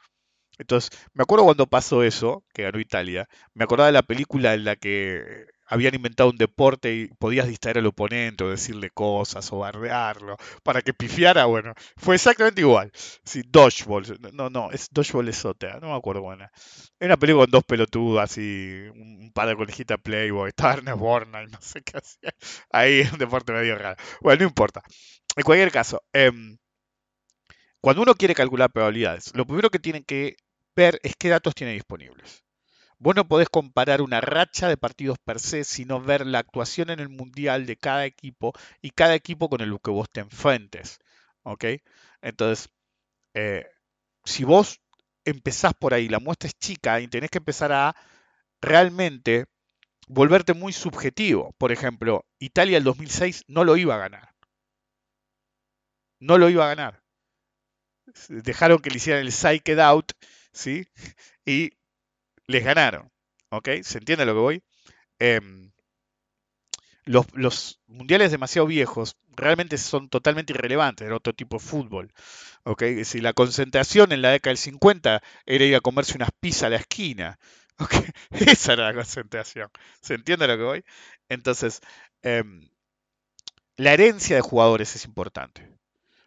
Entonces, 0.58 0.90
me 1.14 1.24
acuerdo 1.24 1.44
cuando 1.44 1.66
pasó 1.66 2.04
eso, 2.04 2.44
que 2.54 2.62
ganó 2.62 2.78
Italia, 2.78 3.28
me 3.52 3.64
acordaba 3.64 3.88
de 3.88 3.94
la 3.94 4.04
película 4.04 4.54
en 4.54 4.62
la 4.64 4.76
que 4.76 5.46
habían 5.72 5.94
inventado 5.94 6.28
un 6.28 6.36
deporte 6.36 6.94
y 6.94 7.08
podías 7.08 7.48
distraer 7.48 7.78
al 7.78 7.86
oponente 7.86 8.44
o 8.44 8.50
decirle 8.50 8.90
cosas 8.90 9.50
o 9.52 9.58
bardearlo 9.60 10.36
para 10.62 10.82
que 10.82 10.92
pifiara, 10.92 11.46
bueno, 11.46 11.72
fue 11.96 12.16
exactamente 12.16 12.60
igual. 12.60 12.92
Sí, 13.24 13.42
Dodgeball, 13.48 14.04
no, 14.34 14.50
no, 14.50 14.70
es 14.70 14.88
Dodgeball 14.90 15.30
es 15.30 15.44
otra, 15.46 15.80
no 15.80 15.88
me 15.88 15.96
acuerdo 15.96 16.20
buena. 16.20 16.50
Era 17.00 17.14
una 17.14 17.16
película 17.16 17.44
con 17.44 17.50
dos 17.52 17.64
pelotudas 17.64 18.36
y 18.36 18.82
un 18.94 19.32
par 19.32 19.48
de 19.48 19.56
conejitas 19.56 19.98
Playboy, 20.02 20.50
estaba 20.50 20.94
Borna 20.94 21.42
y 21.42 21.46
no 21.46 21.58
sé 21.62 21.80
qué 21.82 21.96
hacía. 21.96 22.34
Ahí 22.70 23.00
es 23.00 23.12
un 23.12 23.18
deporte 23.18 23.52
medio 23.52 23.76
raro. 23.78 23.96
Bueno, 24.20 24.40
no 24.40 24.48
importa. 24.48 24.82
En 25.36 25.42
cualquier 25.44 25.72
caso, 25.72 26.02
em, 26.12 26.58
cuando 27.80 28.02
uno 28.02 28.14
quiere 28.14 28.34
calcular 28.34 28.70
probabilidades, 28.70 29.34
lo 29.34 29.46
primero 29.46 29.70
que 29.70 29.78
tiene 29.78 30.04
que 30.04 30.36
ver 30.76 31.00
es 31.02 31.16
qué 31.16 31.30
datos 31.30 31.54
tiene 31.54 31.72
disponibles. 31.72 32.44
Vos 33.02 33.16
no 33.16 33.26
podés 33.26 33.48
comparar 33.48 34.00
una 34.00 34.20
racha 34.20 34.68
de 34.68 34.76
partidos 34.76 35.18
per 35.18 35.40
se, 35.40 35.64
sino 35.64 36.00
ver 36.00 36.24
la 36.24 36.38
actuación 36.38 36.88
en 36.88 37.00
el 37.00 37.08
mundial 37.08 37.66
de 37.66 37.76
cada 37.76 38.06
equipo 38.06 38.52
y 38.80 38.90
cada 38.92 39.16
equipo 39.16 39.48
con 39.48 39.60
el 39.60 39.76
que 39.82 39.90
vos 39.90 40.08
te 40.08 40.20
enfrentes. 40.20 41.00
¿Ok? 41.42 41.64
Entonces, 42.20 42.68
eh, 43.34 43.66
si 44.24 44.44
vos 44.44 44.80
empezás 45.24 45.74
por 45.74 45.94
ahí, 45.94 46.08
la 46.08 46.20
muestra 46.20 46.46
es 46.46 46.54
chica 46.54 47.00
y 47.00 47.08
tenés 47.08 47.30
que 47.30 47.38
empezar 47.38 47.72
a 47.72 47.96
realmente 48.60 49.46
volverte 50.06 50.54
muy 50.54 50.72
subjetivo. 50.72 51.56
Por 51.58 51.72
ejemplo, 51.72 52.24
Italia 52.38 52.78
el 52.78 52.84
2006 52.84 53.42
no 53.48 53.64
lo 53.64 53.76
iba 53.76 53.96
a 53.96 53.98
ganar. 53.98 54.32
No 56.20 56.38
lo 56.38 56.48
iba 56.48 56.66
a 56.66 56.74
ganar. 56.74 57.02
Dejaron 58.28 58.78
que 58.78 58.90
le 58.90 58.98
hicieran 58.98 59.22
el 59.22 59.32
psyched 59.32 59.80
out, 59.80 60.12
¿sí? 60.52 60.86
Y 61.44 61.72
les 62.52 62.64
ganaron. 62.64 63.10
¿Ok? 63.50 63.68
¿Se 63.82 63.98
entiende 63.98 64.24
lo 64.26 64.34
que 64.34 64.40
voy? 64.40 64.62
Em, 65.18 65.72
los, 67.04 67.80
mundiales 67.86 68.30
demasiado 68.30 68.66
viejos 68.66 69.16
realmente 69.36 69.78
son 69.78 70.08
totalmente 70.08 70.52
irrelevantes, 70.52 71.06
era 71.06 71.16
otro 71.16 71.32
tipo 71.32 71.58
de 71.58 71.64
fútbol. 71.64 72.12
¿ok? 72.64 72.82
Si 73.04 73.20
la 73.20 73.32
concentración 73.32 74.12
en 74.12 74.22
la 74.22 74.30
década 74.30 74.50
del 74.52 74.58
50 74.58 75.22
era 75.46 75.64
ir 75.64 75.74
a 75.76 75.80
comerse 75.80 76.16
unas 76.16 76.30
pizzas 76.40 76.64
a 76.64 76.70
la 76.70 76.76
esquina. 76.76 77.38
¿ok? 77.78 77.94
Esa 78.30 78.74
era 78.74 78.86
la 78.88 78.94
concentración. 78.94 79.70
¿Se 80.00 80.14
entiende 80.14 80.46
lo 80.46 80.56
que 80.56 80.62
voy? 80.62 80.84
Entonces, 81.28 81.80
em, 82.22 82.68
la 83.76 83.92
herencia 83.92 84.36
de 84.36 84.42
jugadores 84.42 84.94
es 84.96 85.04
importante. 85.04 85.68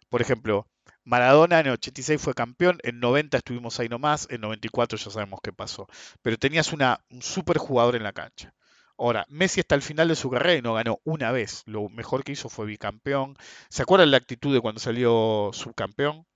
Por 0.08 0.22
ejemplo, 0.22 0.68
Maradona 1.06 1.60
en 1.60 1.66
el 1.66 1.74
86 1.74 2.20
fue 2.20 2.34
campeón, 2.34 2.80
en 2.82 2.98
90 2.98 3.36
estuvimos 3.36 3.78
ahí 3.78 3.88
nomás, 3.88 4.26
en 4.28 4.40
94 4.40 4.98
ya 4.98 5.10
sabemos 5.12 5.38
qué 5.40 5.52
pasó. 5.52 5.86
Pero 6.20 6.36
tenías 6.36 6.72
una, 6.72 7.00
un 7.10 7.22
super 7.22 7.58
jugador 7.58 7.94
en 7.94 8.02
la 8.02 8.12
cancha. 8.12 8.52
Ahora, 8.98 9.24
Messi 9.28 9.60
está 9.60 9.76
al 9.76 9.82
final 9.82 10.08
de 10.08 10.16
su 10.16 10.28
carrera 10.30 10.58
y 10.58 10.62
no 10.62 10.74
ganó 10.74 10.98
una 11.04 11.30
vez. 11.30 11.62
Lo 11.66 11.88
mejor 11.88 12.24
que 12.24 12.32
hizo 12.32 12.48
fue 12.48 12.66
bicampeón. 12.66 13.36
¿Se 13.68 13.82
acuerdan 13.82 14.10
la 14.10 14.16
actitud 14.16 14.52
de 14.52 14.60
cuando 14.60 14.80
salió 14.80 15.50
subcampeón? 15.52 16.26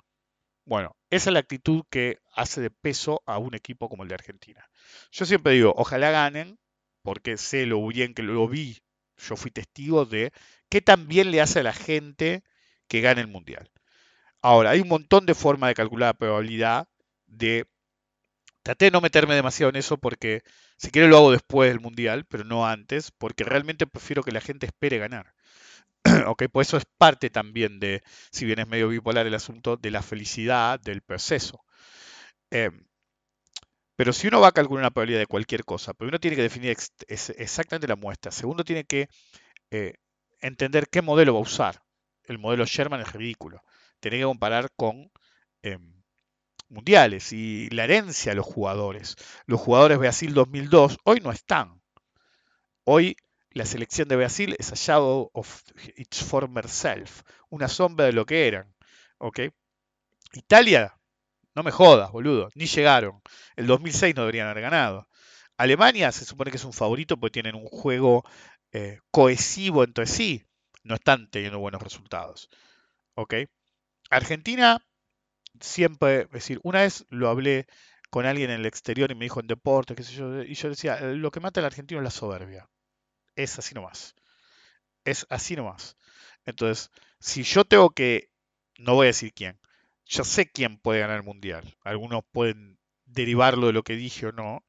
Bueno, 0.66 0.94
esa 1.10 1.30
es 1.30 1.34
la 1.34 1.40
actitud 1.40 1.82
que 1.90 2.20
hace 2.32 2.60
de 2.60 2.70
peso 2.70 3.22
a 3.26 3.38
un 3.38 3.56
equipo 3.56 3.88
como 3.88 4.04
el 4.04 4.08
de 4.08 4.14
Argentina. 4.14 4.70
Yo 5.10 5.26
siempre 5.26 5.54
digo, 5.54 5.74
ojalá 5.76 6.12
ganen, 6.12 6.60
porque 7.02 7.38
sé 7.38 7.66
lo 7.66 7.84
bien 7.88 8.14
que 8.14 8.22
lo 8.22 8.46
vi. 8.46 8.78
Yo 9.16 9.34
fui 9.34 9.50
testigo 9.50 10.04
de 10.04 10.32
qué 10.68 10.80
tan 10.80 11.08
bien 11.08 11.32
le 11.32 11.40
hace 11.40 11.58
a 11.58 11.64
la 11.64 11.72
gente 11.72 12.44
que 12.86 13.00
gane 13.00 13.20
el 13.22 13.26
Mundial. 13.26 13.68
Ahora, 14.42 14.70
hay 14.70 14.80
un 14.80 14.88
montón 14.88 15.26
de 15.26 15.34
formas 15.34 15.68
de 15.68 15.74
calcular 15.74 16.08
la 16.10 16.14
probabilidad 16.18 16.88
de... 17.26 17.66
Traté 18.62 18.86
de 18.86 18.90
no 18.90 19.00
meterme 19.00 19.34
demasiado 19.34 19.70
en 19.70 19.76
eso 19.76 19.98
porque 19.98 20.42
si 20.76 20.90
quiero 20.90 21.08
lo 21.08 21.16
hago 21.18 21.32
después 21.32 21.70
del 21.70 21.80
Mundial, 21.80 22.26
pero 22.26 22.44
no 22.44 22.66
antes, 22.66 23.10
porque 23.10 23.44
realmente 23.44 23.86
prefiero 23.86 24.22
que 24.22 24.32
la 24.32 24.40
gente 24.40 24.66
espere 24.66 24.98
ganar. 24.98 25.34
ok, 26.26 26.44
pues 26.52 26.68
eso 26.68 26.76
es 26.78 26.84
parte 26.98 27.30
también 27.30 27.80
de, 27.80 28.02
si 28.32 28.46
bien 28.46 28.58
es 28.60 28.68
medio 28.68 28.88
bipolar 28.88 29.26
el 29.26 29.34
asunto, 29.34 29.76
de 29.76 29.90
la 29.90 30.02
felicidad 30.02 30.80
del 30.80 31.02
proceso. 31.02 31.64
Em, 32.50 32.86
pero 33.96 34.12
si 34.12 34.28
uno 34.28 34.40
va 34.40 34.48
a 34.48 34.52
calcular 34.52 34.82
una 34.82 34.90
probabilidad 34.90 35.20
de 35.20 35.26
cualquier 35.26 35.64
cosa, 35.64 35.94
primero 35.94 36.18
tiene 36.20 36.36
que 36.36 36.42
definir 36.42 36.76
exactamente 37.08 37.88
la 37.88 37.96
muestra. 37.96 38.32
Segundo, 38.32 38.64
tiene 38.64 38.84
que 38.84 39.08
eh, 39.70 39.94
entender 40.40 40.88
qué 40.88 41.02
modelo 41.02 41.34
va 41.34 41.40
a 41.40 41.42
usar. 41.42 41.82
El 42.24 42.38
modelo 42.38 42.64
Sherman 42.64 43.00
es 43.00 43.12
ridículo 43.12 43.62
tener 44.00 44.20
que 44.20 44.24
comparar 44.24 44.70
con 44.76 45.10
em, 45.62 46.02
mundiales 46.68 47.32
y 47.32 47.68
la 47.70 47.84
herencia 47.84 48.32
de 48.32 48.36
los 48.36 48.46
jugadores. 48.46 49.16
Los 49.46 49.60
jugadores 49.60 49.96
de 49.96 50.00
Brasil 50.00 50.34
2002 50.34 50.98
hoy 51.04 51.20
no 51.20 51.32
están. 51.32 51.80
Hoy 52.84 53.16
la 53.50 53.64
selección 53.66 54.08
de 54.08 54.16
Brasil 54.16 54.56
es 54.58 54.72
a 54.72 54.76
shadow 54.76 55.30
of 55.32 55.62
its 55.96 56.22
former 56.22 56.68
self, 56.68 57.22
una 57.48 57.68
sombra 57.68 58.06
de 58.06 58.12
lo 58.12 58.26
que 58.26 58.46
eran. 58.46 58.74
¿ok? 59.18 59.40
Italia, 60.32 60.96
no 61.54 61.62
me 61.62 61.70
jodas, 61.70 62.10
boludo, 62.12 62.48
ni 62.54 62.66
llegaron. 62.66 63.20
El 63.56 63.66
2006 63.66 64.14
no 64.16 64.22
deberían 64.22 64.48
haber 64.48 64.62
ganado. 64.62 65.08
Alemania 65.56 66.10
se 66.12 66.24
supone 66.24 66.50
que 66.50 66.56
es 66.56 66.64
un 66.64 66.72
favorito 66.72 67.18
porque 67.18 67.34
tienen 67.34 67.54
un 67.54 67.66
juego 67.66 68.24
eh, 68.72 69.00
cohesivo 69.10 69.84
entre 69.84 70.06
sí. 70.06 70.44
No 70.84 70.94
están 70.94 71.28
teniendo 71.30 71.58
buenos 71.58 71.82
resultados. 71.82 72.48
¿Ok? 73.14 73.34
Argentina 74.10 74.84
siempre, 75.60 76.22
es 76.22 76.30
decir, 76.30 76.60
una 76.62 76.80
vez 76.80 77.06
lo 77.08 77.28
hablé 77.28 77.66
con 78.10 78.26
alguien 78.26 78.50
en 78.50 78.60
el 78.60 78.66
exterior 78.66 79.10
y 79.10 79.14
me 79.14 79.24
dijo 79.24 79.40
en 79.40 79.46
deporte, 79.46 79.94
qué 79.94 80.02
sé 80.02 80.14
yo, 80.14 80.42
y 80.42 80.54
yo 80.54 80.68
decía, 80.68 81.00
lo 81.00 81.30
que 81.30 81.40
mata 81.40 81.60
al 81.60 81.66
argentino 81.66 82.00
es 82.00 82.04
la 82.04 82.10
soberbia. 82.10 82.68
Es 83.36 83.58
así 83.58 83.74
nomás. 83.74 84.14
Es 85.04 85.26
así 85.30 85.56
nomás. 85.56 85.96
Entonces, 86.44 86.90
si 87.20 87.44
yo 87.44 87.64
tengo 87.64 87.90
que, 87.90 88.30
no 88.78 88.94
voy 88.94 89.06
a 89.06 89.08
decir 89.08 89.32
quién, 89.32 89.58
yo 90.06 90.24
sé 90.24 90.50
quién 90.50 90.78
puede 90.78 91.00
ganar 91.00 91.18
el 91.18 91.22
mundial. 91.22 91.76
Algunos 91.84 92.24
pueden 92.32 92.78
derivarlo 93.04 93.68
de 93.68 93.72
lo 93.72 93.84
que 93.84 93.94
dije 93.94 94.26
o 94.26 94.32
no, 94.32 94.64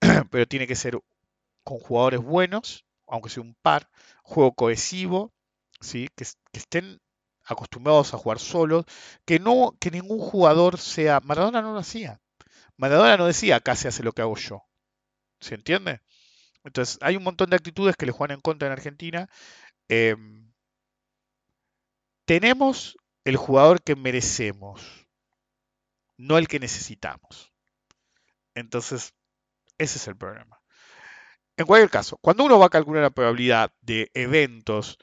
pero 0.30 0.46
tiene 0.46 0.66
que 0.66 0.76
ser 0.76 0.98
con 1.62 1.78
jugadores 1.78 2.20
buenos, 2.20 2.84
aunque 3.06 3.30
sea 3.30 3.42
un 3.42 3.54
par, 3.62 3.88
juego 4.22 4.54
cohesivo, 4.54 5.32
¿sí? 5.80 6.08
que 6.16 6.24
estén 6.52 7.00
acostumbrados 7.50 8.14
a 8.14 8.18
jugar 8.18 8.38
solos, 8.38 8.84
que 9.24 9.38
no 9.38 9.76
que 9.80 9.90
ningún 9.90 10.18
jugador 10.18 10.78
sea 10.78 11.20
Maradona 11.20 11.62
no 11.62 11.72
lo 11.72 11.78
hacía. 11.78 12.20
Maradona 12.76 13.16
no 13.16 13.26
decía 13.26 13.56
acá 13.56 13.76
se 13.76 13.88
hace 13.88 14.02
lo 14.02 14.12
que 14.12 14.22
hago 14.22 14.36
yo. 14.36 14.64
¿Se 15.40 15.54
entiende? 15.54 16.00
Entonces, 16.64 16.98
hay 17.00 17.16
un 17.16 17.24
montón 17.24 17.50
de 17.50 17.56
actitudes 17.56 17.96
que 17.96 18.06
le 18.06 18.12
juegan 18.12 18.36
en 18.36 18.40
contra 18.40 18.66
en 18.66 18.72
Argentina. 18.72 19.28
Em, 19.88 20.52
tenemos 22.24 22.96
el 23.24 23.36
jugador 23.36 23.82
que 23.82 23.96
merecemos, 23.96 25.06
no 26.16 26.38
el 26.38 26.48
que 26.48 26.60
necesitamos. 26.60 27.52
Entonces, 28.54 29.14
ese 29.78 29.98
es 29.98 30.08
el 30.08 30.16
problema. 30.16 30.60
En 31.56 31.66
cualquier 31.66 31.90
caso, 31.90 32.18
cuando 32.18 32.44
uno 32.44 32.58
va 32.58 32.66
a 32.66 32.70
calcular 32.70 33.02
la 33.02 33.10
probabilidad 33.10 33.72
de 33.80 34.10
eventos 34.14 34.98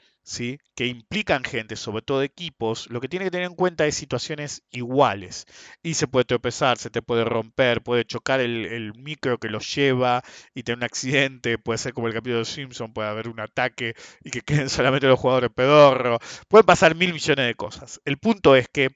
que 0.74 0.86
implican 0.86 1.42
gente, 1.42 1.76
sobre 1.76 2.02
todo 2.02 2.22
equipos, 2.22 2.88
lo 2.90 3.00
que 3.00 3.08
tiene 3.08 3.24
que 3.24 3.30
tener 3.30 3.46
en 3.46 3.54
cuenta 3.54 3.86
es 3.86 3.94
situaciones 3.94 4.62
iguales. 4.70 5.46
Y 5.82 5.94
se 5.94 6.06
puede 6.06 6.24
tropezar, 6.24 6.78
se 6.78 6.90
te 6.90 7.02
puede 7.02 7.24
romper, 7.24 7.82
puede 7.82 8.04
chocar 8.04 8.40
el, 8.40 8.92
micro 8.94 9.38
que 9.38 9.48
lo 9.48 9.60
lleva 9.60 10.22
y 10.54 10.62
tener 10.62 10.78
un 10.78 10.84
accidente, 10.84 11.58
puede 11.58 11.78
ser 11.78 11.94
como 11.94 12.08
el 12.08 12.14
capítulo 12.14 12.40
de 12.40 12.44
Simpson, 12.44 12.92
puede 12.92 13.08
haber 13.08 13.28
un 13.28 13.40
ataque 13.40 13.94
y 14.22 14.30
que 14.30 14.40
queden 14.66 14.68
solamente 14.68 15.06
los 15.06 15.18
jugadores 15.18 15.50
pedorro, 15.54 16.18
puede 16.48 16.64
pasar 16.64 16.94
mil 16.94 17.12
millones 17.14 17.46
de 17.46 17.54
cosas. 17.54 18.00
El 18.04 18.18
punto 18.18 18.54
es 18.56 18.68
que 18.68 18.90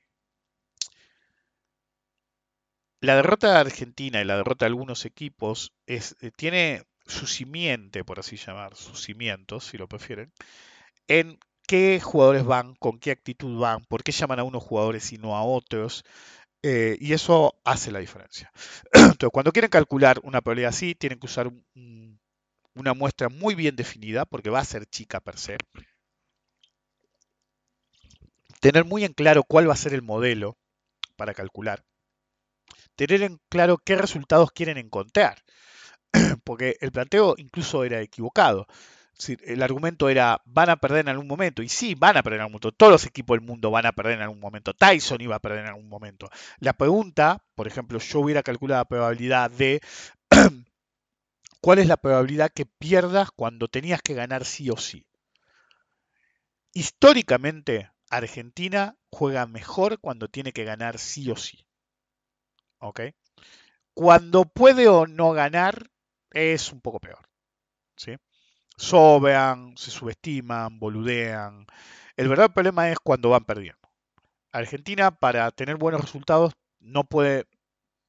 la 3.01 3.17
derrota 3.17 3.53
de 3.53 3.59
Argentina 3.59 4.21
y 4.21 4.25
la 4.25 4.37
derrota 4.37 4.65
de 4.65 4.69
algunos 4.69 5.05
equipos 5.07 5.73
es, 5.87 6.17
eh, 6.21 6.31
tiene 6.37 6.85
su 7.07 7.27
simiente, 7.27 8.05
por 8.05 8.21
así 8.21 8.37
llamar, 8.37 8.77
sus 8.77 9.03
cimientos, 9.03 9.65
si 9.65 9.79
lo 9.79 9.89
prefieren, 9.89 10.33
en 11.09 11.39
qué 11.67 12.01
jugadores 12.01 12.45
van, 12.45 12.75
con 12.77 12.99
qué 12.99 13.11
actitud 13.11 13.59
van, 13.59 13.85
por 13.85 14.03
qué 14.03 14.13
llaman 14.13 14.41
a 14.41 14.45
unos 14.45 14.63
jugadores 14.63 15.13
y 15.13 15.19
no 15.19 15.37
a 15.37 15.43
otros. 15.43 16.05
Eh, 16.63 16.97
y 17.01 17.13
eso 17.13 17.55
hace 17.65 17.91
la 17.91 17.99
diferencia. 17.99 18.53
Entonces, 18.93 19.31
cuando 19.33 19.53
quieren 19.53 19.71
calcular 19.71 20.21
una 20.23 20.41
probabilidad 20.41 20.71
así, 20.71 20.95
tienen 20.95 21.19
que 21.19 21.27
usar 21.27 21.51
una 22.75 22.95
muestra 22.95 23.29
muy 23.29 23.55
bien 23.55 23.75
definida, 23.75 24.25
porque 24.27 24.51
va 24.51 24.61
a 24.61 24.65
ser 24.65 24.87
chica 24.87 25.21
per 25.21 25.39
se. 25.39 25.57
Tener 28.61 28.85
muy 28.85 29.05
en 29.05 29.13
claro 29.13 29.43
cuál 29.43 29.69
va 29.69 29.73
a 29.73 29.77
ser 29.77 29.93
el 29.93 30.03
modelo 30.03 30.57
para 31.17 31.35
calcular. 31.35 31.85
Tener 32.95 33.23
en 33.23 33.41
claro 33.49 33.79
qué 33.79 33.97
resultados 33.97 34.53
quieren 34.53 34.79
encontrar. 34.79 35.43
Porque 36.45 36.77
el 36.81 36.93
planteo 36.93 37.35
incluso 37.39 37.85
era 37.85 38.01
equivocado 38.01 38.67
el 39.45 39.63
argumento 39.63 40.09
era, 40.09 40.43
van 40.45 40.71
a 40.71 40.77
perder 40.77 41.01
en 41.01 41.09
algún 41.09 41.29
momento. 41.29 41.63
Y 41.63 41.69
sí, 41.69 41.95
van 41.95 42.17
a 42.17 42.23
perder 42.23 42.39
en 42.39 42.43
algún 42.43 42.53
momento. 42.53 42.73
Todos 42.73 42.93
los 42.93 43.07
equipos 43.07 43.37
del 43.37 43.47
mundo 43.47 43.71
van 43.71 43.87
a 43.87 43.93
perder 43.93 44.15
en 44.15 44.23
algún 44.23 44.41
momento. 44.41 44.75
Tyson 44.75 45.21
iba 45.21 45.37
a 45.37 45.41
perder 45.41 45.61
en 45.61 45.69
algún 45.69 45.89
momento. 45.89 46.29
La 46.59 46.73
pregunta, 46.73 47.45
por 47.55 47.67
ejemplo, 47.67 47.99
yo 47.99 48.21
hubiera 48.21 48.43
calculado 48.43 48.81
la 48.81 48.89
probabilidad 48.89 49.51
de 49.51 49.81
cuál 51.61 51.79
es 51.79 51.87
la 51.87 51.97
probabilidad 51.97 52.51
que 52.53 52.67
pierdas 52.67 53.31
cuando 53.31 53.69
tenías 53.69 54.03
que 54.03 54.15
ganar 54.15 54.45
sí 54.45 54.71
o 54.71 54.77
sí. 54.77 55.07
Históricamente, 56.75 57.91
Argentina 58.11 58.97
juega 59.11 59.47
mejor 59.47 60.01
cuando 60.01 60.29
tiene 60.29 60.53
que 60.53 60.65
ganar 60.65 60.99
sí 60.99 61.31
o 61.31 61.37
sí. 61.37 61.67
¿Ok? 62.79 63.01
Cuando 63.95 64.45
puede 64.47 64.89
o 64.89 65.07
no 65.07 65.33
ganar, 65.33 65.91
es 66.31 66.73
un 66.73 66.81
poco 66.81 66.99
peor. 66.99 67.29
¿Sí? 67.97 68.17
Sobean, 68.83 69.77
se 69.77 69.91
subestiman, 69.91 70.79
boludean. 70.79 71.67
El 72.17 72.29
verdadero 72.29 72.53
problema 72.53 72.91
es 72.91 72.99
cuando 72.99 73.31
van 73.31 73.45
perdiendo. 73.45 73.89
Argentina, 74.53 75.13
para 75.13 75.51
tener 75.53 75.77
buenos 75.77 76.01
resultados, 76.01 76.55
no 76.81 77.05
puede, 77.05 77.47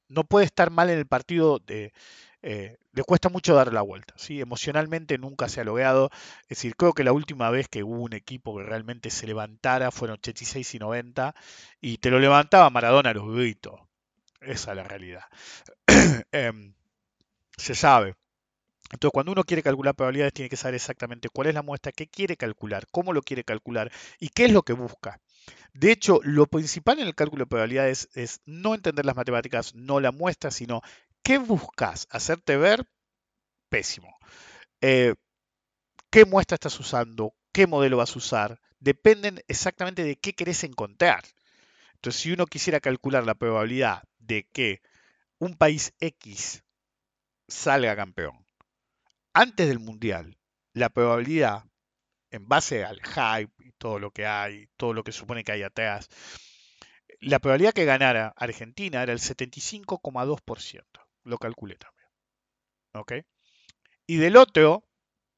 no 0.08 0.24
puede 0.24 0.46
estar 0.46 0.70
mal 0.70 0.90
en 0.90 0.98
el 0.98 1.06
partido. 1.06 1.60
De, 1.60 1.92
eh, 2.42 2.76
le 2.92 3.04
cuesta 3.04 3.28
mucho 3.28 3.54
dar 3.54 3.72
la 3.72 3.82
vuelta. 3.82 4.14
Emocionalmente 4.28 5.16
nunca 5.16 5.48
se 5.48 5.60
ha 5.60 5.64
logrado. 5.64 6.10
Es 6.42 6.58
decir, 6.58 6.76
creo 6.76 6.92
que 6.92 7.04
la 7.04 7.12
última 7.12 7.50
vez 7.50 7.68
que 7.68 7.84
hubo 7.84 8.02
un 8.02 8.12
equipo 8.12 8.56
que 8.56 8.64
realmente 8.64 9.10
se 9.10 9.26
levantara 9.26 9.90
fueron 9.92 10.14
86 10.18 10.74
y 10.74 10.78
90 10.80 11.34
y 11.80 11.98
te 11.98 12.10
lo 12.10 12.18
levantaba 12.18 12.68
Maradona 12.70 13.10
a 13.10 13.14
los 13.14 13.32
gritos. 13.32 13.80
Esa 14.40 14.72
es 14.72 14.76
la 14.76 14.84
realidad. 14.84 15.24
Em, 16.32 16.74
se 17.56 17.74
sabe. 17.74 18.16
Entonces, 18.94 19.12
cuando 19.12 19.32
uno 19.32 19.42
quiere 19.42 19.64
calcular 19.64 19.96
probabilidades, 19.96 20.34
tiene 20.34 20.48
que 20.48 20.56
saber 20.56 20.76
exactamente 20.76 21.28
cuál 21.28 21.48
es 21.48 21.54
la 21.54 21.62
muestra, 21.62 21.90
qué 21.90 22.06
quiere 22.06 22.36
calcular, 22.36 22.86
cómo 22.92 23.12
lo 23.12 23.22
quiere 23.22 23.42
calcular 23.42 23.90
y 24.20 24.28
qué 24.28 24.44
es 24.44 24.52
lo 24.52 24.62
que 24.62 24.72
busca. 24.72 25.18
De 25.72 25.90
hecho, 25.90 26.20
lo 26.22 26.46
principal 26.46 27.00
en 27.00 27.08
el 27.08 27.16
cálculo 27.16 27.44
de 27.44 27.48
probabilidades 27.48 28.08
es 28.14 28.40
no 28.44 28.72
entender 28.72 29.04
las 29.04 29.16
matemáticas, 29.16 29.74
no 29.74 29.98
la 29.98 30.12
muestra, 30.12 30.52
sino 30.52 30.80
qué 31.24 31.38
buscas 31.38 32.06
hacerte 32.08 32.56
ver 32.56 32.86
pésimo. 33.68 34.16
Eh, 34.80 35.16
¿Qué 36.10 36.24
muestra 36.24 36.54
estás 36.54 36.78
usando? 36.78 37.34
¿Qué 37.52 37.66
modelo 37.66 37.96
vas 37.96 38.14
a 38.14 38.18
usar? 38.18 38.60
Dependen 38.78 39.42
exactamente 39.48 40.04
de 40.04 40.14
qué 40.14 40.34
querés 40.34 40.62
encontrar. 40.62 41.24
Entonces, 41.96 42.22
si 42.22 42.30
uno 42.30 42.46
quisiera 42.46 42.78
calcular 42.78 43.26
la 43.26 43.34
probabilidad 43.34 44.04
de 44.18 44.46
que 44.52 44.82
un 45.40 45.56
país 45.56 45.94
X 45.98 46.62
salga 47.48 47.96
campeón 47.96 48.43
antes 49.34 49.68
del 49.68 49.80
Mundial, 49.80 50.38
la 50.72 50.88
probabilidad, 50.88 51.64
en 52.30 52.48
base 52.48 52.84
al 52.84 53.00
hype 53.02 53.52
y 53.58 53.72
todo 53.72 53.98
lo 53.98 54.10
que 54.10 54.26
hay, 54.26 54.68
todo 54.76 54.92
lo 54.92 55.04
que 55.04 55.12
supone 55.12 55.44
que 55.44 55.52
hay 55.52 55.62
atrás, 55.62 56.08
la 57.20 57.38
probabilidad 57.38 57.72
que 57.72 57.84
ganara 57.84 58.34
Argentina 58.36 59.02
era 59.02 59.12
el 59.12 59.18
75,2%. 59.18 60.82
Lo 61.24 61.38
calculé 61.38 61.76
también. 61.76 62.08
¿Ok? 62.94 63.12
Y 64.06 64.16
del 64.16 64.36
otro, 64.36 64.84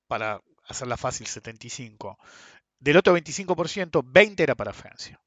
para 0.06 0.40
hacerla 0.68 0.96
fácil, 0.96 1.26
75, 1.26 2.18
del 2.78 2.96
otro 2.96 3.16
25%, 3.16 4.02
20 4.04 4.42
era 4.42 4.54
para 4.54 4.72
Francia. 4.72 5.20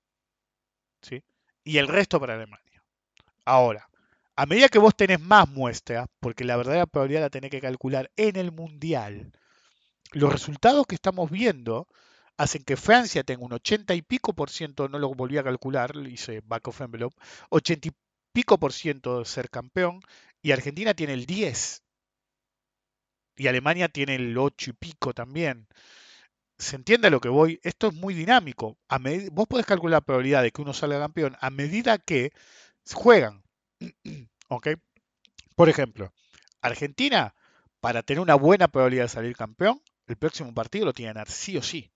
¿Sí? 1.02 1.24
Y 1.64 1.78
el 1.78 1.88
resto 1.88 2.20
para 2.20 2.36
Alemania. 2.36 2.84
Ahora, 3.46 3.89
a 4.40 4.46
medida 4.46 4.70
que 4.70 4.80
vos 4.80 4.96
tenés 4.96 5.20
más 5.20 5.50
muestras, 5.50 6.08
porque 6.22 6.46
la 6.46 6.56
verdadera 6.56 6.86
probabilidad 6.86 7.24
la 7.24 7.30
tenés 7.30 7.52
que 7.52 7.60
calcular 7.60 8.10
en 8.16 8.38
el 8.38 8.54
mundial, 8.54 9.34
los 10.14 10.32
resultados 10.32 10.88
que 10.88 10.96
estamos 10.96 11.30
viendo 11.30 11.90
hacen 12.38 12.64
que 12.64 12.78
Francia 12.78 13.26
tenga 13.26 13.44
un 13.44 13.52
80 13.52 13.96
y 13.96 14.02
pico 14.02 14.34
por 14.34 14.50
ciento, 14.50 14.88
no 14.88 14.98
lo 14.98 15.14
volví 15.14 15.38
a 15.38 15.44
calcular, 15.44 15.92
hice 16.08 16.42
back 16.46 16.70
of 16.70 16.80
envelope, 16.80 17.18
80 17.50 17.90
y 17.90 17.92
pico 18.32 18.58
por 18.58 18.72
ciento 18.72 19.20
de 19.20 19.26
ser 19.26 19.50
campeón, 19.50 20.00
y 20.42 20.52
Argentina 20.54 20.94
tiene 20.94 21.16
el 21.16 21.26
10. 21.26 21.84
Y 23.36 23.48
Alemania 23.48 23.90
tiene 23.90 24.16
el 24.16 24.38
8 24.38 24.70
y 24.70 24.74
pico 24.74 25.14
también. 25.14 25.68
¿Se 26.58 26.78
entiende 26.78 27.08
a 27.08 27.12
lo 27.12 27.20
que 27.20 27.28
voy? 27.28 27.60
Esto 27.62 27.88
es 27.88 27.94
muy 27.94 28.14
dinámico. 28.14 28.78
A 28.88 29.00
vos 29.32 29.48
podés 29.50 29.66
calcular 29.66 29.98
la 29.98 30.02
probabilidad 30.02 30.44
de 30.44 30.52
que 30.52 30.62
uno 30.62 30.74
salga 30.74 30.98
campeón 30.98 31.36
a 31.42 31.50
medida 31.50 31.98
que 31.98 32.32
juegan. 32.94 33.44
Por 35.56 35.70
ejemplo, 35.70 36.14
Argentina, 36.62 37.36
para 37.80 38.04
tener 38.04 38.22
una 38.22 38.36
buena 38.36 38.68
probabilidad 38.68 39.06
de 39.06 39.10
salir 39.10 39.36
campeón, 39.36 39.82
el 40.08 40.18
próximo 40.18 40.54
partido 40.54 40.86
lo 40.86 40.94
tiene 40.94 41.10
que 41.10 41.14
ganar 41.14 41.30
sí 41.30 41.58
o 41.58 41.62
sí. 41.62 41.92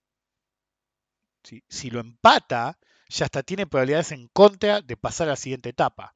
Si 1.68 1.90
lo 1.90 2.00
empata, 2.00 2.78
ya 3.08 3.26
hasta 3.26 3.42
tiene 3.42 3.66
probabilidades 3.66 4.12
en 4.12 4.28
contra 4.28 4.80
de 4.80 4.96
pasar 4.96 5.28
a 5.28 5.32
la 5.32 5.36
siguiente 5.36 5.68
etapa. 5.68 6.12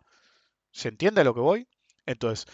¿Se 0.71 0.89
entiende 0.89 1.21
a 1.21 1.25
lo 1.25 1.35
que 1.35 1.41
voy? 1.41 1.69
Entonces, 2.07 2.47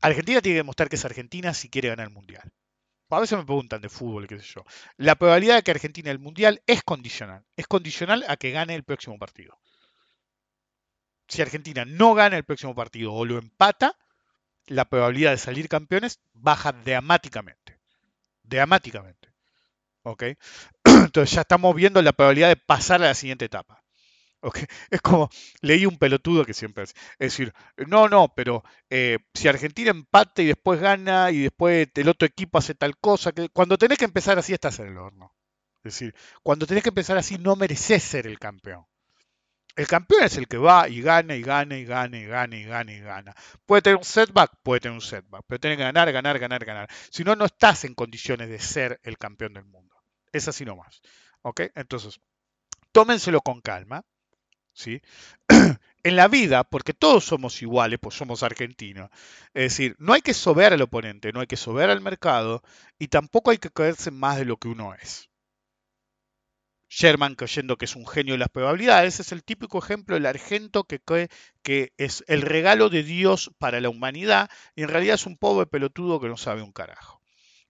Argentina 0.00 0.40
tiene 0.40 0.54
que 0.54 0.60
demostrar 0.60 0.88
que 0.88 0.96
es 0.96 1.04
Argentina 1.04 1.52
si 1.52 1.68
quiere 1.68 1.88
ganar 1.88 2.06
el 2.06 2.14
Mundial. 2.14 2.52
A 3.10 3.20
veces 3.20 3.38
me 3.38 3.44
preguntan 3.44 3.80
de 3.80 3.88
fútbol, 3.88 4.26
qué 4.26 4.40
sé 4.40 4.46
yo. 4.54 4.64
La 4.96 5.14
probabilidad 5.14 5.56
de 5.56 5.62
que 5.62 5.70
Argentina 5.70 6.10
el 6.10 6.18
Mundial 6.18 6.62
es 6.66 6.82
condicional. 6.82 7.44
Es 7.56 7.66
condicional 7.66 8.24
a 8.26 8.36
que 8.36 8.50
gane 8.50 8.74
el 8.74 8.84
próximo 8.84 9.18
partido 9.18 9.58
si 11.28 11.42
Argentina 11.42 11.84
no 11.84 12.14
gana 12.14 12.36
el 12.36 12.44
próximo 12.44 12.74
partido 12.74 13.12
o 13.12 13.24
lo 13.24 13.38
empata, 13.38 13.96
la 14.66 14.84
probabilidad 14.86 15.32
de 15.32 15.38
salir 15.38 15.68
campeones 15.68 16.20
baja 16.32 16.72
dramáticamente. 16.72 17.78
Dramáticamente. 18.42 19.28
¿Ok? 20.02 20.22
Entonces 20.84 21.34
ya 21.34 21.42
estamos 21.42 21.74
viendo 21.74 22.00
la 22.02 22.12
probabilidad 22.12 22.48
de 22.48 22.56
pasar 22.56 23.02
a 23.02 23.06
la 23.06 23.14
siguiente 23.14 23.46
etapa. 23.46 23.82
¿Ok? 24.40 24.58
Es 24.90 25.00
como, 25.00 25.30
leí 25.60 25.86
un 25.86 25.98
pelotudo 25.98 26.44
que 26.44 26.54
siempre 26.54 26.84
es. 26.84 26.94
Decir, 27.18 27.52
no, 27.86 28.08
no, 28.08 28.32
pero 28.34 28.62
eh, 28.90 29.18
si 29.32 29.48
Argentina 29.48 29.90
empata 29.90 30.42
y 30.42 30.46
después 30.46 30.80
gana 30.80 31.30
y 31.30 31.42
después 31.44 31.88
el 31.94 32.08
otro 32.08 32.26
equipo 32.26 32.58
hace 32.58 32.74
tal 32.74 32.98
cosa, 32.98 33.32
que 33.32 33.48
cuando 33.48 33.78
tenés 33.78 33.98
que 33.98 34.04
empezar 34.04 34.38
así 34.38 34.52
estás 34.52 34.78
en 34.80 34.88
el 34.88 34.98
horno. 34.98 35.34
Es 35.78 35.94
decir, 35.94 36.14
cuando 36.42 36.66
tenés 36.66 36.82
que 36.82 36.92
pensar 36.92 37.18
así, 37.18 37.38
no 37.38 37.56
mereces 37.56 38.02
ser 38.02 38.26
el 38.26 38.38
campeón. 38.38 38.86
El 39.76 39.88
campeón 39.88 40.22
es 40.22 40.36
el 40.36 40.46
que 40.46 40.56
va 40.56 40.88
y 40.88 41.02
gana 41.02 41.34
y 41.34 41.42
gana 41.42 41.76
y 41.76 41.84
gana 41.84 42.16
y 42.16 42.24
gana 42.24 42.56
y 42.56 42.64
gana 42.64 42.92
y 42.92 43.00
gana. 43.00 43.34
Puede 43.66 43.82
tener 43.82 43.96
un 43.96 44.04
setback, 44.04 44.52
puede 44.62 44.80
tener 44.80 44.94
un 44.94 45.00
setback, 45.00 45.42
pero 45.48 45.58
tiene 45.58 45.76
que 45.76 45.82
ganar, 45.82 46.12
ganar, 46.12 46.38
ganar, 46.38 46.64
ganar. 46.64 46.88
Si 47.10 47.24
no, 47.24 47.34
no 47.34 47.44
estás 47.46 47.84
en 47.84 47.94
condiciones 47.94 48.48
de 48.48 48.60
ser 48.60 49.00
el 49.02 49.18
campeón 49.18 49.54
del 49.54 49.64
mundo. 49.64 49.96
Es 50.32 50.46
así 50.46 50.64
nomás. 50.64 51.00
¿Ok? 51.42 51.62
Entonces, 51.74 52.20
tómenselo 52.92 53.40
con 53.40 53.60
calma. 53.60 54.04
¿Sí? 54.72 55.00
en 56.04 56.16
la 56.16 56.28
vida, 56.28 56.64
porque 56.64 56.92
todos 56.92 57.24
somos 57.24 57.62
iguales, 57.62 57.98
pues 58.00 58.14
somos 58.14 58.42
argentinos. 58.42 59.10
Es 59.54 59.72
decir, 59.72 59.96
no 59.98 60.12
hay 60.12 60.20
que 60.20 60.34
sober 60.34 60.72
al 60.72 60.82
oponente, 60.82 61.32
no 61.32 61.40
hay 61.40 61.46
que 61.46 61.56
sober 61.56 61.90
al 61.90 62.00
mercado 62.00 62.62
y 62.98 63.08
tampoco 63.08 63.50
hay 63.50 63.58
que 63.58 63.70
creerse 63.70 64.10
más 64.10 64.36
de 64.36 64.44
lo 64.44 64.56
que 64.56 64.68
uno 64.68 64.94
es. 64.94 65.30
Sherman 66.88 67.34
creyendo 67.34 67.76
que 67.76 67.86
es 67.86 67.96
un 67.96 68.06
genio 68.06 68.34
de 68.34 68.38
las 68.38 68.50
probabilidades, 68.50 69.20
es 69.20 69.32
el 69.32 69.42
típico 69.42 69.78
ejemplo 69.78 70.14
del 70.14 70.26
argento 70.26 70.84
que 70.84 71.00
cree 71.00 71.28
que 71.62 71.92
es 71.96 72.24
el 72.28 72.42
regalo 72.42 72.88
de 72.88 73.02
Dios 73.02 73.50
para 73.58 73.80
la 73.80 73.88
humanidad 73.88 74.50
y 74.76 74.82
en 74.82 74.88
realidad 74.88 75.16
es 75.16 75.26
un 75.26 75.36
pobre 75.36 75.66
pelotudo 75.66 76.20
que 76.20 76.28
no 76.28 76.36
sabe 76.36 76.62
un 76.62 76.72
carajo. 76.72 77.20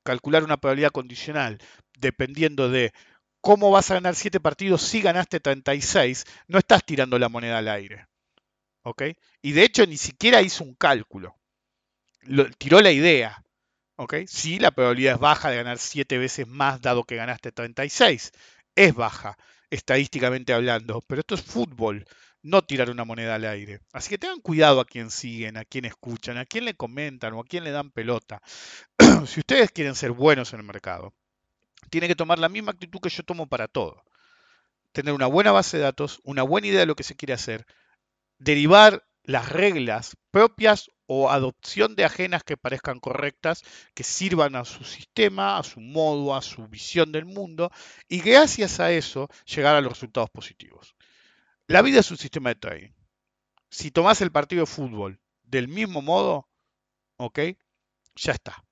Calcular 0.02 0.44
una 0.44 0.58
probabilidad 0.58 0.90
condicional 0.90 1.58
dependiendo 1.98 2.68
de 2.68 2.92
cómo 3.40 3.70
vas 3.70 3.90
a 3.90 3.94
ganar 3.94 4.14
7 4.14 4.40
partidos 4.40 4.82
si 4.82 5.00
ganaste 5.00 5.40
36, 5.40 6.24
no 6.48 6.58
estás 6.58 6.84
tirando 6.84 7.18
la 7.18 7.28
moneda 7.28 7.58
al 7.58 7.68
aire. 7.68 8.06
¿Ok? 8.82 9.02
Y 9.40 9.52
de 9.52 9.64
hecho 9.64 9.86
ni 9.86 9.96
siquiera 9.96 10.42
hizo 10.42 10.64
un 10.64 10.74
cálculo. 10.74 11.36
tiró 12.58 12.80
la 12.80 12.90
idea. 12.90 13.42
¿Ok? 13.96 14.14
Sí, 14.26 14.58
la 14.58 14.72
probabilidad 14.72 15.14
es 15.14 15.20
baja 15.20 15.50
de 15.50 15.56
ganar 15.56 15.78
7 15.78 16.18
veces 16.18 16.46
más 16.48 16.80
dado 16.80 17.04
que 17.04 17.16
ganaste 17.16 17.52
36 17.52 18.32
es 18.74 18.94
baja, 18.94 19.36
estadísticamente 19.70 20.52
hablando, 20.52 21.02
pero 21.06 21.20
esto 21.20 21.34
es 21.34 21.42
fútbol, 21.42 22.04
no 22.42 22.62
tirar 22.62 22.90
una 22.90 23.04
moneda 23.04 23.34
al 23.34 23.44
aire. 23.44 23.80
Así 23.92 24.10
que 24.10 24.18
tengan 24.18 24.40
cuidado 24.40 24.80
a 24.80 24.84
quién 24.84 25.10
siguen, 25.10 25.56
a 25.56 25.64
quién 25.64 25.86
escuchan, 25.86 26.36
a 26.36 26.44
quién 26.44 26.64
le 26.64 26.74
comentan 26.74 27.32
o 27.32 27.40
a 27.40 27.44
quién 27.44 27.64
le 27.64 27.70
dan 27.70 27.90
pelota. 27.90 28.42
si 29.26 29.40
ustedes 29.40 29.70
quieren 29.70 29.94
ser 29.94 30.12
buenos 30.12 30.52
en 30.52 30.60
el 30.60 30.66
mercado, 30.66 31.14
tienen 31.90 32.08
que 32.08 32.16
tomar 32.16 32.38
la 32.38 32.48
misma 32.48 32.72
actitud 32.72 33.00
que 33.00 33.08
yo 33.08 33.22
tomo 33.22 33.46
para 33.46 33.68
todo. 33.68 34.04
Tener 34.92 35.14
una 35.14 35.26
buena 35.26 35.52
base 35.52 35.78
de 35.78 35.84
datos, 35.84 36.20
una 36.22 36.42
buena 36.42 36.66
idea 36.66 36.80
de 36.80 36.86
lo 36.86 36.94
que 36.94 37.02
se 37.02 37.16
quiere 37.16 37.32
hacer, 37.32 37.66
derivar 38.38 39.04
las 39.24 39.48
reglas 39.48 40.16
propias 40.30 40.90
o 41.06 41.30
adopción 41.30 41.96
de 41.96 42.04
ajenas 42.04 42.44
que 42.44 42.56
parezcan 42.56 43.00
correctas, 43.00 43.62
que 43.94 44.04
sirvan 44.04 44.54
a 44.56 44.64
su 44.64 44.84
sistema, 44.84 45.58
a 45.58 45.62
su 45.62 45.80
modo, 45.80 46.34
a 46.34 46.42
su 46.42 46.66
visión 46.68 47.12
del 47.12 47.24
mundo, 47.24 47.70
y 48.08 48.20
gracias 48.20 48.80
a 48.80 48.92
eso 48.92 49.28
llegar 49.44 49.76
a 49.76 49.80
los 49.80 49.92
resultados 49.92 50.30
positivos. 50.30 50.94
La 51.66 51.82
vida 51.82 52.00
es 52.00 52.10
un 52.10 52.18
sistema 52.18 52.50
de 52.50 52.56
trading. 52.56 52.92
Si 53.70 53.90
tomás 53.90 54.20
el 54.20 54.30
partido 54.30 54.62
de 54.62 54.66
fútbol 54.66 55.20
del 55.42 55.68
mismo 55.68 56.02
modo, 56.02 56.48
¿ok? 57.16 57.38
Ya 58.16 58.32
está. 58.32 58.62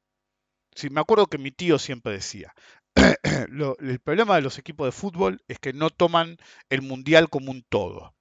Si 0.74 0.88
me 0.90 1.00
acuerdo 1.00 1.26
que 1.26 1.38
mi 1.38 1.50
tío 1.50 1.78
siempre 1.78 2.12
decía, 2.12 2.54
el 2.94 4.00
problema 4.00 4.36
de 4.36 4.42
los 4.42 4.58
equipos 4.58 4.86
de 4.86 4.92
fútbol 4.92 5.42
es 5.48 5.58
que 5.58 5.72
no 5.72 5.90
toman 5.90 6.36
el 6.70 6.82
mundial 6.82 7.28
como 7.28 7.50
un 7.50 7.62
todo 7.62 8.14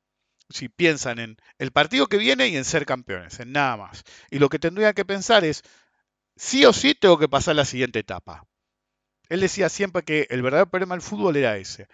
si 0.51 0.69
piensan 0.69 1.19
en 1.19 1.37
el 1.57 1.71
partido 1.71 2.07
que 2.07 2.17
viene 2.17 2.47
y 2.47 2.57
en 2.57 2.65
ser 2.65 2.85
campeones, 2.85 3.39
en 3.39 3.51
nada 3.51 3.77
más. 3.77 4.03
Y 4.29 4.39
lo 4.39 4.49
que 4.49 4.59
tendrían 4.59 4.93
que 4.93 5.05
pensar 5.05 5.43
es, 5.45 5.63
sí 6.35 6.65
o 6.65 6.73
sí 6.73 6.95
tengo 6.95 7.17
que 7.17 7.29
pasar 7.29 7.55
la 7.55 7.65
siguiente 7.65 7.99
etapa. 7.99 8.45
Él 9.29 9.39
decía 9.39 9.69
siempre 9.69 10.03
que 10.03 10.27
el 10.29 10.41
verdadero 10.41 10.69
problema 10.69 10.95
del 10.95 11.01
fútbol 11.01 11.37
era 11.37 11.57
ese. 11.57 11.87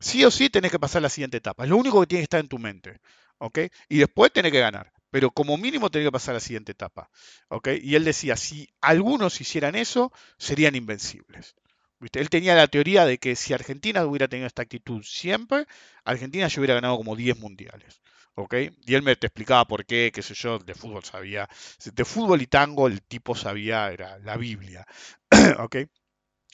Sí 0.00 0.24
o 0.24 0.30
sí 0.30 0.48
tenés 0.50 0.70
que 0.70 0.78
pasar 0.78 1.02
la 1.02 1.10
siguiente 1.10 1.36
etapa. 1.38 1.64
Es 1.64 1.70
lo 1.70 1.76
único 1.76 2.00
que 2.00 2.06
tiene 2.06 2.20
que 2.20 2.24
estar 2.24 2.40
en 2.40 2.48
tu 2.48 2.58
mente. 2.58 3.00
¿ok? 3.38 3.58
Y 3.88 3.98
después 3.98 4.32
tenés 4.32 4.52
que 4.52 4.60
ganar. 4.60 4.92
Pero 5.10 5.30
como 5.30 5.56
mínimo 5.56 5.90
tenés 5.90 6.08
que 6.08 6.12
pasar 6.12 6.34
la 6.34 6.40
siguiente 6.40 6.72
etapa. 6.72 7.10
¿ok? 7.48 7.68
Y 7.82 7.94
él 7.94 8.04
decía, 8.04 8.36
si 8.36 8.68
algunos 8.80 9.40
hicieran 9.40 9.74
eso, 9.74 10.12
serían 10.38 10.74
invencibles. 10.74 11.54
Él 12.00 12.30
tenía 12.30 12.54
la 12.54 12.68
teoría 12.68 13.04
de 13.04 13.18
que 13.18 13.34
si 13.34 13.52
Argentina 13.52 14.04
hubiera 14.04 14.28
tenido 14.28 14.46
esta 14.46 14.62
actitud 14.62 15.02
siempre, 15.02 15.66
Argentina 16.04 16.46
ya 16.46 16.60
hubiera 16.60 16.74
ganado 16.74 16.96
como 16.96 17.16
10 17.16 17.38
mundiales. 17.38 18.00
¿ok? 18.34 18.54
Y 18.86 18.94
él 18.94 19.02
me 19.02 19.16
te 19.16 19.26
explicaba 19.26 19.64
por 19.66 19.84
qué, 19.84 20.12
qué 20.14 20.22
sé 20.22 20.34
yo, 20.34 20.58
de 20.60 20.74
fútbol 20.74 21.04
sabía. 21.04 21.48
De 21.84 22.04
fútbol 22.04 22.40
y 22.40 22.46
tango 22.46 22.86
el 22.86 23.02
tipo 23.02 23.34
sabía, 23.34 23.90
era 23.90 24.18
la 24.18 24.36
Biblia. 24.36 24.86
¿ok? 25.58 25.76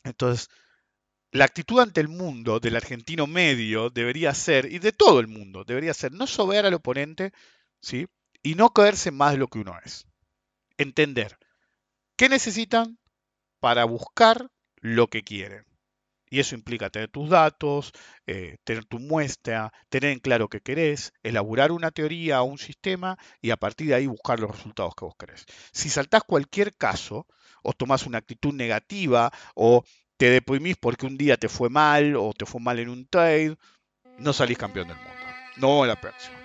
Entonces, 0.05 0.49
la 1.31 1.45
actitud 1.45 1.81
ante 1.81 2.01
el 2.01 2.09
mundo 2.09 2.61
del 2.61 2.77
argentino 2.77 3.27
medio 3.27 3.91
debería 3.91 4.33
ser, 4.35 4.73
y 4.73 4.79
de 4.79 4.93
todo 4.93 5.21
el 5.21 5.27
mundo, 5.27 5.65
debería 5.65 5.93
ser 5.93 6.13
no 6.13 6.27
sober 6.27 6.65
al 6.65 6.75
oponente, 6.75 7.33
¿sí? 7.81 8.07
Y 8.43 8.55
no 8.55 8.71
caerse 8.71 9.11
más 9.11 9.33
de 9.33 9.39
lo 9.39 9.49
que 9.49 9.59
uno 9.59 9.77
es. 9.85 10.07
Entender 10.79 11.39
qué 12.17 12.29
necesitan 12.29 12.99
para 13.61 13.85
buscar 13.85 14.49
lo 14.85 15.09
que 15.09 15.23
quieren. 15.23 15.65
Y 16.29 16.41
eso 16.41 16.55
implica 16.55 16.91
tener 16.91 17.09
tus 17.09 17.31
datos, 17.31 17.93
eh, 18.27 18.59
tener 18.65 18.85
tu 18.85 18.99
muestra, 18.99 19.73
tener 19.89 20.11
en 20.11 20.19
claro 20.19 20.49
qué 20.49 20.61
querés, 20.61 21.13
elaborar 21.23 21.73
una 21.73 21.91
teoría 21.91 22.43
o 22.43 22.45
un 22.45 22.59
sistema 22.59 23.17
y 23.41 23.51
a 23.51 23.57
partir 23.57 23.89
de 23.89 23.95
ahí 23.95 24.07
buscar 24.07 24.41
los 24.41 24.51
resultados 24.51 24.95
que 24.95 25.07
vos 25.07 25.15
querés. 25.19 25.47
Si 25.73 25.89
saltás 25.89 26.23
cualquier 26.25 26.77
caso 26.77 27.27
o 27.63 27.73
tomás 27.73 28.05
una 28.05 28.19
actitud 28.19 28.53
negativa 28.53 29.33
o 29.55 29.85
te 30.19 30.29
deprimís 30.29 30.77
porque 30.77 31.07
un 31.07 31.17
día 31.17 31.39
te 31.39 31.49
fue 31.49 31.71
mal 31.71 32.15
o 32.17 32.33
te 32.35 32.45
fue 32.45 32.61
mal 32.61 32.79
en 32.79 32.91
un 32.91 33.07
trade, 33.07 33.57
no 34.19 34.35
salís 34.35 34.59
campeón 34.59 34.89
del 34.89 34.99
mundo. 34.99 35.13
No 35.57 35.87
la 35.87 35.99
próxima. 35.99 36.44